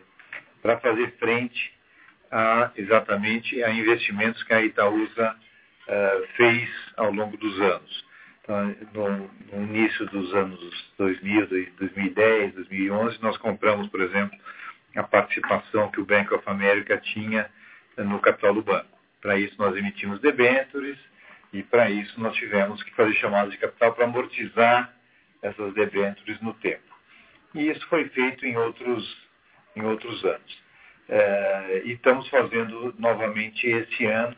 para 0.61 0.79
fazer 0.79 1.11
frente 1.19 1.73
a 2.31 2.71
exatamente 2.75 3.63
a 3.63 3.71
investimentos 3.71 4.41
que 4.43 4.53
a 4.53 4.61
Itaúsa 4.61 5.35
é, 5.87 6.23
fez 6.35 6.69
ao 6.97 7.11
longo 7.11 7.35
dos 7.37 7.59
anos. 7.61 8.09
Então, 8.43 8.75
no, 8.93 9.31
no, 9.51 9.63
início 9.63 10.05
dos 10.07 10.33
anos 10.33 10.59
2000, 10.97 11.47
2010, 11.77 12.53
2011, 12.55 13.21
nós 13.21 13.37
compramos, 13.37 13.87
por 13.89 14.01
exemplo, 14.01 14.37
a 14.95 15.03
participação 15.03 15.89
que 15.91 16.01
o 16.01 16.05
Bank 16.05 16.33
of 16.33 16.43
America 16.47 16.97
tinha 16.97 17.49
no 17.97 18.19
capital 18.19 18.53
do 18.53 18.61
banco. 18.61 18.97
Para 19.21 19.37
isso 19.37 19.55
nós 19.57 19.75
emitimos 19.75 20.19
debêntures 20.21 20.97
e 21.51 21.61
para 21.63 21.89
isso 21.89 22.19
nós 22.19 22.35
tivemos 22.35 22.81
que 22.83 22.93
fazer 22.93 23.13
chamadas 23.15 23.51
de 23.51 23.57
capital 23.57 23.93
para 23.93 24.05
amortizar 24.05 24.93
essas 25.41 25.73
debêntures 25.73 26.39
no 26.41 26.53
tempo. 26.55 26.89
E 27.55 27.69
isso 27.69 27.85
foi 27.87 28.07
feito 28.09 28.45
em 28.45 28.55
outros, 28.57 29.27
em 29.75 29.83
outros 29.83 30.23
anos. 30.23 30.63
É, 31.07 31.81
e 31.85 31.93
estamos 31.93 32.27
fazendo 32.29 32.93
novamente 32.99 33.67
esse 33.67 34.05
ano 34.05 34.35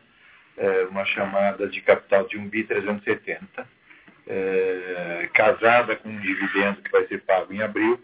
é, 0.58 0.84
uma 0.86 1.04
chamada 1.06 1.68
de 1.68 1.82
capital 1.82 2.26
de 2.28 2.38
1 2.38 2.48
bi 2.48 2.64
370, 2.64 3.68
é, 4.28 5.30
casada 5.34 5.96
com 5.98 6.10
um 6.10 6.20
dividendo 6.20 6.82
que 6.82 6.92
vai 6.92 7.06
ser 7.08 7.22
pago 7.24 7.54
em 7.54 7.62
abril, 7.62 8.02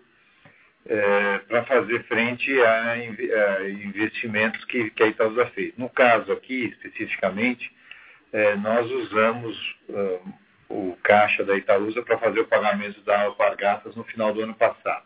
é, 0.89 1.39
para 1.39 1.63
fazer 1.65 2.03
frente 2.03 2.59
a, 2.61 2.91
a 2.91 3.69
investimentos 3.69 4.63
que, 4.65 4.89
que 4.91 5.03
a 5.03 5.07
Itaúsa 5.07 5.45
fez. 5.47 5.75
No 5.77 5.89
caso 5.89 6.31
aqui, 6.31 6.65
especificamente, 6.65 7.71
é, 8.31 8.55
nós 8.55 8.89
usamos 8.89 9.75
um, 9.89 10.33
o 10.69 10.97
caixa 11.03 11.43
da 11.43 11.55
Itaúsa 11.55 12.01
para 12.01 12.17
fazer 12.17 12.39
o 12.41 12.47
pagamento 12.47 13.01
da 13.01 13.23
Alpargatas 13.23 13.95
no 13.95 14.03
final 14.05 14.33
do 14.33 14.41
ano 14.41 14.53
passado. 14.53 15.05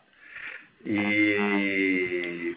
E, 0.85 2.55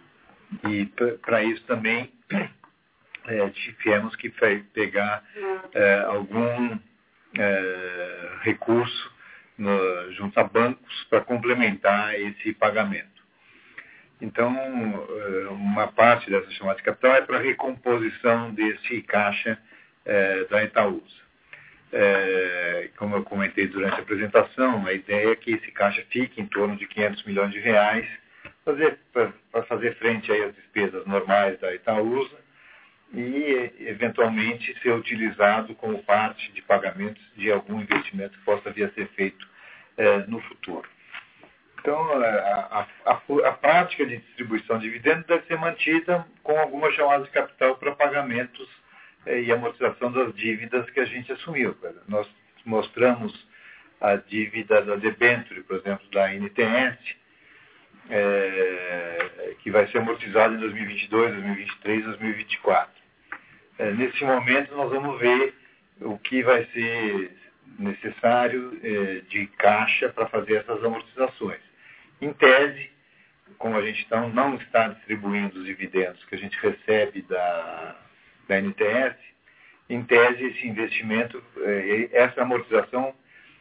e 0.68 0.86
para 1.22 1.42
isso 1.44 1.62
também 1.64 2.12
é, 3.26 3.50
tivemos 3.50 4.16
que 4.16 4.32
pegar 4.72 5.22
é, 5.74 6.00
algum 6.06 6.78
é, 7.38 8.28
recurso 8.42 9.12
no, 9.58 10.12
junto 10.12 10.38
a 10.40 10.44
bancos 10.44 11.04
para 11.04 11.20
complementar 11.20 12.14
esse 12.14 12.52
pagamento. 12.54 13.13
Então, 14.20 14.54
é, 14.54 15.48
uma 15.48 15.88
parte 15.88 16.30
dessa 16.30 16.50
chamada 16.52 16.78
de 16.78 16.84
capital 16.84 17.14
é 17.14 17.22
para 17.22 17.38
recomposição 17.38 18.52
desse 18.52 19.02
caixa 19.02 19.58
é, 20.04 20.44
da 20.44 20.64
Itaúsa. 20.64 21.24
É, 21.92 22.90
como 22.96 23.16
eu 23.16 23.22
comentei 23.22 23.68
durante 23.68 23.94
a 23.94 24.02
apresentação, 24.02 24.86
a 24.86 24.92
ideia 24.92 25.32
é 25.32 25.36
que 25.36 25.52
esse 25.52 25.70
caixa 25.70 26.04
fique 26.10 26.40
em 26.40 26.46
torno 26.46 26.76
de 26.76 26.86
500 26.86 27.24
milhões 27.24 27.52
de 27.52 27.60
reais 27.60 28.06
para 29.12 29.62
fazer 29.64 29.94
frente 29.96 30.32
aí 30.32 30.42
às 30.42 30.54
despesas 30.54 31.06
normais 31.06 31.58
da 31.60 31.74
Itaúsa 31.74 32.36
e, 33.12 33.72
eventualmente, 33.80 34.76
ser 34.80 34.92
utilizado 34.92 35.74
como 35.74 36.02
parte 36.02 36.50
de 36.52 36.62
pagamentos 36.62 37.22
de 37.36 37.52
algum 37.52 37.80
investimento 37.80 38.36
que 38.38 38.44
possa 38.44 38.70
vir 38.70 38.84
a 38.84 38.90
ser 38.90 39.06
feito 39.08 39.46
é, 39.96 40.18
no 40.26 40.40
futuro. 40.40 40.88
Então, 41.84 42.24
é, 42.24 42.28
a, 42.30 42.86
a, 43.04 43.12
a, 43.12 43.52
prática 43.52 44.06
de 44.06 44.16
distribuição 44.16 44.78
de 44.78 44.86
dividendos 44.86 45.26
deve 45.26 45.46
ser 45.46 45.58
mantida 45.58 46.26
com 46.42 46.58
algumas 46.58 46.94
chamadas 46.94 47.26
de 47.26 47.32
capital 47.32 47.76
para 47.76 47.94
pagamentos 47.94 48.66
é, 49.26 49.42
e 49.42 49.52
amortização 49.52 50.10
das 50.10 50.34
dívidas 50.34 50.88
que 50.88 50.98
a 50.98 51.04
gente 51.04 51.30
assumiu. 51.30 51.76
Nós 52.08 52.26
mostramos 52.64 53.46
a 54.00 54.16
dívida 54.16 54.80
da 54.80 54.96
debenture, 54.96 55.62
por 55.64 55.76
exemplo, 55.76 56.08
da 56.10 56.32
NTS, 56.32 57.16
é, 58.08 59.54
que 59.58 59.70
vai 59.70 59.86
ser 59.88 59.98
amortizada 59.98 60.54
em 60.54 60.60
2022, 60.60 61.32
2023, 61.32 62.04
2024. 62.04 62.94
É, 63.78 63.90
nesse 63.90 64.24
momento, 64.24 64.74
nós 64.74 64.90
vamos 64.90 65.20
ver 65.20 65.52
o 66.00 66.16
que 66.18 66.42
vai 66.42 66.64
ser 66.72 67.36
necessário 67.78 68.80
de 69.28 69.46
caixa 69.58 70.08
para 70.08 70.26
fazer 70.28 70.54
essas 70.54 70.82
amortizações. 70.82 71.73
Em 72.20 72.32
tese, 72.32 72.90
como 73.58 73.76
a 73.76 73.82
gente 73.82 74.06
não, 74.10 74.28
não 74.28 74.54
está 74.56 74.88
distribuindo 74.88 75.58
os 75.58 75.66
dividendos 75.66 76.24
que 76.24 76.34
a 76.34 76.38
gente 76.38 76.58
recebe 76.58 77.22
da, 77.22 77.96
da 78.48 78.60
NTS, 78.60 79.16
em 79.88 80.02
tese, 80.02 80.44
esse 80.44 80.66
investimento, 80.66 81.42
é, 81.58 82.08
essa 82.12 82.42
amortização 82.42 83.14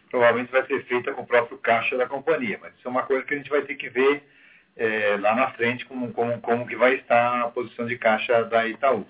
provavelmente 0.10 0.52
vai 0.52 0.66
ser 0.68 0.84
feita 0.86 1.12
com 1.12 1.24
o 1.24 1.28
próprio 1.28 1.58
caixa 1.58 1.98
da 1.98 2.08
companhia, 2.08 2.60
mas 2.62 2.74
isso 2.76 2.88
é 2.88 2.92
uma 2.92 3.04
coisa 3.04 3.26
que 3.26 3.34
a 3.34 3.38
gente 3.38 3.50
vai 3.50 3.64
ter 3.64 3.76
que 3.76 3.90
ver 3.90 4.24
é, 4.78 5.18
lá 5.20 5.36
na 5.36 5.52
frente 5.52 5.86
como, 5.86 6.12
como, 6.14 6.40
como 6.40 6.68
que 6.68 6.76
vai 6.76 6.96
estar 6.96 7.42
a 7.42 7.50
posição 7.50 7.86
de 7.86 7.98
caixa 7.98 8.44
da 8.46 8.68
Itaú. 8.68 9.06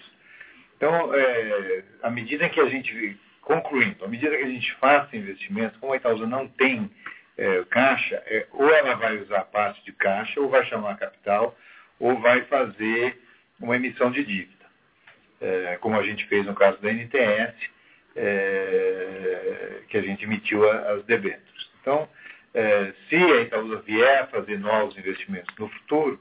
Então, 0.78 1.14
é, 1.14 1.84
à 2.02 2.10
medida 2.10 2.50
que 2.50 2.60
a 2.60 2.68
gente, 2.68 3.18
concluindo, 3.42 4.04
à 4.04 4.08
medida 4.08 4.36
que 4.36 4.44
a 4.44 4.50
gente 4.50 4.74
faça 4.76 5.16
investimentos, 5.16 5.78
como 5.78 5.94
a 5.94 5.98
Itaúsa 5.98 6.26
não 6.26 6.48
tem 6.48 6.90
é, 7.38 7.64
caixa, 7.70 8.22
é, 8.26 8.48
ou 8.52 8.70
ela 8.70 8.96
vai 8.96 9.18
usar 9.18 9.44
parte 9.46 9.84
de 9.84 9.92
caixa, 9.92 10.40
ou 10.40 10.50
vai 10.50 10.66
chamar 10.66 10.98
capital, 10.98 11.58
ou 12.00 12.20
vai 12.20 12.42
fazer 12.44 13.20
uma 13.60 13.76
emissão 13.76 14.12
de 14.12 14.24
dívida 14.24 14.64
é, 15.44 15.78
como 15.82 16.00
a 16.00 16.04
gente 16.04 16.26
fez 16.28 16.46
no 16.46 16.56
caso 16.56 16.82
da 16.82 16.92
NTS, 16.92 17.54
é, 18.16 19.82
que 19.90 19.98
a 19.98 20.02
gente 20.02 20.24
emitiu 20.24 20.70
as 20.70 21.04
debêntures. 21.04 21.70
Então, 21.82 22.08
é, 22.54 22.94
se 23.10 23.16
a 23.16 23.42
Itaúsa 23.42 23.82
vier 23.82 24.22
a 24.22 24.28
fazer 24.28 24.58
novos 24.58 24.98
investimentos 24.98 25.54
no 25.60 25.68
futuro, 25.68 26.20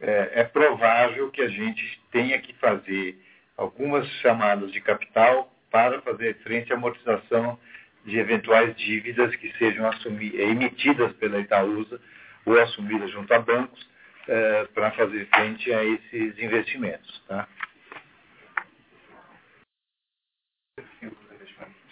é, 0.00 0.30
é 0.34 0.44
provável 0.44 1.30
que 1.30 1.42
a 1.42 1.48
gente 1.48 2.00
tenha 2.10 2.38
que 2.40 2.52
fazer 2.54 3.16
algumas 3.56 4.06
chamadas 4.20 4.72
de 4.72 4.80
capital 4.80 5.52
para 5.70 6.00
fazer 6.00 6.36
frente 6.38 6.72
à 6.72 6.76
amortização 6.76 7.58
de 8.04 8.18
eventuais 8.18 8.74
dívidas 8.76 9.34
que 9.36 9.52
sejam 9.58 9.90
emitidas 10.34 11.12
pela 11.14 11.40
Itaúsa 11.40 12.00
ou 12.44 12.58
assumidas 12.58 13.10
junto 13.10 13.32
a 13.32 13.38
bancos 13.38 13.88
é, 14.26 14.64
para 14.74 14.90
fazer 14.92 15.26
frente 15.26 15.72
a 15.72 15.84
esses 15.84 16.38
investimentos. 16.38 17.22
Tá? 17.28 17.48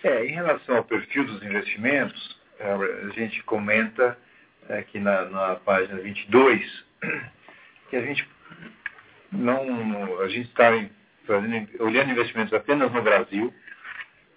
É, 0.02 0.24
em 0.24 0.34
relação 0.34 0.76
ao 0.76 0.84
perfil 0.84 1.24
dos 1.24 1.42
investimentos, 1.42 2.40
é, 2.58 2.72
a 2.72 3.08
gente 3.10 3.42
comenta 3.42 4.16
aqui 4.68 4.98
na, 4.98 5.24
na 5.26 5.56
página 5.56 6.00
22 6.00 6.84
que 7.90 7.96
a 7.96 8.02
gente 8.02 8.28
não, 9.32 10.20
a 10.20 10.28
gente 10.28 10.48
está 10.48 10.70
olhando 11.80 12.10
investimentos 12.10 12.54
apenas 12.54 12.90
no 12.92 13.02
Brasil, 13.02 13.52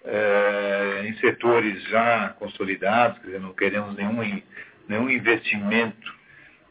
é, 0.04 1.02
em 1.06 1.16
setores 1.18 1.82
já 1.84 2.30
consolidados, 2.30 3.18
quer 3.18 3.26
dizer, 3.26 3.40
não 3.40 3.52
queremos 3.52 3.96
nenhum, 3.96 4.42
nenhum 4.88 5.10
investimento 5.10 6.14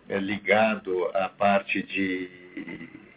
é, 0.09 0.17
ligado 0.17 1.09
à 1.13 1.29
parte 1.29 1.81
de 1.83 2.29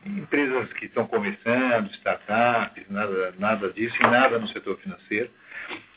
empresas 0.07 0.73
que 0.75 0.87
estão 0.87 1.07
começando, 1.07 1.91
startups, 1.95 2.85
nada, 2.91 3.35
nada 3.39 3.73
disso, 3.73 3.97
e 3.99 4.03
nada 4.03 4.39
no 4.39 4.49
setor 4.49 4.79
financeiro 4.79 5.31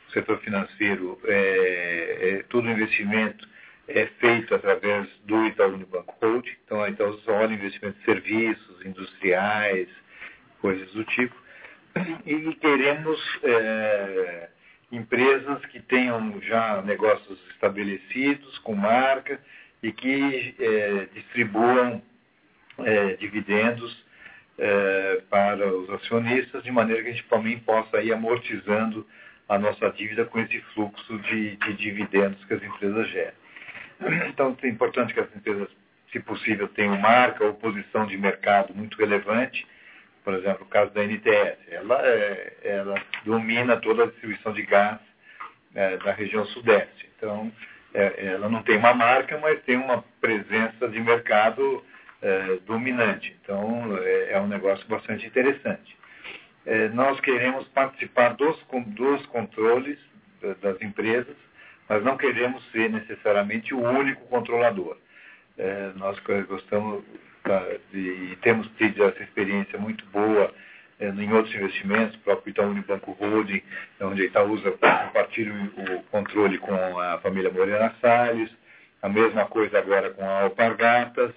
o 0.07 0.11
setor 0.11 0.39
financeiro, 0.39 1.19
é, 1.25 2.17
é, 2.21 2.43
todo 2.49 2.69
investimento 2.69 3.47
é 3.87 4.05
feito 4.19 4.53
através 4.55 5.07
do 5.25 5.45
Itaú 5.45 5.73
Unibanco 5.73 6.15
Hold. 6.21 6.47
Então, 6.65 6.81
a 6.81 6.89
Itaú 6.89 7.17
só 7.19 7.33
olha 7.33 7.53
investimento 7.53 7.97
de 7.99 8.05
serviços, 8.05 8.85
industriais, 8.85 9.87
coisas 10.61 10.89
do 10.91 11.03
tipo. 11.05 11.35
E 12.25 12.55
queremos 12.55 13.19
é, 13.43 14.49
empresas 14.91 15.65
que 15.67 15.79
tenham 15.81 16.39
já 16.41 16.81
negócios 16.81 17.39
estabelecidos, 17.51 18.57
com 18.59 18.75
marca, 18.75 19.39
e 19.81 19.91
que 19.91 20.55
é, 20.59 21.07
distribuam 21.13 22.01
é, 22.79 23.13
dividendos 23.15 24.05
é, 24.57 25.21
para 25.29 25.67
os 25.67 25.89
acionistas, 25.89 26.63
de 26.63 26.71
maneira 26.71 27.03
que 27.03 27.09
a 27.09 27.11
gente 27.11 27.27
também 27.27 27.59
possa 27.59 28.01
ir 28.01 28.11
amortizando 28.11 29.05
a 29.47 29.57
nossa 29.57 29.89
dívida 29.91 30.25
com 30.25 30.39
esse 30.39 30.59
fluxo 30.73 31.17
de, 31.19 31.55
de 31.57 31.73
dividendos 31.73 32.43
que 32.45 32.53
as 32.53 32.63
empresas 32.63 33.07
geram. 33.09 33.47
Então, 34.29 34.55
é 34.61 34.67
importante 34.67 35.13
que 35.13 35.19
as 35.19 35.35
empresas, 35.35 35.69
se 36.11 36.19
possível, 36.19 36.67
tenham 36.67 36.97
marca 36.97 37.45
ou 37.45 37.53
posição 37.53 38.05
de 38.05 38.17
mercado 38.17 38.73
muito 38.73 38.97
relevante. 38.97 39.65
Por 40.27 40.33
exemplo, 40.33 40.65
o 40.65 40.69
caso 40.69 40.91
da 40.91 41.05
NTS. 41.05 41.57
Ela, 41.71 42.05
é, 42.05 42.57
ela 42.61 43.01
domina 43.23 43.77
toda 43.77 44.03
a 44.03 44.07
distribuição 44.07 44.51
de 44.51 44.61
gás 44.63 44.99
é, 45.73 45.95
da 45.95 46.11
região 46.11 46.45
sudeste. 46.47 47.09
Então, 47.15 47.49
é, 47.93 48.25
ela 48.33 48.49
não 48.49 48.61
tem 48.61 48.75
uma 48.75 48.93
marca, 48.93 49.37
mas 49.37 49.63
tem 49.63 49.77
uma 49.77 50.03
presença 50.19 50.89
de 50.89 50.99
mercado 50.99 51.81
é, 52.21 52.57
dominante. 52.65 53.37
Então, 53.41 53.97
é, 54.01 54.33
é 54.33 54.41
um 54.41 54.47
negócio 54.47 54.85
bastante 54.89 55.25
interessante. 55.25 55.97
É, 56.65 56.89
nós 56.89 57.17
queremos 57.21 57.65
participar 57.69 58.33
dos, 58.33 58.61
dos 58.87 59.25
controles 59.27 59.97
das 60.61 60.81
empresas, 60.81 61.37
mas 61.87 62.03
não 62.03 62.17
queremos 62.17 62.69
ser 62.73 62.89
necessariamente 62.89 63.73
o 63.73 63.79
único 63.79 64.27
controlador. 64.27 64.97
Nós 65.95 66.19
gostamos 66.49 67.05
e 67.93 68.37
temos 68.41 68.67
tido 68.77 69.03
essa 69.03 69.23
experiência 69.23 69.77
muito 69.79 70.05
boa 70.07 70.53
é, 70.99 71.09
em 71.09 71.33
outros 71.33 71.53
investimentos, 71.55 72.15
o 72.15 72.19
próprio 72.19 72.51
Itaú 72.51 72.69
Unibanco 72.69 73.11
Holding, 73.11 73.61
onde 74.01 74.21
a 74.23 74.25
Itaúsa 74.25 74.71
compartilha 74.71 75.53
o 75.53 76.03
controle 76.03 76.57
com 76.57 76.99
a 76.99 77.19
família 77.19 77.51
Morena 77.51 77.93
Salles, 78.01 78.49
a 79.01 79.09
mesma 79.09 79.45
coisa 79.45 79.77
agora 79.77 80.09
com 80.11 80.23
a 80.23 80.43
Alpargatas, 80.43 81.31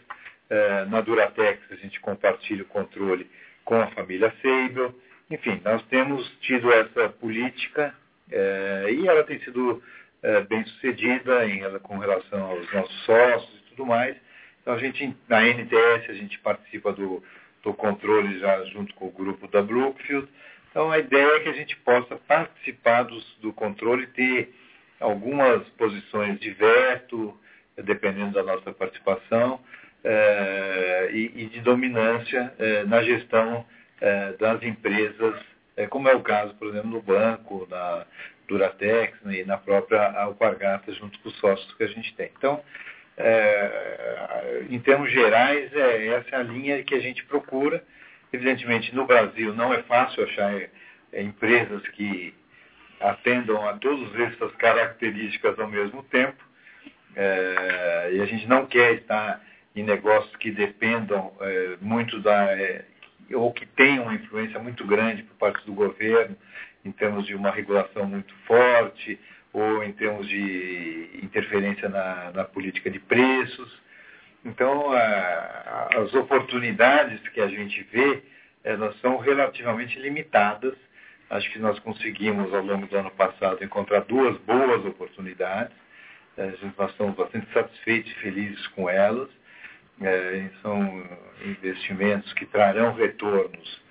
na 0.88 1.00
Duratex 1.00 1.60
a 1.70 1.76
gente 1.76 2.00
compartilha 2.00 2.62
o 2.62 2.66
controle 2.66 3.30
com 3.64 3.80
a 3.80 3.86
família 3.88 4.34
Seibel, 4.42 4.92
enfim, 5.30 5.60
nós 5.64 5.80
temos 5.86 6.28
tido 6.40 6.72
essa 6.72 7.08
política 7.08 7.94
é, 8.30 8.86
e 8.90 9.06
ela 9.06 9.22
tem 9.22 9.38
sido 9.40 9.80
é, 10.22 10.40
bem 10.42 10.64
sucedida 10.64 11.46
em, 11.46 11.62
com 11.80 11.98
relação 11.98 12.42
aos 12.42 12.72
nossos 12.72 13.04
sócios 13.04 13.58
e 13.58 13.70
tudo 13.70 13.86
mais. 13.86 14.16
Então, 14.60 14.74
a 14.74 14.78
gente, 14.78 15.16
na 15.28 15.42
NTS, 15.42 16.10
a 16.10 16.14
gente 16.14 16.38
participa 16.38 16.92
do, 16.92 17.22
do 17.62 17.74
controle 17.74 18.38
já 18.38 18.64
junto 18.66 18.94
com 18.94 19.06
o 19.06 19.10
grupo 19.10 19.48
da 19.48 19.62
Brookfield. 19.62 20.28
Então, 20.70 20.90
a 20.90 20.98
ideia 20.98 21.36
é 21.36 21.40
que 21.40 21.48
a 21.48 21.54
gente 21.54 21.76
possa 21.76 22.16
participar 22.16 23.04
do, 23.04 23.20
do 23.40 23.52
controle, 23.52 24.06
ter 24.08 24.54
algumas 25.00 25.66
posições 25.70 26.38
de 26.38 26.50
veto, 26.50 27.38
dependendo 27.76 28.32
da 28.32 28.42
nossa 28.42 28.72
participação, 28.72 29.60
eh, 30.02 31.10
e, 31.12 31.42
e, 31.42 31.46
de 31.46 31.60
dominância 31.60 32.54
eh, 32.58 32.84
na 32.84 33.02
gestão 33.02 33.66
eh, 34.00 34.34
das 34.38 34.62
empresas, 34.62 35.34
como 35.88 36.08
é 36.08 36.14
o 36.14 36.22
caso, 36.22 36.54
por 36.54 36.68
exemplo, 36.68 36.90
no 36.90 37.02
banco, 37.02 37.66
na 37.70 38.06
Duratex 38.48 39.18
né, 39.22 39.40
e 39.40 39.44
na 39.44 39.56
própria 39.56 40.10
Alpargata, 40.12 40.92
junto 40.92 41.18
com 41.20 41.28
os 41.28 41.36
sócios 41.38 41.72
que 41.74 41.84
a 41.84 41.86
gente 41.86 42.14
tem. 42.14 42.30
Então, 42.36 42.62
em 44.70 44.78
termos 44.80 45.10
gerais, 45.10 45.72
é, 45.74 46.06
essa 46.08 46.36
é 46.36 46.38
a 46.38 46.42
linha 46.42 46.82
que 46.82 46.94
a 46.94 47.00
gente 47.00 47.24
procura. 47.24 47.82
Evidentemente, 48.32 48.94
no 48.94 49.06
Brasil 49.06 49.54
não 49.54 49.74
é 49.74 49.82
fácil 49.82 50.24
achar 50.24 50.52
empresas 51.12 51.86
que 51.88 52.32
atendam 53.00 53.66
a 53.68 53.74
todas 53.74 54.14
essas 54.20 54.54
características 54.56 55.58
ao 55.58 55.68
mesmo 55.68 56.02
tempo. 56.04 56.44
É, 57.16 58.10
e 58.12 58.20
a 58.20 58.26
gente 58.26 58.46
não 58.46 58.66
quer 58.66 58.94
estar 58.94 59.42
em 59.74 59.82
negócios 59.82 60.34
que 60.36 60.50
dependam 60.50 61.32
é, 61.40 61.76
muito 61.80 62.20
da. 62.20 62.52
É, 62.52 62.84
ou 63.32 63.52
que 63.52 63.64
tenham 63.64 64.04
uma 64.04 64.14
influência 64.14 64.58
muito 64.58 64.84
grande 64.84 65.22
por 65.22 65.36
parte 65.36 65.64
do 65.64 65.72
governo, 65.72 66.36
em 66.84 66.90
termos 66.90 67.26
de 67.26 67.34
uma 67.34 67.50
regulação 67.50 68.04
muito 68.04 68.34
forte, 68.44 69.18
ou 69.52 69.82
em 69.82 69.92
termos 69.92 70.28
de 70.28 71.20
interferência 71.22 71.88
na, 71.88 72.30
na 72.32 72.44
política 72.44 72.90
de 72.90 72.98
preços. 72.98 73.80
Então, 74.44 74.92
a, 74.92 75.88
as 75.96 76.14
oportunidades 76.14 77.20
que 77.30 77.40
a 77.40 77.48
gente 77.48 77.82
vê, 77.92 78.22
elas 78.64 78.98
são 79.00 79.18
relativamente 79.18 79.98
limitadas. 79.98 80.74
Acho 81.28 81.50
que 81.52 81.58
nós 81.58 81.78
conseguimos, 81.80 82.52
ao 82.52 82.62
longo 82.62 82.86
do 82.86 82.96
ano 82.96 83.10
passado, 83.10 83.62
encontrar 83.62 84.00
duas 84.00 84.36
boas 84.38 84.84
oportunidades. 84.84 85.76
Nós 86.76 86.90
estamos 86.90 87.14
bastante 87.16 87.52
satisfeitos 87.52 88.10
e 88.10 88.14
felizes 88.16 88.66
com 88.68 88.88
elas. 88.88 89.28
É, 90.02 90.48
são 90.62 91.04
investimentos 91.44 92.32
que 92.32 92.46
trarão 92.46 92.94
retornos, 92.94 93.82
é, 93.82 93.89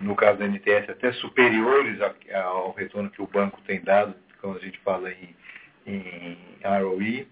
no 0.00 0.14
caso 0.14 0.38
da 0.38 0.46
NTS, 0.46 0.90
até 0.90 1.12
superiores 1.12 1.98
ao 2.34 2.72
retorno 2.72 3.10
que 3.10 3.22
o 3.22 3.26
banco 3.26 3.60
tem 3.62 3.80
dado, 3.80 4.14
quando 4.40 4.58
a 4.58 4.60
gente 4.60 4.78
fala 4.80 5.10
em, 5.10 5.34
em 5.86 6.38
ROE. 6.62 7.26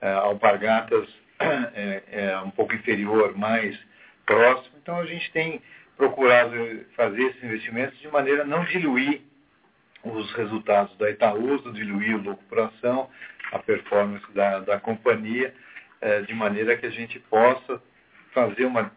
É, 0.00 0.12
Alpargatas 0.12 1.08
é, 1.40 2.02
é 2.08 2.38
um 2.40 2.50
pouco 2.50 2.74
inferior, 2.74 3.36
mais 3.36 3.78
próximo. 4.24 4.76
Então, 4.82 4.98
a 4.98 5.06
gente 5.06 5.30
tem 5.32 5.62
procurado 5.96 6.54
fazer 6.94 7.22
esses 7.22 7.42
investimentos 7.42 7.98
de 7.98 8.08
maneira 8.08 8.42
a 8.42 8.46
não 8.46 8.64
diluir 8.64 9.22
os 10.04 10.30
resultados 10.34 10.96
da 10.98 11.10
Itaúsa, 11.10 11.72
diluir 11.72 12.14
o 12.14 12.22
lucro 12.22 12.44
por 12.48 12.60
ação, 12.60 13.10
a 13.50 13.58
performance 13.58 14.24
da, 14.32 14.60
da 14.60 14.78
companhia, 14.78 15.54
de 16.26 16.34
maneira 16.34 16.76
que 16.76 16.86
a 16.86 16.90
gente 16.90 17.18
possa 17.18 17.82
fazer 18.32 18.66
uma, 18.66 18.92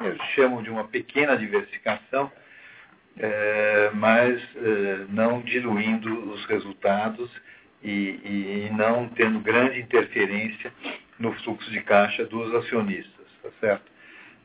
eu 0.00 0.16
chamo 0.34 0.62
de 0.62 0.70
uma 0.70 0.84
pequena 0.84 1.36
diversificação, 1.36 2.30
é, 3.18 3.90
mas 3.94 4.40
é, 4.56 5.06
não 5.08 5.40
diluindo 5.40 6.30
os 6.30 6.44
resultados 6.46 7.30
e, 7.82 7.90
e, 7.90 8.70
não 8.76 9.08
tendo 9.08 9.40
grande 9.40 9.80
interferência 9.80 10.72
no 11.18 11.32
fluxo 11.40 11.70
de 11.70 11.80
caixa 11.80 12.24
dos 12.24 12.54
acionistas, 12.54 13.26
tá 13.42 13.48
certo? 13.60 13.90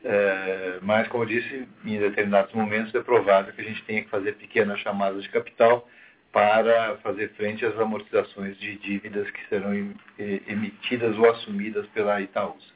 É, 0.04 0.78
mas, 0.82 1.08
como 1.08 1.22
eu 1.24 1.28
disse, 1.28 1.68
em 1.84 1.98
determinados 1.98 2.52
momentos 2.52 2.94
é 2.94 3.00
provável 3.00 3.52
que 3.52 3.60
a 3.60 3.64
gente 3.64 3.82
tenha 3.84 4.02
que 4.02 4.10
fazer 4.10 4.34
pequenas 4.34 4.80
chamadas 4.80 5.22
de 5.22 5.28
capital 5.28 5.88
para 6.32 6.96
fazer 6.96 7.30
frente 7.36 7.64
às 7.64 7.78
amortizações 7.78 8.58
de 8.58 8.76
dívidas 8.76 9.30
que 9.30 9.48
serão 9.48 9.72
emitidas 10.18 11.16
ou 11.16 11.30
assumidas 11.30 11.86
pela 11.88 12.20
Itaúsa. 12.20 12.73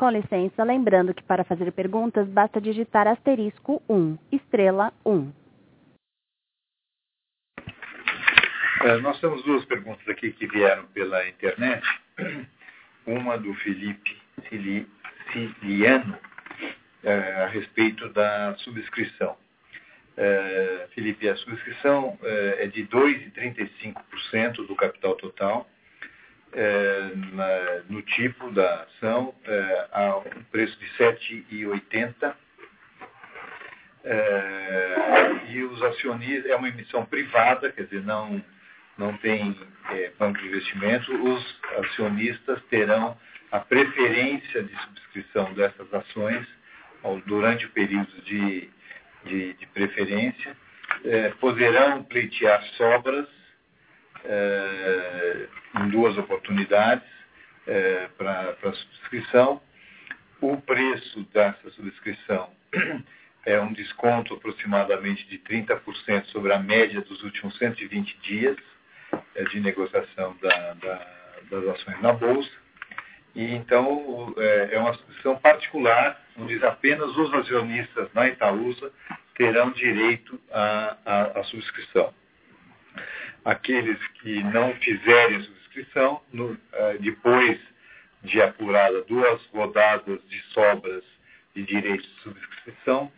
Com 0.00 0.08
licença, 0.08 0.64
lembrando 0.64 1.12
que 1.12 1.22
para 1.22 1.44
fazer 1.44 1.70
perguntas 1.72 2.26
basta 2.26 2.58
digitar 2.58 3.06
asterisco 3.06 3.82
1, 3.86 4.16
estrela 4.32 4.94
1. 5.04 5.30
É, 8.82 8.96
nós 9.02 9.20
temos 9.20 9.44
duas 9.44 9.62
perguntas 9.66 10.08
aqui 10.08 10.32
que 10.32 10.46
vieram 10.46 10.86
pela 10.86 11.28
internet. 11.28 11.86
Uma 13.06 13.36
do 13.36 13.52
Felipe 13.56 14.16
Ciliano, 14.48 16.18
é, 17.04 17.44
a 17.44 17.48
respeito 17.48 18.08
da 18.08 18.56
subscrição. 18.60 19.36
É, 20.16 20.88
Felipe, 20.94 21.28
a 21.28 21.36
subscrição 21.36 22.18
é, 22.22 22.64
é 22.64 22.66
de 22.68 22.86
2,35% 22.86 24.66
do 24.66 24.74
capital 24.74 25.14
total. 25.16 25.68
É, 26.52 27.12
na, 27.32 27.82
no 27.88 28.02
tipo 28.02 28.50
da 28.50 28.82
ação, 28.82 29.34
é, 29.44 29.86
a 29.92 30.16
um 30.18 30.42
preço 30.50 30.76
de 30.78 30.86
7,80. 30.98 32.34
É, 34.02 35.30
e 35.50 35.62
os 35.62 35.82
acionistas, 35.82 36.50
é 36.50 36.56
uma 36.56 36.68
emissão 36.68 37.04
privada, 37.04 37.70
quer 37.70 37.84
dizer, 37.84 38.02
não, 38.02 38.42
não 38.96 39.16
tem 39.18 39.56
é, 39.90 40.10
banco 40.18 40.40
de 40.40 40.48
investimento, 40.48 41.12
os 41.12 41.60
acionistas 41.78 42.62
terão 42.70 43.16
a 43.50 43.60
preferência 43.60 44.62
de 44.62 44.76
subscrição 44.82 45.52
dessas 45.54 45.92
ações 45.92 46.46
durante 47.26 47.66
o 47.66 47.70
período 47.70 48.22
de, 48.22 48.70
de, 49.24 49.54
de 49.54 49.66
preferência, 49.68 50.56
é, 51.04 51.30
poderão 51.40 52.02
pleitear 52.04 52.62
sobras 52.76 53.26
é, 54.24 55.48
em 55.76 55.88
duas 55.88 56.16
oportunidades 56.18 57.06
é, 57.66 58.08
para 58.16 58.72
subscrição. 58.72 59.60
O 60.40 60.56
preço 60.56 61.22
dessa 61.32 61.70
subscrição 61.70 62.50
é 63.44 63.60
um 63.60 63.72
desconto 63.72 64.34
aproximadamente 64.34 65.26
de 65.28 65.38
30% 65.38 66.26
sobre 66.26 66.52
a 66.52 66.58
média 66.58 67.00
dos 67.00 67.22
últimos 67.22 67.56
120 67.58 68.18
dias 68.22 68.56
é, 69.34 69.44
de 69.44 69.60
negociação 69.60 70.36
da, 70.40 70.74
da, 70.74 71.06
das 71.50 71.68
ações 71.68 72.00
na 72.00 72.12
Bolsa. 72.12 72.50
E 73.34 73.54
então 73.54 74.34
é, 74.36 74.70
é 74.72 74.78
uma 74.78 74.94
subscrição 74.94 75.36
particular, 75.36 76.20
onde 76.36 76.64
apenas 76.64 77.16
os 77.16 77.32
acionistas 77.34 78.08
na 78.12 78.28
Itaúsa 78.28 78.90
terão 79.36 79.70
direito 79.70 80.40
à, 80.50 81.42
subscrição. 81.44 82.12
Aqueles 83.44 83.98
que 84.22 84.42
não 84.44 84.74
fizerem 84.74 85.36
a 85.36 85.42
subscrição, 85.42 86.20
no, 86.32 86.58
é, 86.72 86.98
depois 86.98 87.58
de 88.22 88.40
apurada 88.42 89.02
duas 89.02 89.40
rodadas 89.46 90.20
de 90.28 90.40
sobras 90.52 91.02
de 91.54 91.62
direitos 91.62 92.06
de 92.06 92.20
subscrição, 92.22 93.10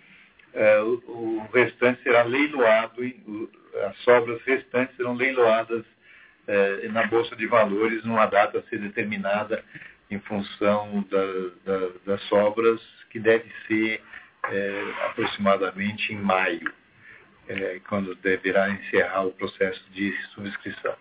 é, 0.54 0.80
o, 0.80 1.48
restante 1.52 2.02
será 2.02 2.22
leiloado, 2.22 3.02
as 3.88 3.96
sobras 3.98 4.40
restantes 4.42 4.94
serão 4.96 5.14
leiloadas 5.14 5.84
é, 6.46 6.88
na 6.88 7.06
Bolsa 7.06 7.34
de 7.34 7.46
Valores 7.46 8.04
numa 8.04 8.26
data 8.26 8.58
a 8.58 8.62
ser 8.64 8.78
determinada 8.78 9.64
em 10.10 10.20
função 10.20 11.04
da, 11.10 11.24
da, 11.64 11.88
das 12.04 12.22
sobras, 12.24 12.80
que 13.10 13.18
deve 13.18 13.50
ser 13.66 14.02
aproximadamente 15.06 16.12
em 16.12 16.16
maio, 16.16 16.72
é, 17.48 17.80
quando 17.88 18.14
deverá 18.16 18.70
encerrar 18.70 19.22
o 19.26 19.32
processo 19.32 19.84
de 19.90 20.12
subscrição. 20.34 20.96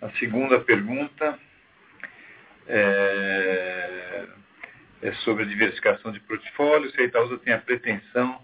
A 0.00 0.10
segunda 0.18 0.60
pergunta 0.60 1.38
é, 2.66 4.26
é 5.02 5.12
sobre 5.24 5.44
a 5.44 5.46
diversificação 5.46 6.12
de 6.12 6.20
portfólio. 6.20 6.90
Se 6.90 7.00
a 7.00 7.04
Itaúsa 7.04 7.38
tem 7.38 7.52
a 7.52 7.58
pretensão 7.58 8.40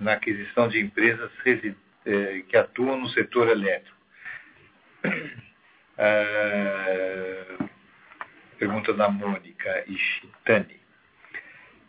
na 0.00 0.12
aquisição 0.14 0.68
de 0.68 0.80
empresas 0.80 1.30
é, 2.06 2.42
que 2.48 2.56
atuam 2.56 2.98
no 2.98 3.08
setor 3.10 3.48
elétrico. 3.48 3.96
É, 6.00 7.44
pergunta 8.56 8.94
da 8.94 9.08
Mônica 9.08 9.84
Ishitani. 9.88 10.80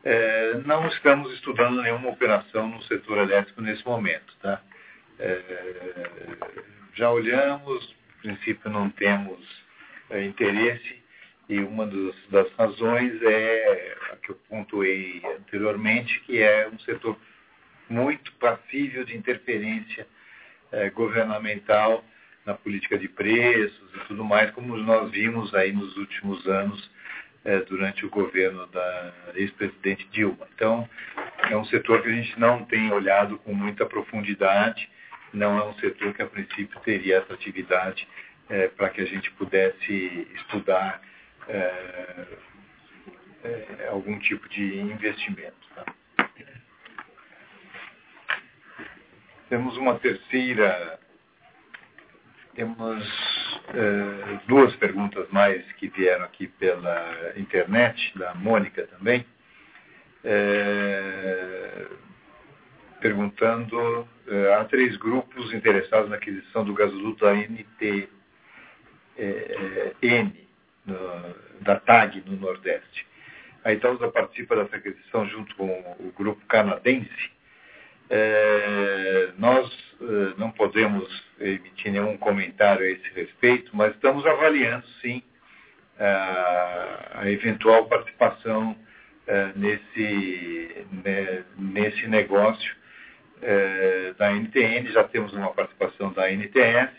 É, 0.04 0.54
não 0.66 0.88
estamos 0.88 1.34
estudando 1.34 1.82
nenhuma 1.82 2.10
operação 2.10 2.70
no 2.70 2.82
setor 2.84 3.18
elétrico 3.18 3.62
nesse 3.62 3.86
momento. 3.86 4.34
Tá? 4.42 4.62
É, 5.20 5.42
já 6.94 7.12
olhamos, 7.12 7.96
no 8.24 8.34
princípio 8.34 8.70
não 8.70 8.90
temos 8.90 9.40
é, 10.10 10.24
interesse, 10.24 11.00
e 11.50 11.60
uma 11.60 11.86
dos, 11.86 12.16
das 12.30 12.50
razões 12.54 13.22
é 13.24 13.98
a 14.12 14.16
que 14.18 14.30
eu 14.30 14.36
pontuei 14.48 15.22
anteriormente, 15.38 16.20
que 16.22 16.42
é 16.42 16.68
um 16.68 16.80
setor 16.80 17.18
muito 17.90 18.32
passível 18.34 19.04
de 19.04 19.18
interferência 19.18 20.08
é, 20.72 20.90
governamental 20.92 22.06
na 22.46 22.54
política 22.54 22.98
de 22.98 23.08
preços 23.08 23.96
e 23.96 24.00
tudo 24.08 24.24
mais, 24.24 24.52
como 24.52 24.78
nós 24.78 25.12
vimos 25.12 25.54
aí 25.54 25.72
nos 25.72 25.98
últimos 25.98 26.48
anos 26.48 26.90
é, 27.46 27.60
durante 27.62 28.06
o 28.06 28.10
governo 28.10 28.68
da 28.68 29.14
ex-presidente 29.36 30.08
Dilma. 30.12 30.48
Então, 30.54 30.90
é 31.50 31.56
um 31.56 31.66
setor 31.66 32.02
que 32.02 32.10
a 32.10 32.12
gente 32.12 32.40
não 32.40 32.66
tem 32.66 32.92
olhado 32.92 33.38
com 33.40 33.54
muita 33.54 33.86
profundidade, 33.86 34.90
não 35.34 35.58
é 35.58 35.64
um 35.66 35.74
setor 35.76 36.14
que 36.14 36.22
a 36.22 36.28
princípio 36.28 36.80
teria 36.82 37.20
atratividade 37.20 38.08
é, 38.50 38.68
para 38.68 38.90
que 38.90 39.02
a 39.02 39.06
gente 39.06 39.32
pudesse 39.32 40.28
estudar 40.36 41.02
é, 41.48 42.26
é, 43.44 43.88
algum 43.90 44.20
tipo 44.20 44.48
de 44.50 44.80
investimento. 44.80 45.56
Tá? 45.76 45.86
Temos 49.50 49.78
uma 49.78 49.98
terceira, 49.98 51.00
temos 52.54 53.39
é, 53.74 54.40
duas 54.48 54.76
perguntas 54.76 55.28
mais 55.30 55.64
que 55.74 55.88
vieram 55.88 56.26
aqui 56.26 56.48
pela 56.48 57.34
internet, 57.38 58.18
da 58.18 58.34
Mônica 58.34 58.88
também, 58.88 59.26
é, 60.24 61.88
perguntando, 63.00 64.08
é, 64.28 64.54
há 64.54 64.66
três 64.66 64.98
grupos 64.98 65.54
interessados 65.54 66.10
na 66.10 66.18
aquisição 66.18 66.66
do 66.66 66.74
gasoduto 66.74 67.26
ANTN, 67.26 68.08
da 71.62 71.80
TAG 71.80 72.24
no 72.26 72.38
Nordeste. 72.38 73.08
A 73.64 73.74
Itaúsa 73.74 74.08
participa 74.10 74.56
dessa 74.56 74.78
aquisição 74.78 75.28
junto 75.28 75.56
com 75.56 75.68
o 76.00 76.14
grupo 76.18 76.44
canadense. 76.48 77.32
É, 78.10 79.30
nós 79.38 79.70
é, 80.02 80.34
não 80.38 80.52
podemos 80.52 81.08
emitir 81.40 81.92
nenhum 81.92 82.18
comentário 82.18 82.86
a 82.86 82.90
esse 82.90 83.10
respeito, 83.14 83.70
mas 83.76 83.94
estamos 83.94 84.26
avaliando, 84.26 84.86
sim, 85.02 85.22
a, 86.00 87.20
a 87.22 87.32
eventual 87.32 87.86
participação 87.86 88.76
é, 89.28 89.52
nesse, 89.56 90.86
né, 91.04 91.44
nesse 91.58 92.08
negócio 92.08 92.76
é, 93.42 94.14
da 94.18 94.32
NTN. 94.32 94.92
Já 94.92 95.04
temos 95.04 95.34
uma 95.34 95.54
participação 95.54 96.12
da 96.14 96.32
NTS, 96.32 96.92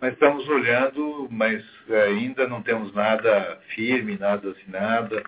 mas 0.00 0.12
estamos 0.12 0.48
olhando, 0.48 1.28
mas 1.30 1.64
ainda 2.08 2.46
não 2.46 2.62
temos 2.62 2.94
nada 2.94 3.58
firme, 3.74 4.16
nada 4.18 4.50
assinado 4.50 5.22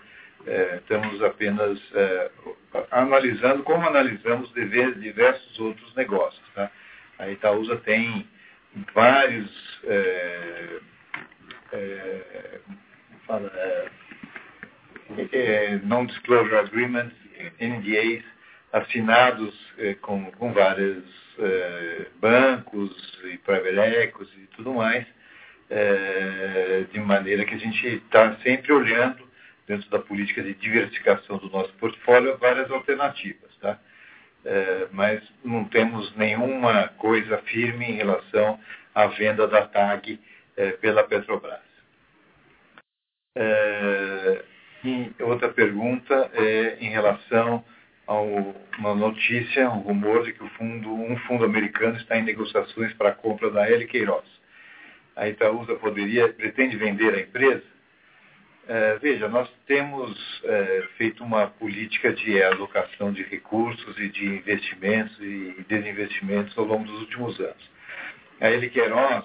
é, 0.47 0.77
estamos 0.77 1.21
apenas 1.23 1.79
é, 1.93 2.31
analisando 2.93 3.65
como 3.65 3.87
analisamos 3.87 4.53
diversos 4.55 5.59
outros 5.59 5.95
negócios. 5.97 6.45
Tá? 6.55 6.71
A 7.19 7.29
Itaúsa 7.29 7.77
tem 7.79 8.29
vários 8.95 9.51
é, 9.85 10.79
é, 11.73 12.61
é, 15.19 15.31
é 15.33 15.81
non-disclosure 15.83 16.57
agreements, 16.57 17.17
NDAs, 17.61 18.25
assinados 18.73 19.55
com, 20.03 20.31
com 20.33 20.53
vários 20.53 21.05
bancos 22.21 23.21
e 23.25 23.39
equities 24.05 24.33
e 24.37 24.47
tudo 24.57 24.75
mais, 24.75 25.07
de 26.91 27.01
maneira 27.01 27.45
que 27.45 27.55
a 27.55 27.59
gente 27.59 27.87
está 27.87 28.37
sempre 28.37 28.73
olhando 28.73 29.26
dentro 29.67 29.91
da 29.91 29.99
política 29.99 30.43
de 30.43 30.55
diversificação 30.55 31.39
do 31.39 31.51
nosso 31.51 31.73
portfólio, 31.75 32.39
várias 32.39 32.71
alternativas. 32.71 33.55
Tá? 33.61 33.79
É, 34.45 34.87
mas 34.93 35.23
não 35.45 35.65
temos 35.65 36.15
nenhuma 36.17 36.89
coisa 36.99 37.39
firme 37.39 37.87
em 37.87 37.97
relação 37.97 38.61
à 38.95 39.07
venda 39.07 39.47
da 39.47 39.67
TAG 39.67 40.21
é, 40.57 40.71
pela 40.73 41.03
Petrobras. 41.03 41.67
É, 43.37 44.45
outra 45.21 45.49
pergunta 45.49 46.31
é 46.33 46.79
em 46.81 46.89
relação 46.89 47.65
a 48.07 48.15
uma 48.15 48.95
notícia, 48.95 49.69
um 49.69 49.81
rumor 49.81 50.25
de 50.25 50.33
que 50.33 50.49
fundo, 50.51 50.95
um 50.95 51.17
fundo 51.27 51.45
americano 51.45 51.97
está 51.97 52.17
em 52.17 52.23
negociações 52.23 52.93
para 52.95 53.09
a 53.09 53.15
compra 53.15 53.51
da 53.51 53.69
L. 53.69 53.85
Queiroz. 53.87 54.25
A 55.17 55.29
Itaúsa 55.29 55.75
poderia, 55.75 56.29
pretende 56.29 56.77
vender 56.77 57.15
a 57.15 57.21
empresa? 57.21 57.76
É, 58.69 58.99
veja, 58.99 59.29
nós 59.29 59.49
temos 59.65 60.43
é, 60.43 60.85
feito 60.97 61.23
uma 61.23 61.47
política 61.47 62.13
de 62.13 62.43
alocação 62.43 63.13
de 63.13 63.23
recursos 63.23 63.97
e 63.97 64.09
de 64.09 64.27
investimentos 64.27 65.17
e 65.21 65.65
desinvestimentos 65.69 66.57
ao 66.59 66.65
longo 66.65 66.85
dos 66.85 67.01
últimos 67.03 67.39
anos. 67.39 67.71
A 68.41 68.51
Eli 68.51 68.69
Queiroz 68.69 69.25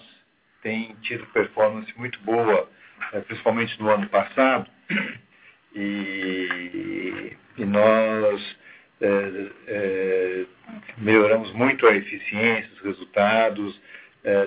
tem 0.61 0.95
tido 1.01 1.25
performance 1.27 1.91
muito 1.97 2.19
boa, 2.19 2.69
é, 3.13 3.19
principalmente 3.21 3.79
no 3.81 3.89
ano 3.89 4.07
passado, 4.09 4.69
e, 5.73 7.35
e 7.57 7.65
nós 7.65 8.61
melhoramos 10.97 11.51
muito 11.53 11.87
a 11.87 11.95
eficiência, 11.95 12.69
os 12.75 12.81
resultados 12.81 13.81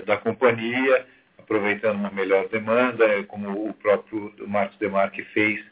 da 0.05 0.15
companhia 0.15 1.05
aproveitando 1.45 1.97
uma 1.97 2.09
melhor 2.09 2.49
demanda, 2.49 3.05
é, 3.05 3.23
como 3.23 3.69
o 3.69 3.73
próprio 3.75 4.33
Marcos 4.47 4.77
Demarque 4.79 5.23
fez, 5.25 5.63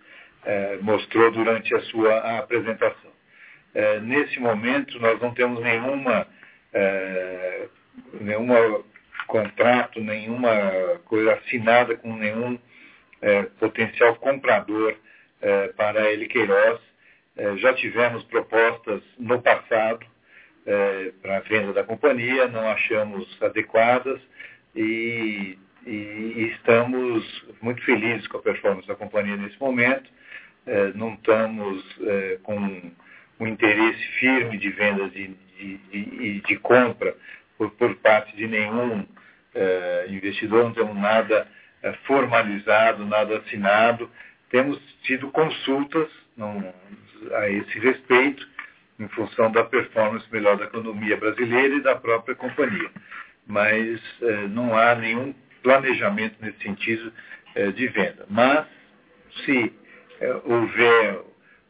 é, 0.45 0.77
mostrou 0.81 1.31
durante 1.31 1.73
a 1.75 1.81
sua 1.81 2.37
apresentação. 2.37 3.11
É, 3.73 3.99
nesse 3.99 4.39
momento, 4.39 4.99
nós 4.99 5.19
não 5.19 5.33
temos 5.33 5.61
nenhuma, 5.61 6.27
nenhuma 8.21 8.83
contrato, 9.27 9.99
nenhuma 9.99 10.51
coisa 11.05 11.33
assinada 11.33 11.95
com 11.97 12.15
nenhum 12.15 12.59
potencial 13.59 14.15
comprador 14.17 14.95
para 15.75 16.01
a 16.01 16.11
L. 16.11 16.27
Queiroz. 16.27 16.79
já 17.57 17.73
tivemos 17.73 18.23
propostas 18.25 19.01
no 19.17 19.41
passado 19.41 20.05
para 21.21 21.37
a 21.37 21.39
venda 21.41 21.73
da 21.73 21.83
companhia, 21.83 22.47
não 22.47 22.67
achamos 22.67 23.25
adequadas 23.41 24.19
e, 24.75 25.57
e, 25.85 26.51
estamos 26.53 27.45
muito 27.61 27.81
felizes 27.83 28.27
com 28.27 28.37
a 28.37 28.41
performance 28.41 28.87
da 28.87 28.95
companhia 28.95 29.35
nesse 29.35 29.59
momento. 29.59 30.09
É, 30.65 30.93
não 30.93 31.13
estamos 31.13 31.83
é, 32.01 32.39
com 32.43 32.91
um 33.39 33.47
interesse 33.47 34.03
firme 34.19 34.57
de 34.57 34.69
vendas 34.69 35.11
e 35.15 36.41
de, 36.45 36.57
compra 36.57 37.15
por, 37.57 37.95
parte 37.95 38.35
de 38.35 38.47
nenhum 38.47 39.05
é, 39.53 40.05
investidor, 40.09 40.65
não 40.65 40.73
temos 40.73 40.95
nada 40.95 41.47
formalizado, 42.05 43.05
nada 43.05 43.37
assinado. 43.37 44.09
Temos 44.49 44.79
tido 45.03 45.29
consultas 45.31 46.09
a 47.33 47.49
esse 47.49 47.79
respeito, 47.79 48.47
em 48.99 49.07
função 49.09 49.51
da 49.51 49.63
performance 49.65 50.25
melhor 50.31 50.57
da 50.57 50.65
economia 50.65 51.17
brasileira 51.17 51.75
e 51.75 51.81
da 51.81 51.95
própria 51.95 52.35
companhia 52.35 52.89
mas 53.45 53.99
não 54.51 54.77
há 54.77 54.95
nenhum 54.95 55.33
planejamento 55.63 56.35
nesse 56.41 56.59
sentido 56.59 57.11
eh, 57.55 57.71
de 57.71 57.87
venda. 57.87 58.25
Mas, 58.29 58.67
se 59.45 59.73
eh, 60.19 60.41
houver 60.43 61.21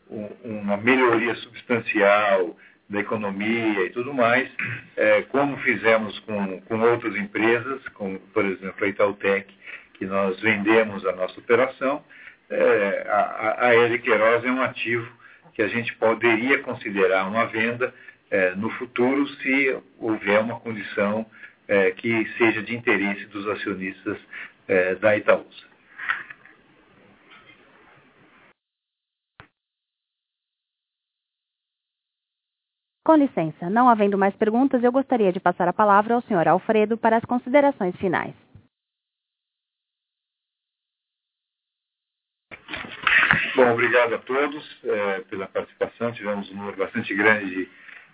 um, 0.09 0.27
uma 0.43 0.75
melhoria 0.75 1.35
substancial 1.35 2.57
da 2.89 2.99
economia 2.99 3.85
e 3.85 3.89
tudo 3.91 4.13
mais, 4.13 4.47
como 5.29 5.57
fizemos 5.59 6.19
com, 6.19 6.61
com 6.61 6.79
outras 6.81 7.15
empresas, 7.15 7.81
como, 7.93 8.19
por 8.19 8.45
exemplo, 8.45 8.85
a 8.85 8.87
Itautec, 8.87 9.51
que 9.93 10.05
nós 10.05 10.39
vendemos 10.41 11.03
a 11.05 11.13
nossa 11.13 11.39
operação, 11.39 12.03
a, 13.09 13.67
a 13.67 13.73
L. 13.73 13.97
Queiroz 13.99 14.43
é 14.43 14.51
um 14.51 14.61
ativo 14.61 15.09
que 15.53 15.63
a 15.63 15.67
gente 15.69 15.95
poderia 15.95 16.59
considerar 16.59 17.25
uma 17.25 17.45
venda 17.45 17.91
no 18.57 18.69
futuro 18.71 19.27
se 19.27 19.75
houver 19.97 20.41
uma 20.41 20.59
condição 20.59 21.25
é, 21.67 21.91
que 21.91 22.25
seja 22.37 22.61
de 22.61 22.75
interesse 22.75 23.25
dos 23.27 23.47
acionistas 23.47 24.17
é, 24.67 24.95
da 24.95 25.15
Itaúsa. 25.15 25.73
Com 33.05 33.15
licença, 33.15 33.69
não 33.69 33.89
havendo 33.89 34.17
mais 34.17 34.33
perguntas, 34.35 34.81
eu 34.81 34.91
gostaria 34.91 35.31
de 35.33 35.39
passar 35.39 35.67
a 35.67 35.73
palavra 35.73 36.13
ao 36.13 36.21
Sr. 36.21 36.47
Alfredo 36.47 36.97
para 36.97 37.17
as 37.17 37.25
considerações 37.25 37.93
finais. 37.97 38.33
Bom, 43.55 43.71
obrigado 43.71 44.15
a 44.15 44.17
todos 44.19 44.79
é, 44.85 45.19
pela 45.29 45.47
participação. 45.47 46.13
Tivemos 46.13 46.49
um 46.49 46.55
número 46.55 46.77
bastante 46.77 47.13
grande 47.13 47.53
de 47.53 47.69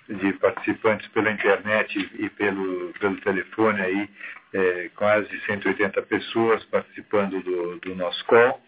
de 0.10 0.34
participantes 0.34 1.08
pela 1.10 1.32
internet 1.32 2.10
e 2.18 2.30
pelo, 2.32 2.92
pelo 3.00 3.16
telefone 3.22 3.82
aí, 3.82 4.10
é, 4.54 4.90
quase 4.96 5.30
180 5.46 6.02
pessoas 6.04 6.64
participando 6.66 7.42
do, 7.42 7.80
do 7.80 7.96
nosso 7.96 8.26
call. 8.26 8.60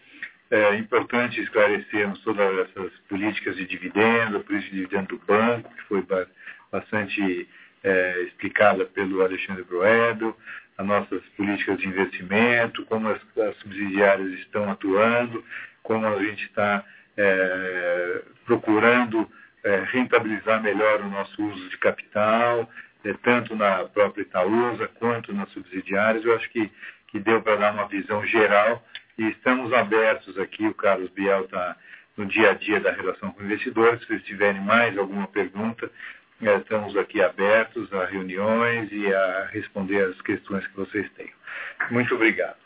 É 0.50 0.76
importante 0.76 1.40
esclarecermos 1.40 2.20
todas 2.20 2.68
essas 2.68 2.92
políticas 3.08 3.56
de 3.56 3.66
dividendo, 3.66 4.36
a 4.36 4.40
política 4.40 4.70
de 4.70 4.82
dividendo 4.82 5.16
do 5.16 5.26
banco, 5.26 5.74
que 5.74 5.82
foi 5.84 6.06
bastante 6.70 7.48
é, 7.82 8.22
explicada 8.22 8.84
pelo 8.84 9.22
Alexandre 9.22 9.64
Broedo, 9.64 10.36
as 10.78 10.86
nossas 10.86 11.22
políticas 11.36 11.78
de 11.78 11.88
investimento, 11.88 12.84
como 12.86 13.08
as, 13.08 13.20
as 13.38 13.56
subsidiárias 13.56 14.32
estão 14.40 14.70
atuando, 14.70 15.44
como 15.82 16.06
a 16.06 16.22
gente 16.22 16.44
está 16.44 16.84
é, 17.16 18.22
procurando 18.44 19.28
é, 19.64 19.84
rentabilizar 19.90 20.62
melhor 20.62 21.00
o 21.00 21.08
nosso 21.08 21.42
uso 21.42 21.68
de 21.68 21.78
capital, 21.78 22.68
é, 23.04 23.12
tanto 23.14 23.54
na 23.54 23.84
própria 23.84 24.22
Itaúsa 24.22 24.88
quanto 24.98 25.32
nas 25.32 25.50
subsidiárias. 25.50 26.24
Eu 26.24 26.34
acho 26.36 26.48
que, 26.50 26.70
que 27.08 27.18
deu 27.18 27.42
para 27.42 27.56
dar 27.56 27.74
uma 27.74 27.88
visão 27.88 28.24
geral 28.26 28.82
e 29.18 29.28
estamos 29.28 29.72
abertos 29.72 30.38
aqui. 30.38 30.66
O 30.66 30.74
Carlos 30.74 31.10
Biel 31.10 31.44
está 31.44 31.76
no 32.16 32.26
dia 32.26 32.50
a 32.50 32.54
dia 32.54 32.80
da 32.80 32.92
relação 32.92 33.30
com 33.32 33.42
investidores. 33.42 34.04
Se 34.06 34.18
tiverem 34.20 34.60
mais 34.60 34.96
alguma 34.96 35.26
pergunta, 35.26 35.90
é, 36.42 36.56
estamos 36.56 36.96
aqui 36.96 37.22
abertos 37.22 37.92
a 37.92 38.04
reuniões 38.06 38.90
e 38.90 39.12
a 39.12 39.48
responder 39.52 40.02
as 40.04 40.20
questões 40.22 40.66
que 40.66 40.76
vocês 40.76 41.08
tenham. 41.12 41.32
Muito 41.90 42.14
obrigado. 42.14 42.61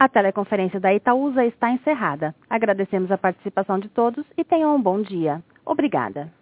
A 0.00 0.08
teleconferência 0.08 0.78
da 0.78 0.94
Itaúsa 0.94 1.44
está 1.44 1.72
encerrada. 1.72 2.32
Agradecemos 2.48 3.10
a 3.10 3.18
participação 3.18 3.80
de 3.80 3.88
todos 3.88 4.24
e 4.36 4.44
tenham 4.44 4.76
um 4.76 4.80
bom 4.80 5.02
dia. 5.02 5.42
Obrigada. 5.66 6.32